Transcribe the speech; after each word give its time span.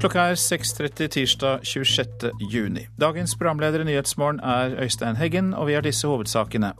Klokka 0.00 0.22
er 0.30 0.38
6.30 0.40 1.08
tirsdag 1.12 1.64
26. 1.68 2.30
juni. 2.48 2.86
Dagens 2.96 3.34
programleder 3.36 3.82
i 3.82 3.84
Nyhetsmorgen 3.84 4.38
er 4.40 4.72
Øystein 4.80 5.18
Heggen, 5.20 5.50
og 5.52 5.66
vi 5.68 5.74
har 5.76 5.84
disse 5.84 6.08
hovedsakene. 6.08 6.70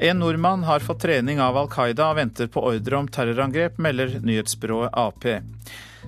En 0.00 0.22
nordmann 0.22 0.62
har 0.64 0.80
fått 0.80 1.02
trening 1.04 1.42
av 1.44 1.58
Al 1.60 1.68
Qaida 1.68 2.06
og 2.08 2.16
venter 2.16 2.48
på 2.48 2.62
ordre 2.70 2.96
om 2.96 3.10
terrorangrep, 3.12 3.76
melder 3.76 4.14
nyhetsbyrået 4.24 4.96
Ap. 4.96 5.26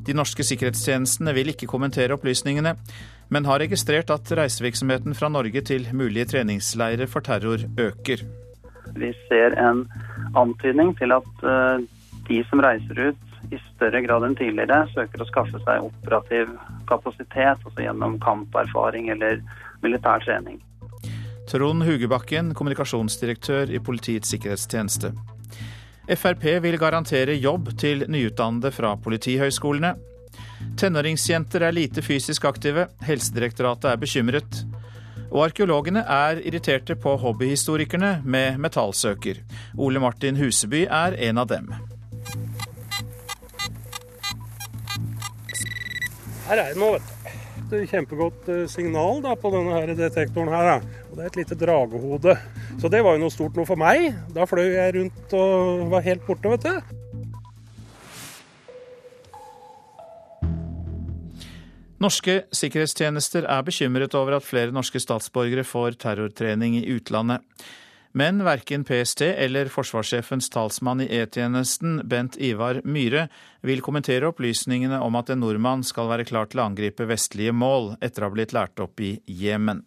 De 0.07 0.15
norske 0.17 0.47
sikkerhetstjenestene 0.49 1.35
vil 1.37 1.53
ikke 1.53 1.69
kommentere 1.69 2.17
opplysningene, 2.17 2.79
men 3.29 3.49
har 3.51 3.61
registrert 3.61 4.09
at 4.15 4.33
reisevirksomheten 4.33 5.13
fra 5.19 5.29
Norge 5.29 5.61
til 5.69 5.85
mulige 5.93 6.31
treningsleirer 6.33 7.13
for 7.13 7.21
terror 7.29 7.61
øker. 7.77 8.25
Vi 8.97 9.13
ser 9.27 9.59
en 9.61 9.85
antydning 10.33 10.97
til 10.97 11.13
at 11.13 11.45
eh, 11.45 11.85
de 12.31 12.41
som 12.49 12.65
reiser 12.65 13.11
ut 13.11 13.32
i 13.53 13.61
større 13.75 14.01
grad 14.05 14.27
enn 14.27 14.37
tidligere 14.39 14.87
søker 14.95 15.23
å 15.23 15.29
skaffe 15.29 15.61
seg 15.65 15.87
operativ 15.87 16.53
kapasitet, 16.89 17.61
altså 17.63 17.85
gjennom 17.85 18.19
kamperfaring 18.23 19.11
eller 19.15 19.43
militær 19.85 20.25
trening. 20.25 20.61
Trond 21.51 21.85
Hugebakken, 21.85 22.55
kommunikasjonsdirektør 22.57 23.73
i 23.75 23.81
Politiets 23.83 24.31
sikkerhetstjeneste. 24.33 25.13
Frp 26.13 26.47
vil 26.65 26.79
garantere 26.81 27.37
jobb 27.39 27.73
til 27.79 28.07
nyutdannede 28.11 28.73
fra 28.75 28.95
politihøyskolene. 28.99 29.93
Tenåringsjenter 30.79 31.67
er 31.67 31.77
lite 31.77 32.03
fysisk 32.03 32.47
aktive, 32.49 32.89
Helsedirektoratet 33.05 33.91
er 33.93 34.01
bekymret. 34.01 34.63
Og 35.33 35.47
arkeologene 35.47 36.03
er 36.05 36.43
irriterte 36.45 36.97
på 37.01 37.15
hobbyhistorikerne 37.21 38.19
med 38.25 38.61
metallsøker. 38.61 39.41
Ole 39.79 40.03
Martin 40.03 40.37
Huseby 40.41 40.87
er 40.89 41.17
en 41.31 41.41
av 41.41 41.49
dem. 41.53 41.73
Her 46.53 46.61
er 46.61 46.75
den 46.75 46.83
nå, 46.85 46.91
vet 46.93 47.07
du. 47.09 47.37
Det 47.71 47.79
er 47.79 47.87
kjempegodt 47.89 48.49
eh, 48.53 48.67
signal 48.69 49.23
da, 49.25 49.31
på 49.41 49.49
denne 49.55 49.73
her 49.73 49.95
detektoren 49.97 50.51
her. 50.53 50.67
Da. 50.69 51.05
Og 51.09 51.15
det 51.17 51.23
er 51.23 51.31
et 51.31 51.39
lite 51.41 51.57
dragehode. 51.57 52.35
Så 52.83 52.91
det 52.93 53.01
var 53.07 53.17
jo 53.17 53.23
noe 53.23 53.33
stort 53.33 53.57
noe 53.57 53.65
for 53.65 53.81
meg. 53.81 54.11
Da 54.37 54.45
fløy 54.45 54.67
jeg 54.75 54.93
rundt 54.99 55.33
og 55.39 55.87
var 55.95 56.05
helt 56.05 56.27
borte, 56.27 56.53
vet 56.53 56.67
du. 56.69 56.77
Norske 62.05 62.43
sikkerhetstjenester 62.53 63.49
er 63.49 63.65
bekymret 63.65 64.13
over 64.21 64.37
at 64.37 64.45
flere 64.45 64.77
norske 64.77 65.01
statsborgere 65.01 65.65
får 65.65 65.97
terrortrening 66.05 66.77
i 66.83 66.85
utlandet. 66.99 67.41
Men 68.15 68.45
verken 68.45 68.85
PST 68.85 69.23
eller 69.23 69.71
forsvarssjefens 69.73 70.51
talsmann 70.53 71.01
i 71.01 71.07
E-tjenesten, 71.17 72.03
Bent 72.05 72.37
Ivar 72.37 72.83
Myhre, 72.85 73.29
vil 73.65 73.81
kommentere 73.81 74.29
opplysningene 74.29 74.99
om 75.01 75.17
at 75.17 75.33
en 75.33 75.41
nordmann 75.41 75.81
skal 75.81 76.11
være 76.11 76.27
klar 76.29 76.51
til 76.53 76.61
å 76.61 76.67
angripe 76.69 77.07
vestlige 77.09 77.55
mål 77.57 77.95
etter 78.05 78.21
å 78.21 78.29
ha 78.29 78.35
blitt 78.35 78.53
lært 78.53 78.83
opp 78.85 79.01
i 79.01 79.15
Jemen. 79.25 79.81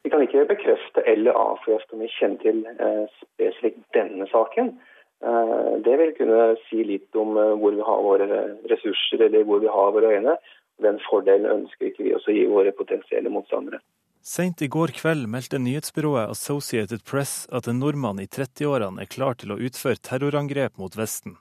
Vi 0.00 0.12
kan 0.14 0.24
ikke 0.24 0.46
bekrefte 0.48 1.04
eller 1.12 1.36
avkrefte 1.36 1.92
om 1.92 2.06
vi 2.06 2.08
kjenner 2.14 2.40
til 2.40 2.64
eh, 2.72 3.04
spesifikt 3.20 3.84
denne 3.92 4.24
saken. 4.32 4.72
Eh, 5.20 5.70
det 5.84 6.00
vil 6.00 6.16
kunne 6.16 6.48
si 6.70 6.80
litt 6.88 7.20
om 7.20 7.36
eh, 7.36 7.52
hvor 7.60 7.76
vi 7.76 7.84
har 7.84 8.04
våre 8.06 8.42
ressurser 8.72 9.28
eller 9.28 9.44
hvor 9.44 9.60
vi 9.60 9.68
har 9.76 9.92
våre 9.92 10.16
øyne. 10.16 10.38
Den 10.80 11.04
fordelen 11.04 11.52
ønsker 11.52 11.90
ikke 11.90 12.08
vi 12.08 12.16
å 12.16 12.24
gi 12.24 12.48
våre 12.48 12.72
potensielle 12.72 13.28
motstandere. 13.34 13.84
Seint 14.22 14.62
i 14.62 14.68
går 14.68 14.88
kveld 14.88 15.28
meldte 15.30 15.58
nyhetsbyrået 15.58 16.30
Associated 16.30 17.04
Press 17.04 17.46
at 17.52 17.68
en 17.68 17.78
nordmann 17.80 18.20
i 18.20 18.26
30-årene 18.26 19.02
er 19.02 19.10
klar 19.10 19.38
til 19.38 19.54
å 19.54 19.58
utføre 19.58 20.00
terrorangrep 20.02 20.76
mot 20.76 20.96
Vesten. 20.98 21.36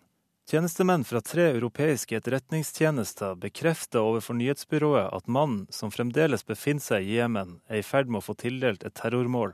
Tjenestemenn 0.48 1.04
fra 1.04 1.20
tre 1.20 1.50
europeiske 1.58 2.16
etterretningstjenester 2.16 3.36
bekrefter 3.36 4.00
overfor 4.00 4.38
nyhetsbyrået 4.40 5.10
at 5.12 5.28
mannen, 5.28 5.66
som 5.70 5.92
fremdeles 5.92 6.46
befinner 6.48 6.86
seg 6.86 7.04
i 7.04 7.18
Jemen, 7.18 7.58
er 7.68 7.82
i 7.82 7.84
ferd 7.84 8.08
med 8.08 8.22
å 8.22 8.28
få 8.30 8.38
tildelt 8.40 8.86
et 8.88 8.96
terrormål. 8.96 9.52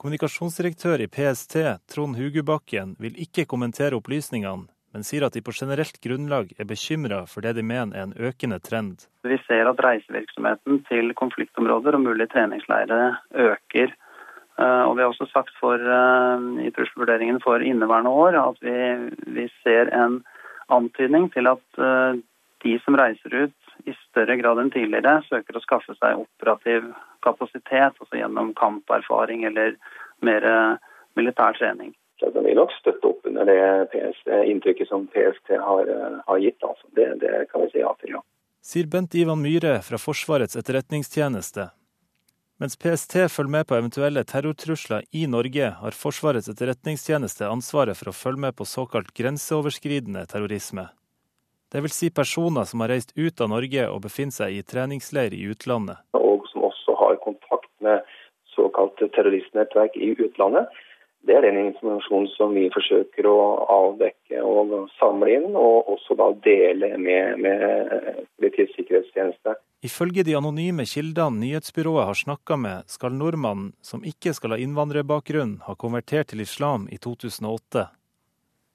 Kommunikasjonsdirektør 0.00 1.04
i 1.04 1.10
PST, 1.12 1.58
Trond 1.92 2.16
Hugubakken, 2.16 2.94
vil 2.96 3.18
ikke 3.20 3.44
kommentere 3.44 3.98
opplysningene, 4.00 4.70
men 4.92 5.06
sier 5.06 5.24
at 5.26 5.36
de 5.36 5.42
på 5.44 5.54
generelt 5.54 6.00
grunnlag 6.02 6.50
er 6.58 6.68
bekymra 6.68 7.22
for 7.30 7.44
det 7.46 7.54
de 7.58 7.64
mener 7.66 7.96
er 7.96 8.08
en 8.08 8.14
økende 8.18 8.58
trend. 8.64 9.06
Vi 9.26 9.38
ser 9.46 9.70
at 9.70 9.82
reisevirksomheten 9.84 10.82
til 10.88 11.14
konfliktområder 11.18 11.98
og 11.98 12.06
mulige 12.08 12.30
treningsleirer 12.34 13.20
øker. 13.48 13.94
Eh, 14.60 14.82
og 14.88 14.96
Vi 14.96 15.02
har 15.02 15.12
også 15.12 15.30
sagt 15.30 15.54
for, 15.60 15.74
eh, 15.78 16.66
i 16.66 16.70
trusselvurderingen 16.74 17.40
for 17.42 17.62
inneværende 17.62 18.10
år 18.10 18.36
at 18.48 18.58
vi, 18.60 18.76
vi, 19.36 19.46
ser 19.62 19.94
en 19.94 20.22
antydning 20.68 21.32
til 21.32 21.46
at 21.46 21.66
eh, 21.78 22.18
de 22.64 22.78
som 22.84 22.98
reiser 22.98 23.44
ut 23.44 23.86
i 23.86 23.94
større 24.10 24.36
grad 24.36 24.58
enn 24.60 24.70
tidligere 24.74 25.22
søker 25.30 25.56
å 25.56 25.64
skaffe 25.64 25.94
seg 25.96 26.18
operativ 26.18 26.90
kapasitet, 27.24 27.96
altså 27.96 28.18
gjennom 28.18 28.52
kamperfaring 28.54 29.46
eller 29.48 29.78
mer 30.20 30.44
militær 31.16 31.56
trening. 31.56 31.94
Så 32.20 32.28
den 32.34 32.44
vil 32.44 32.58
nok 32.58 32.72
støtte 32.76 33.08
opp 33.08 33.26
under 33.26 33.48
det 33.48 33.60
PST, 33.94 34.28
inntrykket 34.52 34.88
som 34.88 35.06
PST 35.08 35.56
har, 35.56 35.88
eh, 35.88 36.18
har 36.26 36.38
gitt. 36.38 36.60
Altså. 36.60 36.86
Det, 36.92 37.06
det, 37.22 37.46
kan 37.52 37.64
vi 37.64 37.70
si 37.72 37.80
ja 37.80 37.94
til, 38.00 38.18
ja. 38.18 38.20
Sier 38.60 38.88
Bent 38.92 39.14
Ivan 39.16 39.40
Myhre 39.40 39.78
fra 39.80 39.98
Forsvarets 39.98 40.58
etterretningstjeneste. 40.60 41.70
Mens 42.60 42.76
PST 42.76 43.14
følger 43.32 43.54
med 43.54 43.66
på 43.66 43.78
eventuelle 43.78 44.20
terrortrusler 44.28 45.06
i 45.16 45.24
Norge, 45.26 45.70
har 45.80 45.96
Forsvarets 45.96 46.50
etterretningstjeneste 46.52 47.48
ansvaret 47.48 47.96
for 47.96 48.12
å 48.12 48.16
følge 48.18 48.44
med 48.44 48.58
på 48.58 48.68
såkalt 48.68 49.14
grenseoverskridende 49.16 50.26
terrorisme. 50.28 50.90
Det 51.72 51.80
vil 51.80 51.94
si 51.94 52.10
personer 52.12 52.68
som 52.68 52.84
har 52.84 52.92
reist 52.92 53.16
ut 53.16 53.40
av 53.40 53.48
Norge 53.54 53.86
og 53.88 54.02
befinner 54.04 54.36
seg 54.36 54.58
i 54.58 54.66
treningsleir 54.74 55.32
i 55.32 55.46
utlandet. 55.54 56.04
Og 56.20 56.44
som 56.52 56.68
også 56.68 56.98
har 57.00 57.16
kontakt 57.24 57.72
med 57.80 58.04
såkalt 58.52 59.00
terroristnettverk 59.16 59.96
i 59.96 60.12
utlandet. 60.18 60.68
Det 61.26 61.36
er 61.36 61.44
den 61.44 61.58
informasjonen 61.66 62.28
som 62.32 62.54
vi 62.56 62.64
forsøker 62.72 63.26
å 63.28 63.36
avdekke 63.70 64.40
og 64.40 64.72
samle 64.96 65.34
inn, 65.36 65.50
og 65.52 65.90
også 65.92 66.16
da 66.16 66.30
dele 66.46 66.94
med, 66.96 67.42
med 67.44 68.24
Politiets 68.40 68.72
sikkerhetstjeneste. 68.78 69.54
Ifølge 69.84 70.24
de 70.24 70.36
anonyme 70.36 70.86
kildene 70.88 71.42
nyhetsbyrået 71.44 72.08
har 72.08 72.16
snakka 72.16 72.56
med, 72.56 72.88
skal 72.88 73.16
nordmannen, 73.16 73.74
som 73.84 74.04
ikke 74.04 74.32
skal 74.36 74.56
ha 74.56 74.60
innvandrerbakgrunn, 74.64 75.58
ha 75.68 75.76
konvertert 75.76 76.32
til 76.32 76.40
islam 76.44 76.88
i 76.92 76.96
2008. 76.96 77.90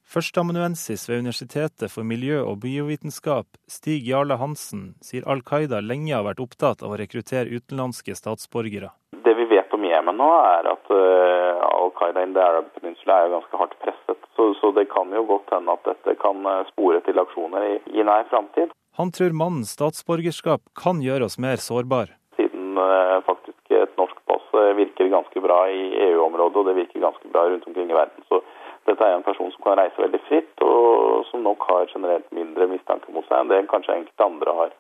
Førsteamanuensis 0.06 1.10
ved 1.10 1.26
Universitetet 1.26 1.90
for 1.90 2.06
miljø- 2.06 2.46
og 2.46 2.60
biovitenskap, 2.62 3.48
Stig 3.68 4.06
Jarle 4.06 4.38
Hansen, 4.38 4.94
sier 5.02 5.26
Al 5.26 5.42
Qaida 5.42 5.82
lenge 5.82 6.14
har 6.14 6.28
vært 6.28 6.44
opptatt 6.46 6.86
av 6.86 6.94
å 6.94 7.00
rekruttere 7.02 7.50
utenlandske 7.50 8.14
statsborgere. 8.14 8.94
Det 9.26 9.34
vi 9.34 9.50
vet 9.50 9.74
om 9.74 9.82
Jemen 9.82 10.05
nå, 10.18 10.28
er 10.58 10.70
at 10.72 10.92
uh, 10.94 11.66
Al 11.68 11.92
Qaida 11.98 12.24
in 12.26 12.34
the 12.36 12.44
Arab 12.44 12.72
Peninsula 12.76 13.22
er 13.24 13.34
ganske 13.34 13.60
hardt 13.62 13.76
presset. 13.84 14.20
Så, 14.36 14.54
så, 14.60 14.72
det 14.76 14.88
kan 14.92 15.14
jo 15.16 15.24
godt 15.30 15.54
hende 15.56 15.76
at 15.76 15.86
dette 15.88 16.18
kan 16.20 16.42
eh, 16.50 16.66
spore 16.74 17.00
til 17.06 17.22
aksjoner 17.22 17.64
i, 17.64 17.76
i 17.96 18.04
nær 18.04 18.28
framtid. 18.32 18.74
Han 19.00 19.12
tror 19.16 19.36
mannens 19.36 19.72
statsborgerskap 19.78 20.64
kan 20.76 21.00
gjøre 21.04 21.30
oss 21.30 21.38
mer 21.40 21.62
sårbar. 21.64 22.12
Siden 22.36 22.76
uh, 22.80 23.24
faktisk 23.28 23.76
et 23.76 23.96
norsk 24.00 24.20
pass 24.28 24.44
virker 24.76 25.12
ganske 25.12 25.42
bra 25.44 25.62
i 25.72 25.88
EU-området, 26.10 26.60
og 26.60 26.68
det 26.70 26.78
virker 26.82 27.04
ganske 27.04 27.32
bra 27.32 27.48
rundt 27.48 27.68
omkring 27.68 27.92
i 27.92 27.98
verden. 27.98 28.28
Så 28.28 28.42
dette 28.88 29.04
er 29.04 29.16
en 29.18 29.26
person 29.26 29.52
som 29.52 29.64
kan 29.66 29.80
reise 29.80 30.02
veldig 30.02 30.22
fritt, 30.28 30.54
og 30.64 31.26
som 31.32 31.44
nok 31.48 31.64
har 31.70 31.88
generelt 31.92 32.28
mindre 32.36 32.68
mistanke 32.72 33.12
mot 33.16 33.26
seg 33.28 33.40
enn 33.40 33.52
det 33.52 33.64
kanskje 33.72 33.96
enkelte 33.98 34.28
andre 34.28 34.58
har. 34.60 34.76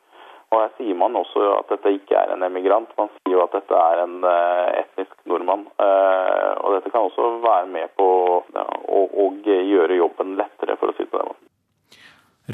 Og 0.55 0.61
Her 0.63 0.75
sier 0.77 0.95
man 0.95 1.17
også 1.19 1.45
at 1.57 1.71
dette 1.73 1.91
ikke 1.97 2.16
er 2.16 2.31
en 2.31 2.45
emigrant, 2.47 2.91
man 2.95 3.09
sier 3.17 3.35
jo 3.35 3.43
at 3.43 3.55
dette 3.57 3.75
er 3.75 4.03
en 4.05 4.21
eh, 4.23 4.83
etnisk 4.85 5.16
nordmann. 5.27 5.66
Eh, 5.83 6.52
og 6.63 6.78
Dette 6.78 6.91
kan 6.93 7.09
også 7.09 7.31
være 7.43 7.67
med 7.73 7.91
på 7.99 8.07
å, 8.40 9.02
gjøre 9.46 9.97
jobben 9.97 10.35
lettere, 10.40 10.78
for 10.79 10.91
å 10.91 10.96
si 10.96 11.03
det 11.03 11.11
på 11.11 11.19
den 11.19 11.28
måten. 11.31 11.49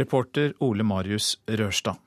Reporter 0.02 0.54
Ole 0.64 0.86
Marius 0.88 1.36
Rørstad. 1.60 2.00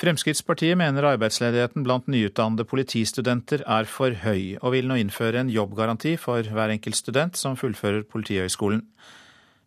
Fremskrittspartiet 0.00 0.78
mener 0.80 1.04
arbeidsledigheten 1.10 1.84
blant 1.84 2.06
nyutdannede 2.08 2.64
politistudenter 2.68 3.64
er 3.66 3.88
for 3.90 4.14
høy, 4.22 4.56
og 4.60 4.74
vil 4.76 4.88
nå 4.88 4.96
innføre 5.00 5.42
en 5.42 5.52
jobbgaranti 5.52 6.14
for 6.20 6.44
hver 6.44 6.72
enkelt 6.76 6.98
student 6.98 7.40
som 7.40 7.56
fullfører 7.60 8.06
Politihøgskolen. 8.08 8.84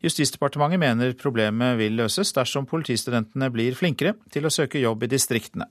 Justisdepartementet 0.04 0.82
mener 0.82 1.14
problemet 1.16 1.78
vil 1.80 1.96
løses 1.96 2.34
dersom 2.36 2.66
politistudentene 2.68 3.48
blir 3.54 3.76
flinkere 3.78 4.18
til 4.34 4.44
å 4.44 4.52
søke 4.52 4.82
jobb 4.82 5.06
i 5.06 5.14
distriktene. 5.14 5.70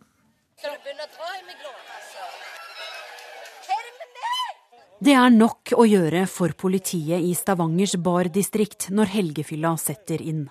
Det 5.03 5.17
er 5.19 5.33
nok 5.35 5.73
å 5.75 5.85
gjøre 5.85 6.23
for 6.31 6.55
politiet 6.55 7.25
i 7.27 7.33
Stavangers 7.35 7.97
Bar-distrikt 7.99 8.87
når 8.95 9.11
helgefylla 9.17 9.75
setter 9.83 10.23
inn. 10.23 10.45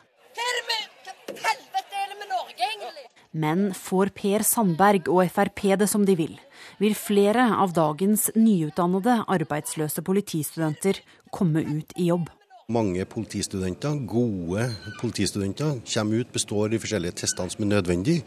Men 3.31 3.69
får 3.71 4.11
Per 4.11 4.43
Sandberg 4.43 5.07
og 5.07 5.23
Frp 5.31 5.63
det 5.79 5.87
som 5.87 6.03
de 6.05 6.17
vil, 6.19 6.35
vil 6.83 6.97
flere 6.99 7.47
av 7.63 7.71
dagens 7.73 8.27
nyutdannede 8.35 9.21
arbeidsløse 9.31 10.03
politistudenter 10.03 10.99
komme 11.31 11.63
ut 11.63 11.95
i 11.95 12.11
jobb. 12.11 12.27
Mange 12.71 13.03
politistudenter, 13.09 13.97
gode 14.07 14.69
politistudenter, 15.01 15.81
kommer 15.93 16.21
ut, 16.21 16.31
består 16.31 16.71
de 16.71 16.79
forskjellige 16.79 17.19
testene 17.23 17.51
som 17.51 17.65
er 17.65 17.73
nødvendige. 17.73 18.23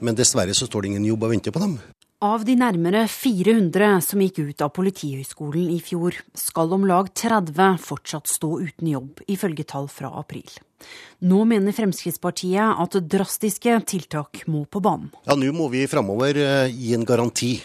Men 0.00 0.18
dessverre 0.18 0.54
så 0.54 0.68
står 0.68 0.84
det 0.84 0.92
ingen 0.92 1.10
jobb 1.10 1.26
og 1.26 1.34
venter 1.34 1.54
på 1.54 1.62
dem. 1.62 1.76
Av 2.22 2.44
de 2.46 2.54
nærmere 2.54 3.08
400 3.10 3.96
som 4.06 4.20
gikk 4.22 4.44
ut 4.46 4.62
av 4.62 4.70
Politihøgskolen 4.76 5.72
i 5.74 5.80
fjor, 5.82 6.14
skal 6.38 6.70
om 6.76 6.84
lag 6.86 7.08
30 7.18 7.80
fortsatt 7.82 8.30
stå 8.30 8.60
uten 8.62 8.92
jobb, 8.92 9.24
ifølge 9.26 9.66
tall 9.66 9.88
fra 9.90 10.12
april. 10.20 10.46
Nå 11.26 11.42
mener 11.50 11.74
Fremskrittspartiet 11.74 12.78
at 12.84 12.98
drastiske 13.10 13.74
tiltak 13.90 14.44
må 14.46 14.62
på 14.70 14.82
banen. 14.82 15.10
Ja, 15.26 15.34
Nå 15.34 15.50
må 15.56 15.66
vi 15.74 15.82
framover 15.90 16.38
eh, 16.38 16.70
gi 16.70 16.94
en 16.94 17.06
garanti. 17.06 17.56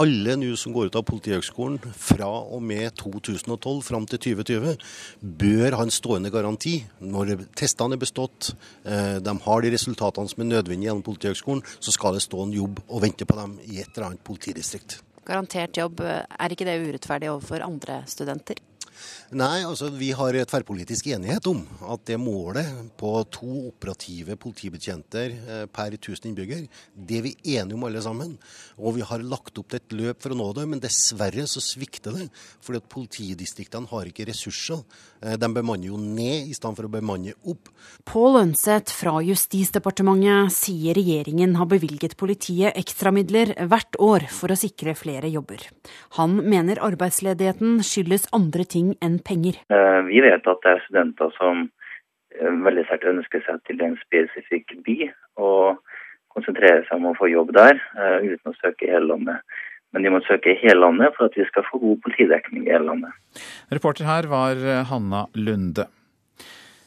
Alle 0.00 0.36
nå 0.40 0.54
som 0.56 0.72
går 0.72 0.88
ut 0.88 0.96
av 0.96 1.04
Politihøgskolen 1.04 1.76
fra 2.00 2.28
og 2.28 2.62
med 2.64 2.94
2012 2.96 3.82
fram 3.84 4.06
til 4.08 4.22
2020, 4.32 4.78
bør 5.20 5.76
ha 5.76 5.84
en 5.84 5.92
stående 5.92 6.32
garanti. 6.32 6.78
Når 7.04 7.44
testene 7.58 7.98
er 7.98 8.00
bestått, 8.00 8.54
eh, 8.84 9.20
de 9.20 9.36
har 9.44 9.62
de 9.62 9.74
resultatene 9.74 10.32
som 10.32 10.40
er 10.40 10.50
nødvendige 10.54 10.88
gjennom 10.88 11.04
Politihøgskolen, 11.04 11.62
så 11.78 11.92
skal 11.92 12.14
det 12.14 12.24
stå 12.24 12.42
en 12.46 12.56
jobb 12.56 12.80
og 12.88 13.02
vente 13.02 13.28
på 13.28 13.36
dem 13.36 13.58
i 13.68 13.80
et 13.80 13.92
eller 13.92 14.10
annet 14.10 14.24
politidistrikt. 14.24 15.02
Garantert 15.26 15.76
jobb, 15.76 16.00
er 16.00 16.48
ikke 16.50 16.66
det 16.66 16.80
urettferdig 16.80 17.30
overfor 17.30 17.62
andre 17.62 18.02
studenter? 18.06 18.56
Nei, 19.38 19.62
altså 19.64 19.88
vi 19.94 20.10
har 20.16 20.36
tverrpolitisk 20.48 21.08
enighet 21.14 21.46
om 21.50 21.62
at 21.92 22.04
det 22.08 22.18
målet 22.20 22.68
på 23.00 23.12
to 23.32 23.68
operative 23.70 24.36
politibetjenter 24.40 25.36
eh, 25.36 25.64
per 25.72 25.96
1000 25.96 26.30
innbygger, 26.30 26.66
det 26.92 27.18
er 27.18 27.24
vi 27.26 27.34
enige 27.56 27.78
om 27.78 27.86
alle 27.88 28.02
sammen. 28.04 28.34
Og 28.76 28.98
vi 28.98 29.06
har 29.06 29.24
lagt 29.24 29.58
opp 29.60 29.70
til 29.72 29.80
et 29.80 29.96
løp 29.96 30.22
for 30.24 30.34
å 30.34 30.38
nå 30.38 30.48
det, 30.58 30.66
men 30.68 30.82
dessverre 30.82 31.46
så 31.48 31.62
svikter 31.64 32.16
det. 32.18 32.28
Fordi 32.64 32.82
at 32.82 32.90
politidistriktene 32.92 33.90
har 33.92 34.10
ikke 34.10 34.26
ressurser. 34.28 34.82
Eh, 35.22 35.38
de 35.40 35.50
bemanner 35.54 35.88
jo 35.88 36.00
ned 36.00 36.50
i 36.50 36.56
stedet 36.56 36.76
for 36.78 36.88
å 36.88 36.92
bemanne 36.92 37.36
opp. 37.48 37.70
Pål 38.08 38.40
Ønseth 38.42 38.92
fra 38.94 39.16
Justisdepartementet 39.24 40.52
sier 40.54 40.96
regjeringen 40.98 41.56
har 41.60 41.70
bevilget 41.70 42.18
politiet 42.20 42.76
ekstramidler 42.78 43.54
hvert 43.70 43.96
år 44.02 44.26
for 44.32 44.52
å 44.52 44.58
sikre 44.58 44.96
flere 44.98 45.30
jobber. 45.32 45.64
Han 46.18 46.36
mener 46.42 46.80
arbeidsledigheten 46.82 47.80
skyldes 47.86 48.28
andre 48.34 48.66
ting 48.68 48.81
enn 49.04 49.18
penger. 49.26 49.58
Eh, 49.72 50.00
vi 50.08 50.22
vet 50.24 50.46
at 50.50 50.62
det 50.64 50.74
er 50.74 50.84
studenter 50.86 51.32
som 51.38 51.64
eh, 52.34 52.54
veldig 52.66 52.86
sterkt 52.88 53.08
ønsker 53.12 53.44
seg 53.46 53.62
til 53.68 53.82
en 53.86 53.96
spesifikk 54.02 54.76
by, 54.86 54.98
og 55.42 55.82
konsentrerer 56.32 56.84
seg 56.88 56.98
om 56.98 57.10
å 57.12 57.16
få 57.18 57.30
jobb 57.32 57.54
der, 57.56 57.80
eh, 57.96 58.28
uten 58.32 58.52
å 58.52 58.58
søke 58.58 58.88
i 58.88 58.92
hele 58.94 59.10
landet. 59.14 59.58
Men 59.92 60.06
de 60.06 60.12
må 60.14 60.22
søke 60.24 60.54
i 60.54 60.60
hele 60.62 60.80
landet 60.80 61.16
for 61.16 61.28
at 61.28 61.34
vi 61.36 61.44
skal 61.48 61.66
få 61.68 61.80
god 61.82 61.98
politidekning 62.04 62.64
i 62.64 62.72
hele 62.72 62.88
landet. 62.88 63.42
Reporter 63.72 64.08
her 64.08 64.30
var 64.30 64.62
Hanna 64.88 65.26
Lunde. 65.36 65.84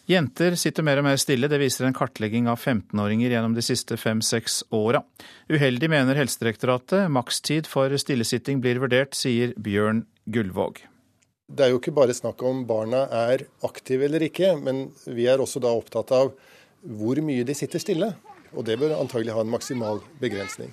Jenter 0.06 0.54
sitter 0.54 0.86
mer 0.86 1.00
og 1.02 1.08
mer 1.08 1.18
stille, 1.18 1.50
det 1.50 1.58
viser 1.58 1.88
en 1.88 1.96
kartlegging 1.98 2.46
av 2.50 2.60
15-åringer 2.62 3.34
gjennom 3.34 3.56
de 3.58 3.64
siste 3.66 3.98
fem-seks 3.98 4.60
åra. 4.74 5.02
Uheldig 5.50 5.90
mener 5.90 6.18
Helsedirektoratet. 6.20 7.08
Makstid 7.10 7.66
for 7.70 7.94
stillesitting 7.98 8.62
blir 8.62 8.82
vurdert, 8.84 9.18
sier 9.18 9.58
Bjørn 9.58 10.04
Gullvåg. 10.30 10.84
Det 11.46 11.68
er 11.68 11.74
jo 11.74 11.78
ikke 11.78 11.94
bare 11.94 12.14
snakk 12.18 12.42
om 12.42 12.64
barna 12.66 13.04
er 13.14 13.46
aktive 13.66 14.08
eller 14.08 14.24
ikke, 14.26 14.56
men 14.58 14.88
vi 15.06 15.28
er 15.30 15.42
også 15.42 15.62
da 15.62 15.70
opptatt 15.78 16.10
av 16.16 16.32
hvor 16.82 17.22
mye 17.22 17.46
de 17.46 17.54
sitter 17.58 17.82
stille. 17.82 18.10
Og 18.56 18.66
det 18.66 18.80
bør 18.82 18.96
antagelig 18.98 19.36
ha 19.36 19.44
en 19.44 19.52
maksimal 19.52 20.02
begrensning. 20.22 20.72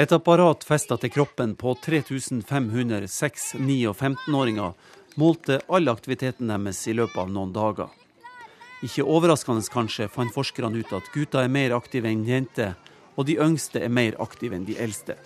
Et 0.00 0.12
apparat 0.14 0.64
festa 0.64 0.96
til 0.96 1.12
kroppen 1.12 1.52
på 1.60 1.74
3500 1.84 3.10
6-, 3.12 3.58
9- 3.60 3.74
og 3.90 3.98
15-åringer 3.98 4.72
målte 5.20 5.58
all 5.68 5.92
aktiviteten 5.92 6.48
deres 6.48 6.80
i 6.88 6.94
løpet 6.96 7.18
av 7.20 7.28
noen 7.28 7.52
dager. 7.52 7.90
Ikke 8.82 9.04
overraskende 9.04 9.66
kanskje 9.68 10.08
fant 10.08 10.32
forskerne 10.32 10.80
ut 10.80 10.96
at 10.96 11.12
gutter 11.12 11.44
er 11.44 11.52
mer 11.52 11.76
aktive 11.76 12.08
enn 12.08 12.24
jenter, 12.24 12.72
og 13.20 13.28
de 13.28 13.36
yngste 13.36 13.84
er 13.84 13.92
mer 13.92 14.16
aktive 14.22 14.56
enn 14.56 14.64
de 14.64 14.78
eldste. 14.80 15.18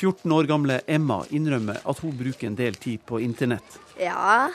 14 0.00 0.32
år 0.32 0.46
gamle 0.48 0.80
Emma 0.88 1.18
innrømmer 1.28 1.82
at 1.84 1.98
hun 2.00 2.14
bruker 2.16 2.48
en 2.48 2.56
del 2.56 2.76
tid 2.80 3.02
på 3.04 3.18
internett. 3.20 3.76
Ja, 4.00 4.48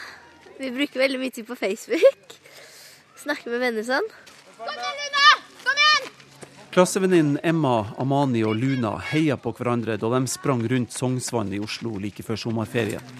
vi 0.57 0.71
bruker 0.73 1.03
veldig 1.03 1.19
mye 1.21 1.33
tid 1.35 1.45
på 1.45 1.57
Facebook. 1.59 2.37
Snakker 3.21 3.53
med 3.53 3.61
venner 3.61 3.85
sånn. 3.85 4.07
Kom 4.57 4.71
igjen, 4.71 4.97
Luna! 5.03 5.27
Kom 5.61 5.83
igjen! 5.83 6.09
Klassevenninnen 6.73 7.37
Emma, 7.45 7.75
Amani 8.01 8.41
og 8.47 8.57
Luna 8.57 8.95
heia 9.11 9.37
på 9.37 9.53
hverandre 9.53 9.99
da 10.01 10.09
de 10.15 10.23
sprang 10.33 10.65
rundt 10.71 10.97
Sognsvann 10.97 11.53
i 11.53 11.61
Oslo 11.61 11.93
like 12.01 12.25
før 12.25 12.41
sommerferien. 12.47 13.13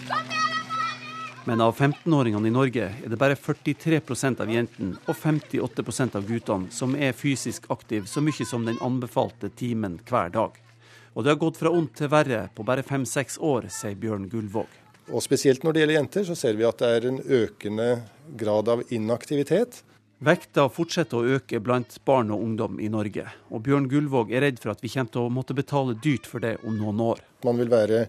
Men 1.46 1.62
av 1.62 1.78
15-åringene 1.78 2.50
i 2.50 2.54
Norge 2.58 2.90
er 2.90 3.06
det 3.12 3.22
bare 3.22 3.38
43% 3.38 4.42
av 4.42 4.50
jentene 4.50 4.98
og 5.06 5.14
58% 5.14 6.18
av 6.18 6.26
guttene 6.26 6.74
som 6.74 6.98
er 6.98 7.14
fysisk 7.14 7.70
aktive 7.70 8.10
så 8.10 8.18
mye 8.18 8.50
som 8.50 8.66
den 8.66 8.82
anbefalte 8.82 9.54
timen 9.54 10.00
hver 10.10 10.34
dag. 10.34 10.58
Og 11.16 11.24
det 11.24 11.32
har 11.32 11.40
gått 11.40 11.56
fra 11.56 11.72
ondt 11.72 11.94
til 11.96 12.10
verre 12.12 12.42
på 12.52 12.64
bare 12.68 12.84
fem-seks 12.84 13.38
år, 13.40 13.70
sier 13.72 13.96
Bjørn 13.96 14.28
Gullvåg. 14.28 14.68
Og 15.08 15.22
Spesielt 15.24 15.62
når 15.64 15.72
det 15.72 15.82
gjelder 15.82 15.96
jenter, 15.96 16.24
så 16.28 16.34
ser 16.36 16.56
vi 16.58 16.66
at 16.68 16.82
det 16.82 16.88
er 16.92 17.06
en 17.08 17.20
økende 17.22 17.86
grad 18.36 18.68
av 18.68 18.82
inaktivitet. 18.92 19.80
Vekta 20.26 20.66
fortsetter 20.72 21.18
å 21.18 21.36
øke 21.38 21.60
blant 21.60 21.96
barn 22.08 22.32
og 22.34 22.42
ungdom 22.44 22.80
i 22.84 22.88
Norge. 22.92 23.24
Og 23.48 23.62
Bjørn 23.64 23.88
Gullvåg 23.88 24.32
er 24.32 24.44
redd 24.44 24.60
for 24.60 24.72
at 24.72 24.82
vi 24.84 24.90
kommer 24.92 25.12
til 25.12 25.24
å 25.24 25.32
måtte 25.32 25.56
betale 25.56 25.96
dyrt 26.04 26.28
for 26.28 26.44
det 26.44 26.56
om 26.68 26.76
noen 26.76 27.00
år. 27.04 27.22
Man 27.48 27.60
vil 27.60 27.72
være 27.72 28.02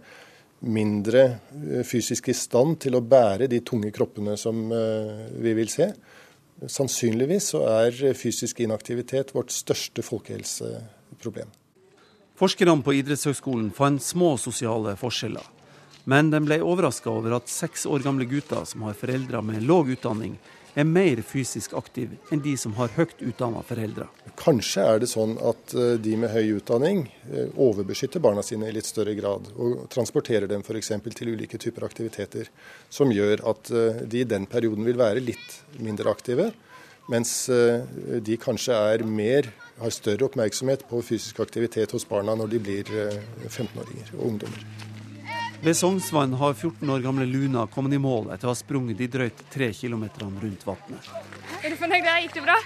mindre 0.68 1.24
eh, 1.27 1.83
fysisk 1.88 2.31
i 2.31 2.36
stand 2.36 2.80
til 2.83 2.98
å 2.98 3.04
bære 3.06 3.48
de 3.51 3.62
tunge 3.63 3.92
kroppene 3.95 4.36
som 4.39 4.65
eh, 4.74 5.27
vi 5.44 5.54
vil 5.59 5.71
se. 5.71 5.92
Sannsynligvis 6.63 7.51
så 7.54 7.62
er 7.69 8.18
fysisk 8.18 8.63
inaktivitet 8.65 9.36
vårt 9.36 9.54
største 9.54 10.04
folkehelseproblem. 10.04 11.51
Forskerne 12.38 12.84
på 12.86 12.94
idrettshøgskolen 12.94 13.72
fant 13.74 14.04
små 14.04 14.36
sosiale 14.38 14.92
forskjeller. 15.00 15.45
Men 16.06 16.30
de 16.30 16.38
ble 16.45 16.60
overraska 16.62 17.10
over 17.10 17.34
at 17.39 17.50
seks 17.50 17.88
år 17.89 18.06
gamle 18.06 18.28
gutter 18.30 18.62
som 18.69 18.86
har 18.86 18.94
foreldre 19.00 19.42
med 19.42 19.66
låg 19.66 19.89
utdanning, 19.95 20.36
er 20.78 20.86
mer 20.86 21.24
fysisk 21.25 21.74
aktive 21.74 22.19
enn 22.30 22.44
de 22.45 22.54
som 22.62 22.75
har 22.78 22.92
høyt 22.94 23.18
utdanna 23.25 23.63
foreldre. 23.66 24.06
Kanskje 24.38 24.84
er 24.86 25.01
det 25.01 25.10
sånn 25.10 25.34
at 25.42 25.74
eh, 25.74 25.95
de 25.98 26.13
med 26.22 26.30
høy 26.30 26.60
utdanning 26.60 27.07
eh, 27.31 27.50
overbeskytter 27.57 28.22
barna 28.22 28.45
sine 28.45 28.69
i 28.69 28.75
litt 28.75 28.86
større 28.86 29.18
grad, 29.18 29.50
og 29.57 29.88
transporterer 29.90 30.45
dem 30.51 30.62
f.eks. 30.62 30.94
til 31.09 31.33
ulike 31.33 31.57
typer 31.57 31.88
aktiviteter, 31.90 32.52
som 32.94 33.09
gjør 33.09 33.42
at 33.50 33.73
eh, 33.73 34.04
de 34.06 34.21
i 34.21 34.30
den 34.30 34.45
perioden 34.45 34.85
vil 34.85 35.02
være 35.02 35.26
litt 35.26 35.57
mindre 35.81 36.14
aktive, 36.14 36.52
mens 37.07 37.31
de 37.47 38.35
kanskje 38.42 38.76
er 38.76 39.04
mer 39.07 39.47
har 39.81 39.94
større 39.94 40.26
oppmerksomhet 40.26 40.85
på 40.90 41.02
fysisk 41.06 41.40
aktivitet 41.44 41.94
hos 41.94 42.06
barna 42.09 42.35
når 42.37 42.54
de 42.54 42.61
blir 42.61 42.92
15-åringer 43.47 44.07
eh, 44.09 44.16
og 44.18 44.30
ungdommer. 44.31 44.64
Ved 45.61 45.73
Sognsvann 45.78 46.35
har 46.37 46.54
14 46.54 46.90
år 46.94 47.02
gamle 47.02 47.26
Luna 47.26 47.66
kommet 47.73 47.95
i 47.97 48.02
mål 48.02 48.30
etter 48.33 48.49
å 48.49 48.54
ha 48.54 48.57
sprunget 48.57 48.99
de 48.99 49.09
drøyt 49.14 49.42
tre 49.54 49.71
kilometerne 49.73 50.42
rundt 50.44 50.66
vannet. 50.68 51.09
Er 51.64 51.73
du 51.73 51.78
fornøyd? 51.80 52.09
Gikk 52.23 52.37
det 52.37 52.45
bra? 52.45 52.57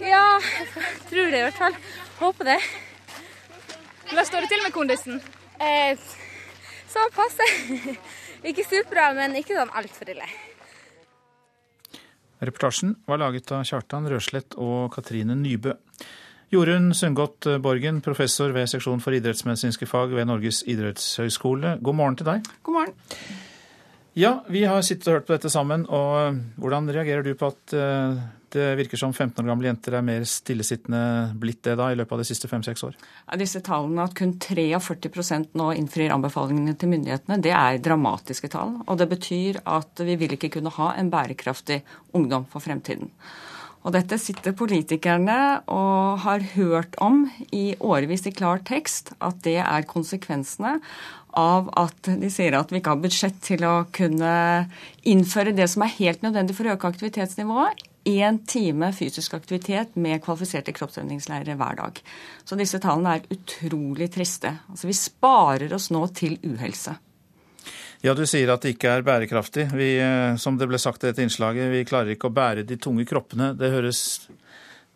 Ja, 0.00 0.24
jeg 0.40 0.68
tror 1.10 1.30
det 1.32 1.40
i 1.40 1.44
hvert 1.46 1.60
fall. 1.60 1.76
Håper 2.20 2.52
det. 2.54 2.58
Hvordan 4.08 4.28
står 4.28 4.44
det 4.44 4.52
til 4.52 4.64
med 4.64 4.74
kondisen? 4.76 5.20
Eh, 5.60 6.08
så 6.92 7.04
passe. 7.16 7.48
Ikke 8.48 8.64
superbra, 8.66 9.12
men 9.16 9.38
ikke 9.40 9.56
sånn 9.56 9.70
altfor 9.72 10.10
ille. 10.12 10.26
Reportasjen 12.48 12.96
var 13.08 13.22
laget 13.22 13.50
av 13.54 13.64
Kjartan 13.68 14.08
Røslett 14.10 14.58
og 14.60 14.92
Katrine 14.94 15.36
Nybø. 15.38 15.74
Jorunn 16.54 16.92
Sundgodt 16.94 17.48
Borgen, 17.64 17.98
professor 18.04 18.52
ved 18.54 18.68
seksjon 18.70 19.00
for 19.02 19.16
idrettsmedisinske 19.16 19.88
fag 19.90 20.12
ved 20.14 20.28
Norges 20.28 20.62
idrettshøgskole. 20.70 21.78
God 21.82 21.98
morgen 21.98 22.20
til 22.20 22.28
deg. 22.28 22.52
God 22.62 22.78
morgen. 22.78 22.94
Ja, 24.14 24.44
vi 24.46 24.62
har 24.62 24.84
sittet 24.86 25.08
og 25.10 25.16
hørt 25.16 25.26
på 25.26 25.34
dette 25.34 25.50
sammen. 25.50 25.88
og 25.90 26.38
Hvordan 26.62 26.86
reagerer 26.94 27.26
du 27.26 27.32
på 27.34 27.50
at 27.50 27.74
eh, 27.74 28.20
det 28.54 28.66
virker 28.78 29.00
som 29.00 29.12
15 29.12 29.42
år 29.42 29.50
gamle 29.50 29.68
jenter 29.68 29.98
er 29.98 30.04
mer 30.06 30.26
stillesittende 30.28 31.02
blitt 31.40 31.62
det 31.66 31.76
da 31.80 31.90
i 31.92 31.98
løpet 31.98 32.16
av 32.16 32.22
de 32.22 32.26
siste 32.28 32.50
fem-seks 32.50 32.84
år? 32.88 32.98
Ja, 33.26 33.38
disse 33.40 33.62
tallene, 33.64 34.06
at 34.06 34.16
kun 34.18 34.36
43% 34.40 35.56
nå 35.58 35.70
innfrir 35.78 36.14
anbefalingene 36.14 36.76
til 36.78 36.92
myndighetene, 36.94 37.40
det 37.44 37.54
er 37.54 37.82
dramatiske 37.84 38.50
tall. 38.54 38.78
Og 38.86 39.00
det 39.00 39.10
betyr 39.12 39.60
at 39.66 40.04
vi 40.06 40.18
vil 40.20 40.36
ikke 40.38 40.52
kunne 40.56 40.72
ha 40.78 40.92
en 40.98 41.10
bærekraftig 41.12 41.82
ungdom 42.16 42.46
for 42.50 42.64
fremtiden. 42.64 43.12
Og 43.84 43.92
dette 43.92 44.16
sitter 44.16 44.54
politikerne 44.56 45.38
og 45.68 46.22
har 46.24 46.44
hørt 46.54 46.94
om 47.04 47.26
i 47.52 47.74
årevis 47.84 48.24
i 48.30 48.32
klar 48.32 48.62
tekst, 48.64 49.12
at 49.20 49.42
det 49.44 49.58
er 49.60 49.90
konsekvensene 49.90 50.78
av 51.36 51.68
at 51.76 52.08
de 52.08 52.30
sier 52.32 52.56
at 52.56 52.70
vi 52.72 52.80
ikke 52.80 52.94
har 52.94 53.02
budsjett 53.02 53.40
til 53.44 53.66
å 53.68 53.74
kunne 53.94 54.30
innføre 55.04 55.52
det 55.56 55.66
som 55.72 55.84
er 55.84 55.98
helt 55.98 56.24
nødvendig 56.24 56.56
for 56.56 56.70
å 56.70 56.78
øke 56.78 56.94
aktivitetsnivået. 56.94 57.84
Én 58.04 58.42
time 58.44 58.90
fysisk 58.92 59.32
aktivitet 59.34 59.94
med 59.96 60.20
kvalifiserte 60.24 60.74
kroppsøvingslærere 60.76 61.56
hver 61.56 61.78
dag. 61.78 62.00
Så 62.44 62.58
disse 62.60 62.80
tallene 62.82 63.16
er 63.16 63.32
utrolig 63.32 64.10
triste. 64.12 64.52
Altså 64.68 64.90
Vi 64.90 64.96
sparer 64.98 65.72
oss 65.72 65.88
nå 65.94 66.02
til 66.12 66.36
uhelse. 66.44 66.98
Ja, 68.04 68.12
du 68.12 68.26
sier 68.28 68.52
at 68.52 68.60
det 68.60 68.74
ikke 68.74 68.90
er 68.98 69.06
bærekraftig. 69.06 69.70
Vi, 69.72 69.94
eh, 69.96 70.36
som 70.36 70.58
det 70.60 70.68
ble 70.68 70.76
sagt 70.76 71.04
i 71.04 71.08
dette 71.08 71.24
innslaget, 71.24 71.70
vi 71.72 71.86
klarer 71.88 72.12
ikke 72.12 72.28
å 72.28 72.36
bære 72.36 72.66
de 72.68 72.76
tunge 72.76 73.06
kroppene. 73.08 73.54
Det 73.56 73.72
høres 73.72 74.02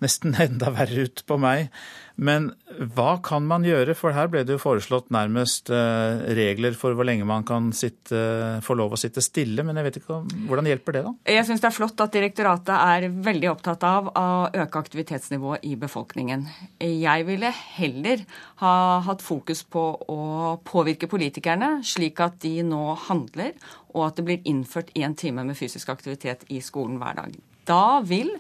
nesten 0.04 0.36
enda 0.44 0.68
verre 0.76 1.08
ut 1.08 1.24
på 1.24 1.40
meg. 1.40 1.72
Men 2.18 2.48
hva 2.96 3.12
kan 3.22 3.44
man 3.46 3.62
gjøre, 3.66 3.94
for 3.94 4.14
her 4.14 4.26
ble 4.30 4.40
det 4.46 4.56
jo 4.56 4.60
foreslått 4.60 5.12
nærmest 5.14 5.70
eh, 5.70 6.22
regler 6.34 6.74
for 6.78 6.96
hvor 6.98 7.06
lenge 7.06 7.26
man 7.28 7.44
kan 7.46 7.70
sitte, 7.76 8.18
få 8.66 8.74
lov 8.78 8.96
å 8.96 8.98
sitte 8.98 9.22
stille, 9.22 9.62
men 9.66 9.78
jeg 9.78 9.86
vet 9.86 9.98
ikke 10.00 10.18
hvordan 10.50 10.66
hjelper 10.66 10.96
det, 10.96 11.02
da? 11.06 11.12
Jeg 11.30 11.46
syns 11.46 11.62
det 11.62 11.68
er 11.70 11.76
flott 11.76 12.02
at 12.02 12.16
direktoratet 12.16 12.74
er 12.74 13.06
veldig 13.28 13.50
opptatt 13.52 13.86
av 13.86 14.10
å 14.10 14.26
øke 14.50 14.82
aktivitetsnivået 14.82 15.66
i 15.70 15.76
befolkningen. 15.78 16.46
Jeg 16.82 17.26
ville 17.28 17.52
heller 17.78 18.24
ha 18.64 18.74
hatt 19.06 19.22
fokus 19.22 19.62
på 19.62 19.84
å 20.10 20.22
påvirke 20.66 21.10
politikerne, 21.10 21.76
slik 21.86 22.18
at 22.24 22.40
de 22.42 22.56
nå 22.66 22.82
handler, 23.06 23.54
og 23.94 24.08
at 24.08 24.18
det 24.18 24.26
blir 24.26 24.50
innført 24.50 24.90
én 24.98 25.14
time 25.18 25.46
med 25.46 25.58
fysisk 25.58 25.94
aktivitet 25.94 26.42
i 26.50 26.58
skolen 26.64 26.98
hver 26.98 27.22
dag. 27.22 27.38
Da 27.68 28.00
vil 28.06 28.34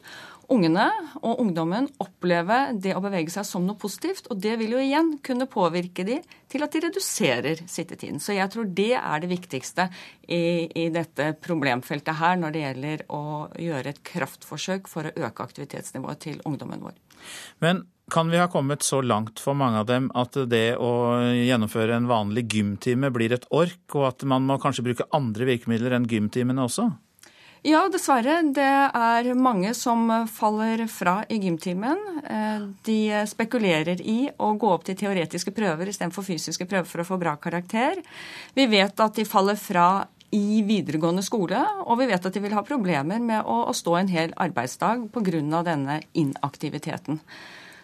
ungene 0.52 0.86
og 1.20 1.42
ungdommen 1.42 1.88
oppleve 2.02 2.58
det 2.80 2.94
å 2.96 3.02
bevege 3.04 3.32
seg 3.32 3.46
som 3.46 3.66
noe 3.66 3.78
positivt. 3.80 4.30
Og 4.32 4.40
det 4.40 4.56
vil 4.60 4.76
jo 4.76 4.82
igjen 4.82 5.14
kunne 5.24 5.48
påvirke 5.50 6.06
de 6.08 6.18
til 6.48 6.64
at 6.64 6.74
de 6.74 6.84
reduserer 6.86 7.62
sittetiden. 7.68 8.20
Så 8.22 8.36
jeg 8.36 8.50
tror 8.52 8.70
det 8.72 8.94
er 8.98 9.24
det 9.24 9.30
viktigste 9.32 9.88
i, 10.24 10.68
i 10.68 10.88
dette 10.94 11.34
problemfeltet 11.44 12.20
her 12.20 12.40
når 12.40 12.54
det 12.54 12.64
gjelder 12.64 13.04
å 13.12 13.22
gjøre 13.60 13.94
et 13.94 14.02
kraftforsøk 14.12 14.88
for 14.90 15.08
å 15.08 15.14
øke 15.28 15.46
aktivitetsnivået 15.46 16.24
til 16.24 16.42
ungdommen 16.48 16.82
vår. 16.84 16.96
Men 17.64 17.84
kan 18.08 18.30
vi 18.32 18.38
ha 18.40 18.46
kommet 18.48 18.82
så 18.86 19.02
langt 19.04 19.40
for 19.42 19.56
mange 19.58 19.82
av 19.82 19.88
dem 19.88 20.08
at 20.16 20.36
det 20.48 20.78
å 20.80 20.92
gjennomføre 21.34 21.98
en 21.98 22.08
vanlig 22.08 22.46
gymtime 22.54 23.10
blir 23.12 23.34
et 23.36 23.44
ork, 23.52 23.82
og 23.92 24.06
at 24.14 24.24
man 24.28 24.46
må 24.48 24.56
kanskje 24.62 24.86
bruke 24.86 25.08
andre 25.12 25.50
virkemidler 25.50 25.98
enn 25.98 26.08
gymtimene 26.08 26.64
også? 26.64 26.88
Ja, 27.66 27.80
dessverre. 27.90 28.36
Det 28.54 28.62
er 28.62 29.28
mange 29.34 29.72
som 29.74 30.06
faller 30.30 30.84
fra 30.90 31.24
i 31.28 31.40
gymtimen. 31.42 31.98
Eh, 32.22 32.68
de 32.86 33.00
spekulerer 33.26 33.98
i 33.98 34.28
å 34.38 34.52
gå 34.54 34.70
opp 34.70 34.86
til 34.86 34.98
teoretiske 35.00 35.54
prøver 35.56 35.90
istedenfor 35.90 36.26
fysiske 36.26 36.68
prøver 36.70 36.86
for 36.86 37.02
å 37.02 37.08
få 37.08 37.18
bra 37.18 37.34
karakter. 37.36 37.98
Vi 38.54 38.68
vet 38.70 39.02
at 39.02 39.18
de 39.18 39.26
faller 39.26 39.58
fra 39.58 40.06
i 40.30 40.60
videregående 40.62 41.24
skole, 41.24 41.60
og 41.86 41.98
vi 41.98 42.08
vet 42.10 42.26
at 42.28 42.34
de 42.34 42.42
vil 42.44 42.54
ha 42.54 42.62
problemer 42.62 43.22
med 43.22 43.46
å, 43.48 43.72
stå 43.72 43.96
en 43.96 44.10
hel 44.12 44.34
arbeidsdag 44.36 45.08
pga. 45.14 45.62
denne 45.64 46.02
inaktiviteten. 46.14 47.20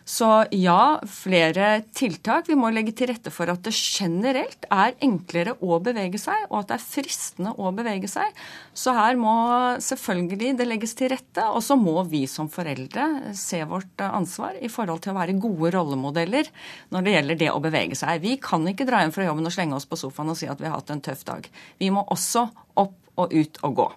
Så 0.04 0.26
ja, 0.52 1.00
flere 1.08 1.78
tiltak. 1.96 2.44
Vi 2.50 2.56
må 2.60 2.68
legge 2.68 2.92
til 2.92 3.08
rette 3.08 3.30
for 3.32 3.48
at 3.48 3.62
det 3.64 3.72
generelt 3.72 4.66
er 4.68 4.92
enklere 5.04 5.54
å 5.64 5.78
bevege 5.80 6.20
seg, 6.20 6.44
og 6.50 6.58
at 6.58 6.68
det 6.68 6.76
er 6.76 6.84
fristende 6.84 7.54
å 7.56 7.72
bevege 7.72 8.10
seg. 8.12 8.36
Så 8.76 8.92
her 8.92 9.16
må 9.16 9.32
selvfølgelig 9.80 10.52
det 10.58 10.66
legges 10.68 10.92
til 10.98 11.08
rette. 11.14 11.46
Og 11.48 11.64
så 11.64 11.78
må 11.80 11.96
vi 12.10 12.26
som 12.28 12.50
foreldre 12.52 13.32
se 13.38 13.62
vårt 13.68 14.04
ansvar 14.04 14.60
i 14.60 14.68
forhold 14.68 15.06
til 15.06 15.14
å 15.14 15.18
være 15.22 15.38
gode 15.40 15.72
rollemodeller 15.72 16.52
når 16.92 17.06
det 17.06 17.16
gjelder 17.16 17.40
det 17.40 17.50
å 17.54 17.64
bevege 17.64 17.96
seg. 17.96 18.20
Vi 18.20 18.36
kan 18.44 18.68
ikke 18.68 18.84
dra 18.88 19.00
hjem 19.00 19.14
fra 19.16 19.24
jobben 19.24 19.48
og 19.48 19.56
slenge 19.56 19.80
oss 19.80 19.88
på 19.88 19.98
sofaen 20.00 20.34
og 20.34 20.38
si 20.40 20.50
at 20.52 20.60
vi 20.60 20.68
har 20.68 20.76
hatt 20.76 20.92
en 20.92 21.04
tøff 21.04 21.24
dag. 21.24 21.48
Vi 21.80 21.88
må 21.94 22.04
også 22.12 22.44
opp 22.84 23.00
og 23.16 23.32
ut 23.32 23.60
og 23.64 23.80
gå. 23.80 23.88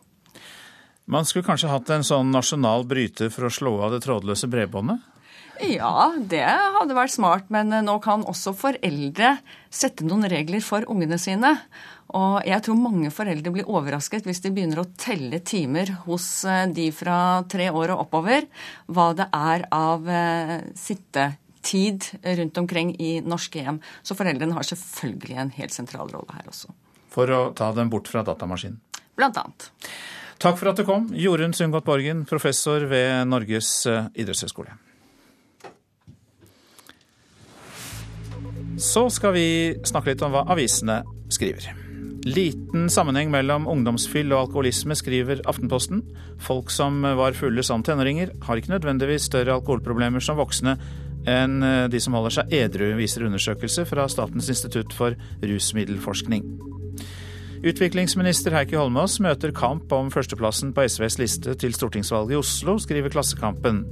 Man 1.11 1.27
skulle 1.27 1.47
kanskje 1.47 1.71
hatt 1.71 1.91
en 1.91 2.07
sånn 2.07 2.31
nasjonal 2.31 2.87
bryter 2.87 3.31
for 3.33 3.47
å 3.47 3.51
slå 3.51 3.75
av 3.83 3.95
det 3.95 4.03
trådløse 4.07 4.47
bredbåndet? 4.51 5.03
Ja, 5.63 6.13
det 6.17 6.43
hadde 6.45 6.97
vært 6.97 7.13
smart. 7.15 7.47
Men 7.53 7.71
eh, 7.73 7.85
nå 7.85 7.97
kan 8.03 8.25
også 8.27 8.53
foreldre 8.57 9.37
sette 9.73 10.05
noen 10.07 10.27
regler 10.29 10.63
for 10.63 10.85
ungene 10.91 11.19
sine. 11.21 11.55
Og 12.17 12.45
jeg 12.47 12.63
tror 12.63 12.79
mange 12.79 13.11
foreldre 13.11 13.51
blir 13.51 13.67
overrasket 13.67 14.27
hvis 14.27 14.39
de 14.45 14.53
begynner 14.55 14.81
å 14.83 14.87
telle 14.99 15.41
timer 15.45 15.91
hos 16.05 16.27
eh, 16.47 16.65
de 16.71 16.89
fra 16.95 17.43
tre 17.49 17.69
år 17.71 17.95
og 17.95 18.05
oppover, 18.05 18.47
hva 18.87 19.09
det 19.17 19.29
er 19.35 19.65
av 19.75 20.07
eh, 20.07 20.57
sittetid 20.77 22.11
rundt 22.41 22.61
omkring 22.63 22.93
i 23.01 23.17
norske 23.25 23.63
hjem. 23.63 23.81
Så 24.05 24.17
foreldrene 24.19 24.55
har 24.57 24.67
selvfølgelig 24.67 25.41
en 25.41 25.55
helt 25.57 25.75
sentral 25.75 26.13
rolle 26.13 26.37
her 26.37 26.47
også. 26.51 26.73
For 27.13 27.33
å 27.33 27.41
ta 27.57 27.71
dem 27.73 27.89
bort 27.89 28.09
fra 28.11 28.21
datamaskinen? 28.25 28.79
Blant 29.17 29.39
annet. 29.41 29.71
Takk 30.37 30.59
for 30.59 30.69
at 30.69 30.77
du 30.77 30.83
kom, 30.85 31.07
Jorunn 31.17 31.55
Sundgodt 31.57 31.87
Borgen, 31.87 32.21
professor 32.29 32.83
ved 32.85 33.25
Norges 33.25 33.71
idrettshøgskole. 33.89 34.75
Så 38.77 39.07
skal 39.09 39.33
vi 39.33 39.47
snakke 39.85 40.13
litt 40.13 40.21
om 40.21 40.35
hva 40.35 40.45
avisene 40.53 41.01
skriver. 41.33 41.71
Liten 42.27 42.89
sammenheng 42.91 43.31
mellom 43.33 43.65
ungdomsfyll 43.71 44.33
og 44.33 44.47
alkoholisme, 44.47 44.95
skriver 44.97 45.41
Aftenposten. 45.49 46.03
Folk 46.43 46.69
som 46.73 47.01
var 47.01 47.37
fulle 47.37 47.63
som 47.65 47.85
tenåringer, 47.85 48.33
har 48.43 48.59
ikke 48.59 48.73
nødvendigvis 48.75 49.29
større 49.29 49.55
alkoholproblemer 49.57 50.23
som 50.23 50.37
voksne 50.37 50.75
enn 51.27 51.59
de 51.91 51.99
som 51.99 52.15
holder 52.15 52.37
seg 52.37 52.53
edru, 52.55 52.91
viser 52.99 53.25
undersøkelse 53.27 53.83
fra 53.89 54.05
Statens 54.11 54.47
institutt 54.53 54.93
for 54.95 55.17
rusmiddelforskning. 55.43 56.45
Utviklingsminister 57.67 58.53
Heikki 58.53 58.77
Holmås 58.77 59.17
møter 59.23 59.51
kamp 59.55 59.91
om 59.95 60.11
førsteplassen 60.13 60.75
på 60.77 60.85
SVs 60.85 61.17
liste 61.19 61.55
til 61.59 61.73
stortingsvalget 61.75 62.35
i 62.35 62.39
Oslo, 62.39 62.77
skriver 62.79 63.11
Klassekampen. 63.11 63.87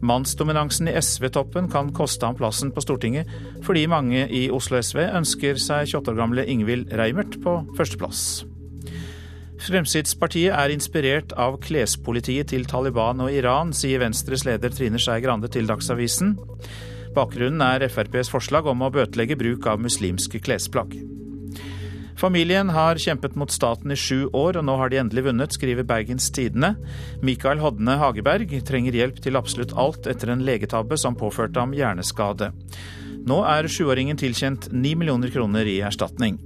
Mannsdominansen 0.00 0.88
i 0.88 0.94
SV-toppen 0.96 1.68
kan 1.72 1.90
koste 1.96 2.26
ham 2.26 2.38
plassen 2.38 2.72
på 2.72 2.82
Stortinget, 2.84 3.28
fordi 3.66 3.86
mange 3.90 4.24
i 4.26 4.46
Oslo 4.52 4.80
SV 4.80 5.02
ønsker 5.20 5.60
seg 5.60 5.90
28 5.90 6.14
år 6.14 6.20
gamle 6.22 6.46
Ingvild 6.48 6.94
Reimert 6.96 7.36
på 7.44 7.60
førsteplass. 7.76 8.24
Fremskrittspartiet 9.60 10.54
er 10.56 10.72
inspirert 10.72 11.34
av 11.36 11.58
klespolitiet 11.60 12.48
til 12.54 12.64
Taliban 12.64 13.20
og 13.20 13.34
Iran, 13.34 13.74
sier 13.76 14.00
Venstres 14.00 14.46
leder 14.48 14.72
Trine 14.72 15.00
Skei 15.00 15.20
Grande 15.20 15.52
til 15.52 15.68
Dagsavisen. 15.68 16.38
Bakgrunnen 17.12 17.60
er 17.66 17.84
FrPs 17.90 18.32
forslag 18.32 18.70
om 18.70 18.86
å 18.86 18.92
bøtelegge 18.94 19.36
bruk 19.36 19.68
av 19.68 19.82
muslimske 19.84 20.40
klesplagg. 20.40 20.96
Familien 22.20 22.68
har 22.68 22.98
kjempet 23.00 23.34
mot 23.34 23.50
staten 23.50 23.94
i 23.94 23.96
sju 23.96 24.26
år, 24.36 24.58
og 24.60 24.64
nå 24.68 24.74
har 24.76 24.90
de 24.92 24.98
endelig 25.00 25.22
vunnet, 25.24 25.54
skriver 25.56 25.86
Bergens 25.88 26.26
Tidende. 26.36 26.74
Mikael 27.24 27.62
Hodne 27.64 27.94
Hageberg 27.96 28.52
trenger 28.68 28.98
hjelp 28.98 29.22
til 29.24 29.40
absolutt 29.40 29.72
alt 29.72 30.04
etter 30.10 30.34
en 30.34 30.44
legetabbe 30.44 30.98
som 31.00 31.16
påførte 31.16 31.62
ham 31.62 31.72
hjerneskade. 31.72 32.50
Nå 33.24 33.40
er 33.48 33.70
sjuåringen 33.72 34.20
tilkjent 34.20 34.68
ni 34.68 34.92
millioner 35.00 35.32
kroner 35.32 35.64
i 35.64 35.78
erstatning. 35.80 36.36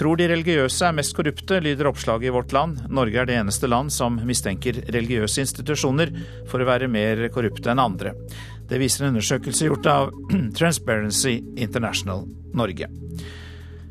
Tror 0.00 0.16
de 0.16 0.30
religiøse 0.32 0.88
er 0.88 0.96
mest 0.96 1.12
korrupte, 1.14 1.60
lyder 1.60 1.92
oppslaget 1.92 2.30
i 2.30 2.34
Vårt 2.34 2.56
Land. 2.56 2.86
Norge 2.88 3.20
er 3.20 3.28
det 3.28 3.36
eneste 3.42 3.68
land 3.68 3.92
som 3.92 4.16
mistenker 4.26 4.80
religiøse 4.88 5.44
institusjoner 5.44 6.16
for 6.48 6.64
å 6.64 6.72
være 6.72 6.88
mer 6.88 7.28
korrupte 7.36 7.68
enn 7.70 7.84
andre. 7.84 8.16
Det 8.64 8.80
viser 8.80 9.04
en 9.04 9.12
undersøkelse 9.12 9.68
gjort 9.68 9.92
av 9.92 10.12
Transparency 10.58 11.42
International 11.60 12.24
Norge. 12.56 12.88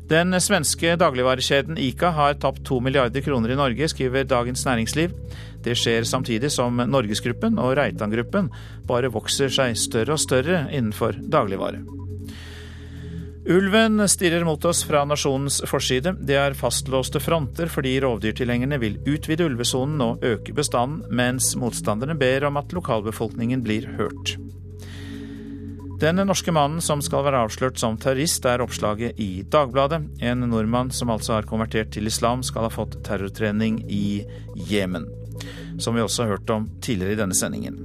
Den 0.08 0.36
svenske 0.40 0.96
dagligvarekjeden 1.00 1.78
Ica 1.80 2.10
har 2.12 2.34
tapt 2.36 2.60
to 2.68 2.76
milliarder 2.84 3.24
kroner 3.24 3.54
i 3.54 3.56
Norge, 3.56 3.88
skriver 3.88 4.26
Dagens 4.28 4.66
Næringsliv. 4.66 5.14
Det 5.64 5.76
skjer 5.80 6.04
samtidig 6.04 6.50
som 6.52 6.76
Norgesgruppen 6.76 7.56
og 7.58 7.72
Reitan-gruppen 7.78 8.50
bare 8.84 9.08
vokser 9.08 9.48
seg 9.48 9.78
større 9.80 10.18
og 10.18 10.20
større 10.20 10.66
innenfor 10.68 11.16
dagligvare. 11.16 11.80
Ulven 13.44 14.00
stirrer 14.08 14.44
mot 14.44 14.64
oss 14.64 14.82
fra 14.88 15.02
nasjonens 15.08 15.62
forside. 15.68 16.14
Det 16.20 16.36
er 16.40 16.56
fastlåste 16.56 17.20
fronter 17.20 17.68
fordi 17.72 17.98
rovdyrtilhengerne 18.04 18.78
vil 18.80 19.00
utvide 19.08 19.48
ulvesonen 19.48 20.00
og 20.04 20.24
øke 20.24 20.52
bestanden, 20.56 21.02
mens 21.12 21.54
motstanderne 21.60 22.16
ber 22.16 22.44
om 22.48 22.60
at 22.60 22.72
lokalbefolkningen 22.76 23.64
blir 23.64 23.88
hørt. 23.96 24.36
Den 26.04 26.20
norske 26.28 26.52
mannen 26.52 26.82
som 26.84 27.00
skal 27.00 27.22
være 27.24 27.38
avslørt 27.46 27.78
som 27.80 27.94
terrorist, 27.96 28.44
er 28.44 28.60
oppslaget 28.60 29.16
i 29.24 29.40
Dagbladet. 29.48 30.02
En 30.20 30.44
nordmann 30.50 30.90
som 30.92 31.08
altså 31.08 31.38
har 31.38 31.48
konvertert 31.48 31.94
til 31.94 32.10
islam, 32.10 32.42
skal 32.44 32.66
ha 32.66 32.72
fått 32.72 32.98
terrortrening 33.06 33.78
i 33.88 34.20
Jemen. 34.68 35.08
Som 35.80 35.96
vi 35.96 36.04
også 36.04 36.26
har 36.26 36.34
hørt 36.34 36.52
om 36.52 36.68
tidligere 36.84 37.16
i 37.16 37.20
denne 37.22 37.38
sendingen. 37.38 37.80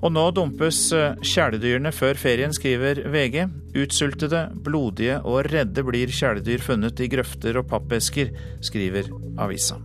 Og 0.00 0.16
nå 0.16 0.24
dumpes 0.32 0.80
eh, 0.96 1.20
kjæledyrene 1.20 1.92
før 1.92 2.16
ferien, 2.16 2.56
skriver 2.56 3.04
VG. 3.12 3.44
Utsultede, 3.84 4.46
blodige 4.64 5.20
og 5.20 5.44
redde 5.52 5.84
blir 5.84 6.08
kjæledyr 6.08 6.64
funnet 6.64 7.04
i 7.04 7.12
grøfter 7.12 7.60
og 7.60 7.68
pappesker, 7.68 8.32
skriver 8.64 9.12
avisa. 9.44 9.76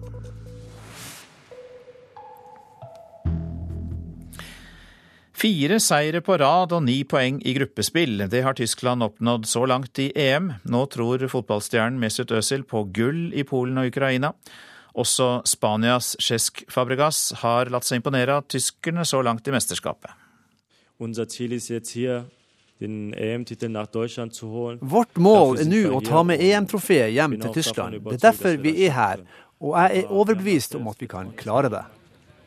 Fire 5.38 5.78
seire 5.78 6.18
på 6.26 6.34
rad 6.42 6.72
og 6.74 6.82
ni 6.82 7.04
poeng 7.06 7.36
i 7.46 7.52
gruppespill. 7.54 8.24
Det 8.26 8.40
har 8.42 8.56
Tyskland 8.58 9.06
oppnådd 9.06 9.46
så 9.46 9.68
langt 9.70 10.00
i 10.02 10.08
EM. 10.18 10.48
Nå 10.66 10.80
tror 10.90 11.22
fotballstjernen 11.30 12.00
Mesut 12.02 12.32
Özil 12.34 12.64
på 12.66 12.82
gull 12.90 13.28
i 13.38 13.44
Polen 13.46 13.78
og 13.78 13.92
Ukraina. 13.92 14.32
Også 14.98 15.44
Spanias 15.46 16.16
Cesc 16.18 16.64
Fabregas 16.74 17.36
har 17.44 17.70
latt 17.70 17.86
seg 17.86 18.02
imponere 18.02 18.40
av 18.40 18.48
tyskerne 18.50 19.06
så 19.06 19.22
langt 19.22 19.46
i 19.46 19.54
mesterskapet. 19.54 20.10
Unser 20.98 21.30
Ziel 21.30 21.54
ist 21.54 21.70
jetzt 21.70 21.94
hier 21.94 22.26
Vårt 24.82 25.18
mål 25.18 25.58
er 25.58 25.70
nå 25.70 25.84
å 25.98 26.02
ta 26.06 26.24
med 26.26 26.42
EM-trofeet 26.46 27.14
hjem 27.14 27.38
til 27.42 27.54
Tyskland. 27.56 28.02
Det 28.06 28.18
er 28.20 28.26
derfor 28.26 28.58
vi 28.62 28.74
er 28.86 28.94
her, 28.94 29.24
og 29.58 29.78
jeg 29.78 30.04
er 30.04 30.12
overbevist 30.14 30.78
om 30.78 30.90
at 30.90 31.02
vi 31.02 31.10
kan 31.10 31.32
klare 31.38 31.74
det. 31.74 31.86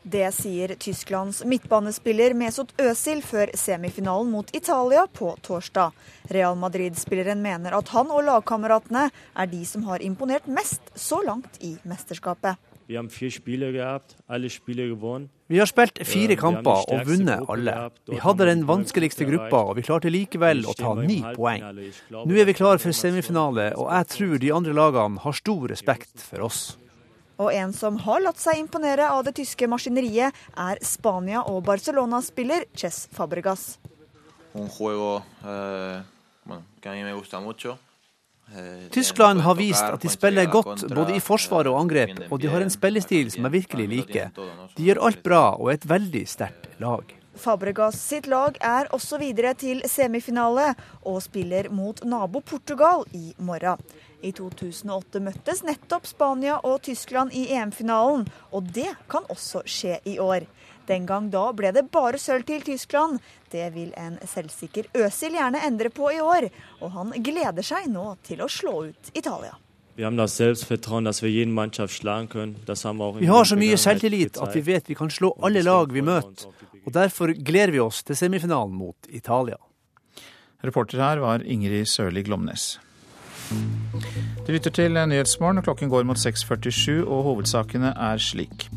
Det 0.01 0.31
sier 0.33 0.71
Tysklands 0.81 1.43
midtbanespiller 1.45 2.33
Mesut 2.33 2.71
Özil 2.81 3.19
før 3.21 3.51
semifinalen 3.53 4.31
mot 4.33 4.49
Italia 4.57 5.03
på 5.13 5.35
torsdag. 5.45 5.93
Real 6.33 6.57
Madrid-spilleren 6.57 7.37
mener 7.43 7.77
at 7.77 7.91
han 7.93 8.09
og 8.09 8.25
lagkameratene 8.25 9.11
er 9.11 9.51
de 9.51 9.61
som 9.69 9.85
har 9.85 10.01
imponert 10.01 10.49
mest 10.49 10.81
så 10.97 11.21
langt 11.21 11.61
i 11.61 11.75
mesterskapet. 11.85 12.57
Vi 12.89 12.97
har 15.59 15.69
spilt 15.69 16.01
fire 16.09 16.35
kamper 16.35 16.81
og 16.81 17.05
vunnet 17.07 17.45
alle. 17.53 17.77
Vi 18.09 18.19
hadde 18.25 18.49
den 18.49 18.65
vanskeligste 18.67 19.29
gruppa, 19.29 19.63
og 19.69 19.77
vi 19.77 19.85
klarte 19.85 20.09
likevel 20.11 20.65
å 20.65 20.73
ta 20.81 20.97
ni 20.97 21.21
poeng. 21.37 21.61
Nå 22.09 22.41
er 22.41 22.49
vi 22.49 22.57
klar 22.57 22.81
for 22.81 22.91
semifinale, 22.91 23.69
og 23.77 23.93
jeg 23.93 24.13
tror 24.17 24.37
de 24.41 24.53
andre 24.57 24.73
lagene 24.81 25.21
har 25.21 25.33
stor 25.37 25.69
respekt 25.69 26.25
for 26.25 26.49
oss. 26.49 26.73
Og 27.41 27.49
en 27.57 27.73
som 27.73 27.97
har 28.05 28.21
latt 28.21 28.39
seg 28.41 28.59
imponere 28.61 29.07
av 29.09 29.25
det 29.25 29.33
tyske 29.39 29.67
maskineriet, 29.69 30.35
er 30.53 30.81
Spania- 30.85 31.45
og 31.49 31.63
Barcelona-spiller 31.65 32.67
Chess 32.77 33.07
Fabregas. 33.15 33.79
Eh, 34.53 36.01
eh, 38.51 38.89
Tyskland 38.91 39.41
har 39.41 39.55
vist 39.55 39.83
at 39.83 40.01
de 40.01 40.09
spiller 40.11 40.45
godt 40.51 40.85
både 40.91 41.15
i 41.15 41.23
forsvar 41.23 41.69
og 41.71 41.79
angrep, 41.79 42.27
og 42.29 42.41
de 42.41 42.51
har 42.51 42.61
en 42.61 42.73
spillestil 42.73 43.31
som 43.31 43.47
jeg 43.47 43.57
virkelig 43.61 43.87
liker. 43.95 44.29
De 44.75 44.89
gjør 44.89 45.01
alt 45.07 45.23
bra 45.23 45.55
og 45.55 45.71
er 45.71 45.79
et 45.79 45.89
veldig 45.89 46.27
sterkt 46.27 46.69
lag. 46.83 47.20
Fabregas 47.35 47.95
sitt 47.95 48.27
lag 48.27 48.57
er 48.59 48.89
også 48.91 49.19
videre 49.21 49.53
til 49.55 49.81
semifinale 49.87 50.73
og 51.07 51.21
spiller 51.23 51.69
mot 51.71 52.03
nabo 52.03 52.41
Portugal 52.43 53.05
i 53.15 53.31
morgen. 53.39 53.79
I 54.21 54.33
2008 54.37 55.21
møttes 55.23 55.63
nettopp 55.65 56.05
Spania 56.05 56.59
og 56.67 56.83
Tyskland 56.85 57.33
i 57.33 57.47
EM-finalen, 57.55 58.27
og 58.51 58.67
det 58.75 58.91
kan 59.09 59.25
også 59.33 59.63
skje 59.65 59.97
i 60.05 60.19
år. 60.21 60.45
Den 60.89 61.07
gang 61.09 61.29
da 61.31 61.47
ble 61.55 61.71
det 61.73 61.87
bare 61.93 62.19
sølv 62.21 62.45
til 62.45 62.61
Tyskland. 62.67 63.19
Det 63.51 63.71
vil 63.73 63.93
en 63.97 64.19
selvsikker 64.27 64.91
Øsil 65.05 65.37
gjerne 65.39 65.63
endre 65.65 65.89
på 65.89 66.11
i 66.11 66.21
år, 66.21 66.49
og 66.81 66.93
han 66.97 67.15
gleder 67.23 67.65
seg 67.65 67.89
nå 67.89 68.15
til 68.27 68.43
å 68.43 68.49
slå 68.51 68.75
ut 68.91 69.13
Italia. 69.15 69.55
Vi 69.95 70.03
har 73.27 73.45
så 73.45 73.57
mye 73.59 73.77
selvtillit 73.77 74.39
at 74.41 74.55
vi 74.55 74.61
vet 74.65 74.89
vi 74.89 74.95
kan 74.95 75.11
slå 75.11 75.33
alle 75.43 75.61
lag 75.67 75.91
vi 75.91 76.01
møter, 76.01 76.47
og 76.85 76.95
derfor 76.95 77.33
gleder 77.37 77.73
vi 77.75 77.83
oss 77.83 78.01
til 78.03 78.17
semifinalen 78.17 78.73
mot 78.77 79.09
Italia. 79.09 79.57
Reporter 80.61 81.01
her 81.01 81.21
var 81.21 81.45
Ingrid 81.45 81.89
Sørli 81.89 82.23
Glomnes. 82.25 82.75
Du 84.45 84.51
lytter 84.53 84.71
til 84.71 84.95
Nyhetsmorgen, 84.95 85.61
klokken 85.65 85.89
går 85.91 86.05
mot 86.07 86.19
6.47, 86.19 87.01
og 87.03 87.23
hovedsakene 87.27 87.93
er 87.97 88.21
slik. 88.21 88.69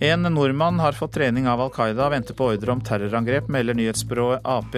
En 0.00 0.22
nordmann 0.30 0.78
har 0.78 0.94
fått 0.94 1.16
trening 1.16 1.48
av 1.50 1.60
Al 1.60 1.72
Qaida 1.74 2.06
venter 2.12 2.36
på 2.38 2.52
ordre 2.52 2.74
om 2.74 2.82
terrorangrep, 2.86 3.48
melder 3.50 3.74
nyhetsbyrået 3.74 4.46
Ap. 4.46 4.76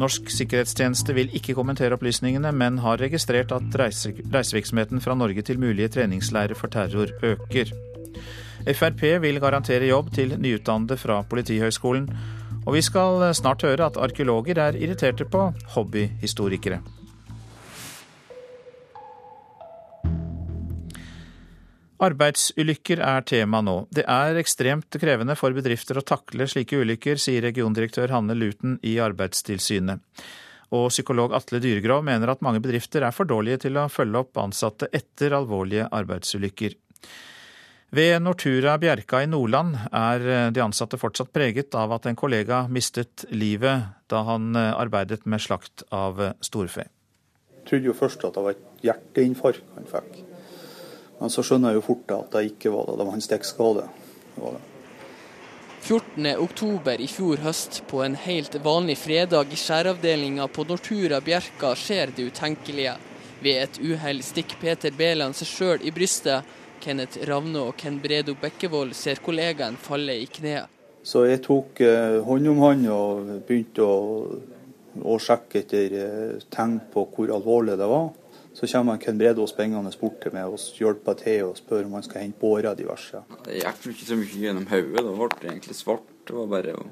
Norsk 0.00 0.30
sikkerhetstjeneste 0.32 1.12
vil 1.16 1.34
ikke 1.36 1.54
kommentere 1.58 1.98
opplysningene, 1.98 2.52
men 2.56 2.78
har 2.80 3.02
registrert 3.02 3.52
at 3.52 3.76
reisevirksomheten 3.76 5.04
fra 5.04 5.16
Norge 5.18 5.44
til 5.44 5.60
mulige 5.60 5.92
treningsleirer 5.92 6.56
for 6.56 6.72
terror 6.72 7.12
øker. 7.20 7.74
Frp 8.68 9.02
vil 9.22 9.40
garantere 9.40 9.88
jobb 9.88 10.12
til 10.14 10.36
nyutdannede 10.36 10.98
fra 11.00 11.22
Politihøgskolen. 11.24 12.08
Og 12.66 12.74
vi 12.76 12.82
skal 12.84 13.30
snart 13.34 13.64
høre 13.64 13.88
at 13.88 13.96
arkeologer 13.96 14.60
er 14.60 14.76
irriterte 14.76 15.24
på 15.24 15.48
hobbyhistorikere. 15.74 16.82
Arbeidsulykker 22.00 23.02
er 23.04 23.24
tema 23.28 23.60
nå. 23.60 23.74
Det 23.92 24.06
er 24.08 24.38
ekstremt 24.40 24.96
krevende 25.00 25.36
for 25.36 25.52
bedrifter 25.52 26.00
å 26.00 26.04
takle 26.04 26.46
slike 26.48 26.78
ulykker, 26.80 27.20
sier 27.20 27.44
regiondirektør 27.44 28.12
Hanne 28.14 28.36
Luten 28.36 28.78
i 28.88 28.94
Arbeidstilsynet. 29.04 30.00
Og 30.72 30.86
psykolog 30.92 31.34
Atle 31.36 31.60
Dyregrov 31.60 32.04
mener 32.06 32.32
at 32.32 32.44
mange 32.46 32.62
bedrifter 32.64 33.04
er 33.04 33.12
for 33.12 33.28
dårlige 33.28 33.66
til 33.66 33.76
å 33.76 33.88
følge 33.92 34.22
opp 34.22 34.40
ansatte 34.40 34.88
etter 34.96 35.36
alvorlige 35.36 35.90
arbeidsulykker. 35.92 36.78
Ved 37.90 38.22
Nortura 38.22 38.76
Bjerka 38.78 39.24
i 39.24 39.26
Nordland 39.26 39.74
er 39.90 40.52
de 40.54 40.62
ansatte 40.62 40.98
fortsatt 41.00 41.32
preget 41.34 41.74
av 41.74 41.90
at 41.96 42.06
en 42.06 42.18
kollega 42.18 42.62
mistet 42.70 43.24
livet 43.34 43.88
da 44.10 44.22
han 44.28 44.54
arbeidet 44.54 45.26
med 45.26 45.42
slakt 45.42 45.82
av 45.90 46.22
storfe. 46.38 46.86
Jeg 47.58 47.66
trodde 47.66 47.90
jo 47.90 47.96
først 47.98 48.22
at 48.28 48.36
det 48.36 48.44
var 48.44 48.54
et 48.54 48.84
hjerteinfarkt 48.86 49.74
han 49.74 49.90
fikk. 49.90 50.20
Men 51.20 51.32
så 51.34 51.42
skjønner 51.44 51.74
jeg 51.74 51.80
jo 51.80 51.86
fort 51.90 52.14
at 52.14 52.30
det 52.36 52.46
ikke 52.54 52.72
var 52.72 52.86
det. 52.88 52.96
Det 53.00 53.06
var 53.08 53.18
en 53.18 53.26
stikkskade. 53.26 53.88
14.10 55.80 57.02
i 57.02 57.08
fjor 57.10 57.42
høst, 57.44 57.82
på 57.90 58.02
en 58.04 58.14
helt 58.14 58.56
vanlig 58.64 58.96
fredag 59.00 59.52
i 59.52 59.58
skjæravdelinga 59.58 60.46
på 60.48 60.64
Nortura 60.68 61.20
Bjerka, 61.24 61.74
skjer 61.76 62.14
det 62.16 62.30
utenkelige. 62.30 62.94
Ved 63.40 63.62
et 63.64 63.78
uhell 63.80 64.20
stikker 64.24 64.60
Peter 64.60 64.92
Beland 64.96 65.36
seg 65.36 65.48
sjøl 65.48 65.84
i 65.84 65.92
brystet. 65.92 66.44
Kenneth 66.80 67.20
Ravne 67.28 67.66
og 67.68 67.76
Ken 67.80 67.98
Bredo 68.02 68.34
Bekkevold 68.40 68.94
ser 68.96 69.20
kollegaen 69.24 69.76
falle 69.80 70.16
i 70.20 70.26
kneet. 70.30 70.70
Så 71.02 71.24
jeg 71.24 71.40
tok 71.44 71.80
eh, 71.84 72.18
hånd 72.24 72.48
om 72.50 72.62
han 72.64 72.86
og 72.92 73.28
begynte 73.48 73.84
å, 73.84 74.24
å 75.00 75.18
sjekke 75.22 75.62
etter 75.62 75.94
eh, 75.96 76.42
tegn 76.52 76.78
på 76.92 77.06
hvor 77.14 77.32
alvorlig 77.36 77.78
det 77.80 77.88
var. 77.88 78.10
Så 78.56 78.68
kommer 78.68 78.98
Ken 79.00 79.18
Bredo 79.20 79.46
springende 79.48 79.92
bort 80.00 80.18
til 80.24 80.34
meg 80.34 80.50
og 80.50 80.60
hjelper 80.76 81.16
til 81.20 81.44
og 81.46 81.60
spør 81.60 81.86
om 81.86 81.94
han 81.96 82.04
skal 82.04 82.24
hente 82.24 82.40
bårer 82.40 82.76
diverse. 82.76 83.22
Det 83.46 83.60
gikk 83.60 83.86
ikke 83.92 84.08
så 84.08 84.18
mye 84.18 84.42
gjennom 84.42 84.66
hodet. 84.72 85.04
Det 85.06 85.14
ble 85.20 85.52
egentlig 85.52 85.78
svart. 85.78 86.10
Det 86.26 86.36
var 86.36 86.50
bare 86.50 86.74
å 86.76 86.88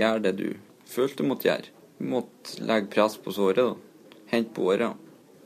gjøre 0.00 0.24
det 0.26 0.34
du 0.40 0.48
følte 0.90 1.22
du 1.22 1.30
måtte 1.30 1.48
gjøre. 1.48 1.72
Du 2.00 2.10
måtte 2.10 2.66
legge 2.66 2.90
press 2.92 3.16
på 3.22 3.32
såret. 3.36 3.62
da. 3.62 4.18
Hente 4.32 4.52
bårer. 4.56 4.98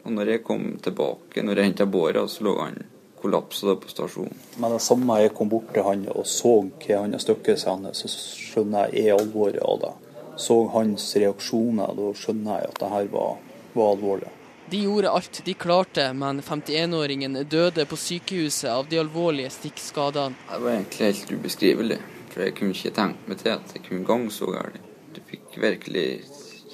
Og 0.05 0.13
når 0.13 0.35
jeg 0.35 0.45
kom 0.45 0.67
tilbake, 0.85 1.43
når 1.45 1.61
jeg 1.61 1.71
henta 1.71 1.87
båra, 1.89 2.27
så 2.29 2.45
lå 2.45 2.59
han 2.61 2.83
kollapsa 3.25 3.75
på 3.81 3.89
stasjonen. 3.89 4.37
Men 4.61 4.77
det 4.77 4.83
samme 4.85 5.19
jeg 5.23 5.33
kom 5.37 5.49
bort 5.49 5.73
til 5.73 5.87
han 5.87 6.05
og 6.13 6.27
så 6.29 6.59
hva 6.69 7.01
han 7.01 7.17
har 7.17 7.23
stukket 7.23 7.63
seg 7.63 7.91
så 7.97 8.11
skjønner 8.13 8.93
jeg 8.93 9.09
er 9.09 9.19
alvoret 9.19 9.63
av 9.65 9.81
det. 9.81 9.93
Så 10.37 10.57
hans 10.75 11.07
reaksjoner, 11.17 11.95
da 11.97 12.11
skjønner 12.19 12.61
jeg 12.61 12.73
at 12.73 12.81
det 12.83 12.91
her 12.93 13.13
var, 13.13 13.37
var 13.73 13.95
alvorlig. 13.95 14.33
De 14.71 14.81
gjorde 14.83 15.13
alt 15.13 15.41
de 15.45 15.55
klarte, 15.55 16.07
men 16.17 16.41
51-åringen 16.43 17.39
døde 17.49 17.85
på 17.87 17.97
sykehuset 18.01 18.71
av 18.73 18.89
de 18.91 18.99
alvorlige 18.99 19.53
stikkskadene. 19.53 20.35
Det 20.51 20.61
var 20.65 20.73
egentlig 20.73 21.11
helt 21.11 21.33
ubeskrivelig, 21.37 21.99
for 22.33 22.45
jeg 22.45 22.57
kunne 22.59 22.77
ikke 22.77 22.95
tenkt 22.97 23.29
meg 23.31 23.41
til 23.43 23.55
at 23.55 23.77
jeg 23.77 23.85
kunne 23.87 24.09
gang 24.09 24.27
så 24.33 24.51
galt. 24.57 24.81
Du 25.15 25.21
fikk 25.29 25.61
virkelig 25.63 26.09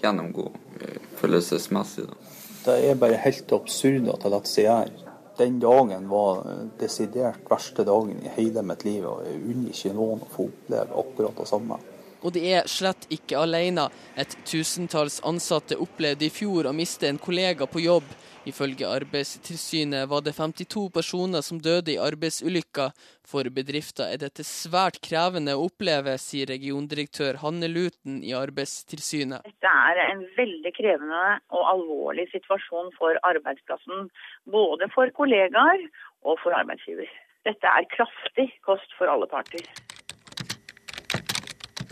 gjennomgå 0.00 0.46
eh, 0.80 0.98
følelsesmessig. 1.20 2.06
Da. 2.08 2.34
Det 2.64 2.78
er 2.88 3.00
bare 3.02 3.20
helt 3.26 3.52
absurd 3.52 4.08
at 4.14 4.24
det 4.24 4.32
lar 4.32 4.48
seg 4.48 4.68
gjøre. 4.70 5.10
Den 5.40 5.57
dagen 5.61 6.09
var 6.11 6.42
desidert 6.76 7.46
verste 7.48 7.85
dagen 7.88 8.18
i 8.20 8.33
hele 8.35 8.61
mitt 8.66 8.85
liv, 8.85 9.07
og 9.09 9.22
jeg 9.24 9.38
unner 9.40 9.72
ikke 9.72 9.92
noen 9.96 10.20
å 10.20 10.29
få 10.29 10.50
oppleve 10.50 10.98
akkurat 11.00 11.40
det 11.40 11.46
samme. 11.48 11.79
Og 12.20 12.35
de 12.35 12.42
er 12.53 12.68
slett 12.68 13.07
ikke 13.09 13.38
alene. 13.40 13.87
Et 14.20 14.35
tusentalls 14.44 15.22
ansatte 15.24 15.79
opplevde 15.81 16.26
i 16.26 16.35
fjor 16.35 16.68
å 16.68 16.74
miste 16.76 17.09
en 17.09 17.20
kollega 17.22 17.64
på 17.64 17.81
jobb. 17.87 18.11
Ifølge 18.50 18.88
Arbeidstilsynet 18.88 20.08
var 20.10 20.24
det 20.26 20.32
52 20.34 20.88
personer 20.94 21.44
som 21.46 21.60
døde 21.62 21.92
i 21.94 22.00
arbeidsulykker. 22.02 22.94
For 23.30 23.46
bedrifter 23.54 24.10
er 24.10 24.18
dette 24.22 24.44
svært 24.46 24.98
krevende 25.06 25.54
å 25.54 25.68
oppleve, 25.68 26.16
sier 26.18 26.50
regiondirektør 26.50 27.38
Hanne 27.44 27.68
Luten 27.70 28.18
i 28.26 28.34
Arbeidstilsynet. 28.34 29.46
Dette 29.46 29.74
er 29.92 30.02
en 30.08 30.24
veldig 30.38 30.74
krevende 30.78 31.22
og 31.54 31.68
alvorlig 31.76 32.26
situasjon 32.34 32.90
for 32.98 33.20
arbeidsplassen. 33.30 34.10
Både 34.50 34.90
for 34.96 35.12
kollegaer 35.20 35.86
og 36.26 36.40
for 36.42 36.56
arbeidsgiver. 36.56 37.10
Dette 37.46 37.76
er 37.78 37.88
kraftig 37.94 38.50
kost 38.66 38.98
for 38.98 39.12
alle 39.12 39.30
parter. 39.30 39.64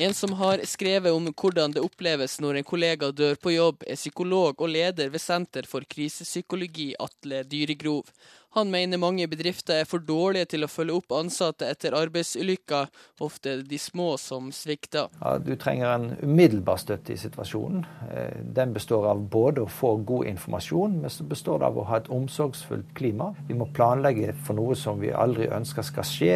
En 0.00 0.14
som 0.14 0.32
har 0.32 0.60
skrevet 0.64 1.12
om 1.12 1.24
hvordan 1.34 1.72
det 1.74 1.82
oppleves 1.82 2.36
når 2.38 2.60
en 2.60 2.66
kollega 2.66 3.08
dør 3.10 3.34
på 3.42 3.50
jobb, 3.50 3.80
er 3.82 3.98
psykolog 3.98 4.60
og 4.62 4.70
leder 4.70 5.08
ved 5.10 5.18
Senter 5.18 5.66
for 5.66 5.82
krisepsykologi, 5.90 6.92
Atle 7.02 7.40
Dyregrov. 7.42 8.12
Han 8.54 8.70
mener 8.70 9.00
mange 9.02 9.26
bedrifter 9.26 9.80
er 9.82 9.88
for 9.90 9.98
dårlige 9.98 10.52
til 10.52 10.62
å 10.62 10.70
følge 10.70 11.00
opp 11.00 11.16
ansatte 11.18 11.66
etter 11.66 11.96
arbeidsulykker. 11.98 12.86
Ofte 13.26 13.56
de 13.66 13.80
små 13.82 14.12
som 14.22 14.52
svikter. 14.54 15.10
Ja, 15.18 15.34
du 15.42 15.50
trenger 15.58 15.90
en 15.96 16.08
umiddelbar 16.22 16.78
støtte 16.78 17.16
i 17.16 17.18
situasjonen. 17.18 17.82
Eh, 18.06 18.38
den 18.54 18.78
består 18.78 19.10
av 19.10 19.26
både 19.34 19.66
å 19.66 19.72
få 19.80 19.96
god 20.06 20.30
informasjon, 20.30 21.00
men 21.02 21.10
så 21.10 21.26
består 21.26 21.58
det 21.58 21.72
av 21.72 21.82
å 21.82 21.90
ha 21.90 21.98
et 21.98 22.14
omsorgsfullt 22.14 22.94
klima. 22.94 23.32
Vi 23.50 23.58
må 23.58 23.66
planlegge 23.74 24.30
for 24.46 24.62
noe 24.62 24.78
som 24.78 25.02
vi 25.02 25.10
aldri 25.10 25.50
ønsker 25.50 25.90
skal 25.90 26.06
skje 26.06 26.34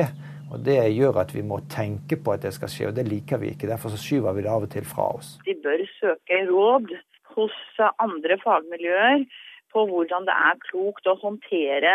og 0.53 0.61
Det 0.67 0.77
gjør 0.93 1.23
at 1.23 1.31
vi 1.35 1.43
må 1.43 1.63
tenke 1.73 2.19
på 2.21 2.35
at 2.35 2.43
det 2.45 2.53
skal 2.53 2.69
skje, 2.69 2.91
og 2.91 2.97
det 2.99 3.07
liker 3.09 3.41
vi 3.41 3.55
ikke. 3.55 3.71
Derfor 3.71 3.95
så 3.95 4.01
skyver 4.01 4.37
vi 4.37 4.45
det 4.45 4.53
av 4.53 4.67
og 4.67 4.73
til 4.75 4.85
fra 4.85 5.09
oss. 5.17 5.39
De 5.47 5.55
bør 5.65 5.85
søke 5.97 6.43
råd 6.51 6.93
hos 7.33 7.57
andre 8.03 8.37
fagmiljøer 8.43 9.25
på 9.73 9.87
hvordan 9.89 10.29
det 10.29 10.35
er 10.37 10.61
klokt 10.69 11.09
å 11.09 11.17
håndtere 11.23 11.95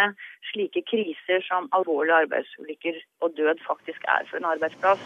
slike 0.49 0.81
kriser 0.89 1.45
som 1.45 1.69
alvorlige 1.77 2.23
arbeidsulykker 2.25 2.97
og 3.21 3.37
død 3.37 3.61
faktisk 3.67 4.07
er 4.09 4.25
for 4.29 4.41
en 4.41 4.49
arbeidsplass. 4.55 5.03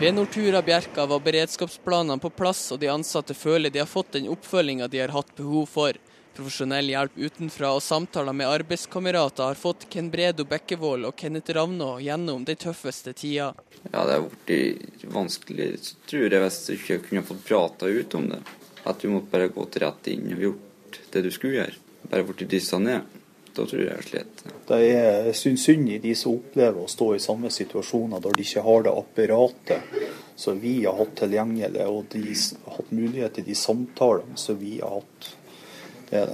Ved 0.00 0.14
Nortura 0.16 0.60
Bjerka 0.64 1.06
var 1.08 1.24
beredskapsplanene 1.24 2.20
på 2.22 2.30
plass, 2.36 2.62
og 2.72 2.80
de 2.80 2.92
ansatte 2.92 3.34
føler 3.36 3.72
de 3.72 3.82
har 3.82 3.90
fått 3.90 4.14
den 4.18 4.28
oppfølginga 4.32 4.88
de 4.92 5.00
har 5.02 5.12
hatt 5.16 5.32
behov 5.36 5.66
for. 5.72 5.96
Profesjonell 6.36 6.88
hjelp 6.92 7.16
utenfra 7.18 7.72
og 7.74 7.82
samtaler 7.82 8.36
med 8.36 8.48
arbeidskamerater 8.48 9.50
har 9.50 9.58
fått 9.58 9.88
Ken 9.90 10.10
Bredo 10.12 10.46
Bekkevold 10.48 11.08
og 11.08 11.16
Kenneth 11.18 11.52
Ravnå 11.56 11.96
gjennom 12.04 12.44
de 12.46 12.54
tøffeste 12.54 13.12
tida. 13.12 13.50
Ja, 13.90 14.04
det 14.06 14.16
har 14.16 14.26
blitt 14.46 15.04
vanskelig, 15.10 15.70
tror 16.10 16.26
jeg, 16.28 16.42
hvis 16.44 16.60
du 16.66 16.74
ikke 16.76 17.00
kunne 17.08 17.26
fått 17.26 17.46
prata 17.48 17.90
ut 17.90 18.14
om 18.14 18.28
det. 18.30 18.42
At 18.84 19.02
du 19.02 19.10
måtte 19.12 19.32
bare 19.32 19.50
gått 19.52 19.80
rett 19.82 20.12
inn 20.12 20.30
og 20.34 20.44
gjort 20.46 21.00
det 21.12 21.24
du 21.26 21.30
skulle 21.34 21.58
gjøre. 21.58 21.80
Bare 22.10 22.28
blitt 22.28 22.48
dyssa 22.50 22.78
ned. 22.80 23.18
Da 23.50 23.66
tror 23.66 23.82
jeg 23.82 23.90
jeg 23.90 24.06
slet. 24.06 24.42
Det 24.68 24.78
er 24.94 25.32
synd 25.34 25.58
synd 25.58 25.90
i 25.90 25.98
de 25.98 26.14
som 26.14 26.36
opplever 26.38 26.84
å 26.84 26.90
stå 26.90 27.08
i 27.16 27.22
samme 27.22 27.50
situasjoner 27.50 28.22
der 28.22 28.36
de 28.36 28.46
ikke 28.46 28.62
har 28.62 28.84
det 28.86 28.94
apparatet 28.94 29.96
som 30.40 30.60
vi 30.62 30.76
har 30.84 30.96
hatt 30.96 31.16
tilgjengelig, 31.18 31.84
og 31.90 32.06
de 32.14 32.22
har 32.30 32.76
hatt 32.78 32.92
mulighet 32.94 33.34
til 33.36 33.48
de 33.50 33.56
samtalene 33.58 34.38
som 34.40 34.56
vi 34.60 34.78
har 34.78 35.00
hatt 35.00 35.32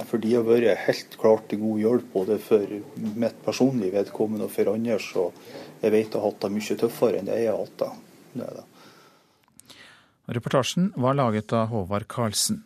for 0.09 0.21
de 0.21 0.33
har 0.33 0.45
vært 0.47 0.85
helt 0.87 1.17
klart 1.21 1.49
til 1.51 1.61
god 1.61 1.81
hjelp, 1.83 2.07
både 2.13 2.39
for 2.41 2.77
mitt 2.97 3.41
personlige 3.45 3.93
vedkommende 3.93 4.47
og 4.47 4.53
for 4.53 4.73
andre. 4.73 4.97
Så 5.01 5.27
jeg 5.83 5.93
vet 5.93 6.07
jeg 6.07 6.15
har 6.17 6.25
hatt 6.25 6.41
det 6.45 6.53
mye 6.55 6.79
tøffere 6.81 7.19
enn 7.19 7.29
det 7.29 7.41
jeg 7.43 7.51
har 7.51 7.61
hatt 7.61 7.83
det. 7.83 7.91
det, 8.41 8.49
det. 8.57 9.75
Reportasjen 10.37 10.89
var 10.99 11.15
laget 11.15 11.53
av 11.55 11.69
Håvard 11.71 12.07
Karlsen. 12.11 12.63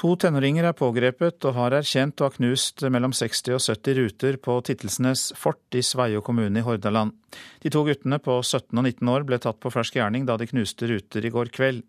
To 0.00 0.14
tenåringer 0.16 0.64
er 0.64 0.76
pågrepet 0.78 1.44
og 1.44 1.56
har 1.58 1.74
erkjent 1.76 2.22
å 2.22 2.28
ha 2.28 2.32
knust 2.32 2.80
mellom 2.88 3.12
60 3.12 3.58
og 3.58 3.60
70 3.60 3.98
ruter 3.98 4.38
på 4.40 4.54
Tittelsnes 4.64 5.26
fort 5.36 5.76
i 5.76 5.82
Sveio 5.84 6.22
kommune 6.24 6.62
i 6.62 6.64
Hordaland. 6.64 7.12
De 7.60 7.72
to 7.74 7.82
guttene 7.84 8.16
på 8.22 8.38
17 8.40 8.78
og 8.78 8.86
19 8.86 9.10
år 9.12 9.26
ble 9.28 9.40
tatt 9.42 9.60
på 9.60 9.72
fersk 9.74 9.98
gjerning 9.98 10.24
da 10.24 10.38
de 10.40 10.48
knuste 10.48 10.88
ruter 10.88 11.26
i 11.26 11.32
går 11.34 11.52
kveld. 11.52 11.82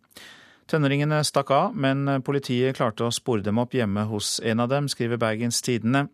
Tenåringene 0.72 1.18
stakk 1.28 1.50
av, 1.52 1.74
men 1.76 2.08
politiet 2.24 2.78
klarte 2.78 3.04
å 3.04 3.12
spore 3.12 3.44
dem 3.44 3.60
opp 3.60 3.74
hjemme 3.76 4.06
hos 4.08 4.38
en 4.48 4.64
av 4.64 4.70
dem, 4.72 4.88
skriver 4.88 5.20
Bergens 5.20 5.60
Tidende. 5.66 6.06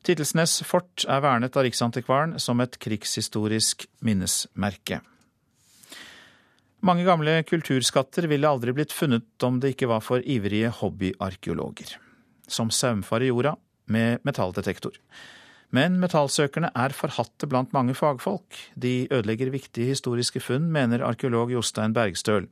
Tittelsnes 0.00 0.62
fort 0.64 1.04
er 1.04 1.20
vernet 1.20 1.58
av 1.60 1.66
Riksantikvaren 1.66 2.38
som 2.40 2.62
et 2.64 2.78
krigshistorisk 2.80 3.84
minnesmerke. 4.00 5.02
Mange 6.80 7.04
gamle 7.04 7.42
kulturskatter 7.44 8.24
ville 8.30 8.48
aldri 8.48 8.72
blitt 8.72 8.96
funnet 8.96 9.44
om 9.44 9.60
det 9.60 9.74
ikke 9.74 9.90
var 9.90 10.00
for 10.00 10.24
ivrige 10.24 10.72
hobbyarkeologer. 10.80 11.98
Som 12.48 12.72
saumfare 12.72 13.28
jorda 13.28 13.58
med 13.92 14.24
metalldetektor. 14.24 14.96
Men 15.76 16.00
metallsøkerne 16.00 16.72
er 16.72 16.96
forhatte 16.96 17.46
blant 17.50 17.76
mange 17.76 17.92
fagfolk. 17.94 18.56
De 18.74 19.04
ødelegger 19.12 19.52
viktige 19.52 19.92
historiske 19.92 20.40
funn, 20.40 20.72
mener 20.72 21.04
arkeolog 21.04 21.52
Jostein 21.52 21.92
Bergstøl. 21.92 22.48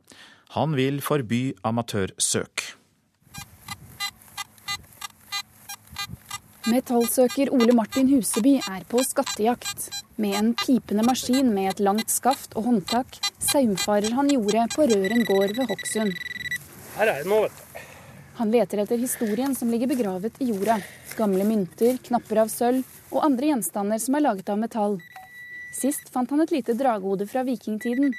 Han 0.57 0.73
vil 0.79 1.03
forby 1.05 1.53
amatørsøk. 1.67 2.63
Metallsøker 6.69 7.51
Ole 7.53 7.73
Martin 7.77 8.09
Huseby 8.09 8.55
er 8.61 8.85
på 8.89 9.03
skattejakt. 9.05 9.91
Med 10.17 10.37
en 10.37 10.51
pipende 10.57 11.05
maskin 11.05 11.53
med 11.55 11.71
et 11.71 11.83
langt 11.85 12.11
skaft 12.13 12.57
og 12.57 12.65
håndtak 12.67 13.19
saumfarer 13.45 14.17
han 14.17 14.33
jordet 14.33 14.67
på 14.75 14.87
Røren 14.89 15.25
gård 15.29 15.53
ved 15.57 15.69
Hokksund. 15.69 16.17
Her 16.97 17.13
er 17.13 17.23
det 17.23 17.31
vet 17.31 17.61
du. 17.61 17.85
Han 18.39 18.53
leter 18.55 18.83
etter 18.85 19.01
historien 19.01 19.55
som 19.59 19.71
ligger 19.73 19.91
begravet 19.91 20.37
i 20.41 20.49
jorda. 20.53 20.79
Gamle 21.19 21.45
mynter, 21.45 21.97
knapper 22.09 22.45
av 22.45 22.53
sølv 22.53 22.85
og 23.11 23.25
andre 23.27 23.51
gjenstander 23.51 24.01
som 24.01 24.17
er 24.17 24.25
laget 24.29 24.53
av 24.53 24.61
metall. 24.61 24.99
Sist 25.77 26.09
fant 26.13 26.31
han 26.31 26.45
et 26.45 26.53
lite 26.55 26.77
dragehode 26.79 27.27
fra 27.29 27.45
vikingtiden, 27.49 28.15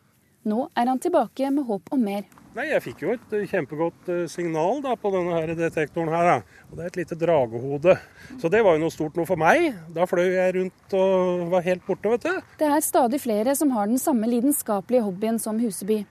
nå 0.49 0.67
er 0.75 0.89
han 0.91 0.99
tilbake 1.01 1.51
med 1.53 1.67
håp 1.69 1.93
om 1.95 2.03
mer. 2.03 2.27
Nei, 2.57 2.65
Jeg 2.73 2.81
fikk 2.81 3.01
jo 3.05 3.11
et 3.13 3.33
kjempegodt 3.51 4.09
eh, 4.09 4.23
signal 4.27 4.81
da, 4.83 4.95
på 4.97 5.11
denne 5.13 5.37
her 5.37 5.51
detektoren. 5.55 6.09
her. 6.09 6.25
Da. 6.25 6.63
Og 6.69 6.77
Det 6.77 6.83
er 6.83 6.89
et 6.89 6.97
lite 6.99 7.17
dragehode. 7.21 7.93
Så 8.41 8.49
det 8.51 8.63
var 8.65 8.75
jo 8.75 8.81
noe 8.83 8.93
stort 8.93 9.19
noe 9.19 9.29
for 9.29 9.39
meg. 9.39 9.69
Da 9.93 10.07
fløy 10.09 10.25
jeg 10.33 10.55
rundt 10.57 10.95
og 10.97 11.45
var 11.53 11.67
helt 11.67 11.85
borte, 11.85 12.09
vet 12.15 12.25
du. 12.25 12.41
Det 12.59 12.67
er 12.67 12.81
stadig 12.81 13.21
flere 13.21 13.55
som 13.55 13.71
har 13.77 13.87
den 13.87 14.01
samme 14.01 14.27
lidenskapelige 14.27 15.05
hobbyen 15.05 15.37
som 15.39 15.61
Huseby. 15.61 16.01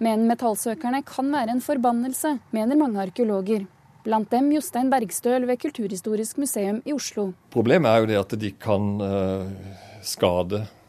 Men 0.00 0.24
metallsøkerne 0.26 1.04
kan 1.04 1.28
være 1.30 1.52
en 1.54 1.62
forbannelse, 1.62 2.38
mener 2.56 2.80
mange 2.80 3.04
arkeologer. 3.04 3.68
Blant 4.00 4.30
dem 4.32 4.48
Jostein 4.54 4.88
Bergstøl 4.88 5.44
ved 5.44 5.60
Kulturhistorisk 5.60 6.40
museum 6.40 6.80
i 6.88 6.96
Oslo. 6.96 7.34
Problemet 7.52 7.92
er 7.92 8.00
jo 8.00 8.08
det 8.08 8.20
at 8.24 8.38
de 8.40 8.54
kan 8.56 8.94
uh, 8.96 9.44
skade 10.00 10.64
Eh, 10.64 10.79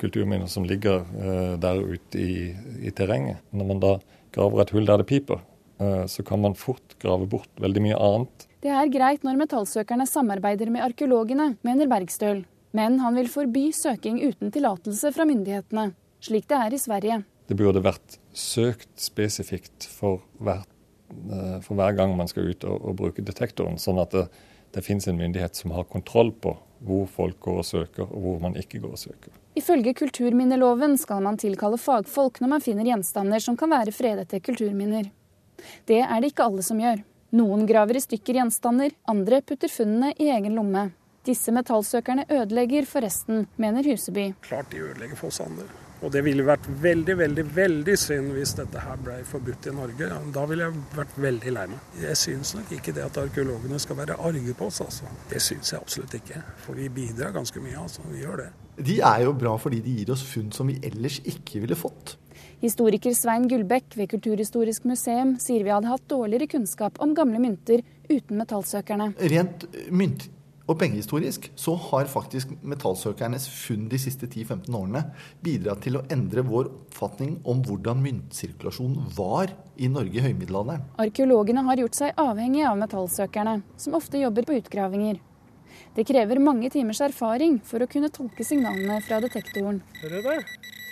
kulturminner 0.00 0.46
som 0.46 0.64
ligger 0.64 1.02
eh, 1.04 1.56
der 1.60 1.80
ute 1.80 2.18
i, 2.18 2.34
i, 2.80 2.90
terrenget. 2.90 3.42
Når 3.50 3.68
man 3.68 3.82
da 3.82 3.94
graver 4.34 4.62
et 4.62 4.72
hull 4.74 4.88
der 4.88 5.02
det 5.02 5.08
piper, 5.10 5.42
eh, 5.80 6.06
så 6.06 6.24
kan 6.26 6.40
man 6.40 6.56
fort 6.58 6.96
grave 7.02 7.28
bort 7.28 7.50
veldig 7.60 7.84
mye 7.84 7.98
annet. 7.98 8.46
Det 8.60 8.72
er 8.72 8.92
greit 8.92 9.24
når 9.24 9.40
metallsøkerne 9.40 10.06
samarbeider 10.08 10.72
med 10.72 10.84
arkeologene, 10.84 11.54
mener 11.66 11.90
Bergstøl. 11.90 12.44
Men 12.76 13.00
han 13.02 13.16
vil 13.18 13.30
forby 13.32 13.70
søking 13.74 14.20
uten 14.22 14.52
tillatelse 14.54 15.10
fra 15.12 15.26
myndighetene, 15.26 15.90
slik 16.22 16.46
det 16.50 16.58
er 16.60 16.76
i 16.76 16.78
Sverige. 16.78 17.22
Det 17.50 17.56
burde 17.58 17.82
vært 17.82 18.20
søkt 18.36 18.92
spesifikt 19.00 19.88
for 19.90 20.20
hver, 20.38 20.62
for 21.64 21.74
hver 21.74 21.96
gang 21.98 22.14
man 22.14 22.30
skal 22.30 22.52
ut 22.52 22.62
og, 22.68 22.76
og 22.78 22.98
bruke 23.00 23.24
detektoren, 23.26 23.80
sånn 23.80 23.98
at 23.98 24.14
det, 24.14 24.28
det 24.76 24.84
finnes 24.86 25.08
en 25.10 25.18
myndighet 25.18 25.58
som 25.58 25.74
har 25.74 25.88
kontroll 25.90 26.30
på 26.30 26.54
hvor 26.84 27.06
folk 27.10 27.38
går 27.40 27.60
og 27.60 27.66
søker, 27.66 28.08
og 28.08 28.24
hvor 28.24 28.40
man 28.42 28.56
ikke 28.56 28.80
går 28.80 28.96
og 28.96 29.00
søker. 29.00 29.34
Ifølge 29.58 29.94
kulturminneloven 29.98 30.96
skal 30.98 31.22
man 31.24 31.38
tilkalle 31.40 31.78
fagfolk 31.80 32.40
når 32.40 32.52
man 32.54 32.64
finner 32.64 32.88
gjenstander 32.88 33.42
som 33.42 33.58
kan 33.60 33.72
være 33.72 33.94
fredete 33.94 34.40
kulturminner. 34.40 35.10
Det 35.88 36.00
er 36.00 36.20
det 36.20 36.32
ikke 36.32 36.46
alle 36.46 36.64
som 36.64 36.80
gjør. 36.80 37.02
Noen 37.36 37.66
graver 37.68 37.98
i 37.98 38.02
stykker 38.02 38.40
gjenstander, 38.40 38.94
andre 39.10 39.42
putter 39.46 39.70
funnene 39.70 40.14
i 40.18 40.30
egen 40.32 40.56
lomme. 40.56 40.88
Disse 41.26 41.52
metallsøkerne 41.52 42.24
ødelegger 42.32 42.88
for 42.88 43.04
resten, 43.04 43.44
mener 43.60 43.84
Huseby. 43.84 44.30
Klart 44.42 44.72
de 44.72 44.80
ødelegger 44.88 45.20
for 45.20 45.28
oss 45.28 45.42
andre. 45.44 45.68
Og 46.00 46.12
det 46.14 46.22
ville 46.24 46.44
vært 46.46 46.64
veldig, 46.80 47.16
veldig 47.20 47.44
veldig 47.56 47.96
synd 48.00 48.32
hvis 48.32 48.54
dette 48.56 48.80
her 48.80 49.00
ble 49.04 49.18
forbudt 49.28 49.68
i 49.68 49.74
Norge. 49.76 50.08
Da 50.32 50.44
ville 50.48 50.68
jeg 50.68 50.84
vært 50.96 51.18
veldig 51.20 51.52
lei 51.56 51.66
meg. 51.74 51.90
Jeg 52.00 52.16
syns 52.16 52.54
nok 52.56 52.72
ikke 52.78 52.94
det 52.96 53.04
at 53.04 53.20
arkeologene 53.20 53.80
skal 53.82 54.00
være 54.00 54.16
arge 54.16 54.56
på 54.56 54.70
oss, 54.70 54.80
altså. 54.86 55.10
Det 55.28 55.42
syns 55.44 55.74
jeg 55.74 55.82
absolutt 55.82 56.16
ikke. 56.16 56.40
For 56.64 56.80
vi 56.80 56.88
bidrar 57.00 57.36
ganske 57.36 57.60
mye, 57.60 57.76
altså. 57.82 58.06
Vi 58.08 58.24
gjør 58.24 58.46
det. 58.46 58.48
De 58.80 58.96
er 59.04 59.26
jo 59.26 59.36
bra 59.36 59.54
fordi 59.60 59.82
de 59.84 59.98
gir 59.98 60.14
oss 60.14 60.24
funn 60.24 60.48
som 60.56 60.72
vi 60.72 60.78
ellers 60.88 61.20
ikke 61.28 61.60
ville 61.66 61.76
fått. 61.76 62.16
Historiker 62.60 63.12
Svein 63.16 63.46
Gullbekk 63.48 63.96
ved 63.96 64.10
Kulturhistorisk 64.12 64.88
museum 64.88 65.34
sier 65.40 65.64
vi 65.64 65.72
hadde 65.72 65.88
hatt 65.88 66.04
dårligere 66.08 66.48
kunnskap 66.56 67.00
om 67.00 67.14
gamle 67.16 67.40
mynter 67.40 67.84
uten 68.10 68.40
metallsøkerne. 68.40 69.12
Rent 69.32 69.68
mynt 69.92 70.28
og 70.70 70.78
pengehistorisk 70.78 71.48
så 71.58 71.72
har 71.88 72.10
faktisk 72.10 72.52
metallsøkernes 72.62 73.48
funn 73.50 73.88
de 73.90 73.98
siste 73.98 74.28
10-15 74.28 74.76
årene 74.76 75.02
bidratt 75.42 75.82
til 75.82 75.98
å 75.98 76.04
endre 76.14 76.44
vår 76.46 76.68
oppfatning 76.70 77.40
om 77.50 77.64
hvordan 77.66 78.02
myntsirkulasjonen 78.04 79.08
var 79.16 79.50
i 79.74 79.88
Norge 79.90 80.20
i 80.20 80.22
høymiddelalderen. 80.28 80.84
Arkeologene 81.02 81.64
har 81.66 81.82
gjort 81.82 81.98
seg 81.98 82.20
avhengige 82.22 82.68
av 82.70 82.78
metallsøkerne, 82.78 83.56
som 83.80 83.98
ofte 83.98 84.22
jobber 84.22 84.46
på 84.46 84.60
utgravinger. 84.60 85.18
Det 85.96 86.04
krever 86.06 86.38
mange 86.38 86.70
timers 86.70 87.00
erfaring 87.02 87.58
for 87.66 87.82
å 87.82 87.88
kunne 87.90 88.12
tolke 88.14 88.46
signalene 88.46 89.00
fra 89.02 89.18
detektoren. 89.24 89.80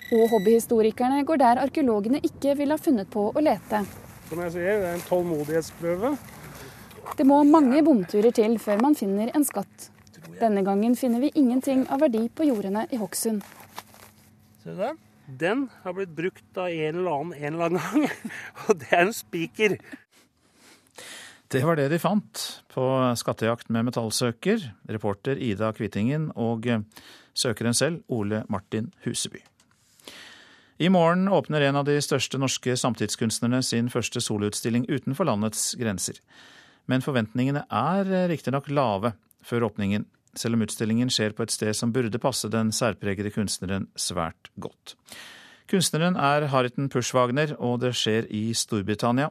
Og 0.09 0.25
hobbyhistorikerne 0.33 1.23
går 1.29 1.39
der 1.45 1.63
arkeologene 1.63 2.23
ikke 2.25 2.57
ville 2.59 2.75
ha 2.75 2.83
funnet 2.83 3.11
på 3.13 3.29
å 3.31 3.45
lete. 3.45 3.85
Som 4.29 4.43
jeg 4.43 4.57
sier, 4.57 4.83
det 4.83 4.91
er 4.91 4.99
en 4.99 5.07
tålmodighetsprøve. 5.07 6.17
Det 7.17 7.27
må 7.27 7.41
mange 7.47 7.81
bomturer 7.87 8.35
til 8.35 8.59
før 8.63 8.81
man 8.83 8.97
finner 8.99 9.31
en 9.35 9.47
skatt. 9.47 9.89
Denne 10.39 10.63
gangen 10.67 10.95
finner 10.99 11.23
vi 11.23 11.33
ingenting 11.35 11.87
av 11.91 12.03
verdi 12.05 12.29
på 12.31 12.47
jordene 12.47 12.85
i 12.93 12.99
Hokksund. 13.01 13.43
Ser 14.63 14.77
du 14.77 14.83
den? 14.83 14.99
Den 15.29 15.65
har 15.83 15.97
blitt 15.97 16.15
brukt 16.17 16.61
av 16.61 16.71
en 16.71 17.01
eller 17.01 17.11
annen 17.13 17.35
en 17.35 17.55
eller 17.55 17.65
annen 17.67 18.05
gang, 18.05 18.07
og 18.67 18.79
det 18.81 18.89
er 18.93 19.03
en 19.05 19.17
spiker. 19.17 19.77
Det 21.49 21.65
var 21.65 21.77
det 21.81 21.89
de 21.93 21.99
fant 22.01 22.45
på 22.73 22.87
skattejakt 23.17 23.71
med 23.73 23.89
metallsøker, 23.89 24.71
reporter 24.89 25.41
Ida 25.41 25.73
Kvittingen 25.77 26.31
og 26.37 26.69
søkeren 27.37 27.77
selv, 27.77 28.03
Ole 28.09 28.43
Martin 28.53 28.93
Huseby. 29.05 29.41
I 30.79 30.89
morgen 30.93 31.27
åpner 31.29 31.65
en 31.67 31.81
av 31.81 31.89
de 31.89 31.97
største 32.05 32.39
norske 32.39 32.77
samtidskunstnerne 32.79 33.63
sin 33.67 33.89
første 33.91 34.21
soloutstilling 34.23 34.87
utenfor 34.87 35.27
landets 35.27 35.73
grenser 35.81 36.21
men 36.89 37.05
forventningene 37.05 37.65
er 37.69 38.11
eh, 38.11 38.29
riktignok 38.33 38.71
lave 38.73 39.15
før 39.45 39.69
åpningen, 39.71 40.09
selv 40.39 40.59
om 40.59 40.65
utstillingen 40.67 41.13
skjer 41.13 41.37
på 41.37 41.47
et 41.47 41.55
sted 41.55 41.77
som 41.77 41.93
burde 41.95 42.21
passe 42.23 42.51
den 42.53 42.73
særpregede 42.75 43.33
kunstneren 43.35 43.89
svært 43.99 44.51
godt. 44.61 44.97
Kunstneren 45.69 46.17
er 46.17 46.49
Harriton 46.49 46.89
Pushwagner, 46.89 47.55
og 47.61 47.83
det 47.85 47.95
skjer 47.97 48.29
i 48.33 48.51
Storbritannia. 48.57 49.31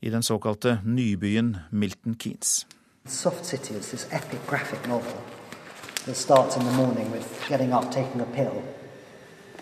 i 0.00 0.10
den 0.10 0.22
såkalte 0.22 0.78
nybyen 0.84 1.56
Milton 1.70 2.14
Keanes. 2.14 2.66
Soft 3.06 3.46
City 3.46 3.74
is 3.74 3.90
this 3.90 4.06
epic 4.12 4.40
graphic 4.48 4.88
novel 4.88 5.20
that 6.06 6.16
starts 6.16 6.56
in 6.56 6.62
the 6.62 6.72
morning 6.72 7.12
with 7.12 7.48
getting 7.48 7.72
up, 7.72 7.92
taking 7.92 8.20
a 8.20 8.26
pill, 8.34 8.62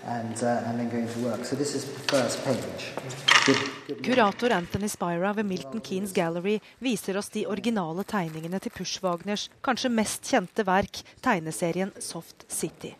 and, 0.09 0.43
uh, 0.43 0.67
and 0.67 0.79
then 0.79 0.91
going 0.91 1.09
to 1.09 1.21
work. 1.21 1.45
So 1.45 1.57
this 1.57 1.75
is 1.75 1.85
the 1.85 2.01
first 2.17 2.45
page. 2.45 2.93
Kurator 4.03 4.51
Anthony 4.51 4.89
Spira 4.89 5.33
ved 5.33 5.47
Milton 5.47 5.81
Keanes 5.81 6.13
Gallery 6.13 6.61
viser 6.79 7.17
oss 7.17 7.29
de 7.29 7.47
originale 7.47 8.05
tegningene 8.05 8.61
til 8.61 8.73
Pushwagners 8.73 9.49
kanskje 9.65 9.91
mest 9.93 10.29
kjente 10.29 10.65
verk, 10.69 11.03
tegneserien 11.25 11.93
Soft 11.99 12.45
City. 12.49 12.95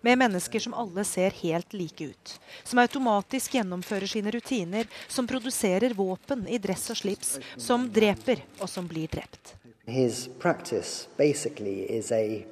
Med 0.00 0.18
mennesker 0.18 0.60
som 0.60 0.74
alle 0.76 1.04
ser 1.04 1.32
helt 1.40 1.72
like 1.72 2.04
ut. 2.04 2.34
Som 2.64 2.82
automatisk 2.82 3.56
gjennomfører 3.56 4.06
sine 4.06 4.32
rutiner, 4.32 4.88
som 5.08 5.28
produserer 5.28 5.96
våpen 5.96 6.44
i 6.48 6.60
dress 6.60 6.90
og 6.92 7.00
slips, 7.00 7.38
som 7.56 7.88
dreper 7.92 8.44
og 8.60 8.68
som 8.68 8.88
blir 8.88 9.08
drept. 9.08 9.56
His 9.86 10.28
practice 10.38 11.08
basically 11.16 11.88
is 11.88 12.12
a 12.12 12.44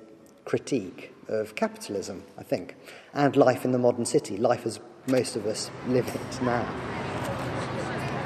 critique 0.45 1.13
of 1.29 1.55
capitalism, 1.55 2.23
I 2.41 2.45
think, 2.45 2.75
and 3.13 3.37
life 3.37 3.65
in 3.65 3.73
the 3.73 3.79
modern 3.79 4.07
city, 4.07 4.37
life 4.37 4.67
as 4.67 4.81
most 5.07 5.37
of 5.37 5.47
us 5.47 5.71
live 5.89 6.09
it 6.09 6.43
now. 6.43 6.65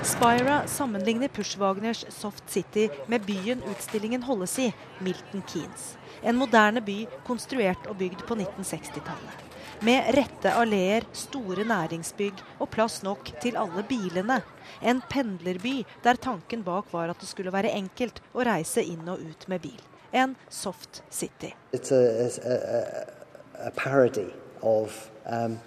Spira 0.03 0.63
sammenligner 0.67 1.29
Pushwagners 1.29 2.07
Soft 2.09 2.51
City 2.51 2.89
med 3.07 3.23
byen 3.23 3.63
utstillingen 3.71 4.23
holdes 4.23 4.59
i, 4.59 4.75
Milton 4.99 5.43
Keanes. 5.47 5.97
En 6.23 6.37
moderne 6.37 6.81
by 6.81 7.07
konstruert 7.27 7.87
og 7.87 7.97
bygd 7.97 8.27
på 8.27 8.35
1960-tallet. 8.35 9.53
Med 9.83 10.15
rette 10.15 10.51
alleer, 10.55 11.07
store 11.13 11.65
næringsbygg 11.67 12.43
og 12.59 12.71
plass 12.71 13.01
nok 13.03 13.31
til 13.43 13.57
alle 13.59 13.83
bilene. 13.87 14.41
En 14.83 15.03
pendlerby 15.11 15.81
der 16.03 16.19
tanken 16.19 16.63
bak 16.67 16.91
var 16.93 17.11
at 17.11 17.23
det 17.23 17.31
skulle 17.31 17.55
være 17.55 17.75
enkelt 17.79 18.23
å 18.35 18.47
reise 18.47 18.83
inn 18.83 19.07
og 19.11 19.23
ut 19.23 19.49
med 19.51 19.63
bil. 19.63 19.81
En 20.13 20.37
soft 20.49 21.03
city. 21.11 21.55
It's 21.73 21.91
a, 21.91 23.07
parody 23.77 24.33
of 24.61 25.11
um, 25.27 25.59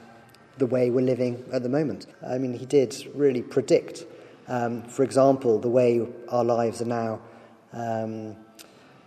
the 0.57 0.65
way 0.65 0.89
we're 0.89 1.05
living 1.05 1.43
at 1.51 1.63
the 1.63 1.69
moment. 1.69 2.07
I 2.27 2.37
mean, 2.37 2.53
he 2.53 2.65
did 2.65 2.93
really 3.15 3.41
predict 3.41 4.05
Um, 4.47 4.83
for 4.83 5.03
example, 5.03 5.59
the 5.59 5.69
way 5.69 6.05
our 6.29 6.43
lives 6.43 6.81
are 6.81 6.85
now 6.85 7.19
um, 7.73 8.35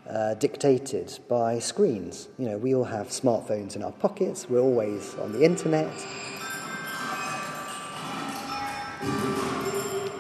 uh, 0.09 0.35
dictated 0.35 1.17
by 1.29 1.61
screens. 1.61 2.29
You 2.39 2.49
know, 2.49 2.59
we 2.59 2.75
all 2.75 2.85
have 2.85 3.09
smartphones 3.09 3.77
in 3.77 3.83
our 3.83 3.93
pockets, 3.93 4.49
we're 4.49 4.61
always 4.61 5.15
on 5.17 5.33
the 5.33 5.45
internet. 5.45 5.89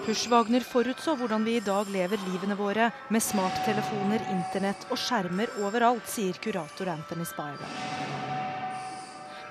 Pushwagner 0.08 0.64
forutså 0.64 1.12
hvordan 1.20 1.42
vi 1.44 1.56
i 1.58 1.60
dag 1.60 1.90
lever 1.92 2.22
livene 2.30 2.54
våre 2.56 2.86
med 3.12 3.20
smarttelefoner, 3.20 4.22
internett 4.32 4.86
og 4.88 4.96
skjermer 4.96 5.50
overalt, 5.60 6.06
sier 6.08 6.38
kurator 6.40 6.88
Anthony 6.88 7.26
Spira. 7.28 7.68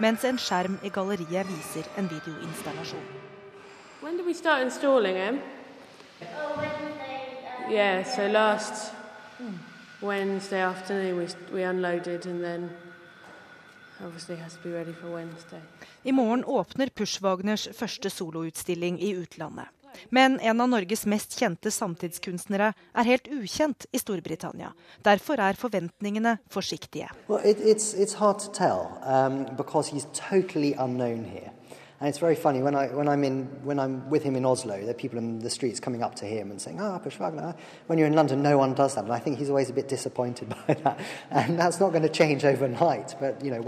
Mens 0.01 0.25
en 0.25 0.41
skjerm 0.41 0.79
i 0.81 0.89
galleriet 0.89 1.45
viser 1.51 1.85
en 2.01 2.09
videoinstallasjon. 2.09 3.05
When 4.01 4.17
did 4.17 4.25
we 4.25 4.33
start 4.33 4.65
installing 4.65 5.21
him? 5.21 5.39
Yeah, 7.69 8.01
so 8.15 8.25
last 8.25 8.93
Wednesday 10.01 10.65
afternoon 10.65 11.19
we, 11.19 11.27
we 11.53 11.69
unloaded 11.69 12.25
and 12.25 12.41
then 12.41 12.69
obviously 14.01 14.41
has 14.41 14.57
to 14.57 14.63
be 14.63 14.73
ready 14.73 14.93
for 14.93 15.13
Wednesday. 15.13 15.61
I 16.03 16.11
morgen 16.11 16.43
åpner 16.45 16.89
Pushwagners 16.89 17.69
første 17.77 18.09
soloutstilling 18.09 19.03
i 19.03 19.13
utlandet. 19.13 19.76
Men 20.09 20.39
en 20.39 20.61
av 20.61 20.69
Norges 20.69 21.05
mest 21.05 21.37
kjente 21.39 21.71
samtidskunstnere 21.71 22.73
er 22.73 23.09
helt 23.09 23.27
ukjent 23.27 23.85
i 23.91 24.01
Storbritannia. 24.01 24.73
Derfor 25.05 25.41
er 25.41 25.59
forventningene 25.59 26.37
forsiktige. 26.49 27.09
Well, 27.27 27.41
it, 27.43 27.59
it's, 27.59 27.93
it's 27.93 28.17
hard 28.19 28.39
to 28.39 28.51
tell 28.51 28.97
um, 29.03 29.45
because 29.57 29.89
he's 29.89 30.07
totally 30.13 30.73
unknown 30.73 31.25
here. 31.25 31.51
And 31.99 32.07
it's 32.07 32.19
very 32.19 32.35
funny 32.35 32.61
when 32.61 32.75
I 32.75 32.87
when 32.89 33.07
I'm 33.09 33.23
in 33.23 33.45
when 33.63 33.79
Oslo, 34.45 34.79
there 34.79 34.91
are 34.91 34.93
people 34.93 35.17
in 35.17 35.39
the 35.39 35.49
streets 35.49 35.79
coming 35.79 36.03
up 36.03 36.13
to 36.17 36.25
him 36.25 36.51
and 36.51 36.61
saying, 36.61 36.79
"Ah, 36.79 36.95
oh, 36.95 36.99
Push 36.99 37.17
Wagner." 37.17 37.55
When 37.87 37.97
you're 37.97 38.07
in 38.07 38.13
London, 38.13 38.43
no 38.43 38.55
one 38.55 38.75
does 38.75 38.93
that, 38.93 39.05
and 39.05 39.13
I 39.13 39.17
think 39.17 39.39
he's 39.39 39.49
always 39.49 39.71
a 39.71 39.73
bit 39.73 39.87
disappointed 39.87 40.49
by 40.67 40.75
that. 40.75 40.99
And 41.31 41.57
that's 41.57 41.79
not 41.79 41.89
going 41.89 42.03
to 42.03 42.09
change 42.09 42.45
overnight, 42.45 43.15
but 43.19 43.43
you 43.43 43.49
know. 43.49 43.61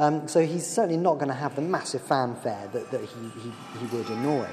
Um, 0.00 0.26
so 0.28 0.40
he's 0.40 0.66
certainly 0.66 0.96
not 0.96 1.18
going 1.18 1.28
to 1.28 1.34
have 1.34 1.54
the 1.56 1.60
massive 1.62 2.00
fanfare 2.00 2.70
that, 2.72 2.90
that 2.90 3.00
he, 3.00 3.20
he, 3.42 3.50
he 3.80 3.86
would 3.92 4.08
in 4.08 4.22
Norway. 4.22 4.48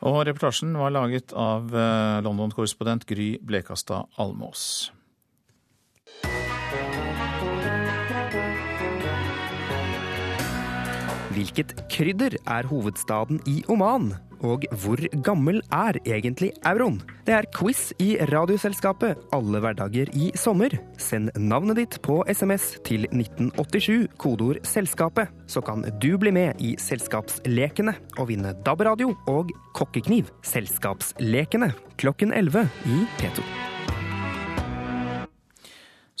Og 0.00 0.22
reportasjen 0.24 0.72
var 0.80 0.94
laget 0.96 1.34
av 1.36 1.68
eh, 1.76 2.22
London-korrespondent 2.24 3.04
Gry 3.04 3.34
Blekastad 3.44 4.08
Almås. 4.16 4.88
Hvilket 11.36 11.76
krydder 11.92 12.40
er 12.48 12.72
hovedstaden 12.72 13.44
i 13.44 13.60
Oman? 13.68 14.14
Og 14.46 14.64
hvor 14.82 15.00
gammel 15.24 15.60
er 15.72 15.98
egentlig 16.06 16.50
euroen? 16.66 17.00
Det 17.26 17.34
er 17.36 17.48
quiz 17.54 17.90
i 18.02 18.14
Radioselskapet 18.30 19.18
alle 19.36 19.60
hverdager 19.62 20.10
i 20.16 20.30
sommer. 20.38 20.74
Send 20.98 21.30
navnet 21.38 21.80
ditt 21.80 21.98
på 22.04 22.20
SMS 22.28 22.74
til 22.86 23.06
1987, 23.10 24.08
kodeord 24.18 24.62
'Selskapet', 24.64 25.30
så 25.46 25.60
kan 25.60 25.84
du 26.02 26.16
bli 26.18 26.30
med 26.30 26.54
i 26.58 26.76
Selskapslekene 26.78 27.94
og 28.18 28.28
vinne 28.28 28.54
DAB-radio 28.64 29.14
og 29.26 29.50
kokkekniv. 29.74 30.30
Selskapslekene 30.42 31.72
klokken 31.96 32.32
11 32.32 32.68
i 32.86 33.04
P2. 33.18 33.69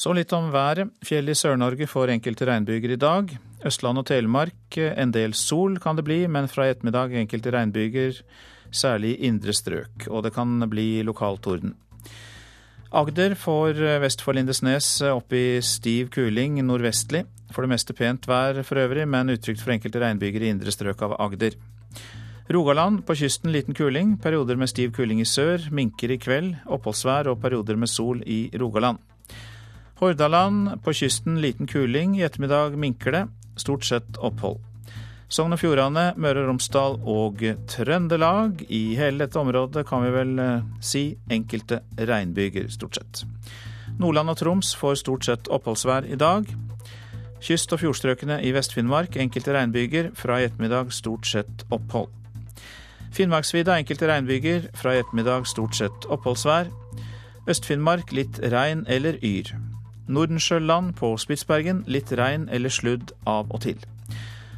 Så 0.00 0.14
litt 0.16 0.30
om 0.32 0.46
været. 0.48 0.88
Fjell 1.04 1.28
i 1.28 1.34
Sør-Norge 1.36 1.84
får 1.90 2.14
enkelte 2.14 2.46
regnbyger 2.48 2.94
i 2.94 3.00
dag. 3.00 3.34
Østland 3.68 4.00
og 4.00 4.06
Telemark 4.08 4.78
en 4.80 5.10
del 5.12 5.34
sol 5.36 5.74
kan 5.82 5.98
det 5.98 6.06
bli, 6.06 6.22
men 6.24 6.48
fra 6.48 6.64
i 6.64 6.72
ettermiddag 6.72 7.12
enkelte 7.20 7.52
regnbyger, 7.52 8.22
særlig 8.72 9.10
i 9.18 9.28
indre 9.28 9.52
strøk. 9.52 10.06
Og 10.08 10.24
det 10.24 10.32
kan 10.32 10.54
bli 10.72 11.02
lokal 11.04 11.36
torden. 11.44 11.74
Agder 12.96 13.36
får 13.36 13.82
vest 14.00 14.24
for 14.24 14.38
Lindesnes 14.38 14.88
opp 15.10 15.36
i 15.36 15.60
stiv 15.60 16.08
kuling 16.16 16.56
nordvestlig. 16.64 17.26
For 17.52 17.66
det 17.66 17.74
meste 17.74 17.92
pent 17.92 18.24
vær 18.30 18.62
for 18.64 18.80
øvrig, 18.80 19.04
men 19.04 19.34
utrygt 19.36 19.60
for 19.60 19.76
enkelte 19.76 20.00
regnbyger 20.00 20.46
i 20.46 20.54
indre 20.54 20.72
strøk 20.72 21.04
av 21.04 21.18
Agder. 21.20 21.60
Rogaland 22.50 23.04
på 23.04 23.20
kysten 23.20 23.52
liten 23.52 23.76
kuling, 23.76 24.16
perioder 24.16 24.56
med 24.56 24.72
stiv 24.72 24.96
kuling 24.96 25.20
i 25.20 25.28
sør. 25.28 25.68
Minker 25.68 26.16
i 26.16 26.18
kveld, 26.24 26.54
oppholdsvær 26.64 27.28
og 27.34 27.42
perioder 27.44 27.76
med 27.76 27.92
sol 27.92 28.24
i 28.24 28.46
Rogaland. 28.56 29.09
Hordaland 30.00 30.78
på 30.82 30.94
kysten 30.96 31.42
liten 31.42 31.66
kuling, 31.68 32.14
i 32.16 32.22
ettermiddag 32.24 32.78
minker 32.80 33.12
det. 33.12 33.26
Stort 33.60 33.84
sett 33.84 34.16
opphold. 34.16 34.56
Sogn 35.28 35.52
og 35.52 35.60
Fjordane, 35.60 36.14
Møre 36.16 36.40
og 36.40 36.48
Romsdal 36.48 36.96
og 37.04 37.42
Trøndelag. 37.68 38.64
I 38.72 38.96
hele 38.96 39.26
dette 39.26 39.36
området 39.38 39.84
kan 39.86 40.00
vi 40.02 40.12
vel 40.14 40.32
eh, 40.40 40.64
si 40.80 41.02
enkelte 41.30 41.82
regnbyger, 42.00 42.70
stort 42.72 42.96
sett. 42.96 43.20
Nordland 44.00 44.32
og 44.32 44.40
Troms 44.40 44.72
får 44.80 45.02
stort 45.02 45.28
sett 45.28 45.50
oppholdsvær 45.52 46.08
i 46.08 46.16
dag. 46.16 46.48
Kyst- 47.44 47.76
og 47.76 47.82
fjordstrøkene 47.84 48.40
i 48.40 48.54
Vest-Finnmark 48.56 49.20
enkelte 49.20 49.52
regnbyger, 49.52 50.14
fra 50.16 50.40
i 50.40 50.48
ettermiddag 50.48 50.94
stort 50.96 51.28
sett 51.28 51.66
opphold. 51.68 52.08
Finnmarksvidda 53.12 53.76
enkelte 53.76 54.08
regnbyger, 54.08 54.70
fra 54.74 54.96
i 54.96 55.04
ettermiddag 55.04 55.44
stort 55.44 55.76
sett 55.76 56.08
oppholdsvær. 56.08 56.72
Øst-Finnmark 57.52 58.16
litt 58.16 58.40
regn 58.48 58.86
eller 58.88 59.20
yr. 59.20 59.52
Nordensjøland 60.10 60.96
på 60.98 61.14
Spitsbergen 61.20 61.84
litt 61.86 62.10
regn 62.18 62.48
eller 62.50 62.72
sludd 62.72 63.14
av 63.30 63.50
og 63.54 63.62
til. 63.64 63.78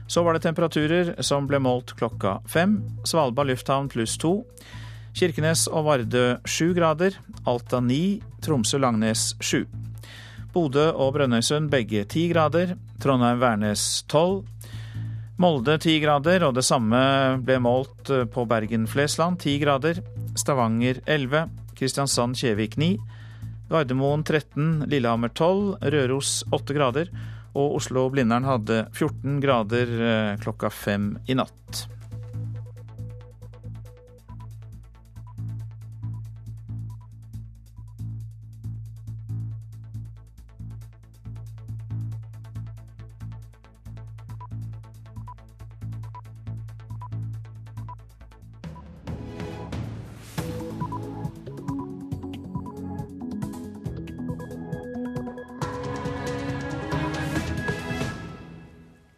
Så 0.09 0.25
var 0.25 0.37
det 0.37 0.43
temperaturer 0.45 1.15
som 1.25 1.47
ble 1.49 1.61
målt 1.63 1.95
klokka 1.97 2.41
fem. 2.51 2.81
Svalbard 3.09 3.49
lufthavn 3.53 3.89
pluss 3.93 4.19
to. 4.21 4.41
Kirkenes 5.17 5.67
og 5.69 5.87
Vardø 5.87 6.27
sju 6.49 6.73
grader. 6.77 7.17
Alta 7.49 7.81
ni. 7.81 8.21
Tromsø-Langnes 8.43 9.33
sju. 9.41 9.63
Bodø 10.53 10.91
og 10.91 11.15
Brønnøysund 11.15 11.71
begge 11.73 12.05
ti 12.05 12.27
grader. 12.33 12.75
Trondheim-Værnes 13.01 14.05
tolv. 14.11 14.43
Molde 15.41 15.79
ti 15.81 15.97
grader, 16.03 16.45
og 16.45 16.55
det 16.55 16.65
samme 16.67 16.99
ble 17.43 17.57
målt 17.63 18.11
på 18.35 18.45
Bergen-Flesland 18.47 19.41
ti 19.43 19.57
grader. 19.63 20.03
Stavanger 20.37 21.01
elleve. 21.09 21.47
Kristiansand-Kjevik 21.79 22.77
ni. 22.79 22.93
Gardermoen 23.73 24.25
13, 24.25 24.85
Lillehammer 24.93 25.33
12, 25.33 25.79
Røros 25.95 26.43
8 26.53 26.77
grader. 26.77 27.13
Og 27.57 27.79
Oslo-Blindern 27.81 28.47
hadde 28.49 28.85
14 28.97 29.41
grader 29.43 29.91
eh, 29.97 30.37
klokka 30.41 30.71
fem 30.73 31.15
i 31.29 31.37
natt. 31.37 31.87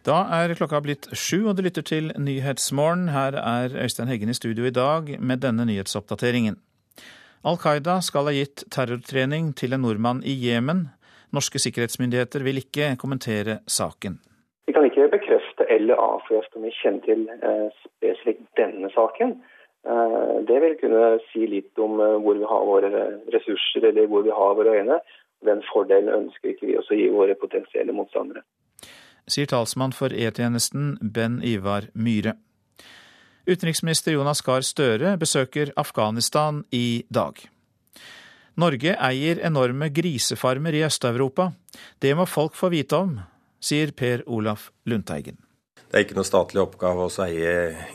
Da 0.05 0.19
er 0.37 0.51
klokka 0.53 0.83
blitt 0.85 1.07
sju, 1.17 1.47
og 1.49 1.55
du 1.57 1.63
lytter 1.65 1.81
til 1.81 2.11
Nyhetsmorgen. 2.21 3.07
Her 3.09 3.33
er 3.41 3.73
Øystein 3.73 4.05
Heggen 4.05 4.29
i 4.29 4.35
studio 4.37 4.67
i 4.69 4.73
dag 4.73 5.07
med 5.17 5.41
denne 5.41 5.65
nyhetsoppdateringen. 5.65 6.59
Al 7.41 7.57
Qaida 7.57 7.95
skal 8.05 8.29
ha 8.29 8.33
gitt 8.35 8.67
terrortrening 8.75 9.47
til 9.57 9.73
en 9.73 9.81
nordmann 9.81 10.19
i 10.21 10.35
Jemen. 10.37 10.83
Norske 11.33 11.57
sikkerhetsmyndigheter 11.63 12.45
vil 12.45 12.61
ikke 12.61 12.91
kommentere 13.01 13.55
saken. 13.65 14.19
Vi 14.69 14.75
kan 14.77 14.85
ikke 14.85 15.07
bekrefte 15.15 15.65
eller 15.73 15.97
avkrefte 15.97 16.61
om 16.61 16.67
vi 16.69 16.73
kjenner 16.77 17.01
til 17.09 17.25
eh, 17.33 17.81
spesifikt 17.87 18.45
denne 18.61 18.91
saken. 18.93 19.33
Eh, 19.89 20.35
det 20.51 20.59
vil 20.67 20.77
kunne 20.83 21.15
si 21.31 21.47
litt 21.49 21.81
om 21.81 21.97
eh, 21.97 22.19
hvor 22.21 22.37
vi 22.37 22.51
har 22.51 22.69
våre 22.69 22.91
ressurser 23.33 23.89
eller 23.89 24.05
hvor 24.13 24.21
vi 24.29 24.37
har 24.37 24.53
våre 24.61 24.77
øyne. 24.77 25.01
Den 25.49 25.65
fordelen 25.73 26.13
ønsker 26.13 26.53
ikke 26.53 26.69
vi 26.69 26.77
også 26.77 26.93
å 26.93 27.01
gi 27.01 27.09
våre 27.17 27.39
potensielle 27.41 27.97
motstandere 27.97 28.45
sier 29.27 29.49
talsmann 29.49 29.93
for 29.95 30.13
E-tjenesten 30.13 30.95
Ben 31.01 31.41
Ivar 31.43 31.89
Myhre. 31.93 32.35
Utenriksminister 33.45 34.15
Jonas 34.15 34.41
Gahr 34.41 34.65
Støre 34.65 35.15
besøker 35.21 35.71
Afghanistan 35.77 36.63
i 36.73 37.05
dag. 37.13 37.37
Norge 38.57 38.95
eier 38.95 39.41
enorme 39.43 39.89
grisefarmer 39.93 40.73
i 40.73 40.85
Øst-Europa. 40.87 41.51
Det 41.99 42.15
må 42.15 42.25
folk 42.25 42.55
få 42.55 42.71
vite 42.73 42.97
om, 42.97 43.17
sier 43.59 43.91
Per 43.91 44.23
Olaf 44.31 44.69
Lundteigen. 44.87 45.37
Det 45.85 45.99
er 45.99 46.05
ikke 46.07 46.17
noe 46.17 46.27
statlig 46.27 46.61
oppgave 46.63 47.05
å 47.05 47.11
eie 47.23 47.51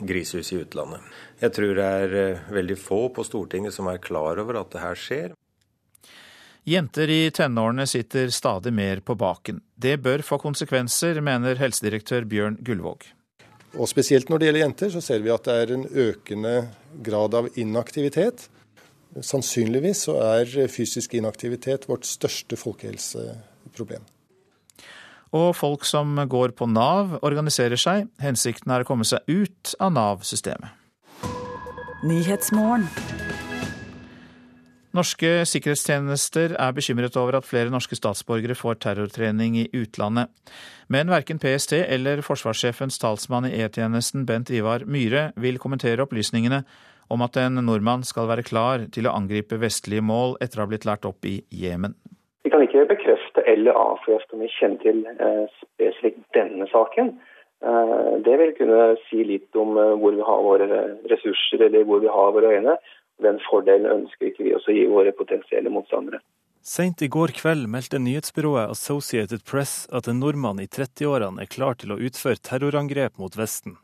grisehus 0.07 0.53
i 0.53 0.61
utlandet. 0.61 1.03
Jeg 1.41 1.53
tror 1.57 1.75
det 1.77 1.87
er 2.03 2.15
eh, 2.17 2.45
veldig 2.53 2.77
få 2.79 3.01
på 3.13 3.25
Stortinget 3.27 3.75
som 3.75 3.89
er 3.91 3.99
klar 4.01 4.39
over 4.41 4.61
at 4.61 4.71
det 4.73 4.81
her 4.81 4.97
skjer. 4.97 5.33
Jenter 6.63 7.09
i 7.09 7.31
tenårene 7.33 7.87
sitter 7.89 8.29
stadig 8.29 8.73
mer 8.73 8.99
på 9.01 9.15
baken. 9.17 9.63
Det 9.75 9.95
bør 9.97 10.21
få 10.21 10.37
konsekvenser, 10.37 11.17
mener 11.25 11.57
helsedirektør 11.57 12.27
Bjørn 12.29 12.59
Gullvåg. 12.61 13.07
Og 13.81 13.89
Spesielt 13.89 14.29
når 14.29 14.37
det 14.37 14.49
gjelder 14.49 14.65
jenter, 14.65 14.91
så 14.93 15.01
ser 15.01 15.23
vi 15.25 15.31
at 15.33 15.47
det 15.47 15.55
er 15.57 15.73
en 15.73 15.85
økende 15.89 16.55
grad 17.01 17.33
av 17.33 17.47
inaktivitet. 17.57 18.45
Sannsynligvis 19.25 20.05
så 20.05 20.19
er 20.21 20.69
fysisk 20.71 21.15
inaktivitet 21.17 21.87
vårt 21.89 22.05
største 22.05 22.59
folkehelseproblem. 22.59 24.05
Og 25.31 25.55
folk 25.55 25.87
som 25.87 26.13
går 26.29 26.53
på 26.59 26.67
Nav, 26.67 27.17
organiserer 27.23 27.79
seg. 27.79 28.05
Hensikten 28.21 28.71
er 28.75 28.83
å 28.83 28.87
komme 28.87 29.07
seg 29.07 29.23
ut 29.31 29.73
av 29.79 29.95
Nav-systemet. 29.95 30.77
Norske 34.91 35.45
sikkerhetstjenester 35.47 36.57
er 36.59 36.71
bekymret 36.75 37.15
over 37.15 37.37
at 37.37 37.45
flere 37.47 37.71
norske 37.71 37.95
statsborgere 37.95 38.57
får 38.59 38.81
terrortrening 38.83 39.55
i 39.55 39.69
utlandet. 39.71 40.27
Men 40.91 41.07
verken 41.13 41.39
PST 41.39 41.77
eller 41.79 42.19
forsvarssjefens 42.27 42.99
talsmann 42.99 43.47
i 43.47 43.53
E-tjenesten 43.63 44.25
Bent 44.27 44.51
Ivar 44.51 44.83
Myhre 44.83 45.29
vil 45.39 45.61
kommentere 45.63 46.03
opplysningene 46.03 46.65
om 47.07 47.23
at 47.23 47.39
en 47.39 47.63
nordmann 47.63 48.03
skal 48.03 48.27
være 48.27 48.43
klar 48.43 48.83
til 48.91 49.07
å 49.07 49.15
angripe 49.15 49.59
vestlige 49.63 50.03
mål 50.03 50.35
etter 50.43 50.59
å 50.59 50.65
ha 50.65 50.71
blitt 50.73 50.87
lært 50.89 51.07
opp 51.07 51.23
i 51.23 51.37
Jemen. 51.55 51.95
Vi 52.43 52.51
kan 52.51 52.63
ikke 52.65 52.83
bekrefte 52.91 53.47
eller 53.47 53.77
avkrefte 53.77 54.35
om 54.35 54.43
vi 54.43 54.51
kjenner 54.57 54.83
til 54.83 55.05
eh, 55.07 55.45
spesifikt 55.63 56.23
denne 56.35 56.67
saken. 56.71 57.15
Eh, 57.63 58.13
det 58.25 58.35
vil 58.43 58.55
kunne 58.57 58.95
si 59.07 59.23
litt 59.23 59.55
om 59.55 59.77
eh, 59.77 59.93
hvor 60.01 60.19
vi 60.19 60.25
har 60.25 60.47
våre 60.47 60.81
ressurser 61.11 61.67
eller 61.67 61.87
hvor 61.87 62.03
vi 62.03 62.11
har 62.11 62.35
våre 62.35 62.55
øyne. 62.57 62.75
Den 63.21 63.39
fordelen 63.45 63.89
ønsker 63.89 64.31
ikke 64.31 64.45
vi 64.47 64.55
også 64.57 64.73
gi 64.75 64.87
våre 64.89 65.13
potensielle 65.15 65.69
motstandere. 65.73 66.21
Seint 66.61 67.01
i 67.01 67.07
går 67.09 67.33
kveld 67.33 67.65
meldte 67.73 67.97
nyhetsbyrået 67.97 68.69
Associated 68.69 69.41
Press 69.49 69.87
at 69.97 70.07
en 70.07 70.19
nordmann 70.21 70.61
i 70.61 70.67
30-årene 70.69 71.41
er 71.41 71.49
klar 71.49 71.77
til 71.81 71.93
å 71.93 71.97
utføre 71.97 72.37
terrorangrep 72.37 73.17
mot 73.17 73.37
Vesten. 73.37 73.79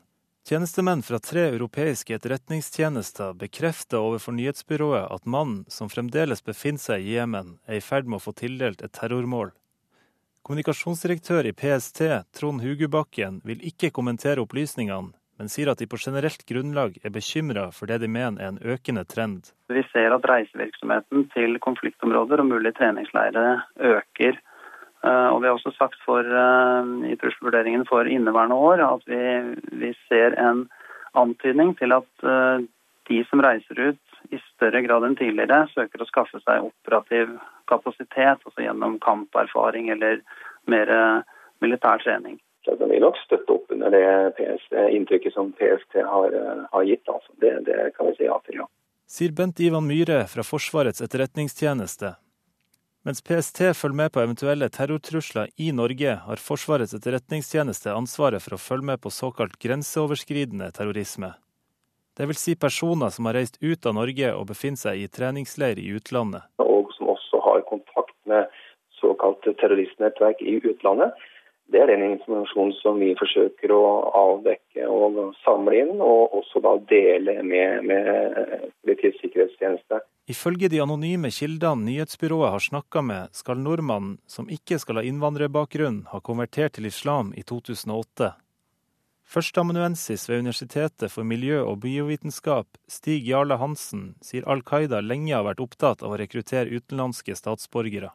Tjenestemenn 0.46 1.02
fra 1.02 1.18
tre 1.18 1.42
europeiske 1.50 2.14
etterretningstjenester 2.14 3.34
bekrefter 3.36 3.98
overfor 3.98 4.32
nyhetsbyrået 4.38 5.10
at 5.12 5.26
mannen, 5.26 5.64
som 5.68 5.90
fremdeles 5.92 6.40
befinner 6.46 6.80
seg 6.80 7.02
i 7.02 7.18
Jemen, 7.18 7.58
er 7.66 7.82
i 7.82 7.84
ferd 7.84 8.06
med 8.06 8.20
å 8.20 8.24
få 8.28 8.32
tildelt 8.38 8.86
et 8.86 8.94
terrormål. 8.96 9.50
Kommunikasjonsdirektør 10.46 11.50
i 11.50 11.52
PST, 11.52 12.00
Trond 12.32 12.62
Hugubakken, 12.64 13.42
vil 13.44 13.60
ikke 13.60 13.90
kommentere 13.92 14.40
opplysningene, 14.46 15.17
men 15.38 15.50
sier 15.52 15.70
at 15.70 15.78
de 15.78 15.86
på 15.86 16.00
generelt 16.02 16.42
grunnlag 16.48 16.98
er 17.04 17.14
bekymra 17.14 17.68
for 17.74 17.90
det 17.90 18.00
de 18.02 18.10
mener 18.10 18.42
er 18.42 18.52
en 18.52 18.60
økende 18.74 19.04
trend. 19.06 19.52
Vi 19.70 19.84
ser 19.92 20.14
at 20.14 20.26
reisevirksomheten 20.26 21.28
til 21.34 21.58
konfliktområder 21.62 22.42
og 22.42 22.50
mulige 22.50 22.76
treningsleirer 22.80 23.62
øker. 23.94 24.40
Eh, 25.06 25.28
og 25.30 25.42
vi 25.42 25.46
har 25.46 25.54
også 25.54 25.74
sagt 25.76 26.00
for, 26.04 26.26
eh, 26.26 27.12
i 27.12 27.16
trusselvurderingen 27.20 27.86
for 27.86 28.10
inneværende 28.10 28.54
år 28.54 28.82
at 28.86 29.06
vi, 29.06 29.22
vi, 29.78 29.92
ser 30.08 30.34
en 30.34 30.66
antydning 31.14 31.76
til 31.78 31.94
at 31.94 32.26
eh, 32.26 32.66
de 33.08 33.22
som 33.30 33.40
reiser 33.40 33.78
ut 33.78 34.34
i 34.34 34.40
større 34.42 34.82
grad 34.82 35.06
enn 35.06 35.16
tidligere, 35.16 35.68
søker 35.70 36.02
å 36.02 36.08
skaffe 36.10 36.42
seg 36.42 36.66
operativ 36.66 37.38
kapasitet, 37.70 38.42
altså 38.42 38.66
gjennom 38.66 38.98
kamperfaring 39.00 39.88
eller 39.94 40.20
mer 40.66 40.90
militær 41.62 42.02
trening. 42.02 42.36
Så 42.68 42.74
den 42.76 42.90
vil 42.92 43.00
nok 43.00 43.16
støtte 43.22 43.54
opp 43.54 43.70
under 43.72 43.94
det 43.94 44.04
PST, 44.36 44.74
inntrykket 44.92 45.32
som 45.32 45.54
PST 45.56 46.02
har, 46.04 46.34
eh, 46.36 46.64
har 46.72 46.82
gitt. 46.84 47.08
Altså. 47.08 47.32
Det, 47.40 47.52
det, 47.64 47.76
kan 47.96 48.10
vi 48.10 48.16
si 48.18 48.26
ja 48.26 48.36
til, 48.44 48.58
ja. 48.60 48.66
Sier 49.08 49.32
Bent 49.32 49.60
Ivan 49.64 49.86
Myhre 49.88 50.26
fra 50.28 50.44
Forsvarets 50.44 51.00
etterretningstjeneste. 51.00 52.10
Mens 53.08 53.22
PST 53.24 53.62
følger 53.78 53.96
med 53.96 54.12
på 54.12 54.20
eventuelle 54.20 54.68
terrortrusler 54.68 55.48
i 55.56 55.70
Norge, 55.72 56.18
har 56.26 56.42
Forsvarets 56.44 56.92
etterretningstjeneste 56.98 57.94
ansvaret 57.94 58.44
for 58.44 58.58
å 58.58 58.60
følge 58.60 58.90
med 58.90 59.00
på 59.00 59.14
såkalt 59.16 59.56
grenseoverskridende 59.64 60.68
terrorisme. 60.76 61.32
Det 62.20 62.28
vil 62.28 62.36
si 62.36 62.52
personer 62.58 63.08
som 63.14 63.30
har 63.30 63.38
reist 63.38 63.56
ut 63.62 63.88
av 63.88 63.96
Norge 63.96 64.34
og 64.34 64.50
befinner 64.52 64.82
seg 64.82 65.00
i 65.00 65.08
treningsleir 65.08 65.80
i 65.80 65.88
utlandet. 65.96 66.44
Og 66.60 66.92
som 66.98 67.14
også 67.14 67.40
har 67.48 67.64
kontakt 67.72 68.16
med 68.28 68.52
såkalt 69.00 69.48
terroristnettverk 69.56 70.44
i 70.44 70.58
utlandet. 70.60 71.16
Det 71.68 71.80
er 71.82 71.90
den 71.90 72.04
informasjonen 72.14 72.72
som 72.80 72.96
vi 72.96 73.10
forsøker 73.18 73.72
å 73.76 73.82
avdekke 74.16 74.86
og 74.88 75.18
samle 75.42 75.76
inn, 75.82 75.98
og 76.00 76.38
også 76.38 76.62
da 76.64 76.72
dele 76.88 77.42
med, 77.44 77.84
med 77.84 78.70
Politiets 78.80 79.20
sikkerhetstjeneste. 79.20 80.00
Ifølge 80.32 80.70
de 80.72 80.80
anonyme 80.80 81.28
kildene 81.32 81.84
nyhetsbyrået 81.84 82.54
har 82.54 82.64
snakka 82.64 83.02
med, 83.04 83.36
skal 83.36 83.60
nordmannen, 83.60 84.16
som 84.24 84.48
ikke 84.48 84.80
skal 84.80 85.00
ha 85.00 85.04
innvandrerbakgrunn, 85.08 86.06
ha 86.12 86.20
konvertert 86.24 86.78
til 86.78 86.88
islam 86.88 87.34
i 87.36 87.44
2008. 87.44 88.32
Førsteamanuensis 89.28 90.24
ved 90.28 90.40
Universitetet 90.40 91.12
for 91.12 91.28
miljø- 91.28 91.66
og 91.66 91.82
biovitenskap, 91.84 92.80
Stig 92.88 93.28
Jarle 93.28 93.58
Hansen, 93.60 94.14
sier 94.24 94.48
Al 94.48 94.64
Qaida 94.64 95.02
lenge 95.04 95.34
har 95.36 95.44
vært 95.44 95.60
opptatt 95.60 96.00
av 96.00 96.16
å 96.16 96.20
rekruttere 96.20 96.72
utenlandske 96.72 97.36
statsborgere. 97.36 98.14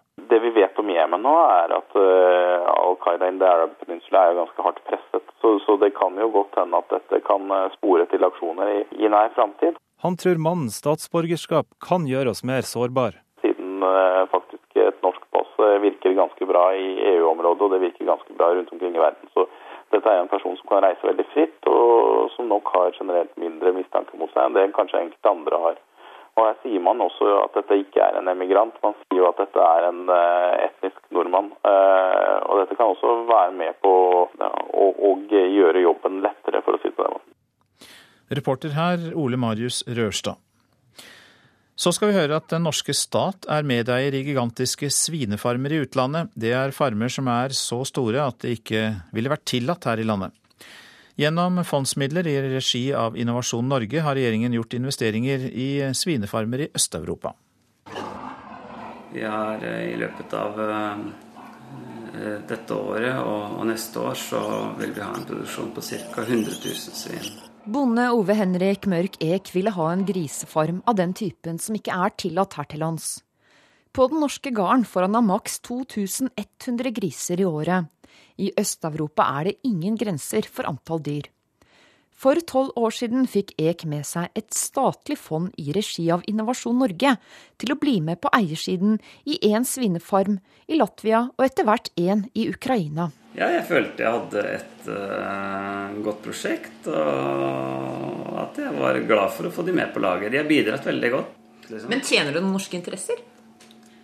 Jemen 1.14 1.28
nå, 1.30 1.34
er 1.46 1.70
at 1.78 1.94
uh, 1.94 2.70
Al 2.74 2.96
Qaida 3.04 3.28
in 3.30 3.36
the 3.38 3.46
Arab 3.46 3.76
Peninsula 3.78 4.24
er 4.32 4.38
ganske 4.40 4.64
hardt 4.66 4.80
presset. 4.88 5.28
Så, 5.42 5.60
så, 5.62 5.76
det 5.78 5.92
kan 5.94 6.18
jo 6.18 6.26
godt 6.34 6.58
hende 6.58 6.80
at 6.80 6.90
dette 6.90 7.20
kan 7.28 7.52
eh, 7.54 7.74
spore 7.76 8.08
til 8.10 8.26
aksjoner 8.26 8.72
i, 8.72 8.80
i 8.98 9.12
nær 9.12 9.30
framtid. 9.36 9.78
Han 10.02 10.18
tror 10.18 10.42
mannens 10.42 10.80
statsborgerskap 10.82 11.70
kan 11.86 12.08
gjøre 12.10 12.34
oss 12.34 12.42
mer 12.42 12.66
sårbar. 12.66 13.20
Siden 13.46 13.86
uh, 13.86 14.26
faktisk 14.34 14.82
et 14.82 15.06
norsk 15.06 15.22
pass 15.36 15.54
virker 15.86 16.18
ganske 16.18 16.50
bra 16.50 16.66
i 16.74 16.90
EU-området, 17.14 17.62
og 17.62 17.76
det 17.76 17.84
virker 17.86 18.10
ganske 18.10 18.34
bra 18.40 18.50
rundt 18.56 18.74
omkring 18.74 18.98
i 18.98 19.04
verden. 19.04 19.30
Så 19.38 19.46
dette 19.94 20.10
er 20.10 20.24
en 20.24 20.34
person 20.34 20.58
som 20.58 20.72
kan 20.72 20.82
reise 20.82 21.06
veldig 21.06 21.30
fritt, 21.36 21.60
og 21.70 22.32
som 22.34 22.50
nok 22.50 22.74
har 22.74 22.98
generelt 22.98 23.38
mindre 23.38 23.76
mistanke 23.78 24.18
mot 24.18 24.34
seg 24.34 24.48
enn 24.48 24.58
det 24.58 24.72
kanskje 24.74 25.06
enkelte 25.06 25.38
andre 25.38 25.66
har. 25.68 25.82
Og 26.34 26.48
Her 26.48 26.56
sier 26.64 26.82
man 26.82 27.02
også 27.04 27.28
at 27.44 27.58
dette 27.60 27.78
ikke 27.84 28.02
er 28.02 28.18
en 28.18 28.30
emigrant, 28.32 28.78
man 28.82 28.96
sier 29.04 29.20
jo 29.22 29.28
at 29.30 29.38
dette 29.38 29.62
er 29.62 29.90
en 29.92 30.08
eh, 30.10 30.64
etnisk 30.66 31.02
nordmann. 31.14 31.52
Eh, 31.62 32.38
og 32.48 32.64
Dette 32.64 32.78
kan 32.80 32.90
også 32.90 33.20
være 33.30 33.54
med 33.60 33.78
på 33.84 33.92
å, 33.94 34.90
gjøre 35.54 35.84
jobben 35.84 36.22
lettere, 36.24 36.62
for 36.66 36.76
å 36.76 36.80
si 36.82 36.90
det 36.90 36.98
på 36.98 37.06
den. 37.06 37.22
Reporter 38.34 38.74
her 38.74 39.06
Ole 39.20 39.38
Marius 39.40 39.84
Rørstad. 39.88 40.40
Så 41.74 41.92
skal 41.96 42.12
vi 42.12 42.18
høre 42.20 42.38
at 42.38 42.52
den 42.52 42.66
norske 42.68 42.94
stat 42.94 43.48
er 43.50 43.66
medeier 43.66 44.14
i 44.14 44.22
gigantiske 44.28 44.92
svinefarmer 44.94 45.74
i 45.74 45.82
utlandet. 45.84 46.30
Det 46.38 46.54
er 46.54 46.76
farmer 46.76 47.10
som 47.10 47.30
er 47.34 47.56
så 47.58 47.82
store 47.90 48.28
at 48.28 48.44
det 48.44 48.60
ikke 48.60 48.84
ville 49.16 49.32
vært 49.32 49.48
tillatt 49.50 49.90
her 49.90 50.02
i 50.02 50.06
landet. 50.06 50.36
Gjennom 51.16 51.60
fondsmidler 51.66 52.28
i 52.28 52.40
regi 52.42 52.88
av 52.98 53.18
Innovasjon 53.18 53.68
Norge 53.70 54.02
har 54.02 54.16
regjeringen 54.18 54.54
gjort 54.54 54.74
investeringer 54.74 55.46
i 55.46 55.68
svinefarmer 55.94 56.66
i 56.66 56.70
Øst-Europa. 56.74 57.36
Vi 59.14 59.22
har 59.22 59.62
eh, 59.62 59.92
i 59.94 59.98
løpet 60.02 60.34
av 60.34 60.58
eh, 60.64 61.04
dette 62.50 62.74
året 62.74 63.20
og 63.22 63.62
neste 63.70 64.02
år 64.02 64.18
så 64.18 64.42
vil 64.80 64.96
vi 64.96 65.04
ha 65.06 65.12
en 65.14 65.28
produksjon 65.28 65.70
på 65.76 65.84
ca. 65.86 66.24
100 66.26 66.58
000 66.66 66.98
svin. 66.98 67.30
Bonde 67.64 68.10
Ove 68.12 68.34
Henrik 68.36 68.90
Mørk 68.90 69.22
Ek 69.24 69.54
ville 69.54 69.72
ha 69.72 69.86
en 69.94 70.02
grisefarm 70.08 70.82
av 70.90 70.98
den 70.98 71.14
typen 71.14 71.62
som 71.62 71.78
ikke 71.78 71.94
er 71.94 72.18
tillatt 72.18 72.58
her 72.58 72.68
til 72.74 72.82
lands. 72.84 73.20
På 73.94 74.10
den 74.10 74.24
norske 74.26 74.50
gården 74.50 74.84
får 74.90 75.06
han 75.06 75.16
ha 75.20 75.22
maks 75.22 75.62
2100 75.70 76.92
griser 76.98 77.40
i 77.40 77.46
året. 77.46 77.86
I 78.42 78.52
Øst-Europa 78.60 79.28
er 79.40 79.50
det 79.50 79.60
ingen 79.68 79.98
grenser 80.00 80.48
for 80.50 80.70
antall 80.70 81.04
dyr. 81.06 81.30
For 82.24 82.40
tolv 82.48 82.72
år 82.80 82.94
siden 82.96 83.26
fikk 83.28 83.52
Ek 83.60 83.84
med 83.90 84.06
seg 84.08 84.32
et 84.38 84.54
statlig 84.56 85.18
fond 85.20 85.50
i 85.60 85.74
regi 85.76 86.06
av 86.14 86.24
Innovasjon 86.30 86.78
Norge 86.80 87.16
til 87.60 87.74
å 87.74 87.80
bli 87.80 87.98
med 88.06 88.22
på 88.24 88.32
eiersiden 88.38 89.00
i 89.26 89.40
én 89.50 89.66
svinefarm 89.68 90.38
i 90.70 90.80
Latvia 90.80 91.26
og 91.34 91.46
etter 91.46 91.68
hvert 91.68 91.90
én 92.00 92.28
i 92.38 92.48
Ukraina. 92.54 93.10
Ja, 93.34 93.50
jeg 93.50 93.66
følte 93.66 94.06
jeg 94.06 94.14
hadde 94.14 94.42
et 94.54 94.88
uh, 94.94 95.94
godt 96.06 96.20
prosjekt, 96.22 96.86
og 96.86 98.36
at 98.44 98.60
jeg 98.62 98.76
var 98.78 99.00
glad 99.10 99.34
for 99.34 99.50
å 99.50 99.54
få 99.56 99.66
de 99.66 99.74
med 99.74 99.90
på 99.90 100.04
laget. 100.04 100.30
De 100.30 100.38
har 100.38 100.46
bidratt 100.46 100.86
veldig 100.86 101.12
godt. 101.16 101.32
Liksom. 101.66 101.90
Men 101.90 102.04
tjener 102.06 102.30
du 102.30 102.44
noen 102.44 102.54
norske 102.54 102.78
interesser? 102.78 103.24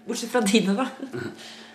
Bortsett 0.08 0.34
fra 0.34 0.42
dine, 0.42 0.74
da? 0.74 0.90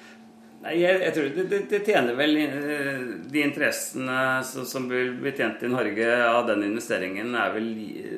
Nei, 0.65 0.79
jeg, 0.81 1.01
jeg 1.03 1.13
tror 1.13 1.27
det, 1.37 1.45
det, 1.51 1.59
det, 1.69 1.81
tjener 1.85 2.17
vel 2.17 2.39
eh, 2.41 3.03
De 3.29 3.43
interessene 3.45 4.17
som, 4.49 4.65
som 4.69 4.87
vil 4.89 5.13
bli 5.21 5.35
tjent 5.37 5.61
i 5.61 5.69
Norge 5.69 6.09
av 6.25 6.47
den 6.49 6.65
investeringen, 6.71 7.35
er 7.37 7.53
vel, 7.53 7.69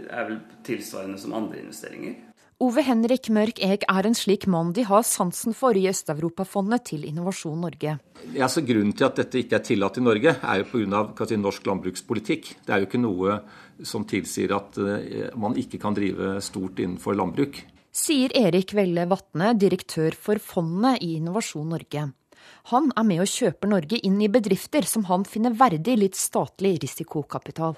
er 0.07 0.29
vel 0.29 0.39
tilsvarende 0.67 1.19
som 1.19 1.35
andre 1.35 1.65
investeringer. 1.65 2.15
Ove 2.63 2.81
Henrik 2.87 3.29
Mørk 3.35 3.59
Eg 3.61 3.83
er 3.85 4.07
en 4.09 4.15
slik 4.17 4.47
mann 4.49 4.71
de 4.73 4.87
har 4.89 5.03
sansen 5.05 5.53
for 5.53 5.77
i 5.77 5.83
Øst-Europafondet 5.91 6.87
til 6.89 7.03
Innovasjon 7.05 7.59
Norge. 7.61 7.99
Ja, 8.33 8.49
så 8.49 8.63
grunnen 8.65 8.95
til 8.97 9.05
at 9.11 9.19
dette 9.21 9.43
ikke 9.43 9.59
er 9.59 9.67
tillatt 9.67 9.99
i 10.01 10.05
Norge, 10.07 10.33
er 10.41 10.63
jo 10.63 10.69
pga. 10.71 11.03
Si, 11.29 11.37
norsk 11.37 11.69
landbrukspolitikk. 11.69 12.49
Det 12.65 12.73
er 12.73 12.81
jo 12.81 12.89
ikke 12.89 13.03
noe 13.03 13.41
som 13.85 14.07
tilsier 14.09 14.55
at 14.57 14.79
uh, 14.81 15.35
man 15.37 15.59
ikke 15.61 15.83
kan 15.83 15.99
drive 15.99 16.39
stort 16.47 16.81
innenfor 16.81 17.19
landbruk. 17.19 17.61
Sier 17.93 18.33
Erik 18.39 18.73
Velle 18.77 19.05
Vatne, 19.11 19.53
direktør 19.61 20.17
for 20.17 20.41
fondet 20.41 21.05
i 21.05 21.19
Innovasjon 21.19 21.69
Norge. 21.77 22.07
Han 22.73 22.89
er 22.99 23.05
med 23.07 23.23
og 23.23 23.31
kjøper 23.31 23.71
Norge 23.71 23.99
inn 24.03 24.17
i 24.25 24.31
bedrifter 24.33 24.87
som 24.91 25.05
han 25.07 25.23
finner 25.29 25.55
verdig 25.55 25.95
litt 26.01 26.19
statlig 26.19 26.81
risikokapital. 26.83 27.77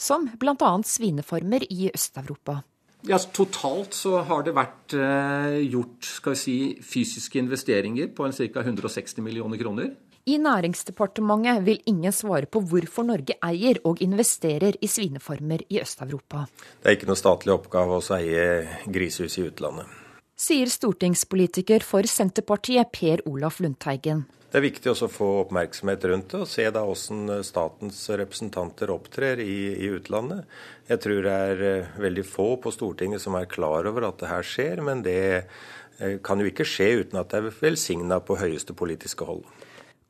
Som 0.00 0.30
bl.a. 0.40 0.70
svinefarmer 0.86 1.66
i 1.68 1.90
Øst-Europa. 1.90 2.62
Ja, 3.08 3.18
Totalt 3.20 3.96
så 3.96 4.22
har 4.24 4.44
det 4.44 4.54
vært 4.56 4.96
eh, 4.96 5.60
gjort 5.68 6.08
skal 6.08 6.36
vi 6.36 6.40
si, 6.40 6.56
fysiske 6.80 7.40
investeringer 7.40 8.08
på 8.16 8.24
en 8.24 8.36
ca. 8.36 8.64
160 8.64 9.20
millioner 9.24 9.60
kroner. 9.60 9.92
I 10.28 10.36
Næringsdepartementet 10.40 11.64
vil 11.66 11.80
ingen 11.88 12.12
svare 12.12 12.48
på 12.48 12.64
hvorfor 12.64 13.08
Norge 13.08 13.36
eier 13.44 13.80
og 13.88 14.00
investerer 14.04 14.76
i 14.80 14.88
svinefarmer 14.88 15.64
i 15.68 15.80
Øst-Europa. 15.84 16.46
Det 16.80 16.88
er 16.88 16.96
ikke 16.96 17.12
noe 17.12 17.20
statlig 17.20 17.56
oppgave 17.56 18.00
å 18.00 18.04
eie 18.16 18.44
grisehus 18.88 19.36
i 19.40 19.48
utlandet 19.48 19.99
sier 20.40 20.70
stortingspolitiker 20.72 21.84
for 21.84 22.06
Senterpartiet 22.08 22.92
Per 22.94 23.20
Olaf 23.28 23.60
Lundteigen. 23.60 24.24
Det 24.50 24.58
er 24.58 24.64
viktig 24.64 24.90
også 24.90 25.06
å 25.06 25.12
få 25.12 25.26
oppmerksomhet 25.44 26.04
rundt 26.10 26.32
det, 26.32 26.40
og 26.42 26.48
se 26.50 26.64
da 26.74 26.82
hvordan 26.82 27.44
statens 27.46 28.00
representanter 28.18 28.90
opptrer 28.90 29.38
i, 29.44 29.76
i, 29.76 29.90
utlandet. 29.94 30.48
Jeg 30.88 31.02
tror 31.04 31.20
det 31.22 31.34
er 31.52 31.62
eh, 31.68 31.92
veldig 32.02 32.24
få 32.26 32.48
på 32.64 32.72
Stortinget 32.74 33.22
som 33.22 33.36
er 33.38 33.46
klar 33.50 33.86
over 33.86 34.08
at 34.08 34.18
det 34.18 34.32
her 34.32 34.46
skjer, 34.46 34.82
men 34.82 35.04
det 35.06 35.20
eh, 35.36 36.16
kan 36.26 36.42
jo 36.42 36.50
ikke 36.50 36.66
skje 36.66 36.88
uten 37.04 37.20
at 37.20 37.30
det 37.30 37.44
er 37.44 37.60
velsigna 37.60 38.18
på 38.24 38.40
høyeste 38.40 38.74
politiske 38.74 39.28
hold. 39.28 39.44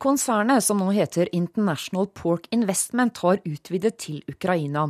Konsernet, 0.01 0.65
som 0.65 0.81
nå 0.81 0.89
heter 0.95 1.29
International 1.37 2.07
Pork 2.09 2.47
Investment, 2.55 3.21
har 3.21 3.43
utvidet 3.45 3.99
til 4.01 4.23
Ukraina. 4.31 4.87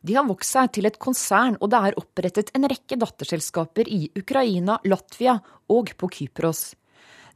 De 0.00 0.16
har 0.16 0.26
vokst 0.28 0.56
seg 0.56 0.72
til 0.74 0.88
et 0.88 0.98
konsern, 1.02 1.58
og 1.60 1.72
det 1.72 1.80
er 1.80 1.98
opprettet 2.00 2.52
en 2.56 2.64
rekke 2.70 2.96
datterselskaper 3.00 3.88
i 3.92 4.06
Ukraina, 4.16 4.78
Latvia 4.88 5.36
og 5.68 5.92
på 6.00 6.08
Kypros. 6.16 6.70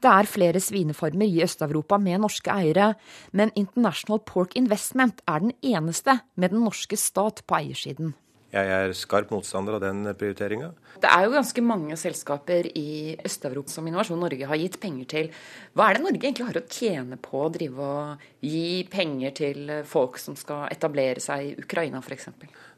Det 0.01 0.11
er 0.11 0.29
flere 0.29 0.61
svinefarmer 0.61 1.29
i 1.29 1.41
Øst-Europa 1.45 1.97
med 2.01 2.21
norske 2.25 2.53
eiere, 2.53 2.93
men 3.33 3.53
International 3.57 4.21
Pork 4.21 4.57
Investment 4.57 5.23
er 5.29 5.41
den 5.41 5.55
eneste 5.65 6.19
med 6.37 6.53
den 6.53 6.65
norske 6.65 6.99
stat 7.01 7.41
på 7.47 7.57
eiersiden. 7.61 8.13
Jeg 8.55 8.71
er 8.71 8.93
skarp 8.95 9.33
motstander 9.35 9.75
av 9.75 9.81
den 9.83 10.07
prioriteringa. 10.15 10.69
Det 11.03 11.09
er 11.11 11.25
jo 11.25 11.33
ganske 11.35 11.63
mange 11.67 11.97
selskaper 11.99 12.69
i 12.79 13.17
Øst-Europa 13.27 13.73
som 13.73 13.89
Innovasjon 13.91 14.21
Norge 14.23 14.47
har 14.47 14.61
gitt 14.61 14.79
penger 14.83 15.09
til. 15.11 15.31
Hva 15.75 15.89
er 15.89 15.99
det 15.99 16.05
Norge 16.05 16.21
egentlig 16.21 16.47
har 16.47 16.61
å 16.61 16.63
tjene 16.71 17.19
på 17.19 17.41
å 17.43 17.51
drive 17.57 17.89
og 17.89 18.29
gi 18.47 18.85
penger 18.93 19.35
til 19.41 19.75
folk 19.91 20.23
som 20.23 20.39
skal 20.39 20.69
etablere 20.71 21.25
seg 21.25 21.49
i 21.49 21.53
Ukraina 21.65 21.99
f.eks.? 21.99 22.31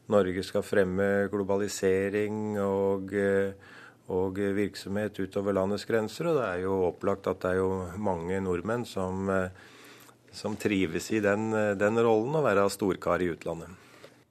Norge 0.09 0.47
skal 0.49 0.65
fremme 0.65 1.07
globalisering 1.29 2.57
og, 2.63 3.13
og, 4.09 4.43
virksomhet 4.57 5.21
utover 5.21 5.61
landets 5.61 5.85
grenser. 5.85 6.31
Og 6.31 6.41
det 6.41 6.51
er 6.55 6.63
jo 6.65 6.83
opplagt 6.89 7.29
at 7.29 7.43
det 7.45 7.53
er 7.53 7.61
jo 7.61 7.71
mange 8.01 8.41
nordmenn 8.41 8.87
som, 8.89 9.29
som 10.33 10.57
trives 10.57 11.13
i 11.13 11.21
den, 11.21 11.51
den 11.77 12.01
rollen, 12.01 12.39
å 12.41 12.47
være 12.49 12.65
storkar 12.73 13.21
i 13.21 13.35
utlandet. 13.37 13.83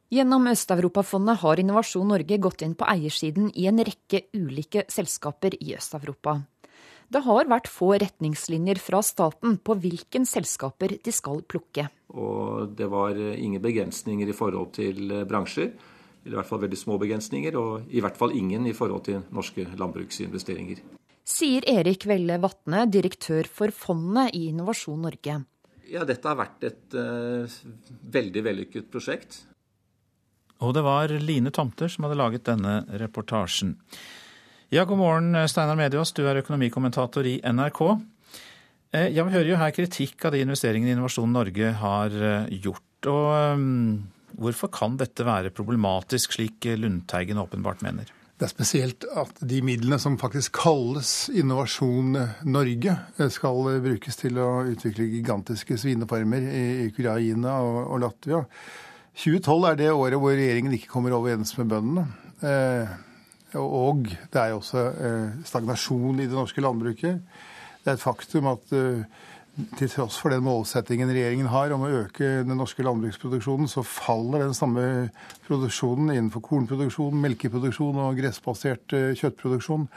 Gjennom 0.07 0.45
Øst-Europafondet 0.47 1.41
har 1.43 1.59
Innovasjon 1.59 2.07
Norge 2.07 2.37
gått 2.39 2.63
inn 2.63 2.77
på 2.79 2.87
eiersiden 2.87 3.49
i 3.59 3.65
en 3.67 3.83
rekke 3.83 4.21
ulike 4.39 4.85
selskaper 4.87 5.57
i 5.59 5.73
Øst-Europa. 5.75 6.37
Det 7.11 7.23
har 7.25 7.49
vært 7.51 7.67
få 7.71 7.89
retningslinjer 7.99 8.79
fra 8.83 9.01
staten 9.03 9.57
på 9.59 9.75
hvilken 9.83 10.23
selskaper 10.27 10.95
de 11.03 11.15
skal 11.15 11.43
plukke. 11.43 11.89
Og 12.15 12.71
det 12.79 12.87
var 12.91 13.19
ingen 13.19 13.63
begrensninger 13.63 14.31
i 14.31 14.37
forhold 14.37 14.77
til 14.79 15.11
bransjer. 15.27 15.75
I 16.27 16.35
hvert 16.35 16.47
fall 16.47 16.63
veldig 16.63 16.79
små 16.79 17.01
begrensninger, 17.03 17.59
og 17.59 17.91
i 17.91 18.03
hvert 18.03 18.19
fall 18.19 18.35
ingen 18.35 18.67
i 18.67 18.75
forhold 18.75 19.05
til 19.07 19.21
norske 19.35 19.67
landbruksinvesteringer. 19.79 20.85
Sier 21.27 21.67
Erik 21.67 22.07
Velle 22.07 22.39
Vatne, 22.43 22.85
direktør 22.87 23.51
for 23.51 23.75
fondet 23.75 24.35
i 24.39 24.47
Innovasjon 24.53 25.03
Norge. 25.03 25.41
Ja, 25.91 26.07
dette 26.07 26.31
har 26.31 26.39
vært 26.39 26.67
et 26.67 26.95
uh, 26.99 27.59
veldig 28.15 28.47
vellykket 28.47 28.91
prosjekt. 28.91 29.43
Og 30.65 30.73
det 30.77 30.85
var 30.87 31.13
Line 31.21 31.53
Tomter 31.53 31.91
som 31.93 32.07
hadde 32.07 32.19
laget 32.19 32.47
denne 32.49 32.81
reportasjen. 33.03 33.77
Ja, 34.73 34.83
god 34.89 34.99
morgen, 34.99 35.37
Steinar 35.47 35.79
Mediås, 35.79 36.15
du 36.17 36.25
er 36.27 36.41
økonomikommentator 36.41 37.27
i 37.29 37.37
NRK. 37.45 37.81
Eh, 38.97 39.09
ja, 39.15 39.25
Vi 39.25 39.35
hører 39.35 39.53
jo 39.53 39.61
her 39.61 39.75
kritikk 39.75 40.25
av 40.27 40.35
de 40.35 40.43
investeringene 40.43 40.97
Innovasjon 40.97 41.33
Norge 41.33 41.73
har 41.81 42.15
eh, 42.17 42.49
gjort. 42.65 42.83
Og 43.07 43.29
um, 43.55 44.07
hvorfor 44.41 44.73
kan 44.75 44.97
dette 44.99 45.27
være 45.27 45.53
problematisk, 45.55 46.35
slik 46.35 46.67
Lundteigen 46.81 47.39
åpenbart 47.39 47.85
mener? 47.87 48.11
Det 48.37 48.49
er 48.49 48.53
spesielt 48.53 49.07
at 49.17 49.39
de 49.49 49.63
midlene 49.65 49.97
som 50.01 50.19
faktisk 50.21 50.59
kalles 50.59 51.31
Innovasjon 51.33 52.19
Norge, 52.45 52.97
skal 53.33 53.71
brukes 53.85 54.19
til 54.21 54.43
å 54.43 54.51
utvikle 54.69 55.07
gigantiske 55.15 55.79
svinefarmer 55.81 56.51
i 56.51 56.67
Ukraina 56.91 57.61
og 57.63 57.97
Latvia. 58.03 58.43
2012 59.17 59.65
er 59.71 59.79
det 59.81 59.93
året 59.93 60.21
hvor 60.21 60.35
regjeringen 60.37 60.75
ikke 60.77 60.91
kommer 60.93 61.15
overens 61.17 61.55
med 61.57 61.71
bøndene. 61.71 62.05
Eh, 62.45 62.91
og 63.57 64.05
det 64.05 64.41
er 64.41 64.53
også 64.53 64.83
eh, 64.93 65.39
stagnasjon 65.49 66.21
i 66.21 66.27
det 66.29 66.37
norske 66.37 66.61
landbruket. 66.61 67.23
Det 67.81 67.93
er 67.93 67.97
et 67.97 68.03
faktum 68.03 68.51
at 68.51 68.75
eh, 68.77 69.07
til 69.79 69.89
tross 69.89 70.19
for 70.21 70.35
den 70.35 70.45
målsettingen 70.45 71.11
regjeringen 71.11 71.49
har 71.53 71.73
om 71.73 71.87
å 71.87 71.93
øke 72.03 72.43
den 72.45 72.59
norske 72.61 72.85
landbruksproduksjonen, 72.85 73.71
så 73.71 73.85
faller 73.87 74.45
den 74.45 74.57
samme 74.57 74.87
produksjonen 75.47 76.13
innenfor 76.13 76.45
kornproduksjon, 76.45 77.17
melkeproduksjon 77.25 78.03
og 78.05 78.21
gressbasert 78.21 78.97
kjøttproduksjon. 79.17 79.89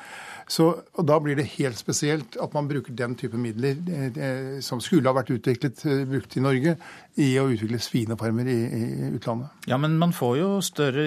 Så, 0.49 0.75
Da 1.05 1.19
blir 1.21 1.37
det 1.37 1.45
helt 1.59 1.77
spesielt 1.77 2.35
at 2.41 2.53
man 2.53 2.67
bruker 2.67 2.93
den 2.97 3.13
type 3.15 3.37
midler 3.37 3.77
eh, 3.93 4.17
eh, 4.17 4.55
som 4.65 4.81
skulle 4.81 5.07
ha 5.07 5.13
vært 5.13 5.29
utviklet, 5.35 5.83
eh, 5.85 6.05
brukt 6.09 6.35
i 6.37 6.41
Norge, 6.41 6.73
i 7.21 7.29
å 7.37 7.45
utvikle 7.51 7.79
svinefarmer 7.81 8.49
i, 8.49 8.57
i 8.65 9.11
utlandet. 9.13 9.53
Ja, 9.69 9.77
Men 9.77 9.97
man 10.01 10.13
får 10.15 10.37
jo 10.39 10.49
større, 10.65 11.05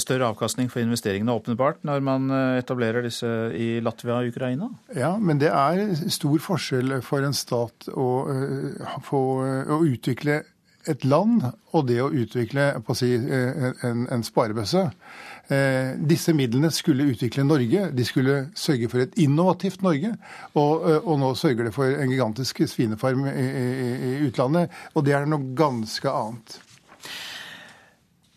større 0.00 0.30
avkastning 0.30 0.70
for 0.72 0.80
investeringene 0.80 1.34
åpenbart 1.34 1.84
når 1.84 2.04
man 2.08 2.30
eh, 2.30 2.58
etablerer 2.62 3.04
disse 3.04 3.28
i 3.52 3.68
Latvia 3.84 4.22
og 4.22 4.32
Ukraina? 4.32 4.70
Ja, 4.96 5.16
men 5.20 5.42
det 5.42 5.52
er 5.52 5.92
stor 6.08 6.40
forskjell 6.40 7.02
for 7.04 7.24
en 7.24 7.36
stat 7.36 7.47
å, 7.52 8.08
få, 9.06 9.22
å 9.68 9.82
utvikle 9.86 10.42
et 10.88 11.04
land 11.04 11.42
og 11.76 11.88
det 11.88 11.98
å 12.00 12.10
utvikle 12.14 12.70
si, 12.96 13.10
en, 13.14 14.06
en 14.08 14.24
sparebøsse. 14.24 14.84
Eh, 15.48 15.96
disse 16.10 16.34
midlene 16.36 16.70
skulle 16.74 17.08
utvikle 17.12 17.44
Norge. 17.46 17.88
De 17.96 18.04
skulle 18.04 18.38
sørge 18.58 18.88
for 18.92 19.04
et 19.04 19.18
innovativt 19.20 19.84
Norge. 19.84 20.14
Og, 20.54 20.88
eh, 20.88 21.00
og 21.02 21.20
nå 21.22 21.32
sørger 21.38 21.68
det 21.68 21.74
for 21.76 21.88
en 21.88 22.12
gigantisk 22.12 22.62
svinefarm 22.68 23.26
i, 23.30 23.34
i, 23.34 23.92
i 24.10 24.14
utlandet. 24.28 24.74
Og 24.94 25.06
det 25.06 25.16
er 25.16 25.28
noe 25.28 25.54
ganske 25.56 26.12
annet. 26.12 26.58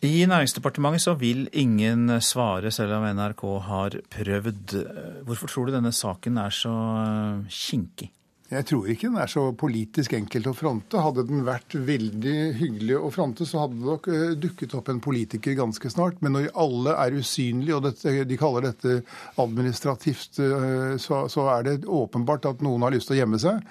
I 0.02 0.24
Næringsdepartementet 0.26 1.04
så 1.04 1.12
vil 1.14 1.44
ingen 1.52 2.08
svare, 2.24 2.72
selv 2.74 2.96
om 2.96 3.04
NRK 3.14 3.44
har 3.68 4.00
prøvd. 4.10 4.74
Hvorfor 5.28 5.52
tror 5.52 5.68
du 5.68 5.76
denne 5.76 5.92
saken 5.94 6.40
er 6.42 6.56
så 6.56 6.74
eh, 7.04 7.46
kinkig? 7.52 8.10
Jeg 8.52 8.66
tror 8.68 8.88
ikke 8.92 9.08
den 9.08 9.16
er 9.22 9.30
så 9.32 9.42
politisk 9.56 10.12
enkelt 10.12 10.48
å 10.50 10.52
fronte. 10.52 11.00
Hadde 11.00 11.24
den 11.24 11.44
vært 11.46 11.72
veldig 11.72 12.34
hyggelig 12.58 12.98
å 12.98 13.08
fronte, 13.14 13.46
så 13.48 13.62
hadde 13.62 13.78
det 13.78 13.86
nok 13.88 14.08
eh, 14.12 14.34
dukket 14.42 14.74
opp 14.76 14.90
en 14.92 15.00
politiker 15.00 15.56
ganske 15.56 15.92
snart. 15.92 16.18
Men 16.20 16.36
når 16.36 16.50
alle 16.60 16.92
er 17.00 17.16
usynlige, 17.16 17.78
og 17.78 17.86
dette, 17.86 18.12
de 18.28 18.38
kaller 18.40 18.66
dette 18.68 18.98
administrativt, 19.40 20.42
eh, 20.44 20.98
så, 21.00 21.22
så, 21.32 21.46
er 21.54 21.64
det 21.70 21.88
åpenbart 21.88 22.50
at 22.50 22.66
noen 22.66 22.84
har 22.84 22.92
lyst 22.92 23.08
til 23.08 23.16
å 23.16 23.20
gjemme 23.22 23.40
seg. 23.40 23.64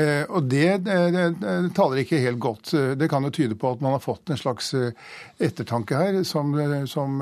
Eh, 0.00 0.24
og 0.24 0.48
det, 0.48 0.66
det, 0.88 0.98
det, 1.12 1.54
taler 1.76 2.00
ikke 2.00 2.24
helt 2.24 2.40
godt. 2.40 2.72
Det 2.96 3.12
kan 3.12 3.28
jo 3.28 3.34
tyde 3.36 3.60
på 3.60 3.76
at 3.76 3.84
man 3.84 3.98
har 3.98 4.04
fått 4.04 4.32
en 4.32 4.40
slags 4.40 4.72
ettertanke 5.42 5.98
her 5.98 6.22
som, 6.24 6.56
som 6.88 7.20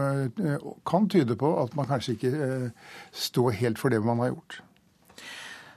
kan 0.86 1.10
tyde 1.10 1.34
på 1.40 1.56
at 1.58 1.74
man 1.78 1.90
kanskje 1.90 2.14
ikke 2.14 2.50
står 3.26 3.56
helt 3.64 3.82
for 3.82 3.90
det 3.90 4.04
man 4.06 4.22
har 4.22 4.36
gjort. 4.36 4.62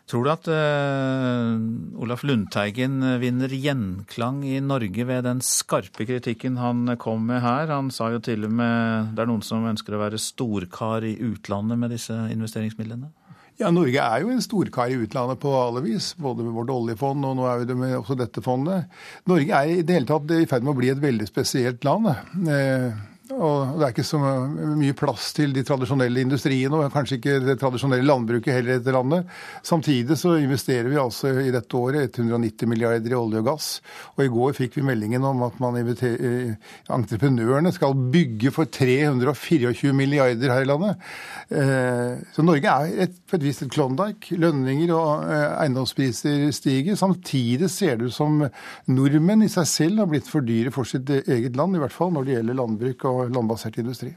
Tror 0.09 0.25
du 0.25 0.29
at 0.33 0.47
uh, 0.51 1.55
Olaf 2.03 2.25
Lundteigen 2.27 2.99
vinner 3.21 3.53
gjenklang 3.55 4.41
i 4.43 4.57
Norge 4.59 5.07
ved 5.07 5.23
den 5.23 5.39
skarpe 5.45 6.05
kritikken 6.09 6.59
han 6.59 6.97
kom 6.99 7.23
med 7.29 7.39
her? 7.45 7.71
Han 7.71 7.91
sa 7.93 8.11
jo 8.11 8.19
til 8.23 8.43
og 8.49 8.51
med 8.59 9.15
det 9.15 9.23
er 9.23 9.31
noen 9.31 9.45
som 9.45 9.63
ønsker 9.69 9.95
å 9.95 10.03
være 10.03 10.19
storkar 10.19 11.07
i 11.07 11.15
utlandet 11.23 11.79
med 11.79 11.95
disse 11.95 12.17
investeringsmidlene? 12.35 13.13
Ja, 13.61 13.69
Norge 13.69 14.01
er 14.01 14.23
jo 14.23 14.31
en 14.33 14.41
storkar 14.41 14.89
i 14.89 14.97
utlandet 14.97 15.39
på 15.43 15.51
alle 15.53 15.83
vis. 15.85 16.13
Både 16.17 16.43
med 16.43 16.55
vårt 16.55 16.71
oljefond 16.73 17.27
og 17.29 17.37
nå 17.37 17.47
er 17.47 17.61
vi 17.61 17.69
det 17.69 17.77
med 17.77 17.95
også 17.99 18.17
dette 18.17 18.41
fondet. 18.43 18.89
Norge 19.29 19.59
er 19.59 19.71
i 19.71 19.81
det 19.85 19.99
hele 19.99 20.09
tatt 20.09 20.33
i 20.33 20.47
ferd 20.49 20.65
med 20.65 20.73
å 20.73 20.79
bli 20.79 20.89
et 20.91 21.03
veldig 21.03 21.27
spesielt 21.29 21.85
land. 21.85 22.09
Eh, 22.49 23.03
og 23.31 23.77
det 23.79 23.85
er 23.85 23.93
ikke 23.93 24.03
så 24.03 24.19
mye 24.19 24.95
plass 24.99 25.29
til 25.37 25.53
de 25.55 25.61
tradisjonelle 25.63 26.25
industriene, 26.25 26.75
og 26.75 26.91
kanskje 26.91 27.21
ikke 27.21 27.37
det 27.45 27.55
tradisjonelle 27.61 28.03
landbruket 28.03 28.57
heller 28.57 28.73
i 28.73 28.81
dette 28.81 28.91
landet. 28.91 29.29
Samtidig 29.63 30.17
så 30.19 30.33
investerer 30.41 30.89
vi 30.91 30.99
altså 30.99 31.31
i 31.39 31.53
dette 31.53 31.77
året 31.79 32.19
190 32.19 32.67
milliarder 32.67 33.15
i 33.15 33.15
olje 33.15 33.39
og 33.39 33.47
gass. 33.47 33.69
Og 34.17 34.25
i 34.25 34.31
går 34.33 34.57
fikk 34.57 34.75
vi 34.75 34.83
meldingen 34.89 35.23
om 35.29 35.45
at 35.47 35.55
man 35.63 35.79
eh, 35.79 36.73
entreprenørene 36.91 37.71
skal 37.71 37.95
bygge 37.95 38.51
for 38.51 38.67
324 38.67 39.95
milliarder 39.95 40.51
her 40.57 40.67
i 40.67 40.67
landet. 40.67 41.07
Eh, 41.47 42.19
så 42.35 42.43
Norge 42.43 42.75
er 42.75 43.07
et, 43.07 43.15
på 43.23 43.39
et 43.39 43.47
vis 43.47 43.63
et 43.63 43.71
Klondyke. 43.71 44.35
Lønninger 44.35 44.91
og 44.97 45.31
eh, 45.31 45.47
eiendomspriser 45.63 46.49
stiger. 46.51 46.99
Samtidig 46.99 47.71
ser 47.71 48.01
det 48.01 48.11
ut 48.11 48.19
som 48.19 48.43
nordmenn 48.91 49.47
i 49.47 49.51
seg 49.55 49.71
selv 49.71 50.03
har 50.03 50.11
blitt 50.11 50.27
for 50.27 50.43
dyre 50.43 50.75
for 50.75 50.83
sitt 50.83 51.07
eget 51.23 51.55
land, 51.55 51.79
i 51.79 51.85
hvert 51.85 51.95
fall 51.95 52.11
når 52.11 52.27
det 52.27 52.37
gjelder 52.37 52.59
landbruk 52.59 53.07
og 53.07 53.12
og 53.13 53.33
landbasert 53.33 53.79
industri. 53.81 54.11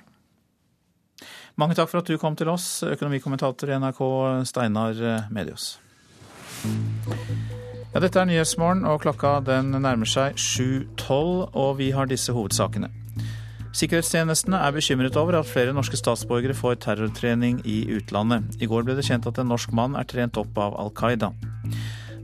Mange 1.56 1.76
takk 1.76 1.88
for 1.88 2.02
at 2.02 2.08
du 2.10 2.18
kom 2.20 2.36
til 2.36 2.50
oss, 2.52 2.82
økonomikommentator 2.84 3.70
i 3.72 3.78
NRK 3.80 4.02
Steinar 4.48 4.98
Medios. 5.32 5.76
Ja, 7.94 8.00
dette 8.04 8.20
er 8.20 8.28
Nyhetsmorgen, 8.28 8.84
og 8.84 9.00
klokka 9.06 9.38
den 9.40 9.70
nærmer 9.72 10.08
seg 10.10 10.36
7.12, 10.36 11.46
og 11.56 11.70
vi 11.78 11.92
har 11.96 12.10
disse 12.10 12.34
hovedsakene. 12.36 12.90
Sikkerhetstjenestene 13.76 14.56
er 14.64 14.72
bekymret 14.72 15.16
over 15.20 15.38
at 15.38 15.48
flere 15.48 15.72
norske 15.76 15.96
statsborgere 16.00 16.56
får 16.56 16.78
terrortrening 16.84 17.62
i 17.68 17.82
utlandet. 17.96 18.56
I 18.60 18.68
går 18.68 18.84
ble 18.84 18.96
det 18.96 19.04
kjent 19.08 19.28
at 19.28 19.40
en 19.40 19.48
norsk 19.52 19.72
mann 19.76 19.96
er 19.96 20.08
trent 20.08 20.36
opp 20.40 20.56
av 20.60 20.76
Al 20.80 20.92
Qaida. 20.96 21.32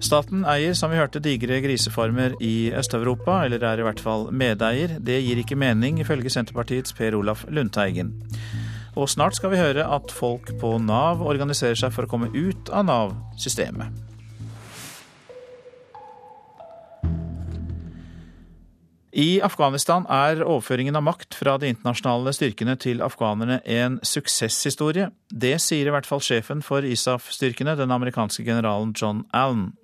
Staten 0.03 0.43
eier, 0.51 0.75
som 0.75 0.91
vi 0.91 0.99
hørte, 0.99 1.23
digre 1.23 1.61
grisefarmer 1.63 2.35
i 2.43 2.73
Øst-Europa, 2.75 3.45
eller 3.47 3.63
er 3.63 3.79
i 3.79 3.85
hvert 3.87 4.03
fall 4.03 4.27
medeier. 4.35 4.97
Det 4.99 5.21
gir 5.23 5.39
ikke 5.39 5.57
mening, 5.57 6.01
ifølge 6.03 6.31
Senterpartiets 6.31 6.93
Per 6.99 7.15
Olaf 7.15 7.45
Lundteigen. 7.49 8.17
Og 8.99 9.09
snart 9.09 9.39
skal 9.39 9.53
vi 9.53 9.61
høre 9.63 9.87
at 9.87 10.11
folk 10.13 10.51
på 10.61 10.75
Nav 10.83 11.23
organiserer 11.23 11.79
seg 11.79 11.95
for 11.95 12.05
å 12.05 12.11
komme 12.11 12.33
ut 12.35 12.73
av 12.75 12.89
Nav-systemet. 12.89 13.95
I 19.13 19.43
Afghanistan 19.45 20.07
er 20.09 20.41
overføringen 20.41 20.97
av 20.97 21.05
makt 21.05 21.37
fra 21.37 21.59
de 21.61 21.69
internasjonale 21.69 22.33
styrkene 22.33 22.79
til 22.81 23.05
afghanerne 23.05 23.59
en 23.69 23.99
suksesshistorie. 24.09 25.11
Det 25.29 25.59
sier 25.61 25.87
i 25.87 25.93
hvert 25.93 26.09
fall 26.09 26.25
sjefen 26.25 26.65
for 26.65 26.81
ISAF-styrkene, 26.81 27.77
den 27.77 27.93
amerikanske 27.93 28.45
generalen 28.47 28.97
John 28.97 29.27
Allen. 29.37 29.75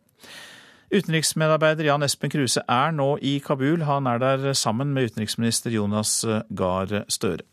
Utenriksmedarbeider 0.89 1.91
Jan 1.91 2.07
Espen 2.07 2.33
Kruse 2.33 2.65
er 2.65 2.95
nå 2.97 3.11
i 3.21 3.37
Kabul. 3.45 3.85
Han 3.85 4.09
er 4.09 4.23
der 4.23 4.51
sammen 4.57 4.95
med 4.97 5.11
utenriksminister 5.11 5.75
Jonas 5.75 6.23
Gahr 6.49 7.03
Støre. 7.13 7.45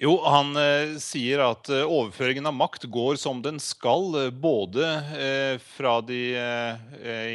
Jo, 0.00 0.14
han 0.24 0.54
eh, 0.56 0.94
sier 1.02 1.42
at 1.44 1.68
eh, 1.68 1.82
overføringen 1.82 2.46
av 2.46 2.54
makt 2.54 2.86
går 2.88 3.18
som 3.18 3.42
den 3.42 3.58
skal, 3.60 4.06
eh, 4.16 4.30
både 4.30 4.86
fra 5.60 5.98
de 6.06 6.20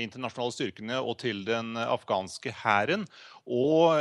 internasjonale 0.01 0.55
styrkene 0.55 0.97
og 0.97 1.19
til 1.21 1.43
den 1.45 1.75
afghanske 1.77 2.53
hæren. 2.63 3.03
Og 3.45 3.99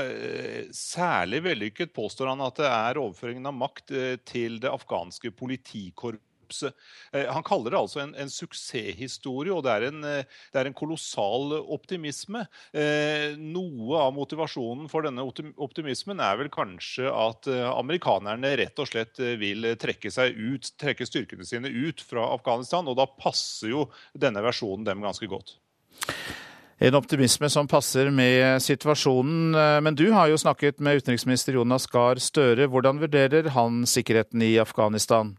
særlig 0.72 1.42
vellykket 1.44 1.92
påstår 1.92 2.30
han 2.30 2.44
at 2.46 2.62
det 2.62 2.70
er 2.70 3.00
overføringen 3.02 3.50
av 3.50 3.58
makt 3.58 3.92
til 4.24 4.56
det 4.62 4.70
afghanske 4.72 5.34
politikorpset 5.36 6.22
korpset. 6.44 6.74
Eh, 7.12 7.26
han 7.32 7.42
kaller 7.42 7.72
det 7.72 7.80
altså 7.80 8.02
en, 8.02 8.14
en 8.14 8.30
suksesshistorie, 8.30 9.52
og 9.52 9.64
det 9.64 9.72
er 9.72 9.88
en, 9.88 10.04
eh, 10.04 10.40
det 10.52 10.60
er 10.60 10.70
en, 10.70 10.74
kolossal 10.74 11.54
optimisme. 11.72 12.44
Eh, 12.72 13.36
noe 13.38 14.00
av 14.00 14.14
motivasjonen 14.16 14.88
for 14.92 15.06
denne 15.06 15.24
optimismen 15.24 16.20
er 16.20 16.38
vel 16.40 16.50
kanskje 16.52 17.08
at 17.08 17.48
amerikanerne 17.48 18.54
rett 18.58 18.80
og 18.82 18.88
slett 18.90 19.20
vil 19.38 19.74
trekke 19.80 20.10
seg 20.12 20.34
ut, 20.34 20.72
trekke 20.80 21.06
styrkene 21.06 21.46
sine 21.46 21.70
ut 21.70 22.02
fra 22.04 22.26
Afghanistan, 22.34 22.88
og 22.90 22.98
da 22.98 23.06
passer 23.06 23.70
jo 23.72 23.86
denne 24.12 24.42
versjonen 24.44 24.86
dem 24.86 25.04
ganske 25.04 25.28
godt. 25.30 25.56
En 26.82 26.98
optimisme 26.98 27.48
som 27.48 27.68
passer 27.70 28.10
med 28.10 28.58
situasjonen. 28.62 29.54
Men 29.86 29.94
du 29.94 30.08
har 30.10 30.28
jo 30.28 30.40
snakket 30.40 30.82
med 30.82 31.00
utenriksminister 31.00 31.54
Jonas 31.54 31.86
Gahr 31.86 32.18
Støre. 32.20 32.66
Hvordan 32.66 32.98
vurderer 33.00 33.48
han 33.54 33.84
sikkerheten 33.88 34.42
i 34.42 34.56
Afghanistan? 34.60 35.36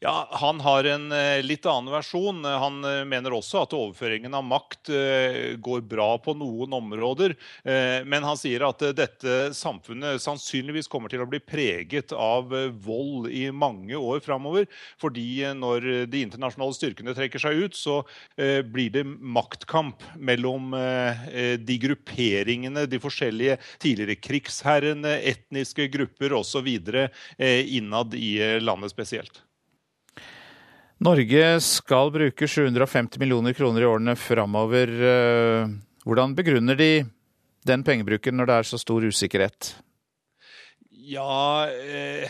Ja, 0.00 0.28
Han 0.32 0.60
har 0.60 0.84
en 0.84 1.12
eh, 1.12 1.42
litt 1.42 1.66
annen 1.66 1.90
versjon. 1.90 2.44
Han 2.44 2.84
eh, 2.86 3.00
mener 3.08 3.34
også 3.34 3.64
at 3.64 3.72
overføringen 3.74 4.34
av 4.38 4.44
makt 4.46 4.92
eh, 4.94 5.38
går 5.58 5.80
bra 5.90 6.12
på 6.22 6.36
noen 6.38 6.76
områder. 6.78 7.34
Men 8.08 8.24
han 8.24 8.38
sier 8.38 8.62
at 8.66 8.82
dette 8.96 9.50
samfunnet 9.56 10.22
sannsynligvis 10.22 10.88
kommer 10.90 11.10
til 11.10 11.22
å 11.22 11.26
bli 11.28 11.40
preget 11.42 12.12
av 12.14 12.52
vold 12.84 13.28
i 13.34 13.48
mange 13.50 13.98
år 13.98 14.22
framover. 14.24 14.68
Fordi 15.02 15.42
når 15.58 15.86
de 16.10 16.22
internasjonale 16.22 16.76
styrkene 16.76 17.14
trekker 17.16 17.42
seg 17.42 17.64
ut, 17.64 17.78
så 17.78 18.00
blir 18.36 18.92
det 18.94 19.04
maktkamp 19.06 20.04
mellom 20.16 20.72
de 21.68 21.80
grupperingene, 21.82 22.86
de 22.90 23.02
forskjellige 23.02 23.58
tidligere 23.82 24.18
krigsherrene, 24.22 25.18
etniske 25.34 25.90
grupper 25.92 26.38
osv. 26.38 26.70
innad 27.38 28.16
i 28.18 28.32
landet 28.62 28.94
spesielt. 28.94 29.42
Norge 30.98 31.42
skal 31.62 32.10
bruke 32.10 32.48
750 32.50 33.20
millioner 33.22 33.54
kroner 33.54 33.84
i 33.84 33.86
årene 33.86 34.16
framover. 34.18 34.90
Eh, 34.90 35.68
hvordan 36.02 36.34
begrunner 36.34 36.78
de 36.78 37.04
den 37.68 37.84
pengebruken 37.86 38.34
når 38.34 38.48
det 38.48 38.56
er 38.56 38.66
så 38.66 38.80
stor 38.82 39.06
usikkerhet? 39.06 39.76
Ja, 41.08 41.64
eh, 41.70 42.28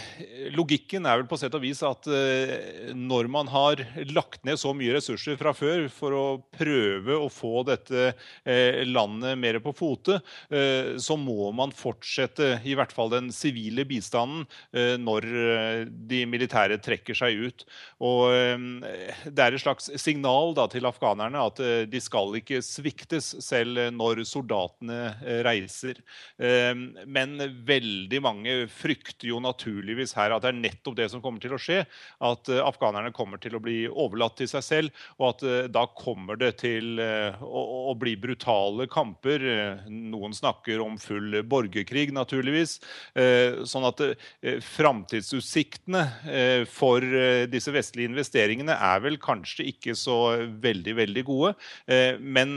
logikken 0.55 1.07
er 1.09 1.19
vel 1.19 1.27
på 1.27 1.37
sett 1.41 1.55
og 1.57 1.65
vis 1.65 1.81
at 1.83 2.07
eh, 2.15 2.93
når 2.95 3.27
man 3.33 3.49
har 3.51 3.81
lagt 4.13 4.45
ned 4.47 4.61
så 4.61 4.71
mye 4.77 4.93
ressurser 4.95 5.39
fra 5.41 5.51
før 5.57 5.89
for 5.91 6.15
å 6.15 6.27
prøve 6.55 7.17
å 7.19 7.27
få 7.33 7.65
dette 7.67 8.13
eh, 8.45 8.85
landet 8.87 9.35
mer 9.41 9.59
på 9.65 9.73
fote, 9.75 10.21
eh, 10.55 10.95
så 11.03 11.17
må 11.19 11.51
man 11.59 11.75
fortsette 11.75 12.61
i 12.69 12.77
hvert 12.79 12.95
fall 12.95 13.11
den 13.17 13.33
sivile 13.35 13.83
bistanden 13.89 14.47
eh, 14.71 14.95
når 15.01 15.27
eh, 15.27 15.83
de 16.13 16.23
militære 16.31 16.79
trekker 16.85 17.19
seg 17.19 17.43
ut. 17.49 17.67
Og 18.05 18.31
Det 18.31 19.43
er 19.43 19.57
et 19.57 19.63
slags 19.63 19.91
signal 19.99 20.55
da, 20.55 20.69
til 20.71 20.87
afghanerne 20.87 21.41
at 21.51 21.59
de 21.91 22.01
skal 22.03 22.37
ikke 22.39 22.61
sviktes 22.63 23.33
selv 23.43 23.89
når 23.97 24.23
soldatene 24.29 25.41
reiser. 25.47 25.99
Men 26.39 27.35
veldig 27.67 28.21
mange 28.23 28.68
frykter 28.73 29.31
jo 29.31 29.41
naturligvis 29.43 30.15
her 30.19 30.35
at 30.35 30.45
det 30.45 30.53
er 30.53 30.61
nettopp 30.61 30.97
det 30.99 31.09
som 31.13 31.23
kommer 31.25 31.43
til 31.43 31.55
å 31.55 31.61
skje. 31.61 31.83
At 32.25 32.51
uh, 32.53 32.63
afghanerne 32.67 33.13
kommer 33.17 33.41
til 33.43 33.57
å 33.57 33.63
bli 33.63 33.81
overlatt 33.89 34.39
til 34.41 34.51
seg 34.51 34.65
selv, 34.65 35.05
og 35.19 35.31
at 35.33 35.45
uh, 35.47 35.57
da 35.73 35.85
kommer 35.99 36.39
det 36.41 36.55
til 36.63 36.99
å, 36.99 37.63
å, 37.91 37.95
bli 37.99 38.15
brutale 38.21 38.87
kamper. 38.91 39.43
noen 39.89 40.35
snakker 40.35 40.81
om 40.83 40.99
full 41.01 41.41
borgerkrig, 41.49 42.13
naturligvis. 42.15 42.79
sånn 43.69 43.87
at 43.89 44.01
framtidsutsiktene 44.65 46.03
for 46.71 47.05
disse 47.51 47.73
vestlige 47.75 48.11
investeringene 48.11 48.75
er 48.75 49.03
vel 49.03 49.19
kanskje 49.23 49.67
ikke 49.73 49.95
så 49.99 50.19
veldig, 50.63 50.95
veldig 51.01 51.25
gode. 51.27 51.55
men 52.21 52.57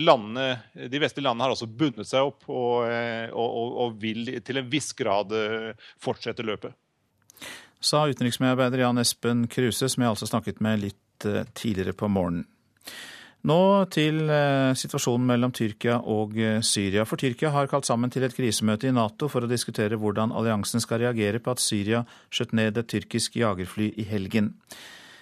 landene, 0.00 0.46
de 0.74 1.02
vestlige 1.02 1.26
landene 1.26 1.46
har 1.46 1.54
altså 1.56 1.68
bundet 1.68 2.08
seg 2.08 2.30
opp 2.30 2.48
og, 2.48 2.86
og, 3.36 3.76
og 3.84 4.00
vil 4.02 4.36
til 4.46 4.62
en 4.62 4.70
viss 4.70 4.92
grad 4.96 5.15
grad 5.16 5.80
fortsette 6.02 6.44
løpet. 6.46 6.76
Sa 7.80 8.06
utenriksmedarbeider 8.08 8.84
Jan 8.84 8.98
Espen 8.98 9.44
Kruse, 9.52 9.88
som 9.92 10.02
jeg 10.02 10.14
altså 10.14 10.28
snakket 10.30 10.62
med 10.64 10.80
litt 10.84 11.02
litt 11.16 11.54
tidligere 11.54 11.92
på 11.92 12.08
morgenen. 12.08 12.46
Nå 13.46 13.86
til 13.94 14.26
situasjonen 14.74 15.26
mellom 15.28 15.52
Tyrkia 15.54 16.00
og 16.02 16.34
Syria. 16.66 17.04
For 17.06 17.16
Tyrkia 17.16 17.52
har 17.54 17.68
kalt 17.70 17.86
sammen 17.86 18.10
til 18.10 18.24
et 18.26 18.34
krisemøte 18.34 18.88
i 18.88 18.92
Nato 18.92 19.28
for 19.28 19.44
å 19.44 19.50
diskutere 19.50 19.96
hvordan 19.96 20.32
alliansen 20.34 20.82
skal 20.82 21.04
reagere 21.04 21.38
på 21.38 21.52
at 21.52 21.62
Syria 21.62 22.02
skjøt 22.28 22.56
ned 22.58 22.76
et 22.76 22.88
tyrkisk 22.90 23.36
jagerfly 23.38 23.92
i 23.96 24.08
helgen. 24.08 24.56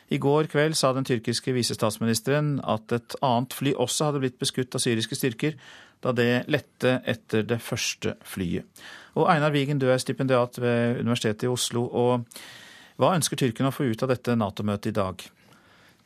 I 0.09 0.17
går 0.19 0.49
kveld 0.49 0.77
sa 0.77 0.95
den 0.95 1.05
tyrkiske 1.05 1.53
visestatsministeren 1.53 2.63
at 2.65 2.93
et 2.97 3.17
annet 3.21 3.53
fly 3.53 3.75
også 3.77 4.09
hadde 4.09 4.25
blitt 4.25 4.41
beskutt 4.41 4.73
av 4.77 4.81
syriske 4.85 5.19
styrker 5.19 5.59
da 6.05 6.13
det 6.17 6.47
lette 6.49 7.01
etter 7.05 7.45
det 7.45 7.61
første 7.61 8.17
flyet. 8.25 8.65
Og 9.15 9.29
Einar 9.31 9.55
Wigen, 9.55 9.79
du 9.79 9.87
er 9.91 10.01
stipendiat 10.03 10.59
ved 10.59 11.01
Universitetet 11.01 11.47
i 11.47 11.53
Oslo. 11.53 11.87
og 11.87 12.27
Hva 12.99 13.15
ønsker 13.15 13.39
tyrkerne 13.39 13.71
å 13.71 13.75
få 13.75 13.87
ut 13.87 14.03
av 14.03 14.11
dette 14.11 14.35
Nato-møtet 14.39 14.91
i 14.91 14.97
dag? 14.97 15.23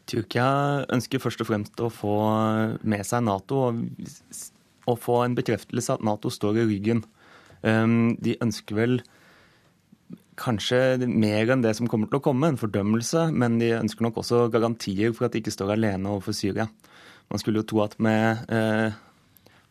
Tyrkia 0.08 0.48
ønsker 0.92 1.20
først 1.20 1.44
og 1.44 1.48
fremst 1.50 1.80
å 1.84 1.90
få 1.92 2.16
med 2.88 3.04
seg 3.04 3.24
Nato 3.24 3.60
og, 3.68 3.80
og 4.88 5.00
få 5.00 5.22
en 5.24 5.36
bekreftelse 5.36 5.96
at 5.96 6.04
Nato 6.04 6.32
står 6.32 6.62
i 6.62 6.66
ryggen. 6.68 7.02
Um, 7.60 8.14
de 8.20 8.36
ønsker 8.44 8.76
vel 8.76 9.00
kanskje 10.38 11.08
mer 11.08 11.50
enn 11.50 11.64
det 11.64 11.74
som 11.76 11.88
kommer 11.90 12.08
til 12.10 12.20
å 12.20 12.24
komme, 12.24 12.52
en 12.52 12.60
fordømmelse, 12.60 13.28
men 13.34 13.58
de 13.60 13.72
ønsker 13.80 14.06
nok 14.06 14.20
også 14.22 14.46
garantier 14.52 15.12
for 15.16 15.26
at 15.26 15.34
de 15.34 15.42
ikke 15.42 15.54
står 15.54 15.74
alene 15.74 16.12
overfor 16.12 16.36
Syria. 16.36 16.68
Man 17.28 17.42
skulle 17.42 17.60
jo 17.60 17.68
tro 17.68 17.82
at 17.84 17.96
med 18.00 18.48
eh, 18.52 18.94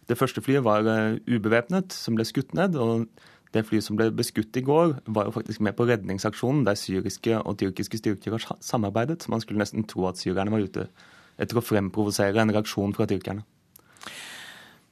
Det 0.08 0.18
første 0.18 0.44
flyet 0.44 0.64
var 0.66 0.88
eh, 0.88 1.18
ubevæpnet, 1.28 1.94
som 1.94 2.16
ble 2.16 2.26
skutt 2.28 2.54
ned. 2.58 2.76
og 2.76 3.08
det 3.56 3.64
flyet 3.68 3.86
som 3.86 3.98
ble 3.98 4.10
beskutt 4.12 4.58
i 4.60 4.64
går, 4.66 4.98
var 5.16 5.28
jo 5.28 5.36
faktisk 5.36 5.62
med 5.64 5.76
på 5.78 5.88
redningsaksjonen 5.88 6.66
der 6.68 6.76
syriske 6.80 7.40
og 7.40 7.58
tyrkiske 7.60 8.00
styrker 8.02 8.36
har 8.36 8.58
samarbeidet. 8.60 9.24
Så 9.24 9.32
man 9.32 9.44
skulle 9.44 9.62
nesten 9.64 9.88
tro 9.88 10.08
at 10.10 10.20
syrerne 10.20 10.52
var 10.52 10.66
ute 10.66 10.90
etter 11.38 11.60
å 11.60 11.64
fremprovosere 11.64 12.42
en 12.42 12.52
reaksjon 12.54 12.96
fra 12.98 13.08
tyrkerne. 13.10 13.46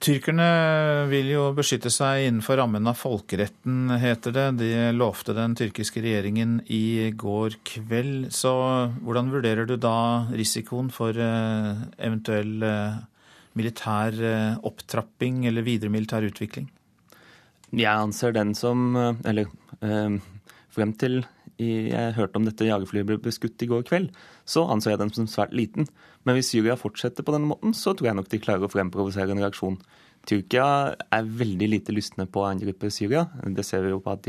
Tyrkerne 0.05 1.07
vil 1.09 1.29
jo 1.31 1.45
beskytte 1.55 1.89
seg 1.93 2.27
innenfor 2.27 2.59
rammen 2.59 2.85
av 2.91 2.97
folkeretten, 2.99 3.89
heter 3.97 4.35
det. 4.35 4.45
De 4.59 4.69
lovte 4.93 5.33
den 5.33 5.55
tyrkiske 5.57 6.03
regjeringen 6.03 6.59
i 6.67 7.09
går 7.15 7.57
kveld. 7.65 8.27
Så 8.35 8.53
hvordan 9.01 9.31
vurderer 9.33 9.65
du 9.65 9.77
da 9.81 10.27
risikoen 10.35 10.91
for 10.93 11.15
eh, 11.15 11.85
eventuell 12.05 12.67
eh, 12.67 12.99
militær 13.55 14.17
eh, 14.19 14.57
opptrapping 14.67 15.45
eller 15.49 15.65
videre 15.65 15.93
militær 15.93 16.27
utvikling? 16.27 16.69
Jeg 17.75 17.91
anser 17.91 18.31
den 18.31 18.53
som 18.55 18.93
Eller 19.25 19.49
frem 20.71 20.93
til 20.95 21.23
jeg 21.59 22.15
hørte 22.17 22.39
om 22.39 22.47
dette 22.47 22.67
jagerflyet 22.67 23.07
ble 23.07 23.15
beskutt 23.23 23.61
i 23.63 23.67
går 23.69 23.85
kveld, 23.87 24.09
så 24.43 24.65
anser 24.71 24.91
jeg 24.91 24.99
den 24.99 25.13
som 25.15 25.27
svært 25.31 25.53
liten. 25.55 25.87
Men 26.27 26.35
hvis 26.35 26.49
Syria 26.51 26.75
fortsetter 26.75 27.23
på 27.23 27.31
denne 27.31 27.47
måten, 27.47 27.71
så 27.71 27.93
tror 27.95 28.09
jeg 28.09 28.17
nok 28.19 28.27
de 28.31 28.41
klarer 28.43 28.67
å 28.67 28.71
fremprovosere 28.71 29.31
en 29.31 29.39
reaksjon. 29.39 29.77
Tyrkia 30.27 30.67
er 31.15 31.31
veldig 31.39 31.69
lite 31.71 31.95
lystne 31.95 32.25
på 32.27 32.43
å 32.43 32.49
angripe 32.49 32.91
Syria. 32.91 33.27
Det 33.45 33.63
ser 33.63 33.85
vi 33.85 33.93
jo 33.93 34.01
på 34.03 34.15
at 34.17 34.27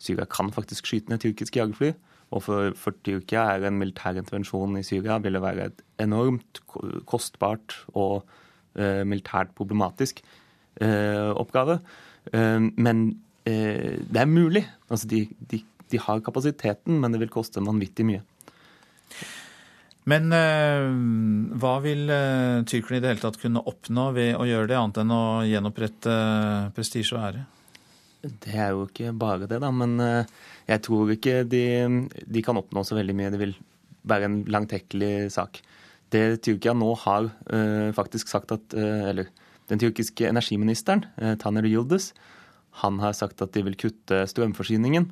Syria 0.00 0.24
kan 0.30 0.48
faktisk 0.54 0.88
skyte 0.88 1.12
ned 1.12 1.20
tyrkiske 1.24 1.60
jagerfly. 1.60 1.92
Og 2.34 2.42
for, 2.42 2.72
for 2.78 2.96
Tyrkia 3.06 3.44
er 3.52 3.68
en 3.68 3.78
militær 3.78 4.16
intervensjon 4.18 4.80
i 4.80 4.86
Syria 4.86 5.20
ville 5.22 5.42
være 5.42 5.68
et 5.68 5.84
enormt 6.02 6.62
kostbart 7.06 7.76
og 7.92 8.22
eh, 8.22 8.42
militært 9.08 9.54
problematisk 9.56 10.20
eh, 10.80 11.30
oppgave. 11.32 11.78
Eh, 12.32 12.60
men 12.76 13.06
eh, 13.48 13.96
det 14.04 14.20
er 14.22 14.28
mulig. 14.30 14.66
Altså 14.90 15.08
de, 15.10 15.24
de 15.50 15.62
de 15.92 16.00
har 16.02 16.22
kapasiteten, 16.24 16.98
men 17.00 17.14
det 17.14 17.20
vil 17.22 17.32
koste 17.32 17.62
vanvittig 17.64 18.06
mye. 18.08 18.22
Men 20.06 20.30
eh, 20.34 20.86
hva 21.58 21.74
vil 21.82 22.06
eh, 22.14 22.62
tyrkerne 22.68 23.00
i 23.00 23.02
det 23.02 23.10
hele 23.10 23.22
tatt 23.24 23.40
kunne 23.42 23.62
oppnå 23.66 24.10
ved 24.14 24.36
å 24.38 24.46
gjøre 24.46 24.70
det, 24.70 24.78
annet 24.78 25.00
enn 25.02 25.14
å 25.14 25.22
gjenopprette 25.46 26.12
eh, 26.12 26.68
prestisje 26.76 27.16
og 27.16 27.24
ære? 27.26 27.46
Det 28.26 28.54
er 28.54 28.74
jo 28.74 28.86
ikke 28.86 29.14
bare 29.18 29.48
det, 29.50 29.58
da. 29.62 29.72
Men 29.74 29.96
eh, 30.02 30.36
jeg 30.70 30.84
tror 30.86 31.10
ikke 31.14 31.40
de, 31.50 31.64
de, 32.22 32.44
kan 32.46 32.58
oppnå 32.58 32.86
så 32.86 32.98
veldig 32.98 33.18
mye. 33.18 33.32
Det 33.34 33.42
vil 33.42 33.56
være 34.06 34.30
en 34.30 34.38
langtekkelig 34.50 35.14
sak. 35.34 35.58
Det 36.14 36.42
Tyrkia 36.46 36.74
nå 36.76 36.92
har 37.02 37.30
eh, 37.50 37.90
faktisk 37.96 38.30
sagt 38.30 38.52
at 38.54 38.74
eh, 38.78 39.10
Eller 39.10 39.30
den 39.66 39.80
tyrkiske 39.82 40.28
energiministeren, 40.28 41.00
Taner 41.42 41.66
Yildiz, 41.66 42.12
han 42.84 43.00
har 43.02 43.16
sagt 43.18 43.40
at 43.42 43.50
de 43.56 43.64
vil 43.66 43.74
kutte 43.74 44.20
strømforsyningen. 44.30 45.08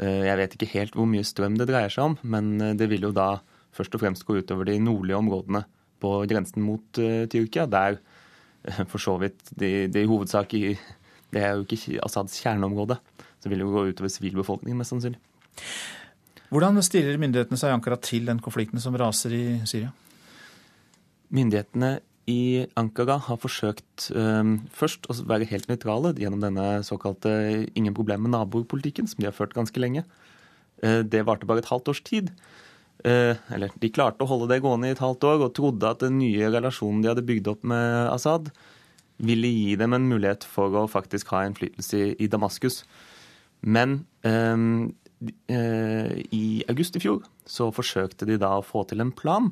Eh, 0.00 0.22
jeg 0.24 0.38
vet 0.40 0.54
ikke 0.56 0.70
helt 0.72 0.96
hvor 0.96 1.08
mye 1.10 1.26
strøm 1.26 1.58
det 1.58 1.66
dreier 1.68 1.92
seg 1.92 2.12
om, 2.12 2.16
men 2.22 2.54
eh, 2.62 2.76
det 2.78 2.88
vil 2.92 3.04
jo 3.08 3.12
da 3.12 3.42
først 3.76 3.94
og 3.96 4.02
fremst 4.02 4.24
gå 4.24 4.38
utover 4.40 4.70
de 4.70 4.78
nordlige 4.80 5.18
områdene 5.18 5.64
på 6.00 6.14
grensen 6.30 6.64
mot 6.64 6.96
Tyrkia, 6.96 7.66
der 7.68 7.98
for 8.90 9.02
så 9.02 9.18
vidt 9.20 9.52
de, 9.60 9.84
i 9.84 10.08
hovedsak 10.08 10.54
i 10.56 10.78
Det 11.30 11.42
er 11.44 11.54
jo 11.54 11.62
ikke 11.62 12.00
Assads 12.02 12.40
kjerneområde. 12.42 12.96
Så 13.38 13.46
det 13.46 13.52
vil 13.52 13.62
jo 13.62 13.70
gå 13.70 13.84
utover 13.92 14.10
sivilbefolkningen, 14.10 14.80
mest 14.80 14.90
sannsynlig. 14.90 15.20
Hvordan 16.50 16.80
stiller 16.82 17.20
myndighetene 17.20 17.60
seg 17.60 17.70
i 17.70 17.76
Ankara 17.76 18.00
til 18.02 18.26
den 18.26 18.40
konflikten 18.42 18.82
som 18.82 18.96
raser 18.98 19.36
i 19.36 19.44
Syria? 19.68 19.92
Myndighetene 21.30 21.98
i 22.30 22.66
Ankara 22.78 23.16
har 23.26 23.38
forsøkt 23.40 24.10
um, 24.14 24.56
først 24.74 25.08
å 25.10 25.16
være 25.28 25.48
helt 25.50 25.68
nøytrale 25.70 26.12
gjennom 26.18 26.42
denne 26.42 26.66
såkalte 26.86 27.32
ingen 27.78 27.96
problem 27.96 28.26
med 28.26 28.34
naboer-politikken, 28.34 29.08
som 29.10 29.22
de 29.22 29.28
har 29.28 29.36
ført 29.36 29.54
ganske 29.56 29.82
lenge. 29.82 30.04
Uh, 30.84 31.00
det 31.06 31.24
varte 31.28 31.48
bare 31.48 31.64
et 31.64 31.70
halvt 31.70 31.92
års 31.92 32.02
tid. 32.06 32.32
Uh, 33.00 33.34
eller 33.54 33.72
de 33.80 33.92
klarte 33.94 34.26
å 34.26 34.30
holde 34.30 34.50
det 34.50 34.60
gående 34.64 34.90
i 34.90 34.94
et 34.94 35.02
halvt 35.02 35.26
år 35.30 35.46
og 35.46 35.54
trodde 35.56 35.88
at 35.88 36.04
den 36.04 36.18
nye 36.20 36.50
relasjonen 36.52 37.02
de 37.02 37.12
hadde 37.12 37.26
bygd 37.26 37.50
opp 37.54 37.66
med 37.72 38.12
Assad, 38.12 38.52
ville 39.20 39.50
gi 39.52 39.76
dem 39.80 39.96
en 39.96 40.08
mulighet 40.08 40.46
for 40.48 40.74
å 40.80 40.86
faktisk 40.88 41.32
ha 41.34 41.44
innflytelse 41.46 41.98
i, 41.98 42.14
i 42.24 42.30
Damaskus. 42.32 42.82
Men 43.60 44.02
um, 44.24 44.90
i 45.20 46.44
august 46.72 46.96
i 46.96 47.02
fjor 47.02 47.20
så 47.48 47.68
forsøkte 47.76 48.28
de 48.28 48.38
da 48.40 48.54
å 48.56 48.64
få 48.64 48.86
til 48.88 49.04
en 49.04 49.12
plan 49.12 49.50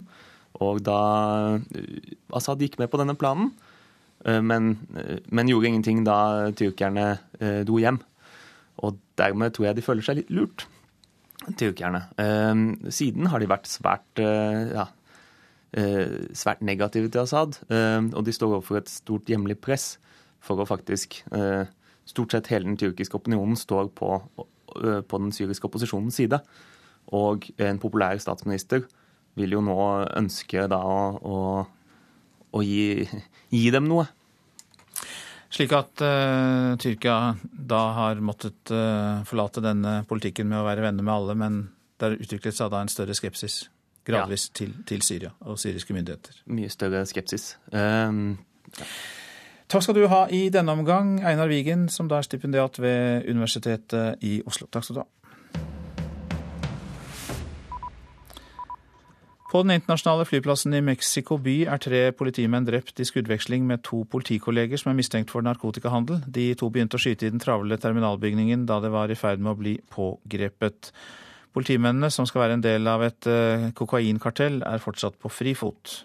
og 0.65 0.83
da 0.87 1.01
eh, 1.59 2.15
Assad 2.35 2.63
gikk 2.63 2.79
med 2.81 2.91
på 2.91 3.01
denne 3.01 3.17
planen, 3.19 3.53
eh, 4.25 4.41
men, 4.43 4.75
eh, 4.99 5.19
men 5.31 5.51
gjorde 5.51 5.71
ingenting 5.71 6.05
da 6.07 6.19
tyrkerne 6.59 7.11
dro 7.67 7.79
hjem. 7.83 8.01
Og 8.83 8.99
dermed 9.19 9.55
tror 9.55 9.69
jeg 9.69 9.79
de 9.79 9.87
føler 9.87 10.07
seg 10.07 10.21
litt 10.21 10.31
lurt, 10.35 10.67
tyrkerne. 11.59 12.05
Siden 12.95 13.27
har 13.31 13.43
de 13.43 13.49
vært 13.51 13.67
svært, 13.67 14.21
ja, 14.21 14.85
svært 16.39 16.63
negative 16.63 17.11
til 17.11 17.25
Assad, 17.25 17.59
og 17.73 18.21
de 18.27 18.35
står 18.35 18.53
overfor 18.53 18.79
et 18.79 18.93
stort 18.93 19.31
hjemlig 19.31 19.57
press 19.65 19.97
for 20.45 20.63
å 20.63 20.69
faktisk 20.69 21.21
Stort 22.09 22.33
sett 22.33 22.47
hele 22.49 22.65
den 22.65 22.79
tyrkiske 22.81 23.19
opinionen 23.19 23.59
står 23.59 23.91
på, 23.93 24.15
på 24.25 25.19
den 25.21 25.35
syriske 25.37 25.67
opposisjonens 25.69 26.17
side. 26.17 26.39
Og 27.13 27.51
en 27.61 27.81
populær 27.83 28.17
statsminister 28.23 28.87
vil 29.39 29.57
jo 29.57 29.63
nå 29.65 29.79
ønske 30.19 30.67
da 30.71 30.81
å, 30.83 31.41
å 32.51 32.63
gi, 32.65 33.07
gi, 33.55 33.65
dem 33.75 33.89
noe. 33.91 34.07
Slik 35.49 35.73
at 35.77 36.05
uh, 36.05 36.77
Tyrkia 36.81 37.35
da 37.41 37.83
har 37.97 38.21
måttet 38.21 38.73
uh, 38.75 39.25
forlate 39.29 39.65
denne 39.65 40.03
politikken 40.09 40.51
med 40.51 40.61
å 40.61 40.67
være 40.67 40.85
venner 40.85 41.07
med 41.07 41.15
alle, 41.15 41.37
men 41.39 41.61
det 41.99 42.11
har 42.11 42.19
utviklet 42.19 42.57
seg 42.59 42.73
da 42.75 42.83
en 42.85 42.93
større 42.93 43.17
skepsis 43.17 43.63
gradvis 44.09 44.49
ja. 44.49 44.57
til, 44.61 44.75
til, 44.89 45.05
Syria 45.05 45.33
og 45.45 45.59
syriske 45.61 45.97
myndigheter. 45.97 46.43
Mye 46.53 46.69
større 46.73 47.05
skepsis. 47.09 47.55
Um, 47.73 48.37
ja. 48.77 48.87
Takk 49.69 49.85
skal 49.85 49.99
du 49.99 50.07
ha 50.09 50.23
i 50.33 50.47
denne 50.49 50.73
omgang, 50.73 51.19
Einar 51.29 51.51
Wigen, 51.51 51.91
som 51.93 52.09
da 52.09 52.23
er 52.23 52.25
stipendiat 52.25 52.79
ved 52.81 53.27
Universitetet 53.29 54.23
i 54.25 54.39
Oslo. 54.49 54.65
Takk 54.73 54.87
skal 54.87 54.97
du 54.97 55.03
ha. 55.03 55.09
På 59.49 59.63
den 59.63 59.73
internasjonale 59.73 60.27
flyplassen 60.29 60.75
i 60.77 60.83
Mexico 60.85 61.39
by 61.41 61.63
er 61.73 61.81
tre 61.81 62.01
politimenn 62.13 62.67
drept 62.69 63.01
i 63.01 63.07
skuddveksling 63.09 63.65
med 63.65 63.81
to 63.87 64.03
politikolleger 64.13 64.77
som 64.77 64.91
er 64.93 64.99
mistenkt 64.99 65.33
for 65.33 65.45
narkotikahandel. 65.47 66.21
De 66.29 66.51
to 66.61 66.69
begynte 66.69 66.99
å 66.99 67.01
skyte 67.01 67.25
i 67.25 67.33
den 67.33 67.41
travle 67.41 67.79
terminalbygningen 67.81 68.67
da 68.69 68.77
det 68.85 68.93
var 68.93 69.09
i 69.09 69.17
ferd 69.17 69.41
med 69.41 69.55
å 69.55 69.61
bli 69.63 69.73
pågrepet. 69.95 70.93
Politimennene, 71.57 72.11
som 72.13 72.29
skal 72.29 72.45
være 72.45 72.59
en 72.59 72.67
del 72.67 72.93
av 72.93 73.07
et 73.07 73.31
eh, 73.31 73.71
kokainkartell, 73.79 74.61
er 74.69 74.85
fortsatt 74.85 75.17
på 75.17 75.33
frifot. 75.33 76.03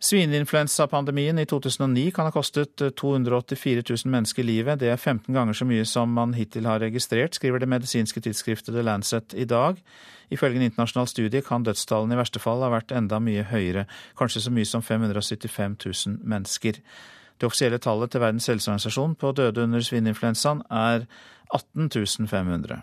Svineinfluensapandemien 0.00 1.38
i 1.38 1.44
2009 1.44 2.10
kan 2.16 2.24
ha 2.24 2.32
kostet 2.32 2.80
284 2.96 3.82
000 3.84 4.08
mennesker 4.08 4.46
livet. 4.48 4.80
Det 4.80 4.88
er 4.88 4.96
15 4.96 5.34
ganger 5.34 5.52
så 5.52 5.66
mye 5.68 5.84
som 5.84 6.14
man 6.16 6.32
hittil 6.32 6.64
har 6.64 6.80
registrert, 6.80 7.36
skriver 7.36 7.60
det 7.60 7.68
medisinske 7.68 8.22
tidsskriftet 8.24 8.72
The 8.72 8.84
Lancet 8.86 9.36
i 9.36 9.44
dag. 9.44 9.76
Ifølge 10.32 10.56
en 10.56 10.64
internasjonal 10.70 11.10
studie 11.10 11.44
kan 11.44 11.66
dødstallene 11.68 12.16
i 12.16 12.20
verste 12.22 12.40
fall 12.40 12.64
ha 12.64 12.70
vært 12.72 12.94
enda 12.96 13.20
mye 13.20 13.44
høyere, 13.50 13.84
kanskje 14.16 14.46
så 14.46 14.54
mye 14.56 14.68
som 14.70 14.80
575 14.80 15.76
000 15.84 16.16
mennesker. 16.24 16.80
Det 17.36 17.48
offisielle 17.48 17.80
tallet 17.84 18.12
til 18.12 18.24
Verdens 18.24 18.48
helseorganisasjon 18.48 19.18
på 19.20 19.34
døde 19.36 19.68
under 19.68 19.84
svineinfluensaen 19.84 20.64
er 20.70 21.04
18 21.52 22.26
500. 22.28 22.80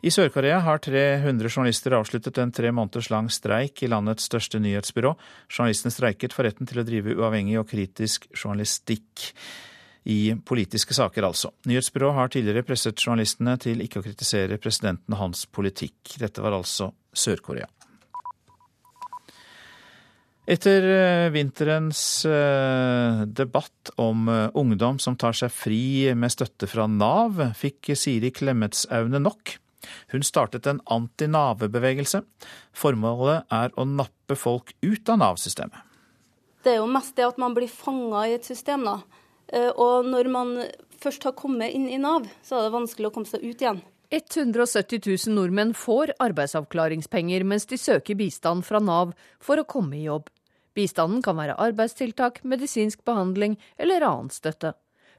I 0.00 0.08
Sør-Korea 0.08 0.62
har 0.64 0.78
300 0.80 1.50
journalister 1.50 1.92
avsluttet 1.92 2.38
en 2.40 2.52
tre 2.56 2.70
måneders 2.72 3.10
lang 3.12 3.26
streik 3.28 3.82
i 3.84 3.88
landets 3.92 4.30
største 4.30 4.56
nyhetsbyrå. 4.62 5.10
Journalistene 5.52 5.92
streiket 5.92 6.32
for 6.32 6.48
retten 6.48 6.68
til 6.68 6.80
å 6.80 6.84
drive 6.88 7.18
uavhengig 7.18 7.58
og 7.60 7.68
kritisk 7.68 8.24
journalistikk. 8.32 9.28
I 10.08 10.32
politiske 10.48 10.96
saker, 10.96 11.26
altså. 11.28 11.50
Nyhetsbyrået 11.68 12.16
har 12.16 12.32
tidligere 12.32 12.64
presset 12.64 13.04
journalistene 13.04 13.58
til 13.60 13.84
ikke 13.84 14.00
å 14.00 14.06
kritisere 14.06 14.56
presidenten 14.56 15.12
og 15.12 15.20
hans 15.20 15.44
politikk. 15.44 16.16
Dette 16.16 16.40
var 16.40 16.56
altså 16.56 16.88
Sør-Korea. 17.12 17.68
Etter 20.50 20.86
eh, 20.96 21.28
vinterens 21.30 22.24
eh, 22.24 23.26
debatt 23.28 23.92
om 24.00 24.24
eh, 24.32 24.46
ungdom 24.56 24.96
som 24.98 25.20
tar 25.20 25.36
seg 25.36 25.52
fri 25.52 25.84
med 26.16 26.32
støtte 26.32 26.66
fra 26.66 26.88
Nav, 26.88 27.36
fikk 27.60 27.92
Siri 27.92 28.32
Klemmetsaune 28.34 29.20
nok. 29.20 29.60
Hun 30.12 30.24
startet 30.26 30.66
en 30.70 30.82
anti-Nav-bevegelse. 30.86 32.22
Formålet 32.76 33.48
er 33.52 33.72
å 33.76 33.86
nappe 33.88 34.36
folk 34.38 34.74
ut 34.82 35.12
av 35.12 35.20
Nav-systemet. 35.22 35.86
Det 36.60 36.74
er 36.74 36.82
jo 36.82 36.90
mest 36.92 37.16
det 37.16 37.24
at 37.24 37.38
man 37.40 37.54
blir 37.56 37.70
fanga 37.72 38.26
i 38.28 38.34
et 38.36 38.44
system. 38.44 38.84
da. 38.84 38.98
Og 39.80 40.06
når 40.06 40.28
man 40.28 40.58
først 41.00 41.24
har 41.24 41.32
kommet 41.38 41.72
inn 41.72 41.88
i 41.88 41.98
Nav, 41.98 42.28
så 42.44 42.58
er 42.58 42.68
det 42.68 42.76
vanskelig 42.76 43.08
å 43.08 43.14
komme 43.14 43.30
seg 43.30 43.44
ut 43.46 43.64
igjen. 43.64 43.80
170 44.10 45.00
000 45.06 45.36
nordmenn 45.36 45.72
får 45.78 46.16
arbeidsavklaringspenger 46.18 47.44
mens 47.46 47.68
de 47.70 47.78
søker 47.78 48.18
bistand 48.18 48.66
fra 48.66 48.80
Nav 48.82 49.14
for 49.38 49.62
å 49.62 49.66
komme 49.68 50.00
i 50.00 50.06
jobb. 50.08 50.26
Bistanden 50.74 51.22
kan 51.22 51.38
være 51.38 51.58
arbeidstiltak, 51.62 52.42
medisinsk 52.42 53.04
behandling 53.06 53.56
eller 53.78 54.06
annen 54.06 54.32
støtte. 54.34 54.74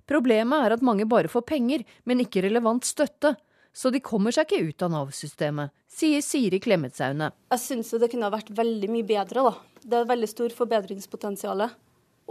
Problemet 0.08 0.66
er 0.66 0.76
at 0.76 0.84
mange 0.84 1.08
bare 1.08 1.32
får 1.32 1.46
penger, 1.48 1.86
men 2.04 2.24
ikke 2.24 2.44
relevant 2.44 2.88
støtte. 2.88 3.36
Så 3.74 3.90
de 3.94 4.02
kommer 4.04 4.36
seg 4.36 4.50
ikke 4.50 4.68
ut 4.68 4.84
av 4.84 4.92
Nav-systemet, 4.92 5.72
sier 5.88 6.24
Siri 6.26 6.60
Klemetsaune. 6.60 7.32
Jeg 7.54 7.64
syns 7.64 7.94
det 7.96 8.10
kunne 8.12 8.28
ha 8.28 8.34
vært 8.34 8.52
veldig 8.56 8.90
mye 8.92 9.08
bedre, 9.08 9.46
da. 9.48 9.54
Det 9.82 10.02
er 10.02 10.10
veldig 10.10 10.30
stor 10.30 10.56
forbedringspotensial. 10.56 11.64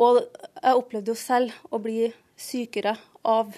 Og 0.01 0.21
jeg 0.21 0.77
opplevde 0.77 1.15
jo 1.15 1.19
selv 1.19 1.57
å 1.73 1.81
bli 1.83 2.11
sykere 2.41 2.95
av 3.25 3.57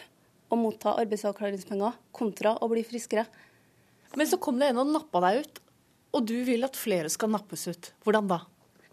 å 0.52 0.58
motta 0.58 0.94
arbeidsavklaringspenger 1.00 1.98
kontra 2.14 2.54
å 2.62 2.68
bli 2.70 2.84
friskere. 2.86 3.26
Men 4.14 4.28
så 4.28 4.38
kom 4.42 4.58
det 4.60 4.70
en 4.70 4.82
og 4.82 4.92
nappa 4.92 5.22
deg 5.24 5.42
ut, 5.42 5.60
og 6.12 6.26
du 6.28 6.36
vil 6.46 6.66
at 6.66 6.78
flere 6.78 7.10
skal 7.10 7.32
nappes 7.32 7.66
ut. 7.70 7.92
Hvordan 8.04 8.28
da? 8.30 8.42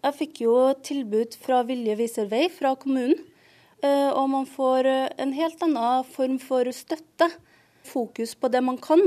Jeg 0.00 0.16
fikk 0.16 0.40
jo 0.46 0.54
tilbud 0.80 1.36
fra 1.42 1.60
Vilje 1.68 1.98
viser 1.98 2.30
vei 2.30 2.46
fra 2.52 2.72
kommunen. 2.80 3.20
Eh, 3.84 4.10
og 4.12 4.26
man 4.32 4.46
får 4.48 4.88
en 5.20 5.30
helt 5.36 5.62
annen 5.64 6.08
form 6.08 6.38
for 6.40 6.68
støtte. 6.74 7.28
Fokus 7.86 8.34
på 8.34 8.50
det 8.52 8.62
man 8.64 8.78
kan. 8.82 9.02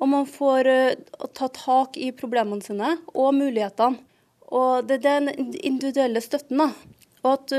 Og 0.00 0.10
man 0.12 0.26
får 0.28 0.68
eh, 0.70 0.98
ta 1.34 1.48
tak 1.48 1.96
i 1.96 2.12
problemene 2.12 2.64
sine 2.64 2.96
og 3.14 3.34
mulighetene. 3.36 4.02
Og 4.46 4.86
det 4.86 5.00
er 5.00 5.06
den 5.26 5.54
individuelle 5.58 6.20
støtten. 6.22 6.60
da. 6.60 6.70
Og 7.26 7.32
at 7.32 7.54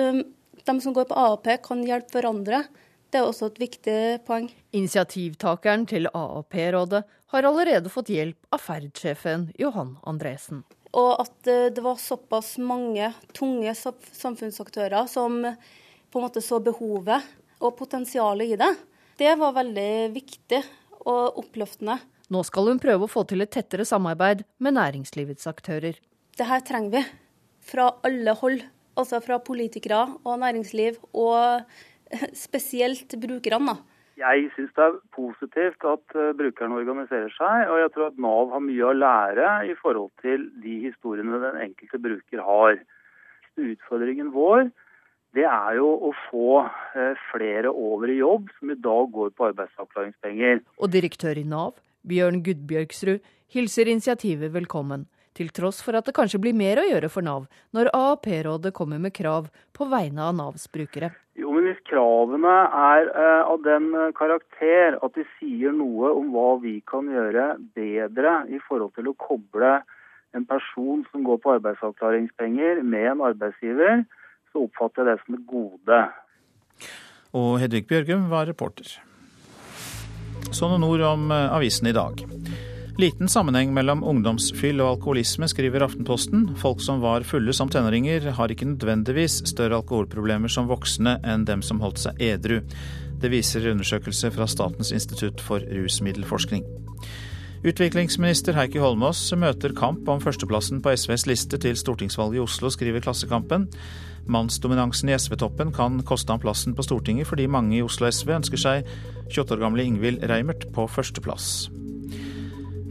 de 0.67 0.81
som 0.81 0.93
går 0.93 1.07
på 1.09 1.15
AAP 1.15 1.49
kan 1.63 1.83
hjelpe 1.85 2.17
hverandre. 2.17 2.65
Det 3.11 3.21
er 3.21 3.27
også 3.27 3.51
et 3.51 3.61
viktig 3.61 3.99
poeng. 4.27 4.49
Initiativtakeren 4.75 5.85
til 5.87 6.09
AAP-rådet 6.11 7.03
har 7.31 7.47
allerede 7.47 7.91
fått 7.91 8.11
hjelp 8.11 8.49
av 8.51 8.63
Ferd-sjefen 8.63 9.49
Johan 9.59 9.95
Andresen. 10.07 10.65
Og 10.91 11.13
at 11.23 11.47
eh, 11.51 11.69
det 11.71 11.83
var 11.83 11.99
såpass 12.01 12.57
mange 12.59 13.13
tunge 13.35 13.73
samfunnsaktører 13.75 15.07
som 15.11 15.39
på 15.43 16.19
en 16.19 16.27
måte 16.27 16.43
så 16.43 16.59
behovet 16.63 17.23
og 17.57 17.75
potensialet 17.79 18.53
i 18.53 18.59
det, 18.59 18.71
det 19.17 19.33
var 19.39 19.55
veldig 19.55 19.91
viktig 20.13 20.61
og 21.07 21.39
oppløftende. 21.41 21.97
Nå 22.33 22.43
skal 22.43 22.71
hun 22.71 22.81
prøve 22.83 23.07
å 23.07 23.11
få 23.11 23.23
til 23.27 23.43
et 23.43 23.53
tettere 23.55 23.85
samarbeid 23.87 24.43
med 24.63 24.75
næringslivets 24.75 25.47
aktører. 25.49 25.95
Det 26.37 26.47
her 26.47 26.63
trenger 26.67 26.97
vi. 26.97 27.03
Fra 27.67 27.91
alle 28.07 28.33
hold. 28.41 28.63
Altså 28.97 29.19
fra 29.21 29.37
politikere 29.37 30.07
og 30.25 30.39
næringsliv, 30.41 30.95
og 31.13 31.61
spesielt 32.45 33.13
brukerne. 33.21 33.77
Jeg 34.17 34.47
syns 34.55 34.71
det 34.73 34.81
er 34.81 34.95
positivt 35.13 35.85
at 35.85 36.15
uh, 36.17 36.31
brukerne 36.33 36.79
organiserer 36.79 37.29
seg, 37.35 37.67
og 37.69 37.77
jeg 37.83 37.91
tror 37.93 38.07
at 38.07 38.17
Nav 38.25 38.49
har 38.55 38.63
mye 38.65 38.87
å 38.89 38.95
lære 38.97 39.51
i 39.69 39.75
forhold 39.77 40.09
til 40.23 40.47
de 40.63 40.79
historiene 40.87 41.37
den 41.43 41.59
enkelte 41.67 42.01
bruker 42.01 42.41
har. 42.41 42.79
Utfordringen 43.61 44.33
vår 44.33 44.71
det 45.37 45.45
er 45.45 45.77
jo 45.77 45.89
å 46.09 46.13
få 46.27 46.63
uh, 46.65 47.13
flere 47.31 47.69
over 47.69 48.09
i 48.09 48.19
jobb 48.21 48.49
som 48.57 48.73
i 48.73 48.79
dag 48.87 49.11
går 49.13 49.35
på 49.37 49.51
arbeidsavklaringspenger. 49.51 50.63
Og 50.81 50.89
direktør 50.93 51.37
i 51.37 51.45
Nav, 51.45 51.75
Bjørn 52.07 52.41
Gudbjørgsrud, 52.45 53.21
hilser 53.53 53.91
initiativet 53.91 54.51
velkommen 54.55 55.05
til 55.37 55.51
tross 55.53 55.83
for 55.85 55.97
at 55.97 56.07
det 56.07 56.15
kanskje 56.17 56.41
blir 56.41 56.55
mer 56.57 56.81
å 56.81 56.87
gjøre 56.87 57.11
for 57.13 57.25
Nav 57.25 57.45
når 57.75 57.91
AAP-rådet 57.93 58.73
kommer 58.75 59.01
med 59.01 59.13
krav 59.15 59.51
på 59.77 59.87
vegne 59.91 60.25
av 60.25 60.35
Navs 60.37 60.65
brukere. 60.73 61.11
Jo, 61.37 61.51
men 61.53 61.67
Hvis 61.69 61.83
kravene 61.85 62.55
er 62.73 63.11
eh, 63.11 63.43
av 63.45 63.61
den 63.65 63.91
eh, 63.93 64.13
karakter 64.17 64.97
at 65.05 65.13
de 65.13 65.27
sier 65.37 65.75
noe 65.75 66.09
om 66.17 66.31
hva 66.33 66.55
vi 66.63 66.79
kan 66.89 67.11
gjøre 67.13 67.51
bedre 67.77 68.39
i 68.49 68.57
forhold 68.65 68.95
til 68.97 69.11
å 69.11 69.17
koble 69.21 69.75
en 70.35 70.45
person 70.49 71.05
som 71.11 71.23
går 71.27 71.37
på 71.43 71.53
arbeidsavklaringspenger 71.59 72.81
med 72.81 73.11
en 73.13 73.23
arbeidsgiver, 73.29 74.01
så 74.51 74.65
oppfatter 74.67 75.03
jeg 75.03 75.17
det 75.17 75.25
som 75.25 75.37
et 75.37 75.45
gode. 75.49 75.99
Og 77.37 77.51
Hedvig 77.61 77.85
Bjørgum 77.89 78.29
var 78.31 78.47
reporter. 78.49 78.97
Så 80.51 80.69
noen 80.71 80.85
ord 80.87 81.03
om 81.03 81.29
eh, 81.33 81.49
avisen 81.57 81.89
i 81.89 81.95
dag. 81.95 82.23
Liten 82.97 83.29
sammenheng 83.29 83.75
mellom 83.75 84.01
ungdomsfyll 84.09 84.79
og 84.81 84.95
alkoholisme, 84.95 85.45
skriver 85.51 85.83
Aftenposten. 85.85 86.47
Folk 86.57 86.81
som 86.81 87.03
var 87.03 87.27
fulle 87.29 87.53
som 87.53 87.69
tenåringer, 87.69 88.31
har 88.33 88.49
ikke 88.49 88.71
nødvendigvis 88.71 89.43
større 89.51 89.77
alkoholproblemer 89.83 90.49
som 90.49 90.69
voksne 90.71 91.19
enn 91.21 91.45
dem 91.45 91.61
som 91.61 91.83
holdt 91.83 92.01
seg 92.07 92.23
edru. 92.31 92.63
Det 93.21 93.29
viser 93.29 93.69
undersøkelse 93.69 94.33
fra 94.33 94.49
Statens 94.49 94.89
institutt 94.95 95.43
for 95.45 95.61
rusmiddelforskning. 95.61 96.65
Utviklingsminister 97.65 98.53
Heikki 98.53 98.77
Holmås 98.77 99.23
møter 99.33 99.73
kamp 99.73 100.05
om 100.11 100.19
førsteplassen 100.21 100.83
på 100.85 100.93
SVs 100.93 101.25
liste 101.25 101.57
til 101.61 101.77
stortingsvalget 101.79 102.37
i 102.37 102.43
Oslo, 102.43 102.69
skriver 102.69 103.01
Klassekampen. 103.01 103.65
Mannsdominansen 104.29 105.09
i 105.09 105.15
SV-toppen 105.17 105.71
kan 105.73 106.01
koste 106.05 106.33
ham 106.33 106.41
plassen 106.43 106.75
på 106.77 106.85
Stortinget, 106.85 107.27
fordi 107.29 107.47
mange 107.49 107.79
i 107.79 107.81
Oslo 107.81 108.09
SV 108.11 108.35
ønsker 108.35 108.61
seg 108.61 108.91
28 109.31 109.55
år 109.55 109.63
gamle 109.63 109.87
Ingvild 109.87 110.21
Reimert 110.29 110.67
på 110.75 110.85
førsteplass. 110.91 111.71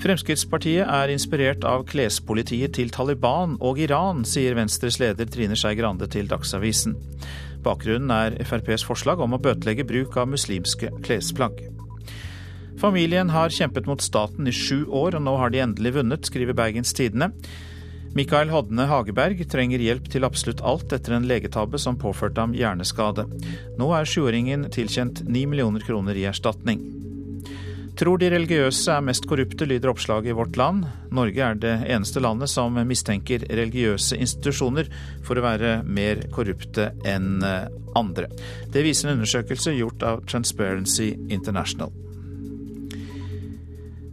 Fremskrittspartiet 0.03 0.85
er 0.85 1.15
inspirert 1.15 1.65
av 1.65 1.87
klespolitiet 1.89 2.75
til 2.77 2.91
Taliban 2.93 3.57
og 3.65 3.79
Iran, 3.81 4.27
sier 4.29 4.59
Venstres 4.59 4.99
leder 5.01 5.31
Trine 5.31 5.57
Skei 5.57 5.77
Grande 5.79 6.11
til 6.11 6.29
Dagsavisen. 6.31 6.99
Bakgrunnen 7.65 8.13
er 8.13 8.37
FrPs 8.45 8.85
forslag 8.87 9.23
om 9.23 9.35
å 9.35 9.43
bøtelegge 9.43 9.87
bruk 9.89 10.19
av 10.21 10.31
muslimske 10.35 10.93
klesplagg. 11.07 11.76
Familien 12.81 13.31
har 13.31 13.49
kjempet 13.49 13.87
mot 13.87 14.03
staten 14.03 14.49
i 14.49 14.53
sju 14.53 14.85
år, 14.85 15.17
og 15.17 15.23
nå 15.25 15.37
har 15.41 15.53
de 15.53 15.63
endelig 15.65 15.95
vunnet, 15.97 16.29
skriver 16.29 16.57
Bergens 16.57 16.93
Tidende. 16.93 17.31
Mikael 18.17 18.49
Hodne 18.53 18.87
Hageberg 18.89 19.41
trenger 19.53 19.81
hjelp 19.81 20.11
til 20.13 20.25
absolutt 20.25 20.63
alt 20.65 20.93
etter 20.93 21.17
en 21.17 21.27
legetabbe 21.29 21.81
som 21.81 21.99
påførte 22.01 22.41
ham 22.41 22.55
hjerneskade. 22.57 23.27
Nå 23.81 23.89
er 23.97 24.09
sjuåringen 24.09 24.69
tilkjent 24.73 25.25
ni 25.29 25.47
millioner 25.49 25.85
kroner 25.85 26.17
i 26.17 26.29
erstatning. 26.29 26.85
Tror 27.97 28.21
de 28.21 28.29
religiøse 28.33 28.93
er 28.93 29.05
mest 29.05 29.25
korrupte, 29.29 29.65
lyder 29.65 29.89
oppslaget 29.89 30.33
i 30.33 30.37
Vårt 30.37 30.57
Land. 30.61 30.85
Norge 31.17 31.45
er 31.45 31.61
det 31.61 31.75
eneste 31.89 32.21
landet 32.21 32.53
som 32.53 32.77
mistenker 32.89 33.45
religiøse 33.49 34.21
institusjoner 34.21 34.91
for 35.25 35.41
å 35.41 35.45
være 35.49 35.79
mer 35.85 36.27
korrupte 36.33 36.91
enn 37.09 37.41
andre. 37.97 38.29
Det 38.73 38.85
viser 38.85 39.09
en 39.09 39.17
undersøkelse 39.17 39.77
gjort 39.79 40.05
av 40.05 40.27
Transparency 40.29 41.15
International. 41.33 41.93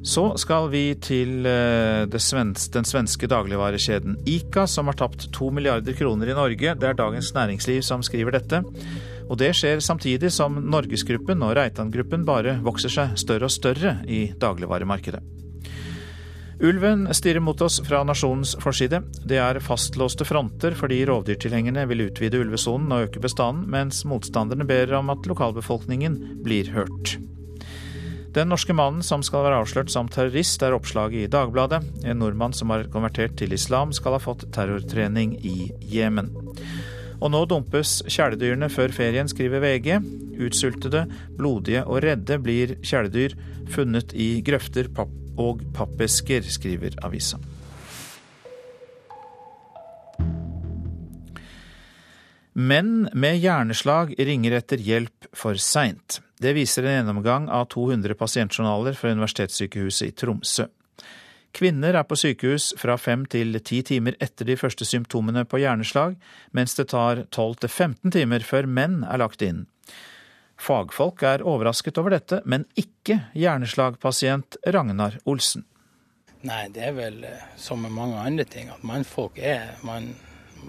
Så 0.03 0.25
skal 0.35 0.67
vi 0.67 0.81
til 0.99 1.45
eh, 1.47 2.17
svenske, 2.19 2.73
den 2.75 2.87
svenske 2.87 3.27
dagligvarekjeden 3.31 4.17
Ica, 4.27 4.65
som 4.67 4.89
har 4.91 4.97
tapt 4.99 5.29
to 5.31 5.47
milliarder 5.55 5.95
kroner 5.95 6.27
i 6.27 6.35
Norge. 6.35 6.73
Det 6.75 6.89
er 6.89 6.97
Dagens 6.99 7.31
Næringsliv 7.35 7.79
som 7.87 8.03
skriver 8.03 8.35
dette. 8.35 8.59
Og 9.29 9.39
det 9.39 9.53
skjer 9.55 9.79
samtidig 9.79 10.33
som 10.35 10.59
Norgesgruppen 10.59 11.45
og 11.47 11.55
Reitan-gruppen 11.55 12.27
bare 12.27 12.57
vokser 12.65 12.91
seg 12.91 13.15
større 13.19 13.47
og 13.47 13.55
større 13.55 13.95
i 14.03 14.25
dagligvaremarkedet. 14.35 15.23
Ulven 16.63 17.07
stirrer 17.15 17.43
mot 17.43 17.59
oss 17.63 17.79
fra 17.83 18.03
nasjonens 18.07 18.57
forside. 18.63 19.01
Det 19.23 19.39
er 19.39 19.63
fastlåste 19.63 20.27
fronter 20.27 20.75
fordi 20.79 21.01
rovdyrtilhengerne 21.07 21.87
vil 21.89 22.09
utvide 22.09 22.43
ulvesonen 22.43 22.91
og 22.91 23.07
øke 23.07 23.23
bestanden, 23.23 23.69
mens 23.71 24.03
motstanderne 24.07 24.67
ber 24.67 24.99
om 24.99 25.15
at 25.15 25.31
lokalbefolkningen 25.31 26.43
blir 26.43 26.75
hørt. 26.75 27.17
Den 28.33 28.49
norske 28.49 28.73
mannen 28.73 29.03
som 29.05 29.21
skal 29.21 29.43
være 29.45 29.59
avslørt 29.61 29.91
som 29.93 30.07
terrorist, 30.09 30.63
er 30.65 30.73
oppslaget 30.73 31.27
i 31.27 31.29
Dagbladet. 31.29 31.83
En 32.01 32.17
nordmann 32.17 32.55
som 32.57 32.71
har 32.73 32.87
konvertert 32.89 33.35
til 33.37 33.53
islam, 33.53 33.93
skal 33.93 34.15
ha 34.17 34.21
fått 34.23 34.47
terrortrening 34.55 35.35
i 35.45 35.69
Jemen. 35.85 36.31
Og 37.21 37.29
nå 37.29 37.43
dumpes 37.45 37.99
kjæledyrene 38.09 38.71
før 38.73 38.95
ferien, 38.95 39.29
skriver 39.29 39.61
VG. 39.61 39.99
Utsultede, 40.41 41.05
blodige 41.37 41.85
og 41.85 42.01
redde 42.07 42.39
blir 42.41 42.73
kjæledyr 42.81 43.37
funnet 43.71 44.17
i 44.17 44.41
grøfter 44.41 44.89
og 44.97 45.61
pappesker, 45.77 46.41
skriver 46.41 46.97
avisa. 47.05 47.37
Menn 52.53 53.07
med 53.13 53.39
hjerneslag 53.41 54.17
ringer 54.17 54.57
etter 54.57 54.81
hjelp 54.81 55.29
for 55.37 55.57
seint. 55.61 56.19
Det 56.43 56.51
viser 56.57 56.83
en 56.83 56.97
gjennomgang 56.97 57.45
av 57.47 57.69
200 57.71 58.17
pasientjournaler 58.19 58.97
fra 58.99 59.13
Universitetssykehuset 59.15 60.09
i 60.09 60.15
Tromsø. 60.19 60.65
Kvinner 61.55 61.95
er 61.95 62.03
på 62.09 62.17
sykehus 62.17 62.71
fra 62.81 62.97
fem 62.97 63.23
til 63.29 63.55
ti 63.63 63.79
timer 63.85 64.17
etter 64.23 64.49
de 64.49 64.57
første 64.59 64.83
symptomene 64.89 65.45
på 65.47 65.61
hjerneslag, 65.61 66.17
mens 66.51 66.73
det 66.75 66.89
tar 66.91 67.21
12 67.29 67.61
til 67.61 67.69
15 67.69 68.15
timer 68.17 68.43
før 68.43 68.67
menn 68.67 69.03
er 69.05 69.21
lagt 69.21 69.45
inn. 69.45 69.67
Fagfolk 70.59 71.23
er 71.29 71.45
overrasket 71.45 72.01
over 72.01 72.17
dette, 72.17 72.41
men 72.43 72.65
ikke 72.75 73.21
hjerneslagpasient 73.37 74.57
Ragnar 74.73 75.19
Olsen. 75.29 75.63
Nei, 76.43 76.65
det 76.75 76.89
er 76.89 76.97
vel 76.97 77.23
eh, 77.23 77.47
som 77.55 77.85
med 77.85 77.93
mange 77.95 78.19
andre 78.19 78.43
ting, 78.43 78.67
at 78.73 78.83
mannfolk 78.83 79.37
er 79.39 79.77
man, 79.87 80.09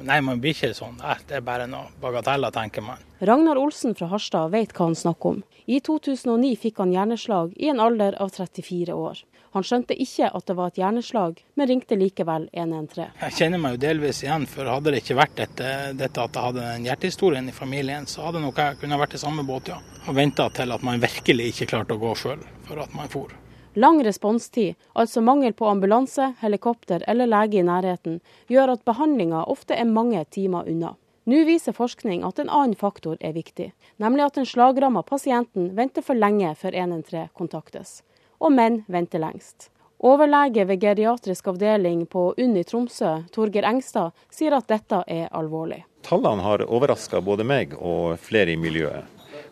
Nei, 0.03 0.20
man 0.24 0.40
blir 0.42 0.57
ikke 0.57 0.74
sånn. 0.76 0.97
Det 1.28 1.38
er 1.38 1.45
bare 1.45 1.68
noe 1.70 1.92
bagateller, 2.03 2.55
tenker 2.55 2.84
man. 2.84 3.03
Ragnar 3.24 3.61
Olsen 3.61 3.95
fra 3.97 4.11
Harstad 4.11 4.51
vet 4.53 4.74
hva 4.74 4.88
han 4.90 4.99
snakker 4.99 5.36
om. 5.36 5.45
I 5.64 5.78
2009 5.80 6.57
fikk 6.61 6.82
han 6.82 6.92
hjerneslag 6.92 7.55
i 7.57 7.70
en 7.72 7.80
alder 7.80 8.18
av 8.20 8.34
34 8.34 8.92
år. 8.92 9.22
Han 9.55 9.62
skjønte 9.62 9.95
ikke 10.03 10.28
at 10.34 10.49
det 10.51 10.57
var 10.59 10.72
et 10.72 10.80
hjerneslag, 10.80 11.38
men 11.55 11.68
ringte 11.70 11.95
likevel 11.95 12.49
113. 12.51 13.12
Jeg 13.20 13.36
kjenner 13.36 13.62
meg 13.62 13.76
jo 13.76 13.82
delvis 13.84 14.24
igjen, 14.24 14.49
for 14.51 14.66
hadde 14.66 14.90
det 14.90 15.05
ikke 15.05 15.18
vært 15.20 15.36
dette, 15.38 15.68
dette 15.95 16.24
at 16.24 16.34
jeg 16.34 16.49
hadde 16.49 16.64
den 16.72 16.88
hjertehistorien 16.88 17.53
i 17.53 17.55
familien, 17.55 18.09
så 18.11 18.26
hadde 18.26 18.42
nok 18.42 18.59
jeg 18.59 18.80
kunnet 18.82 18.99
vært 19.05 19.14
i 19.14 19.22
samme 19.22 19.47
båt, 19.47 19.70
ja. 19.70 19.78
Og 20.09 20.18
venta 20.18 20.49
til 20.59 20.74
at 20.74 20.82
man 20.82 20.99
virkelig 21.03 21.53
ikke 21.53 21.70
klarte 21.70 21.95
å 21.95 22.03
gå 22.03 22.16
sjøl, 22.18 22.42
for 22.66 22.82
at 22.82 22.99
man 22.99 23.12
for. 23.14 23.30
Lang 23.76 24.04
responstid, 24.04 24.74
altså 24.92 25.20
mangel 25.20 25.52
på 25.52 25.66
ambulanse, 25.66 26.32
helikopter 26.40 27.02
eller 27.10 27.26
lege 27.26 27.58
i 27.58 27.66
nærheten, 27.66 28.20
gjør 28.46 28.76
at 28.76 28.84
behandlinga 28.86 29.40
ofte 29.50 29.74
er 29.74 29.88
mange 29.90 30.20
timer 30.30 30.68
unna. 30.70 30.92
Nå 31.26 31.40
viser 31.48 31.74
forskning 31.74 32.22
at 32.22 32.38
en 32.38 32.52
annen 32.52 32.76
faktor 32.78 33.16
er 33.20 33.34
viktig, 33.34 33.72
nemlig 33.98 34.26
at 34.28 34.38
den 34.38 34.46
slagramma 34.46 35.02
pasienten 35.02 35.72
venter 35.74 36.06
for 36.06 36.14
lenge 36.14 36.52
før 36.60 36.76
113 36.76 37.32
kontaktes 37.34 38.02
og 38.38 38.52
menn 38.54 38.82
venter 38.86 39.22
lengst. 39.22 39.70
Overlege 40.04 40.66
ved 40.68 40.82
geriatrisk 40.82 41.48
avdeling 41.48 42.04
på 42.06 42.34
UNN 42.36 42.58
i 42.60 42.64
Tromsø, 42.68 43.24
Torgeir 43.32 43.64
Engstad, 43.64 44.12
sier 44.30 44.54
at 44.54 44.68
dette 44.68 45.00
er 45.08 45.30
alvorlig. 45.32 45.80
Tallene 46.04 46.44
har 46.44 46.66
overraska 46.68 47.22
både 47.24 47.46
meg 47.48 47.72
og 47.78 48.18
flere 48.20 48.52
i 48.52 48.60
miljøet. 48.60 49.08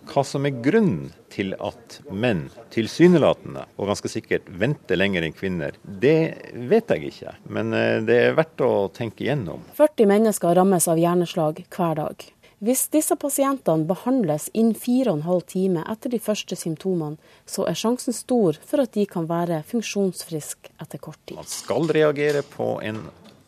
Hva 0.08 0.24
som 0.26 0.46
er 0.48 0.58
grunnen 0.64 1.12
til 1.32 1.54
at 1.62 2.00
menn 2.10 2.48
tilsynelatende 2.74 3.64
og 3.78 3.90
ganske 3.92 4.10
sikkert 4.12 4.48
venter 4.60 4.98
lenger 4.98 5.24
enn 5.26 5.36
kvinner, 5.36 5.78
det 5.82 6.34
vet 6.52 6.92
jeg 6.92 7.12
ikke. 7.12 7.34
Men 7.48 7.72
eh, 7.76 7.98
det 8.04 8.18
er 8.26 8.38
verdt 8.38 8.64
å 8.66 8.72
tenke 8.94 9.26
igjennom. 9.26 9.64
40 9.78 10.10
mennesker 10.10 10.56
rammes 10.58 10.88
av 10.90 11.00
hjerneslag 11.00 11.64
hver 11.72 12.00
dag. 12.02 12.28
Hvis 12.62 12.84
disse 12.94 13.16
pasientene 13.18 13.88
behandles 13.88 14.44
innen 14.54 14.76
fire 14.78 15.10
og 15.10 15.18
en 15.18 15.24
halv 15.26 15.46
time 15.50 15.82
etter 15.90 16.12
de 16.12 16.20
første 16.22 16.54
symptomene, 16.54 17.18
så 17.42 17.64
er 17.66 17.74
sjansen 17.74 18.14
stor 18.14 18.60
for 18.62 18.84
at 18.84 18.92
de 18.94 19.02
kan 19.10 19.26
være 19.26 19.64
funksjonsfriske 19.66 20.70
etter 20.78 21.02
kort 21.02 21.18
tid. 21.26 21.40
Man 21.40 21.50
skal 21.50 21.90
reagere 21.90 22.44
på 22.46 22.76
en 22.86 23.00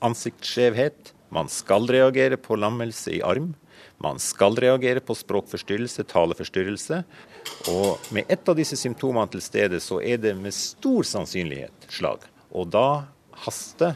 ansiktsskjevhet. 0.03 1.13
Man 1.31 1.47
skal 1.47 1.87
reagere 1.87 2.41
på 2.43 2.59
lammelse 2.59 3.15
i 3.15 3.23
arm. 3.23 3.53
Man 4.03 4.19
skal 4.19 4.57
reagere 4.61 5.01
på 5.01 5.17
språkforstyrrelse, 5.17 6.05
taleforstyrrelse. 6.11 7.03
Og 7.73 8.13
med 8.15 8.31
ett 8.33 8.49
av 8.49 8.59
disse 8.59 8.77
symptomene 8.79 9.31
til 9.33 9.43
stede, 9.45 9.81
så 9.81 10.01
er 10.03 10.21
det 10.23 10.35
med 10.39 10.55
stor 10.57 11.07
sannsynlighet 11.09 11.89
slag. 11.93 12.25
Og 12.55 12.71
da 12.75 13.05
haster, 13.45 13.95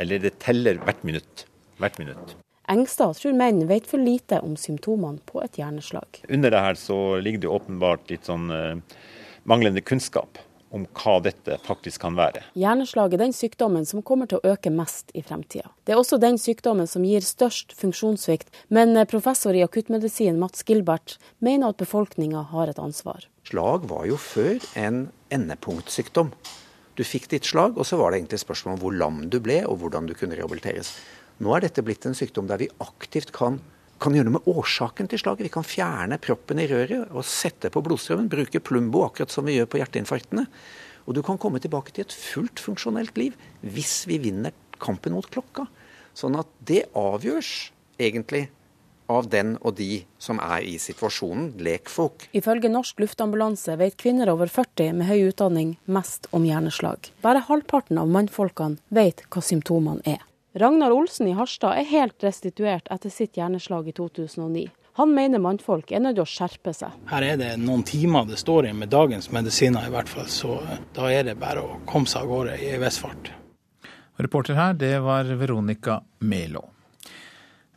eller 0.00 0.22
det 0.22 0.38
teller 0.42 0.80
hvert 0.82 1.02
minutt. 1.06 1.46
Hvert 1.82 1.98
minutt. 2.00 2.36
Engstad 2.72 3.18
tror 3.18 3.34
menn 3.36 3.64
vet 3.68 3.88
for 3.90 4.00
lite 4.00 4.38
om 4.40 4.54
symptomene 4.56 5.20
på 5.28 5.42
et 5.42 5.58
hjerneslag. 5.58 6.22
Under 6.28 6.54
det 6.54 6.62
her 6.66 6.78
så 6.78 6.98
ligger 7.20 7.42
det 7.42 7.50
åpenbart 7.52 8.12
litt 8.12 8.30
sånn 8.30 8.48
uh, 8.54 8.78
manglende 9.50 9.82
kunnskap 9.84 10.40
om 10.72 10.86
hva 10.96 11.18
dette 11.24 11.58
faktisk 11.66 12.02
kan 12.06 12.16
være. 12.16 12.42
Hjerneslag 12.58 13.14
er 13.14 13.22
den 13.22 13.34
sykdommen 13.36 13.84
som 13.88 14.02
kommer 14.06 14.30
til 14.30 14.40
å 14.40 14.54
øke 14.54 14.72
mest 14.72 15.12
i 15.14 15.22
fremtida. 15.24 15.70
Det 15.84 15.94
er 15.94 16.00
også 16.00 16.18
den 16.22 16.40
sykdommen 16.40 16.88
som 16.88 17.04
gir 17.06 17.24
størst 17.24 17.76
funksjonssvikt, 17.78 18.50
men 18.72 18.96
eh, 18.96 19.08
professor 19.08 19.56
i 19.56 19.64
akuttmedisin 19.64 20.40
Mats 20.40 20.64
Gilbert 20.68 21.18
mener 21.44 21.72
at 21.72 21.80
befolkninga 21.82 22.46
har 22.54 22.72
et 22.72 22.80
ansvar. 22.82 23.28
Slag 23.48 23.88
var 23.90 24.06
jo 24.08 24.18
før 24.20 24.62
en 24.78 25.04
endepunktsykdom. 25.34 26.32
Du 26.96 27.04
fikk 27.08 27.30
ditt 27.32 27.48
slag, 27.48 27.78
og 27.80 27.88
så 27.88 27.98
var 28.00 28.12
det 28.12 28.22
egentlig 28.22 28.42
spørsmål 28.42 28.76
om 28.76 28.82
hvor 28.82 28.96
lam 28.96 29.20
du 29.32 29.38
ble, 29.44 29.62
og 29.68 29.80
hvordan 29.80 30.08
du 30.08 30.16
kunne 30.16 30.36
rehabiliteres. 30.36 30.94
Nå 31.42 31.54
er 31.56 31.64
dette 31.64 31.84
blitt 31.84 32.04
en 32.06 32.16
sykdom 32.16 32.48
der 32.50 32.60
vi 32.60 32.68
aktivt 32.84 33.32
kan, 33.34 33.60
kan 34.02 34.16
gjøre 34.16 34.28
noe 34.28 34.38
med 34.38 34.48
årsaken 34.50 35.10
til 35.10 35.20
slaget. 35.22 35.46
Vi 35.46 35.52
kan 35.54 35.66
fjerne 35.66 36.18
proppen 36.22 36.60
i 36.62 36.68
røret 36.70 37.12
og 37.12 37.26
sette 37.26 37.70
på 37.72 37.82
blodstrømmen, 37.84 38.30
bruke 38.32 38.62
Plumbo 38.64 39.04
akkurat 39.06 39.32
som 39.32 39.46
vi 39.46 39.58
gjør 39.58 39.70
på 39.70 39.82
hjerteinfarktene. 39.82 40.46
Og 41.06 41.16
du 41.16 41.22
kan 41.26 41.38
komme 41.40 41.60
tilbake 41.62 41.94
til 41.94 42.06
et 42.06 42.14
fullt 42.14 42.62
funksjonelt 42.62 43.16
liv 43.18 43.38
hvis 43.62 44.02
vi 44.10 44.20
vinner 44.22 44.54
kampen 44.82 45.14
mot 45.16 45.28
klokka. 45.30 45.68
Sånn 46.18 46.36
at 46.38 46.50
det 46.68 46.84
avgjøres 46.98 47.72
egentlig 48.02 48.48
av 49.12 49.28
den 49.28 49.56
og 49.60 49.76
de 49.76 50.02
som 50.22 50.40
er 50.42 50.64
i 50.64 50.76
situasjonen, 50.80 51.52
lekfolk. 51.62 52.28
Ifølge 52.36 52.70
Norsk 52.72 53.02
Luftambulanse 53.02 53.76
vet 53.80 53.98
kvinner 54.00 54.30
over 54.32 54.50
40 54.50 54.94
med 54.98 55.10
høy 55.10 55.28
utdanning 55.32 55.76
mest 55.84 56.28
om 56.32 56.46
hjerneslag. 56.48 57.10
Bare 57.24 57.44
halvparten 57.48 58.00
av 58.00 58.10
mannfolkene 58.12 58.80
vet 58.94 59.24
hva 59.28 59.44
symptomene 59.44 60.04
er. 60.16 60.22
Ragnar 60.54 60.90
Olsen 60.90 61.28
i 61.28 61.32
Harstad 61.32 61.78
er 61.80 61.86
helt 61.88 62.24
restituert 62.24 62.88
etter 62.92 63.10
sitt 63.10 63.38
hjerneslag 63.40 63.86
i 63.88 63.92
2009. 63.96 64.66
Han 65.00 65.14
mener 65.16 65.40
mannfolk 65.40 65.94
er 65.96 66.02
nødt 66.04 66.18
til 66.18 66.26
å 66.26 66.28
skjerpe 66.28 66.74
seg. 66.76 66.92
Her 67.08 67.24
er 67.24 67.38
det 67.40 67.54
noen 67.62 67.80
timer 67.88 68.26
det 68.28 68.36
står 68.36 68.68
i 68.68 68.74
med 68.76 68.92
dagens 68.92 69.30
medisiner 69.32 69.88
i 69.88 69.92
hvert 69.94 70.12
fall, 70.12 70.28
så 70.28 70.58
da 70.92 71.08
er 71.08 71.24
det 71.30 71.38
bare 71.40 71.64
å 71.64 71.78
komme 71.88 72.10
seg 72.10 72.26
av 72.26 72.34
gårde 72.34 72.58
i 72.60 72.74
viss 72.82 73.00
fart. 73.00 73.32
Reporter 74.20 74.60
her, 74.60 74.76
det 74.76 74.98
var 75.00 75.32
Veronica 75.40 76.02
Melo. 76.20 76.66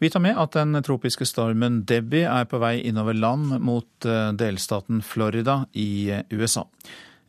Vi 0.03 0.11
tar 0.11 0.19
med 0.19 0.35
at 0.35 0.59
den 0.59 0.75
tropiske 0.83 1.23
stormen 1.23 1.85
Debbie 1.87 2.27
er 2.27 2.43
på 2.51 2.59
vei 2.59 2.81
innover 2.83 3.15
land 3.15 3.55
mot 3.63 4.03
eh, 4.03 4.33
delstaten 4.35 4.99
Florida 4.99 5.61
i 5.71 6.11
eh, 6.11 6.27
USA. 6.35 6.67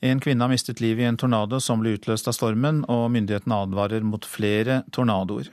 En 0.04 0.20
kvinne 0.20 0.44
har 0.44 0.52
mistet 0.52 0.80
livet 0.84 1.04
i 1.04 1.08
en 1.08 1.16
tornado 1.16 1.60
som 1.62 1.80
ble 1.80 1.94
utløst 1.96 2.28
av 2.28 2.36
stormen, 2.36 2.82
og 2.92 3.08
myndighetene 3.14 3.62
advarer 3.64 4.04
mot 4.04 4.26
flere 4.28 4.82
tornadoer. 4.92 5.48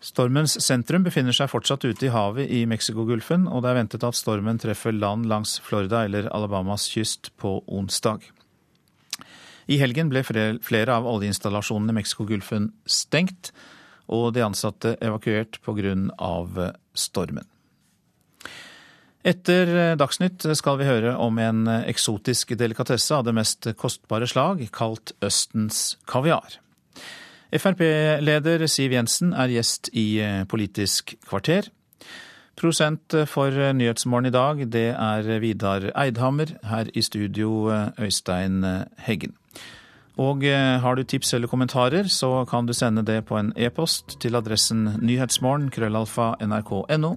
Stormens 0.00 0.54
sentrum 0.64 1.04
befinner 1.04 1.36
seg 1.36 1.50
fortsatt 1.52 1.84
ute 1.84 2.06
i 2.08 2.12
havet 2.12 2.48
i 2.48 2.62
Mexicogolfen, 2.64 3.44
og 3.44 3.60
det 3.62 3.72
er 3.72 3.80
ventet 3.82 4.06
at 4.06 4.16
stormen 4.16 4.60
treffer 4.60 4.96
land 4.96 5.28
langs 5.28 5.58
Florida 5.60 6.06
eller 6.08 6.30
Alabamas 6.32 6.86
kyst 6.88 7.34
på 7.36 7.58
onsdag. 7.68 8.24
I 9.70 9.76
helgen 9.78 10.08
ble 10.10 10.24
flere 10.24 10.96
av 10.96 11.06
oljeinstallasjonene 11.06 11.92
i 11.92 11.98
Mexicogolfen 12.00 12.72
stengt, 12.88 13.52
og 14.10 14.32
de 14.34 14.42
ansatte 14.42 14.96
evakuert 15.04 15.60
pga. 15.62 16.72
stormen. 16.94 17.49
Etter 19.20 19.68
eh, 19.68 19.96
Dagsnytt 20.00 20.46
skal 20.56 20.78
vi 20.80 20.88
høre 20.88 21.12
om 21.20 21.36
en 21.42 21.66
eh, 21.68 21.84
eksotisk 21.92 22.54
delikatesse 22.56 23.18
av 23.18 23.26
det 23.26 23.34
mest 23.36 23.68
kostbare 23.76 24.28
slag, 24.30 24.64
kalt 24.72 25.12
Østens 25.24 25.98
kaviar. 26.08 26.56
Frp-leder 27.50 28.64
Siv 28.70 28.94
Jensen 28.94 29.34
er 29.36 29.52
gjest 29.52 29.90
i 29.92 30.22
eh, 30.24 30.46
Politisk 30.48 31.18
kvarter. 31.28 31.68
Prosent 32.60 33.14
for 33.28 33.54
Nyhetsmorgen 33.72 34.28
i 34.28 34.34
dag, 34.34 34.58
det 34.72 34.90
er 34.92 35.28
Vidar 35.40 35.86
Eidhammer. 35.94 36.50
Her 36.68 36.90
i 36.92 37.00
studio 37.00 37.70
Øystein 37.96 38.60
Heggen. 39.00 39.32
Og 40.20 40.44
har 40.44 40.98
du 40.98 41.00
tips 41.08 41.32
eller 41.32 41.48
kommentarer, 41.48 42.10
så 42.12 42.44
kan 42.50 42.68
du 42.68 42.74
sende 42.76 43.06
det 43.06 43.22
på 43.30 43.38
en 43.40 43.54
e-post 43.56 44.18
til 44.20 44.36
adressen 44.36 44.98
nyhetsmorgen 45.00 45.70
krøllalfa 45.72 46.34
nrk.no. 46.44 47.14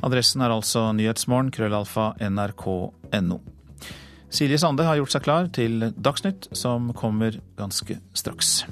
Adressen 0.00 0.40
er 0.40 0.52
altså 0.54 0.88
nyhetsmorgen 0.96 1.50
krøllalfa 1.52 2.12
nrk.no. 2.24 3.40
Silje 4.30 4.60
Sande 4.62 4.86
har 4.86 4.96
gjort 5.00 5.12
seg 5.12 5.24
klar 5.26 5.48
til 5.52 5.90
Dagsnytt, 5.98 6.48
som 6.56 6.92
kommer 6.96 7.40
ganske 7.58 7.98
straks. 8.14 8.62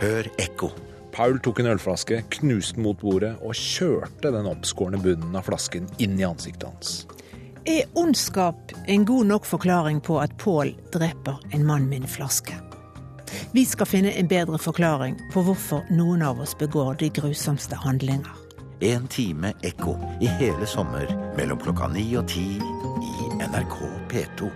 Hør 0.00 0.30
ekko. 0.40 0.72
Paul 1.20 1.36
tok 1.44 1.58
en 1.60 1.66
ølflaske, 1.74 2.22
knuste 2.32 2.78
den 2.78 2.86
mot 2.86 2.96
bordet 3.04 3.34
og 3.44 3.52
kjørte 3.52 4.30
den 4.32 4.46
oppskårne 4.48 4.96
bunnen 5.04 5.34
av 5.36 5.44
flasken 5.50 5.84
inn 6.00 6.14
i 6.16 6.24
ansiktet 6.24 6.64
hans. 6.64 6.92
Er 7.68 7.90
ondskap 8.00 8.72
en 8.88 9.04
god 9.04 9.28
nok 9.28 9.44
forklaring 9.44 9.98
på 10.00 10.16
at 10.22 10.32
Pål 10.40 10.72
dreper 10.94 11.42
en 11.52 11.66
mann 11.68 11.90
med 11.90 12.06
en 12.06 12.08
flaske? 12.08 12.56
Vi 13.52 13.66
skal 13.68 13.90
finne 13.90 14.14
en 14.16 14.32
bedre 14.32 14.56
forklaring 14.56 15.18
på 15.34 15.44
hvorfor 15.44 15.84
noen 15.92 16.24
av 16.24 16.40
oss 16.40 16.56
begår 16.56 16.96
de 17.04 17.12
grusomste 17.20 17.76
handlinger. 17.84 18.32
En 18.80 19.04
time 19.12 19.52
ekko 19.60 19.98
i 20.24 20.32
hele 20.40 20.64
sommer 20.64 21.12
mellom 21.36 21.60
klokka 21.60 21.92
ni 21.92 22.06
og 22.16 22.32
ti 22.32 22.48
i 22.56 23.30
NRK 23.44 23.76
P2. 24.08 24.48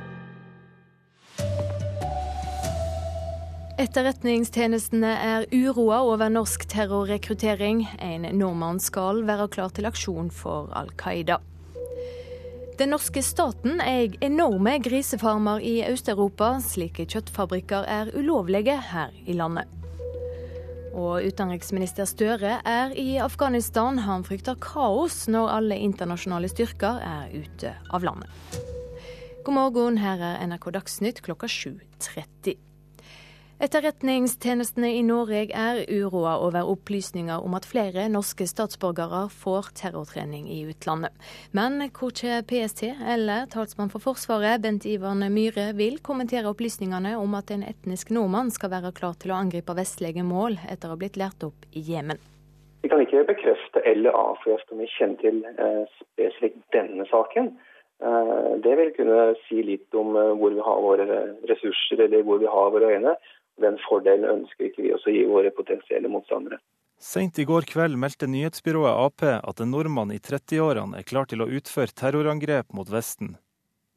Etterretningstjenestene 3.74 5.08
er 5.18 5.44
uroa 5.50 5.96
over 6.06 6.30
norsk 6.30 6.62
terrorrekruttering. 6.70 7.80
En 7.98 8.22
nordmann 8.38 8.78
skal 8.78 9.24
være 9.26 9.48
klar 9.50 9.72
til 9.74 9.88
aksjon 9.88 10.28
for 10.30 10.68
Al 10.78 10.92
Qaida. 11.00 11.40
Den 12.78 12.92
norske 12.94 13.18
staten 13.22 13.82
eier 13.82 14.14
enorme 14.22 14.76
grisefarmer 14.82 15.58
i 15.58 15.80
Øst-Europa. 15.88 16.52
Slike 16.62 17.08
kjøttfabrikker 17.10 17.88
er 17.90 18.12
ulovlige 18.14 18.76
her 18.92 19.10
i 19.26 19.34
landet. 19.34 19.66
Og 20.94 21.26
utenriksminister 21.26 22.06
Støre 22.06 22.60
er 22.62 22.94
i 22.94 23.16
Afghanistan. 23.18 23.98
Han 24.06 24.22
frykter 24.22 24.54
kaos 24.62 25.24
når 25.26 25.50
alle 25.56 25.80
internasjonale 25.82 26.52
styrker 26.52 27.02
er 27.02 27.34
ute 27.34 27.74
av 27.90 28.06
landet. 28.06 28.30
God 29.42 29.58
morgen, 29.58 29.98
her 29.98 30.22
er 30.22 30.46
NRK 30.46 30.70
Dagsnytt 30.78 31.24
klokka 31.26 31.50
7.30. 31.50 32.54
Etterretningstjenestene 33.64 34.90
i 34.92 35.02
Norge 35.06 35.46
er 35.56 35.78
uroa 35.88 36.34
over 36.44 36.66
opplysninger 36.68 37.40
om 37.46 37.54
at 37.56 37.64
flere 37.64 38.02
norske 38.12 38.44
statsborgere 38.44 39.22
får 39.32 39.70
terrortrening 39.78 40.50
i 40.52 40.58
utlandet. 40.68 41.14
Men 41.56 41.78
korkje 41.96 42.42
PST 42.50 42.82
eller 43.14 43.46
talsmann 43.54 43.88
for 43.94 44.04
Forsvaret, 44.04 44.60
Bent 44.60 44.84
Ivan 44.84 45.24
Myhre, 45.32 45.70
vil 45.78 45.96
kommentere 46.04 46.50
opplysningene 46.52 47.14
om 47.16 47.38
at 47.40 47.54
en 47.54 47.64
etnisk 47.64 48.12
nordmann 48.12 48.52
skal 48.52 48.74
være 48.74 48.92
klar 48.98 49.16
til 49.22 49.32
å 49.32 49.38
angripe 49.40 49.78
vestlige 49.78 50.26
mål 50.28 50.58
etter 50.68 50.90
å 50.90 50.98
ha 50.98 51.00
blitt 51.00 51.16
lært 51.16 51.46
opp 51.48 51.64
i 51.72 51.80
Jemen. 51.88 52.20
Vi 52.84 52.92
kan 52.92 53.00
ikke 53.00 53.24
bekrefte 53.30 53.80
eller 53.88 54.12
avfeste 54.12 54.76
om 54.76 54.84
vi 54.84 54.90
kjenner 54.98 55.22
til 55.24 55.40
eh, 55.54 56.02
spesifikt 56.02 56.60
denne 56.76 57.08
saken. 57.08 57.54
Eh, 58.02 58.60
det 58.60 58.74
vil 58.76 58.92
kunne 58.96 59.30
si 59.46 59.62
litt 59.64 59.94
om 59.96 60.16
eh, 60.18 60.34
hvor 60.36 60.52
vi 60.52 60.64
har 60.66 60.80
våre 60.84 61.18
ressurser 61.48 62.04
eller 62.04 62.26
hvor 62.26 62.42
vi 62.42 62.50
har 62.50 62.72
våre 62.74 62.90
øyne. 62.96 63.14
Den 63.62 63.78
fordelen 63.86 64.26
ønsker 64.26 64.68
ikke 64.68 64.82
vi 64.82 64.92
også 64.94 65.12
å 65.12 65.14
gi 65.14 65.24
våre 65.30 65.52
potensielle 65.54 66.10
motstandere. 66.10 66.58
Seint 66.98 67.38
i 67.38 67.44
går 67.44 67.66
kveld 67.68 67.98
meldte 68.00 68.26
nyhetsbyrået 68.30 68.96
Ap 68.96 69.24
at 69.26 69.60
en 69.60 69.72
nordmann 69.74 70.12
i 70.14 70.20
30-årene 70.22 71.00
er 71.00 71.06
klar 71.06 71.28
til 71.28 71.44
å 71.44 71.48
utføre 71.58 71.92
terrorangrep 71.92 72.72
mot 72.72 72.90
Vesten. 72.90 73.34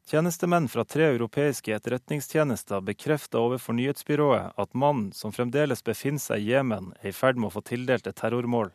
Tjenestemenn 0.08 0.68
fra 0.72 0.86
tre 0.88 1.10
europeiske 1.12 1.74
etterretningstjenester 1.76 2.80
bekrefter 2.80 3.42
overfor 3.42 3.76
nyhetsbyrået 3.76 4.54
at 4.56 4.74
mannen, 4.74 5.10
som 5.12 5.34
fremdeles 5.36 5.84
befinner 5.84 6.22
seg 6.22 6.44
i 6.44 6.54
Jemen, 6.54 6.94
er 7.02 7.10
i 7.10 7.16
ferd 7.16 7.36
med 7.36 7.50
å 7.50 7.56
få 7.58 7.64
tildelt 7.68 8.08
et 8.08 8.16
terrormål. 8.16 8.70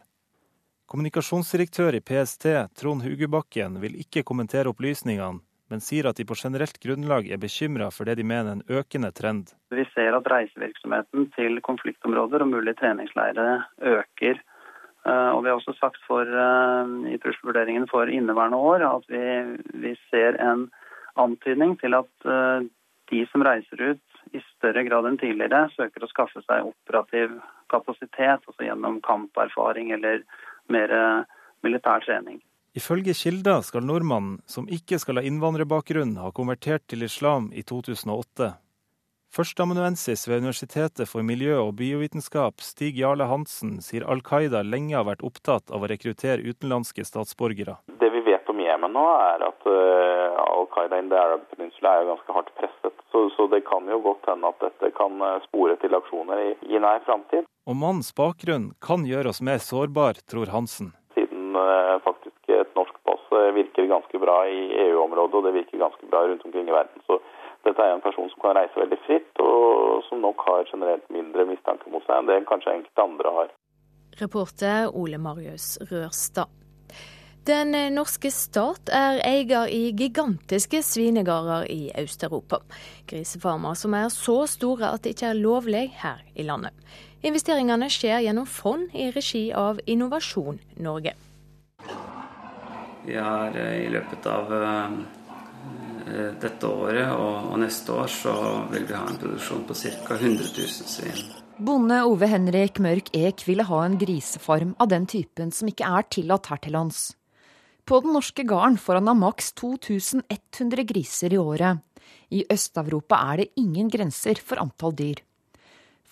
Kommunikasjonsdirektør 0.85 1.97
i 1.97 2.03
PST, 2.05 2.45
Trond 2.77 3.01
Hugebakken, 3.01 3.79
vil 3.81 3.97
ikke 4.03 4.21
kommentere 4.27 4.69
opplysningene, 4.69 5.41
men 5.73 5.81
sier 5.81 6.05
at 6.05 6.19
de 6.19 6.25
på 6.29 6.37
generelt 6.37 6.77
grunnlag 6.83 7.25
er 7.33 7.41
bekymra 7.41 7.89
for 7.93 8.05
det 8.05 8.19
de 8.19 8.25
mener 8.29 8.51
er 8.51 8.59
en 8.59 8.81
økende 8.81 9.09
trend. 9.17 9.55
Vi 9.73 9.85
ser 9.95 10.13
at 10.13 10.29
reisevirksomheten 10.29 11.31
til 11.33 11.57
konfliktområder 11.65 12.45
og 12.45 12.51
mulige 12.51 12.77
treningsleirer 12.81 13.65
øker. 13.95 14.37
Eh, 15.07 15.29
og 15.33 15.41
Vi 15.43 15.49
har 15.49 15.57
også 15.57 15.73
sagt 15.79 15.97
for, 16.05 16.21
eh, 16.21 16.93
i 17.13 17.17
trusselvurderingen 17.17 17.89
for 17.89 18.05
inneværende 18.05 18.57
år 18.57 18.85
at 18.91 19.09
vi, 19.09 19.25
vi, 19.87 19.95
ser 20.11 20.37
en 20.37 20.69
antydning 21.17 21.79
til 21.81 21.97
at 21.97 22.13
eh, 22.25 22.69
de 23.09 23.25
som 23.31 23.41
reiser 23.41 23.81
ut 23.89 24.33
i 24.37 24.45
større 24.53 24.85
grad 24.85 25.09
enn 25.09 25.17
tidligere, 25.17 25.69
søker 25.73 26.05
å 26.05 26.13
skaffe 26.13 26.45
seg 26.45 26.69
operativ 26.69 27.33
kapasitet, 27.73 28.45
altså 28.45 28.61
gjennom 28.61 29.01
kamperfaring 29.01 29.91
eller 29.91 30.21
mer 30.69 31.25
militær 31.65 32.05
trening. 32.05 32.39
Ifølge 32.73 33.13
kilder 33.13 33.61
skal 33.61 33.85
nordmannen, 33.85 34.39
som 34.49 34.65
ikke 34.65 34.97
skal 34.97 35.19
ha 35.19 35.23
innvandrerbakgrunn, 35.29 36.15
ha 36.17 36.31
konvertert 36.33 36.87
til 36.89 37.05
islam 37.05 37.51
i 37.53 37.61
2008. 37.61 38.47
Førsteamanuensis 39.33 40.27
ved 40.29 40.41
Universitetet 40.41 41.09
for 41.09 41.25
miljø 41.25 41.55
og 41.57 41.75
biovitenskap, 41.77 42.61
Stig 42.65 42.97
Jarle 42.97 43.25
Hansen, 43.29 43.75
sier 43.81 44.05
Al 44.09 44.23
Qaida 44.25 44.63
lenge 44.65 44.93
har 44.97 45.05
vært 45.05 45.21
opptatt 45.25 45.69
av 45.69 45.85
å 45.85 45.89
rekruttere 45.89 46.41
utenlandske 46.41 47.05
statsborgere. 47.05 47.79
Det 48.01 48.09
vi 48.13 48.21
vet 48.25 48.49
om 48.49 48.61
Jemen 48.61 48.93
nå, 48.97 49.05
er 49.21 49.45
at 49.51 49.69
uh, 49.69 50.41
Al 50.41 50.65
Qaida 50.73 50.97
in 51.01 51.13
the 51.13 51.17
Arab 51.17 51.45
Peninsula 51.53 51.93
er 51.93 52.05
jo 52.05 52.11
ganske 52.15 52.37
hardt 52.39 52.51
presset. 52.57 53.05
Så, 53.13 53.27
så, 53.37 53.45
det 53.53 53.61
kan 53.69 53.85
jo 53.89 54.01
godt 54.05 54.29
hende 54.29 54.49
at 54.49 54.61
dette 54.65 54.89
kan 54.97 55.21
eh, 55.21 55.41
spore 55.45 55.77
til 55.81 55.93
aksjoner 55.93 56.39
i, 56.41 56.49
i 56.73 56.81
nær 56.81 57.05
framtid. 57.05 57.45
Og 57.69 57.77
mannens 57.77 58.09
bakgrunn 58.17 58.71
kan 58.81 59.05
gjøre 59.05 59.29
oss 59.29 59.41
mer 59.45 59.61
sårbar, 59.61 60.21
tror 60.25 60.49
Hansen. 60.53 60.95
Siden 61.13 61.53
uh, 61.57 62.01
faktisk 62.05 62.22
virker 63.55 63.89
ganske 63.91 64.19
bra 64.19 64.37
i 64.49 64.61
EU-området, 64.87 65.35
og 65.39 65.47
det 65.47 65.53
virker 65.57 65.81
ganske 65.81 66.09
bra 66.11 66.23
rundt 66.27 66.45
omkring 66.45 66.69
i 66.69 66.75
verden. 66.75 67.03
Så 67.07 67.19
dette 67.67 67.81
er 67.81 67.95
en 67.95 68.03
person 68.03 68.29
som 68.31 68.41
kan 68.43 68.57
reise 68.57 68.79
veldig 68.79 68.99
fritt, 69.07 69.43
og 69.43 70.03
som 70.09 70.23
nok 70.23 70.43
har 70.47 70.65
generelt 70.71 71.05
mindre 71.13 71.45
mistanke 71.49 71.91
mot 71.93 72.03
seg 72.07 72.19
enn 72.19 72.31
det 72.31 72.41
kanskje 72.49 72.75
enkelte 72.77 73.07
andre 73.07 73.37
har. 73.37 73.53
Reporter 74.21 74.91
Ole 74.93 75.17
Marius 75.17 75.77
Rørstad. 75.91 76.51
Den 77.43 77.75
norske 77.91 78.29
stat 78.31 78.87
er 78.95 79.17
eier 79.27 79.67
i 79.67 79.89
gigantiske 79.99 80.79
svinegårder 80.79 81.65
i 81.67 81.89
Øst-Europa. 81.99 82.61
Grisefarmer 83.09 83.75
som 83.75 83.97
er 83.99 84.07
så 84.15 84.45
store 84.47 84.93
at 84.95 85.03
det 85.03 85.17
ikke 85.17 85.33
er 85.33 85.41
lovlig 85.41 85.83
her 85.99 86.23
i 86.39 86.45
landet. 86.47 86.71
Investeringene 87.23 87.89
skjer 87.91 88.23
gjennom 88.23 88.47
fond 88.47 88.95
i 88.95 89.09
regi 89.11 89.49
av 89.51 89.83
Innovasjon 89.87 90.61
Norge. 90.79 91.17
Vi 93.05 93.15
har 93.17 93.55
eh, 93.59 93.85
i 93.85 93.89
løpet 93.91 94.25
av 94.31 94.53
eh, 94.55 94.91
eh, 96.07 96.29
dette 96.39 96.67
året 96.69 97.11
og 97.15 97.57
neste 97.59 97.95
år 97.95 98.11
så 98.11 98.35
vil 98.71 98.85
vi 98.87 98.95
ha 98.95 99.03
en 99.07 99.19
produksjon 99.19 99.65
på 99.67 99.75
ca. 99.75 100.19
100 100.19 100.51
000 100.55 100.93
svin. 100.95 101.25
Bonde 101.63 101.99
Ove 102.07 102.27
Henrik 102.31 102.79
Mørk 102.81 103.11
Ek 103.13 103.43
ville 103.45 103.65
ha 103.67 103.83
en 103.85 103.99
grisefarm 104.01 104.73
av 104.81 104.89
den 104.89 105.05
typen 105.05 105.51
som 105.53 105.69
ikke 105.69 105.89
er 105.99 106.07
tillatt 106.09 106.49
her 106.49 106.63
til 106.63 106.75
lands. 106.77 107.11
På 107.83 107.99
den 107.99 108.15
norske 108.15 108.45
gården 108.47 108.79
får 108.79 109.01
han 109.01 109.11
ha 109.11 109.17
maks 109.19 109.51
2100 109.59 110.87
griser 110.87 111.35
i 111.35 111.41
året. 111.41 111.83
I 112.31 112.45
Øst-Europa 112.51 113.19
er 113.33 113.43
det 113.43 113.51
ingen 113.59 113.91
grenser 113.91 114.39
for 114.39 114.63
antall 114.63 114.95
dyr. 114.95 115.19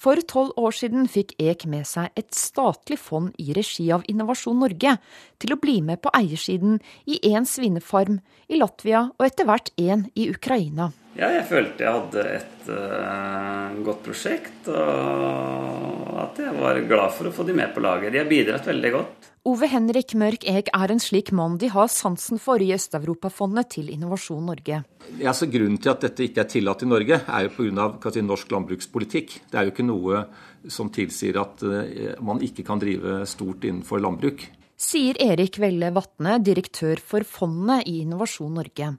For 0.02 0.18
tolv 0.26 0.56
år 0.58 0.74
siden 0.74 1.06
fikk 1.06 1.36
Ek 1.38 1.68
med 1.70 1.86
seg 1.86 2.10
et 2.18 2.34
statlig 2.34 2.98
fond 2.98 3.36
i 3.38 3.54
regi 3.54 3.86
av 3.94 4.02
Innovasjon 4.10 4.58
Norge 4.64 4.96
til 5.38 5.54
å 5.54 5.60
bli 5.62 5.78
med 5.86 6.02
på 6.02 6.10
eiersiden 6.18 6.80
i 7.06 7.20
én 7.30 7.46
svinefarm 7.46 8.18
i 8.50 8.58
Latvia 8.58 9.04
og 9.12 9.28
etter 9.28 9.46
hvert 9.46 9.70
én 9.78 10.08
i 10.18 10.32
Ukraina. 10.34 10.90
Ja, 11.12 11.28
jeg 11.28 11.44
følte 11.50 11.84
jeg 11.84 11.92
hadde 11.92 12.22
et 12.38 12.70
uh, 12.72 13.82
godt 13.84 14.00
prosjekt, 14.06 14.70
og 14.72 16.22
at 16.22 16.40
jeg 16.40 16.54
var 16.56 16.80
glad 16.88 17.12
for 17.18 17.28
å 17.28 17.34
få 17.36 17.44
de 17.48 17.56
med 17.58 17.74
på 17.76 17.84
laget. 17.84 18.14
De 18.14 18.22
har 18.22 18.30
bidratt 18.30 18.70
veldig 18.70 18.92
godt. 18.96 19.28
Ove 19.52 19.68
Henrik 19.68 20.14
Mørk 20.22 20.46
Eeg 20.46 20.70
er 20.70 20.94
en 20.94 21.02
slik 21.02 21.32
mann 21.34 21.58
de 21.60 21.72
har 21.74 21.90
sansen 21.90 22.38
for 22.40 22.62
i 22.62 22.70
Øst-Europafondet 22.76 23.72
til 23.74 23.90
Innovasjon 23.90 24.46
Norge. 24.46 24.84
Ja, 25.18 25.34
så 25.34 25.50
grunnen 25.50 25.82
til 25.82 25.92
at 25.92 26.06
dette 26.06 26.28
ikke 26.28 26.46
er 26.46 26.52
tillatt 26.54 26.86
i 26.86 26.90
Norge, 26.92 27.20
er 27.26 27.48
jo 27.48 27.54
pga. 27.58 27.90
Si, 28.14 28.22
norsk 28.24 28.54
landbrukspolitikk. 28.54 29.38
Det 29.50 29.58
er 29.58 29.68
jo 29.68 29.74
ikke 29.74 29.88
noe 29.90 30.24
som 30.70 30.94
tilsier 30.94 31.42
at 31.42 31.66
uh, 31.66 32.16
man 32.24 32.40
ikke 32.46 32.64
kan 32.68 32.80
drive 32.80 33.24
stort 33.28 33.68
innenfor 33.68 34.00
landbruk. 34.06 34.46
Sier 34.82 35.18
Erik 35.22 35.60
Velle 35.62 35.92
Vatne, 35.94 36.40
direktør 36.42 37.02
for 37.04 37.26
fondet 37.28 37.84
i 37.90 38.00
Innovasjon 38.06 38.62
Norge. 38.62 38.94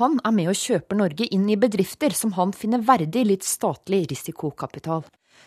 Han 0.00 0.16
er 0.26 0.32
med 0.34 0.50
og 0.50 0.58
kjøper 0.58 0.98
Norge 0.98 1.26
inn 1.30 1.44
i 1.52 1.58
bedrifter 1.60 2.14
som 2.18 2.32
han 2.34 2.50
finner 2.56 2.82
verdig 2.82 3.22
litt 3.28 3.46
statlig 3.46 4.08
risikokapital. 4.10 5.04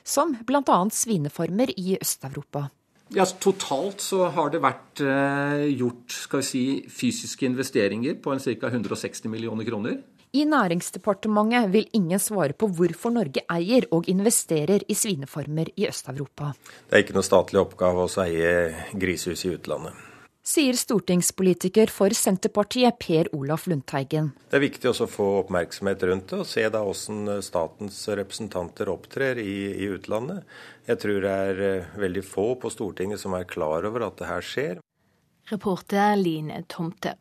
Som 0.08 0.38
bl.a. 0.48 0.78
svinefarmer 0.94 1.74
i 1.76 1.98
Øst-Europa. 1.98 2.70
Ja, 3.12 3.26
Totalt 3.28 4.04
så 4.04 4.30
har 4.32 4.52
det 4.52 4.62
vært 4.64 5.04
eh, 5.04 5.68
gjort 5.76 6.16
skal 6.16 6.44
vi 6.44 6.48
si, 6.48 6.64
fysiske 6.88 7.48
investeringer 7.48 8.16
på 8.24 8.32
en 8.32 8.44
ca. 8.44 8.72
160 8.72 9.28
millioner 9.32 9.68
kroner. 9.68 10.00
I 10.36 10.44
Næringsdepartementet 10.48 11.72
vil 11.74 11.92
ingen 11.96 12.20
svare 12.20 12.56
på 12.56 12.72
hvorfor 12.72 13.16
Norge 13.16 13.44
eier 13.52 13.88
og 13.96 14.08
investerer 14.12 14.84
i 14.88 14.96
svinefarmer 14.96 15.72
i 15.76 15.88
Øst-Europa. 15.92 16.54
Det 16.88 16.96
er 16.96 17.04
ikke 17.04 17.20
noe 17.20 17.28
statlig 17.28 17.64
oppgave 17.64 18.08
å 18.08 18.12
eie 18.24 18.52
grisehus 18.96 19.44
i 19.48 19.56
utlandet 19.56 20.07
sier 20.48 20.78
stortingspolitiker 20.80 21.92
for 21.92 22.16
Senterpartiet 22.16 22.96
Per 23.02 23.28
Olaf 23.36 23.68
Lundteigen. 23.68 24.32
Det 24.48 24.60
er 24.60 24.64
viktig 24.64 24.90
også 24.92 25.08
å 25.08 25.12
få 25.12 25.28
oppmerksomhet 25.42 26.08
rundt 26.08 26.32
det, 26.32 26.42
og 26.42 26.48
se 26.48 26.64
da 26.72 26.84
hvordan 26.86 27.44
statens 27.44 28.00
representanter 28.08 28.92
opptrer 28.92 29.42
i, 29.44 29.58
i 29.76 29.92
utlandet. 29.92 30.48
Jeg 30.88 31.04
tror 31.04 31.24
det 31.26 31.38
er 31.52 31.64
eh, 31.68 31.96
veldig 32.00 32.24
få 32.24 32.54
på 32.62 32.72
Stortinget 32.72 33.20
som 33.20 33.36
er 33.36 33.50
klar 33.50 33.88
over 33.90 34.08
at 34.08 34.22
det 34.22 34.30
her 34.32 34.46
skjer. 34.46 34.80
Reporter 35.48 36.16
Line 36.20 36.64
Tomte. 36.68 37.14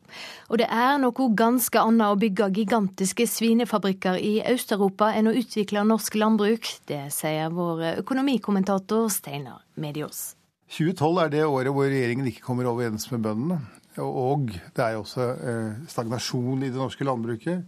Og 0.51 0.59
det 0.59 0.67
er 0.71 0.97
noe 0.99 1.27
ganske 1.39 1.79
annet 1.79 2.11
å 2.11 2.19
bygge 2.19 2.49
gigantiske 2.59 3.27
svinefabrikker 3.27 4.19
i 4.19 4.33
Øst-Europa 4.51 5.13
enn 5.15 5.31
å 5.31 5.35
utvikle 5.39 5.85
norsk 5.87 6.19
landbruk. 6.19 6.67
Det 6.91 7.05
sier 7.15 7.53
vår 7.55 8.01
økonomikommentator 8.03 9.07
Steinar 9.13 9.63
Mediås. 9.79 10.36
2012 10.67 11.21
er 11.23 11.31
det 11.31 11.45
året 11.47 11.71
hvor 11.71 11.87
regjeringen 11.87 12.27
ikke 12.27 12.43
kommer 12.43 12.67
overens 12.67 13.07
med 13.13 13.23
bøndene. 13.23 13.61
Og 14.03 14.51
det 14.75 14.83
er 14.83 14.97
jo 14.97 15.05
også 15.05 15.29
eh, 15.31 15.79
stagnasjon 15.89 16.65
i 16.65 16.69
det 16.69 16.77
norske 16.77 17.07
landbruket. 17.07 17.63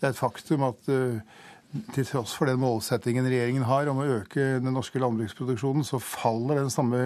Det 0.00 0.08
er 0.08 0.14
et 0.14 0.18
faktum 0.18 0.64
at 0.66 0.88
eh, 0.90 1.20
til 1.94 2.08
tross 2.08 2.32
for 2.34 2.50
den 2.50 2.58
målsettingen 2.58 3.28
regjeringen 3.28 3.68
har 3.68 3.86
om 3.92 4.00
å 4.02 4.08
øke 4.16 4.56
den 4.58 4.72
norske 4.74 4.98
landbruksproduksjonen, 4.98 5.84
så 5.86 6.00
faller 6.02 6.58
den 6.58 6.72
samme 6.74 7.02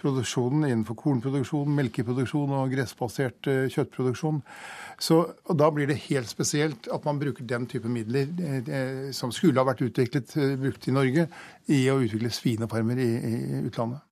produksjonen 0.00 0.64
innenfor 0.70 0.96
kornproduksjon, 1.02 1.74
melkeproduksjon 1.76 2.54
og 2.62 2.72
gressbasert 2.72 3.50
eh, 3.50 3.66
kjøttproduksjon. 3.74 4.40
Så 4.98 5.20
Da 5.58 5.68
blir 5.74 5.90
det 5.90 6.00
helt 6.08 6.30
spesielt 6.30 6.88
at 6.90 7.04
man 7.04 7.20
bruker 7.20 7.44
den 7.46 7.68
type 7.70 7.86
midler 7.86 9.12
som 9.14 9.30
skulle 9.30 9.60
ha 9.60 9.68
vært 9.68 9.84
utviklet, 9.86 10.34
brukt 10.58 10.88
i 10.88 10.94
Norge, 10.94 11.28
i 11.70 11.84
å 11.92 12.00
utvikle 12.02 12.32
svinefarmer 12.34 12.98
i, 12.98 13.10
i 13.14 13.66
utlandet. 13.68 14.07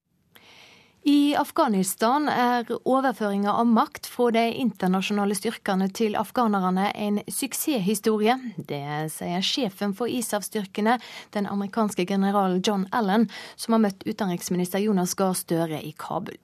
I 1.07 1.37
Afghanistan 1.39 2.25
er 2.27 2.67
overføringa 2.83 3.53
av 3.55 3.69
makt 3.71 4.09
fra 4.11 4.25
de 4.35 4.41
internasjonale 4.59 5.37
styrkene 5.39 5.87
til 5.95 6.17
afghanerne 6.19 6.89
en 6.99 7.21
suksesshistorie. 7.31 8.35
Det 8.59 8.81
sier 9.15 9.45
sjefen 9.47 9.95
for 9.95 10.11
ISAF-styrkene, 10.11 10.97
den 11.37 11.47
amerikanske 11.47 12.09
generalen 12.11 12.59
John 12.59 12.89
Allen, 12.91 13.29
som 13.55 13.77
har 13.77 13.85
møtt 13.85 14.03
utenriksminister 14.03 14.83
Jonas 14.83 15.15
Gahr 15.15 15.39
Støre 15.39 15.79
i 15.79 15.95
Kabul. 15.95 16.41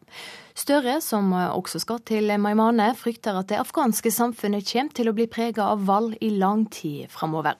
Støre, 0.54 1.00
som 1.02 1.34
også 1.34 1.82
skal 1.82 1.98
til 2.06 2.30
Maimane, 2.38 2.92
frykter 2.94 3.42
at 3.42 3.50
det 3.50 3.58
afghanske 3.58 4.14
samfunnet 4.14 4.70
kommer 4.70 4.94
til 4.94 5.10
å 5.10 5.16
bli 5.18 5.26
prega 5.26 5.72
av 5.74 5.82
valg 5.90 6.14
i 6.22 6.30
lang 6.38 6.68
tid 6.70 7.10
framover. 7.10 7.58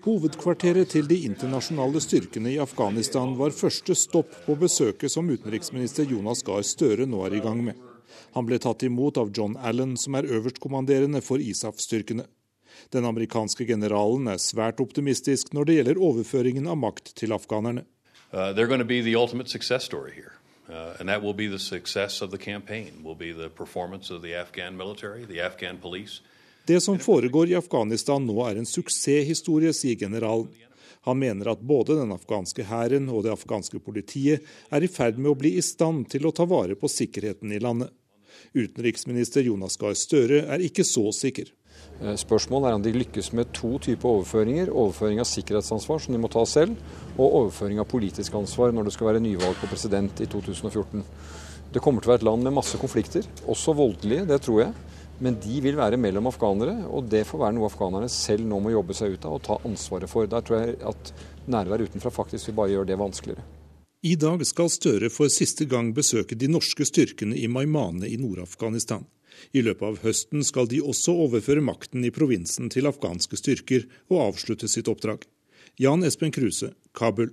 Hovedkvarteret 0.00 0.94
til 0.94 1.04
de 1.10 1.18
internasjonale 1.28 2.00
styrkene 2.00 2.54
i 2.54 2.60
Afghanistan 2.62 3.34
var 3.36 3.52
første 3.52 3.92
stopp 3.98 4.32
på 4.46 4.54
besøket 4.56 5.12
som 5.12 5.28
utenriksminister 5.28 6.08
Jonas 6.08 6.40
Gahr 6.46 6.64
Støre 6.64 7.04
nå 7.04 7.20
er 7.26 7.36
i 7.36 7.42
gang 7.44 7.60
med. 7.66 7.76
Han 8.32 8.46
ble 8.48 8.56
tatt 8.62 8.80
imot 8.86 9.20
av 9.20 9.28
John 9.36 9.58
Allen, 9.60 9.96
som 10.00 10.16
er 10.16 10.24
øverstkommanderende 10.24 11.20
for 11.20 11.42
ISAF-styrkene. 11.44 12.24
Den 12.94 13.04
amerikanske 13.04 13.66
generalen 13.68 14.30
er 14.32 14.40
svært 14.40 14.80
optimistisk 14.80 15.52
når 15.52 15.68
det 15.68 15.76
gjelder 15.76 16.00
overføringen 16.08 16.70
av 16.70 16.80
makt 16.80 17.12
til 17.20 17.36
afghanerne. 17.36 17.84
Uh, 18.32 18.54
Uh, 20.70 20.94
and 21.00 21.08
that 21.08 21.20
will 21.20 21.34
be 21.34 21.48
the 21.48 21.58
success 21.58 22.22
of 22.22 22.30
the 22.30 22.38
campaign, 22.38 23.02
will 23.02 23.16
be 23.16 23.32
the 23.32 23.48
performance 23.48 24.08
of 24.08 24.22
the 24.22 24.34
Afghan 24.36 24.76
military, 24.76 25.24
the 25.24 25.40
Afghan 25.40 25.78
police. 25.78 26.20
Det 26.70 26.80
som 26.80 26.98
foregår 26.98 27.48
i 27.48 27.54
Afghanistan 27.58 28.22
nå 28.22 28.36
er 28.46 28.60
en 28.60 28.66
suksesshistorie, 28.68 29.72
sier 29.74 29.96
generalen. 29.98 30.52
Han 31.02 31.18
mener 31.18 31.48
at 31.50 31.64
både 31.66 31.96
den 31.98 32.12
afghanske 32.14 32.62
hæren 32.68 33.08
og 33.10 33.24
det 33.24 33.32
afghanske 33.32 33.80
politiet 33.82 34.44
er 34.70 34.86
i 34.86 34.90
ferd 34.94 35.18
med 35.18 35.32
å 35.32 35.38
bli 35.40 35.56
i 35.58 35.64
stand 35.66 36.06
til 36.12 36.28
å 36.28 36.32
ta 36.36 36.46
vare 36.46 36.76
på 36.78 36.86
sikkerheten 36.86 37.50
i 37.50 37.58
landet. 37.58 37.90
Utenriksminister 38.54 39.42
Jonas 39.48 39.74
Gahr 39.82 39.96
Støre 39.98 40.44
er 40.46 40.62
ikke 40.62 40.86
så 40.86 41.08
sikker. 41.10 41.50
Eh, 42.04 42.14
spørsmålet 42.22 42.70
er 42.70 42.78
om 42.78 42.86
de 42.86 42.94
lykkes 43.00 43.32
med 43.34 43.50
to 43.56 43.72
typer 43.82 44.12
overføringer. 44.12 44.70
Overføring 44.70 45.18
av 45.24 45.26
sikkerhetsansvar, 45.32 46.04
som 46.04 46.14
de 46.14 46.22
må 46.22 46.30
ta 46.30 46.46
selv, 46.46 46.78
og 47.16 47.40
overføring 47.40 47.82
av 47.82 47.90
politisk 47.90 48.38
ansvar 48.38 48.70
når 48.70 48.86
det 48.86 48.94
skal 48.94 49.10
være 49.10 49.24
nyvalg 49.26 49.58
på 49.58 49.72
president 49.74 50.22
i 50.22 50.30
2014. 50.30 51.02
Det 51.74 51.82
kommer 51.82 51.98
til 51.98 52.12
å 52.12 52.14
være 52.14 52.22
et 52.22 52.30
land 52.30 52.46
med 52.46 52.60
masse 52.62 52.78
konflikter, 52.78 53.26
også 53.50 53.74
voldelige, 53.74 54.30
det 54.30 54.38
tror 54.46 54.68
jeg. 54.68 54.89
Men 55.20 55.36
de 55.44 55.60
vil 55.60 55.76
være 55.76 56.00
mellom 56.00 56.30
afghanere, 56.30 56.86
og 56.88 57.10
det 57.12 57.26
får 57.28 57.42
være 57.42 57.56
noe 57.58 57.68
afghanerne 57.68 58.08
selv 58.08 58.46
nå 58.48 58.56
må 58.64 58.72
jobbe 58.72 58.96
seg 58.96 59.18
ut 59.18 59.26
av 59.28 59.36
og 59.36 59.42
ta 59.44 59.58
ansvaret 59.68 60.08
for. 60.08 60.28
Der 60.30 60.44
tror 60.44 60.62
jeg 60.62 60.78
at 60.88 61.12
nærvær 61.50 61.84
utenfra 61.84 62.12
faktisk 62.14 62.48
vil 62.48 62.56
bare 62.56 62.72
gjøre 62.72 62.88
det 62.88 63.00
vanskeligere. 63.00 63.44
I 64.00 64.14
dag 64.16 64.40
skal 64.48 64.70
Støre 64.72 65.10
for 65.12 65.28
siste 65.28 65.66
gang 65.68 65.90
besøke 65.92 66.38
de 66.40 66.48
norske 66.48 66.86
styrkene 66.88 67.36
i 67.36 67.50
Maimane 67.52 68.08
i 68.08 68.16
Nord-Afghanistan. 68.16 69.04
I 69.52 69.60
løpet 69.64 69.84
av 69.84 69.98
høsten 70.06 70.44
skal 70.44 70.68
de 70.72 70.80
også 70.80 71.12
overføre 71.26 71.64
makten 71.64 72.04
i 72.08 72.12
provinsen 72.14 72.72
til 72.72 72.88
afghanske 72.88 73.36
styrker 73.36 73.84
og 74.08 74.22
avslutte 74.30 74.68
sitt 74.72 74.88
oppdrag. 74.88 75.26
Jan 75.80 76.04
Espen 76.04 76.32
Kruse, 76.32 76.72
Kabul. 76.96 77.28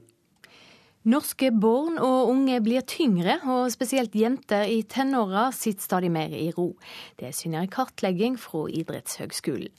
Norske 1.07 1.51
barn 1.53 1.99
og 2.01 2.31
unge 2.33 2.57
blir 2.65 2.83
tyngre, 2.83 3.37
og 3.47 3.69
spesielt 3.71 4.15
jenter 4.17 4.65
i 4.67 4.81
tenåra 4.83 5.51
sitter 5.55 5.85
stadig 5.85 6.09
mer 6.11 6.33
i 6.33 6.49
ro. 6.55 6.71
Det 7.19 7.29
syner 7.37 7.61
en 7.63 7.71
kartlegging 7.71 8.35
fra 8.41 8.65
Idrettshøgskolen. 8.67 9.69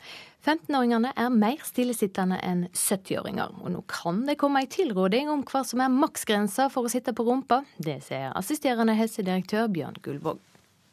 15-åringene 0.47 1.11
er 1.19 1.35
mer 1.35 1.61
stillesittende 1.67 2.39
enn 2.47 2.63
70-åringer, 2.71 3.59
og 3.61 3.75
nå 3.75 3.83
kan 3.91 4.23
det 4.29 4.39
komme 4.41 4.63
ei 4.63 4.71
tilråding 4.71 5.29
om 5.33 5.43
hva 5.51 5.65
som 5.67 5.83
er 5.85 5.93
maksgrensa 5.93 6.71
for 6.73 6.87
å 6.87 6.93
sitte 6.93 7.13
på 7.13 7.27
rumpa. 7.27 7.65
Det 7.77 7.99
sier 8.07 8.31
assisterende 8.39 8.95
helsedirektør 8.97 9.69
Bjørn 9.75 9.99
Gullvåg. 10.05 10.41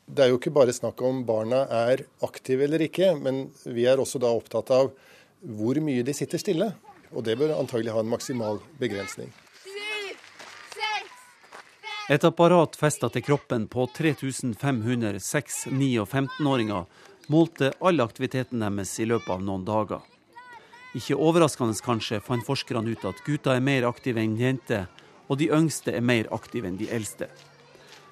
Det 0.06 0.26
er 0.26 0.34
jo 0.34 0.42
ikke 0.42 0.54
bare 0.58 0.76
snakk 0.76 1.00
om 1.06 1.24
barna 1.26 1.64
er 1.72 2.04
aktive 2.26 2.68
eller 2.68 2.84
ikke, 2.90 3.14
men 3.22 3.46
vi 3.64 3.88
er 3.88 4.02
også 4.02 4.20
da 4.22 4.34
opptatt 4.36 4.74
av 4.76 4.92
hvor 5.46 5.80
mye 5.80 6.04
de 6.04 6.14
sitter 6.18 6.42
stille. 6.42 6.74
Og 7.16 7.24
det 7.24 7.38
bør 7.40 7.56
antagelig 7.56 7.94
ha 7.96 8.04
en 8.04 8.12
maksimal 8.12 8.60
begrensning. 8.82 9.32
Et 12.06 12.22
apparat 12.22 12.76
festa 12.78 13.08
til 13.10 13.24
kroppen 13.26 13.64
på 13.66 13.88
3500 13.90 15.18
6-, 15.18 15.72
9- 15.74 15.88
og 16.04 16.12
15-åringer 16.12 16.84
målte 17.34 17.72
all 17.82 18.04
aktiviteten 18.04 18.62
deres 18.62 18.92
i 19.02 19.08
løpet 19.10 19.32
av 19.34 19.42
noen 19.42 19.64
dager. 19.66 20.04
Ikke 20.94 21.18
overraskende 21.18 21.74
kanskje 21.82 22.22
fant 22.22 22.46
forskerne 22.46 22.94
ut 22.94 23.08
at 23.10 23.24
gutter 23.26 23.58
er 23.58 23.66
mer 23.66 23.90
aktive 23.90 24.22
enn 24.22 24.38
jenter, 24.38 24.86
og 25.26 25.42
de 25.42 25.50
yngste 25.50 25.98
er 25.98 26.06
mer 26.06 26.30
aktive 26.36 26.70
enn 26.70 26.78
de 26.78 26.92
eldste. 26.94 27.26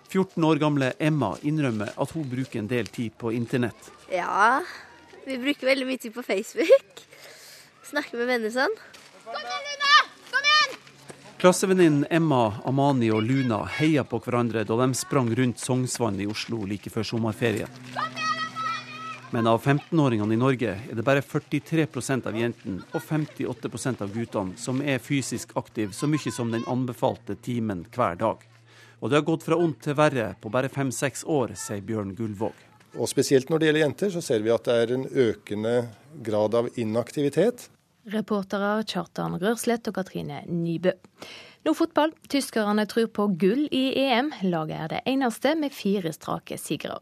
14 0.10 0.42
år 0.50 0.58
gamle 0.66 0.90
Emma 0.98 1.36
innrømmer 1.46 1.94
at 1.94 2.18
hun 2.18 2.26
bruker 2.34 2.64
en 2.64 2.74
del 2.74 2.90
tid 2.90 3.14
på 3.22 3.30
internett. 3.38 3.94
Ja, 4.10 4.64
vi 5.28 5.38
bruker 5.38 5.70
veldig 5.70 5.90
mye 5.92 6.02
tid 6.02 6.18
på 6.18 6.26
Facebook. 6.26 7.06
Snakker 7.94 8.18
med 8.18 8.34
venner 8.34 8.58
sånn. 8.58 8.80
Kom 9.22 9.38
igjen, 9.38 9.68
Luna! 9.70 9.93
Klassevenninnen 11.44 12.06
Emma, 12.10 12.54
Amani 12.64 13.10
og 13.12 13.26
Luna 13.28 13.58
heia 13.68 14.06
på 14.08 14.16
hverandre 14.24 14.62
da 14.64 14.78
de 14.80 14.94
sprang 14.96 15.28
rundt 15.36 15.60
Sognsvann 15.60 16.22
i 16.24 16.28
Oslo 16.32 16.62
like 16.64 16.88
før 16.88 17.04
sommerferien. 17.04 17.74
Men 19.36 19.50
av 19.52 19.60
15-åringene 19.60 20.38
i 20.38 20.40
Norge 20.40 20.78
er 20.78 20.96
det 20.96 21.04
bare 21.04 21.20
43% 21.20 22.30
av 22.32 22.40
jentene 22.40 22.88
og 22.94 23.04
58% 23.04 24.06
av 24.06 24.16
guttene 24.16 24.56
som 24.56 24.80
er 24.80 25.04
fysisk 25.04 25.52
aktive 25.60 25.92
så 25.92 26.08
mye 26.08 26.32
som 26.32 26.56
den 26.56 26.64
anbefalte 26.64 27.36
timen 27.36 27.84
hver 27.92 28.16
dag. 28.24 28.48
Og 29.04 29.12
det 29.12 29.20
har 29.20 29.28
gått 29.34 29.44
fra 29.44 29.60
ondt 29.60 29.84
til 29.84 30.00
verre 30.00 30.30
på 30.40 30.48
bare 30.48 30.72
fem-seks 30.72 31.28
år, 31.28 31.58
sier 31.60 31.84
Bjørn 31.84 32.16
Gullvåg. 32.16 32.56
Og 32.96 33.12
Spesielt 33.12 33.52
når 33.52 33.60
det 33.60 33.72
gjelder 33.74 33.88
jenter, 33.90 34.16
så 34.16 34.24
ser 34.24 34.48
vi 34.48 34.56
at 34.56 34.64
det 34.64 34.80
er 34.80 34.96
en 34.96 35.08
økende 35.12 35.78
grad 36.24 36.56
av 36.56 36.72
inaktivitet. 36.80 37.68
Reportere 38.12 38.84
Kjartan 38.84 39.38
Rørslett 39.40 39.88
og 39.88 39.96
Katrine 39.96 40.42
Nybø. 40.52 40.92
Nå 41.64 41.72
fotball. 41.78 42.12
Tyskerne 42.28 42.84
tror 42.92 43.08
på 43.16 43.30
gull 43.40 43.68
i 43.72 43.84
EM. 44.02 44.34
Laget 44.44 44.76
er 44.76 44.92
det 44.92 45.00
eneste 45.08 45.54
med 45.56 45.72
fire 45.72 46.12
strake 46.12 46.58
sigre. 46.60 46.98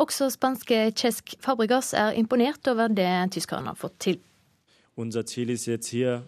Også 0.00 0.30
spanske 0.32 0.86
Cesc 0.96 1.36
Fabregas 1.44 1.92
er 1.92 2.16
imponert 2.16 2.64
over 2.72 2.88
det 2.88 3.10
tyskerne 3.36 3.74
har 3.74 3.76
fått 3.76 3.98
til. 4.00 4.18
Unser 4.96 5.22
Ziel 5.22 5.50
ist 5.50 5.68
jetzt 5.68 5.92
hier 5.92 6.22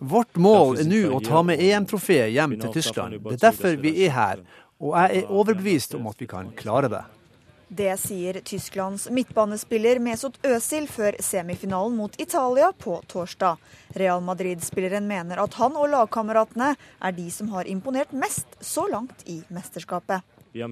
Vårt 0.00 0.38
mål 0.40 0.78
er 0.80 0.86
nå 0.88 1.00
å 1.12 1.18
ta 1.20 1.42
med 1.44 1.60
EM-trofeet 1.60 2.32
hjem 2.32 2.54
til 2.62 2.72
Tyskland. 2.78 3.18
Det 3.26 3.36
er 3.36 3.42
derfor 3.42 3.76
vi 3.76 3.92
er 4.06 4.14
her, 4.16 4.40
og 4.80 4.94
jeg 4.96 5.20
er 5.20 5.28
overbevist 5.28 5.94
om 5.98 6.08
at 6.08 6.16
vi 6.16 6.26
kan 6.30 6.48
klare 6.56 6.88
det. 6.88 7.02
Det 7.70 7.92
sier 8.02 8.40
Tysklands 8.42 9.04
midtbanespiller 9.14 10.00
Mesut 10.02 10.40
Özil 10.42 10.88
før 10.90 11.14
semifinalen 11.22 11.94
mot 11.94 12.16
Italia 12.18 12.72
på 12.74 12.96
torsdag. 13.06 13.60
Real 13.94 14.24
Madrid-spilleren 14.26 15.06
mener 15.06 15.38
at 15.38 15.54
han 15.54 15.78
og 15.78 15.86
lagkameratene 15.92 16.72
er 16.74 17.14
de 17.14 17.28
som 17.30 17.52
har 17.54 17.70
imponert 17.70 18.10
mest 18.10 18.58
så 18.58 18.88
langt 18.90 19.22
i 19.30 19.38
mesterskapet. 19.54 20.26
Vi 20.50 20.64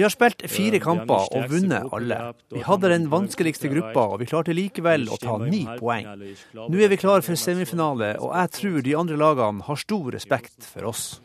har 0.00 0.08
spilt 0.08 0.42
fire 0.48 0.76
äh, 0.76 0.80
kamper 0.80 1.28
og 1.28 1.50
vunnet 1.52 1.92
alle. 1.92 2.32
Vi 2.48 2.64
hadde 2.64 2.88
den 2.94 3.10
vanskeligste 3.12 3.68
gruppa, 3.68 4.06
og 4.14 4.24
vi 4.24 4.30
klarte 4.32 4.56
likevel 4.56 5.08
å 5.12 5.20
ta 5.20 5.36
ni 5.44 5.66
poeng. 5.76 6.08
Nå 6.56 6.80
er 6.80 6.88
vi 6.88 6.96
klar 6.96 7.20
for 7.20 7.36
semifinale, 7.36 8.14
og 8.16 8.32
jeg 8.32 8.48
tror 8.62 8.80
de 8.80 8.96
andre 8.96 9.20
lagene 9.20 9.68
har 9.68 9.76
stor 9.84 10.08
respekt 10.16 10.64
for 10.72 10.88
oss. 10.88 11.20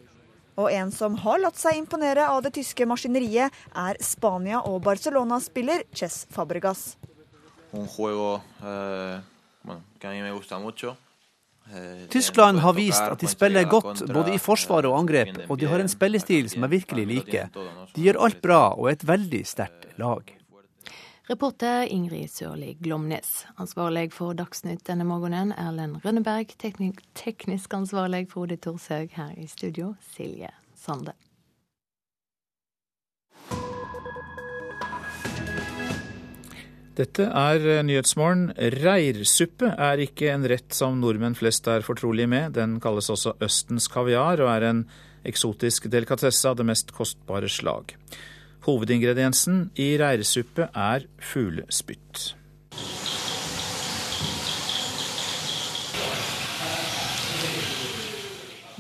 Og 0.55 0.71
en 0.71 0.91
som 0.93 1.15
har 1.23 1.39
latt 1.41 1.57
seg 1.57 1.77
imponere 1.79 2.27
av 2.29 2.43
det 2.45 2.53
tyske 2.59 2.85
maskineriet, 2.89 3.53
er 3.75 3.97
Spania- 4.01 4.61
og 4.65 4.81
Barcelona-spiller 4.85 5.83
Chess 5.93 6.27
Fabregas. 6.29 6.97
Eh, 7.73 9.19
bueno, 9.63 9.81
que 9.99 10.07
a 10.07 10.11
mí 10.11 10.21
me 10.21 10.31
gusta 10.31 10.59
mucho. 10.59 10.95
Tyskland 12.09 12.59
har 12.59 12.73
vist 12.73 13.01
at 13.01 13.19
de 13.19 13.27
spiller 13.27 13.63
godt 13.63 14.03
både 14.11 14.33
i 14.35 14.37
forsvar 14.37 14.85
og 14.89 14.97
angrep, 14.99 15.45
og 15.47 15.57
de 15.57 15.69
har 15.71 15.79
en 15.79 15.89
spillestil 15.89 16.49
som 16.51 16.65
jeg 16.65 16.73
virkelig 16.83 17.05
liker. 17.07 17.49
De 17.95 18.03
gjør 18.03 18.19
alt 18.27 18.41
bra 18.43 18.61
og 18.75 18.89
er 18.89 18.97
et 18.97 19.05
veldig 19.07 19.41
sterkt 19.47 19.87
lag. 19.97 20.27
Reporter 21.23 21.87
Ingrid 21.87 22.27
Sørli 22.27 22.73
Glomnes. 22.83 23.45
Ansvarlig 23.55 24.09
for 24.11 24.35
Dagsnytt 24.35 24.81
denne 24.89 25.05
morgenen, 25.07 25.53
Erlend 25.55 26.01
Rønneberg. 26.03 26.49
Teknik 26.59 26.97
teknisk 27.15 27.71
ansvarlig 27.77 28.25
Frode 28.33 28.57
Thorshaug. 28.59 29.13
Her 29.15 29.31
i 29.39 29.47
studio, 29.47 29.93
Silje 30.03 30.49
Sande. 30.75 31.13
Dette 36.99 37.29
er 37.31 37.69
Nyhetsmorgen. 37.87 38.51
Reirsuppe 38.83 39.71
er 39.79 40.03
ikke 40.03 40.27
en 40.33 40.43
rett 40.51 40.75
som 40.75 40.99
nordmenn 40.99 41.39
flest 41.39 41.71
er 41.71 41.87
fortrolige 41.87 42.27
med. 42.35 42.57
Den 42.59 42.81
kalles 42.83 43.07
også 43.15 43.37
Østens 43.39 43.87
kaviar 43.87 44.43
og 44.43 44.51
er 44.57 44.67
en 44.73 44.85
eksotisk 45.23 45.87
delikatesse 45.87 46.51
av 46.51 46.59
det 46.59 46.67
mest 46.67 46.91
kostbare 46.91 47.47
slag. 47.47 47.95
Hovedingrediensen 48.63 49.71
i 49.75 49.97
reirsuppe 49.99 50.69
er 50.73 51.03
fuglespytt. 51.19 52.33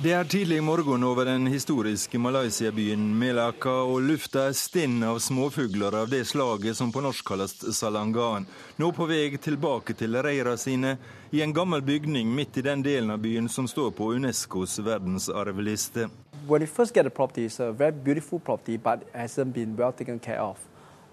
Det 0.03 0.11
er 0.11 0.25
tidlig 0.27 0.57
morgen 0.63 1.03
over 1.07 1.23
den 1.25 1.45
historiske 1.47 2.19
Malaysia-byen 2.19 3.03
Melaka, 3.15 3.71
og 3.87 4.01
lufta 4.03 4.49
er 4.49 4.55
stinn 4.59 4.97
av 5.07 5.21
småfugler 5.23 5.95
av 5.95 6.09
det 6.11 6.25
slaget 6.27 6.75
som 6.75 6.89
på 6.91 6.99
norsk 7.05 7.23
kalles 7.29 7.53
salangan. 7.77 8.43
Nå 8.75 8.89
på 8.91 9.05
vei 9.07 9.37
tilbake 9.39 9.95
til 9.95 10.17
reira 10.19 10.57
sine, 10.59 10.97
i 11.31 11.39
en 11.39 11.53
gammel 11.55 11.79
bygning 11.87 12.33
midt 12.35 12.59
i 12.59 12.65
den 12.65 12.83
delen 12.83 13.13
av 13.15 13.21
byen 13.23 13.47
som 13.47 13.63
står 13.63 13.93
på 13.95 14.09
Unescos 14.17 14.75
verdensarvliste. 14.83 16.09
When 16.49 16.61
you 16.61 16.67
first 16.67 16.93
get 16.93 17.07
a 17.07 17.09
property, 17.09 17.45
it's 17.45 17.61
a 17.63 17.71
very 17.71 17.95
beautiful 17.95 18.39
property, 18.39 18.75
but 18.75 19.07
hasn't 19.13 19.53
been 19.53 19.77
well 19.77 19.93
taken 19.93 20.19
care 20.19 20.41
of. 20.41 20.59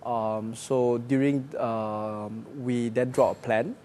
Um, 0.03 0.57
so 0.57 0.99
during 0.99 1.47
um, 1.61 2.45
we 2.67 2.89
then 2.89 3.13
draw 3.13 3.31
a 3.31 3.35
plan. 3.35 3.77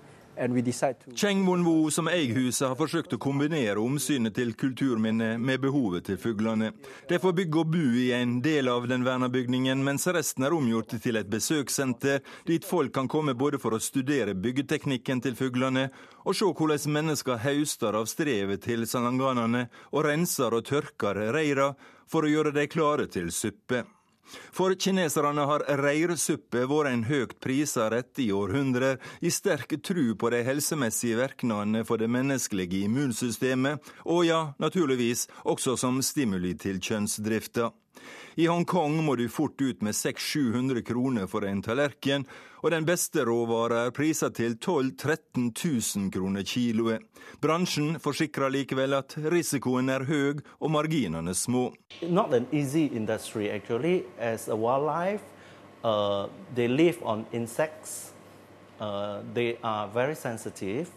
Cheng 1.15 1.45
Won-wo 1.47 1.91
som 1.91 2.09
eier 2.11 2.33
huset 2.35 2.67
har 2.67 2.75
forsøkt 2.75 3.13
å 3.15 3.19
kombinere 3.21 3.79
omsynet 3.79 4.35
til 4.35 4.51
kulturminnet 4.59 5.39
med 5.39 5.61
behovet 5.63 6.09
til 6.09 6.19
fuglene. 6.19 6.73
De 7.07 7.19
får 7.23 7.35
bygge 7.39 7.61
og 7.61 7.71
bo 7.71 7.85
i 8.01 8.09
en 8.17 8.41
del 8.43 8.67
av 8.67 8.89
den 8.91 9.05
verna 9.07 9.29
bygningen, 9.31 9.83
mens 9.85 10.07
resten 10.11 10.43
er 10.43 10.55
omgjort 10.57 10.97
til 10.99 11.21
et 11.21 11.31
besøkssenter, 11.31 12.19
dit 12.49 12.67
folk 12.67 12.91
kan 12.95 13.07
komme 13.07 13.37
både 13.37 13.61
for 13.63 13.77
å 13.77 13.81
studere 13.81 14.35
byggeteknikken 14.35 15.23
til 15.23 15.39
fuglene, 15.39 15.87
og 16.27 16.35
se 16.35 16.51
hvordan 16.51 16.99
mennesker 16.99 17.39
høster 17.45 17.95
av 17.95 18.11
strevet 18.11 18.65
til 18.67 18.83
salanganene 18.89 19.69
og 19.93 20.07
renser 20.09 20.51
og 20.51 20.67
tørker 20.67 21.29
reira 21.31 21.71
for 22.11 22.25
å 22.25 22.31
gjøre 22.33 22.51
dem 22.55 22.67
klare 22.71 23.07
til 23.07 23.31
suppe. 23.31 23.85
For 24.55 24.75
kineserne 24.79 25.45
har 25.49 25.65
reirsuppe 25.81 26.65
vært 26.69 26.91
en 26.91 27.05
høyt 27.09 27.37
prisa 27.43 27.89
rett 27.93 28.19
i 28.23 28.31
århundrer, 28.35 28.99
i 29.21 29.31
sterk 29.33 29.77
tru 29.85 30.15
på 30.17 30.31
de 30.33 30.41
helsemessige 30.47 31.19
virkningene 31.21 31.85
for 31.87 32.01
det 32.01 32.09
menneskelige 32.11 32.85
immunsystemet, 32.89 33.81
og 34.05 34.25
ja, 34.27 34.41
naturligvis 34.61 35.27
også 35.43 35.77
som 35.79 36.01
stimuli 36.05 36.55
til 36.59 36.81
kjønnsdrifta. 36.81 37.71
I 38.35 38.49
Hongkong 38.51 38.97
må 38.99 39.13
du 39.15 39.29
fort 39.31 39.61
ut 39.61 39.79
med 39.81 39.95
600-700 39.95 40.81
kroner 40.83 41.27
for 41.31 41.45
en 41.47 41.61
tallerken, 41.63 42.25
og 42.59 42.73
den 42.73 42.83
beste 42.83 43.23
råvara 43.23 43.85
er 43.87 43.93
prisa 43.95 44.27
til 44.27 44.57
12 44.59 44.89
000-13 44.99 45.45
000 45.99 46.09
kroner 46.11 46.43
kiloet. 46.43 47.05
Bransjen 47.39 47.95
forsikrer 48.03 48.51
likevel 48.51 48.97
at 48.97 49.15
risikoen 49.31 49.87
er 49.93 50.03
høy 50.09 50.41
og 50.59 50.73
marginene 50.75 51.31
små. 51.31 51.69
Not 52.03 52.33
an 52.35 52.49
easy 52.51 52.89
industry, 52.91 53.47
actually, 53.47 54.03
as 54.19 54.49
a 54.49 54.55
wildlife. 54.55 55.23
Uh, 55.81 56.27
they 56.55 56.67
live 56.67 56.99
on 57.03 57.25
insects. 57.31 58.11
Uh, 58.81 59.21
they 59.33 59.55
are 59.63 59.87
very 59.87 60.15
sensitive. 60.15 60.91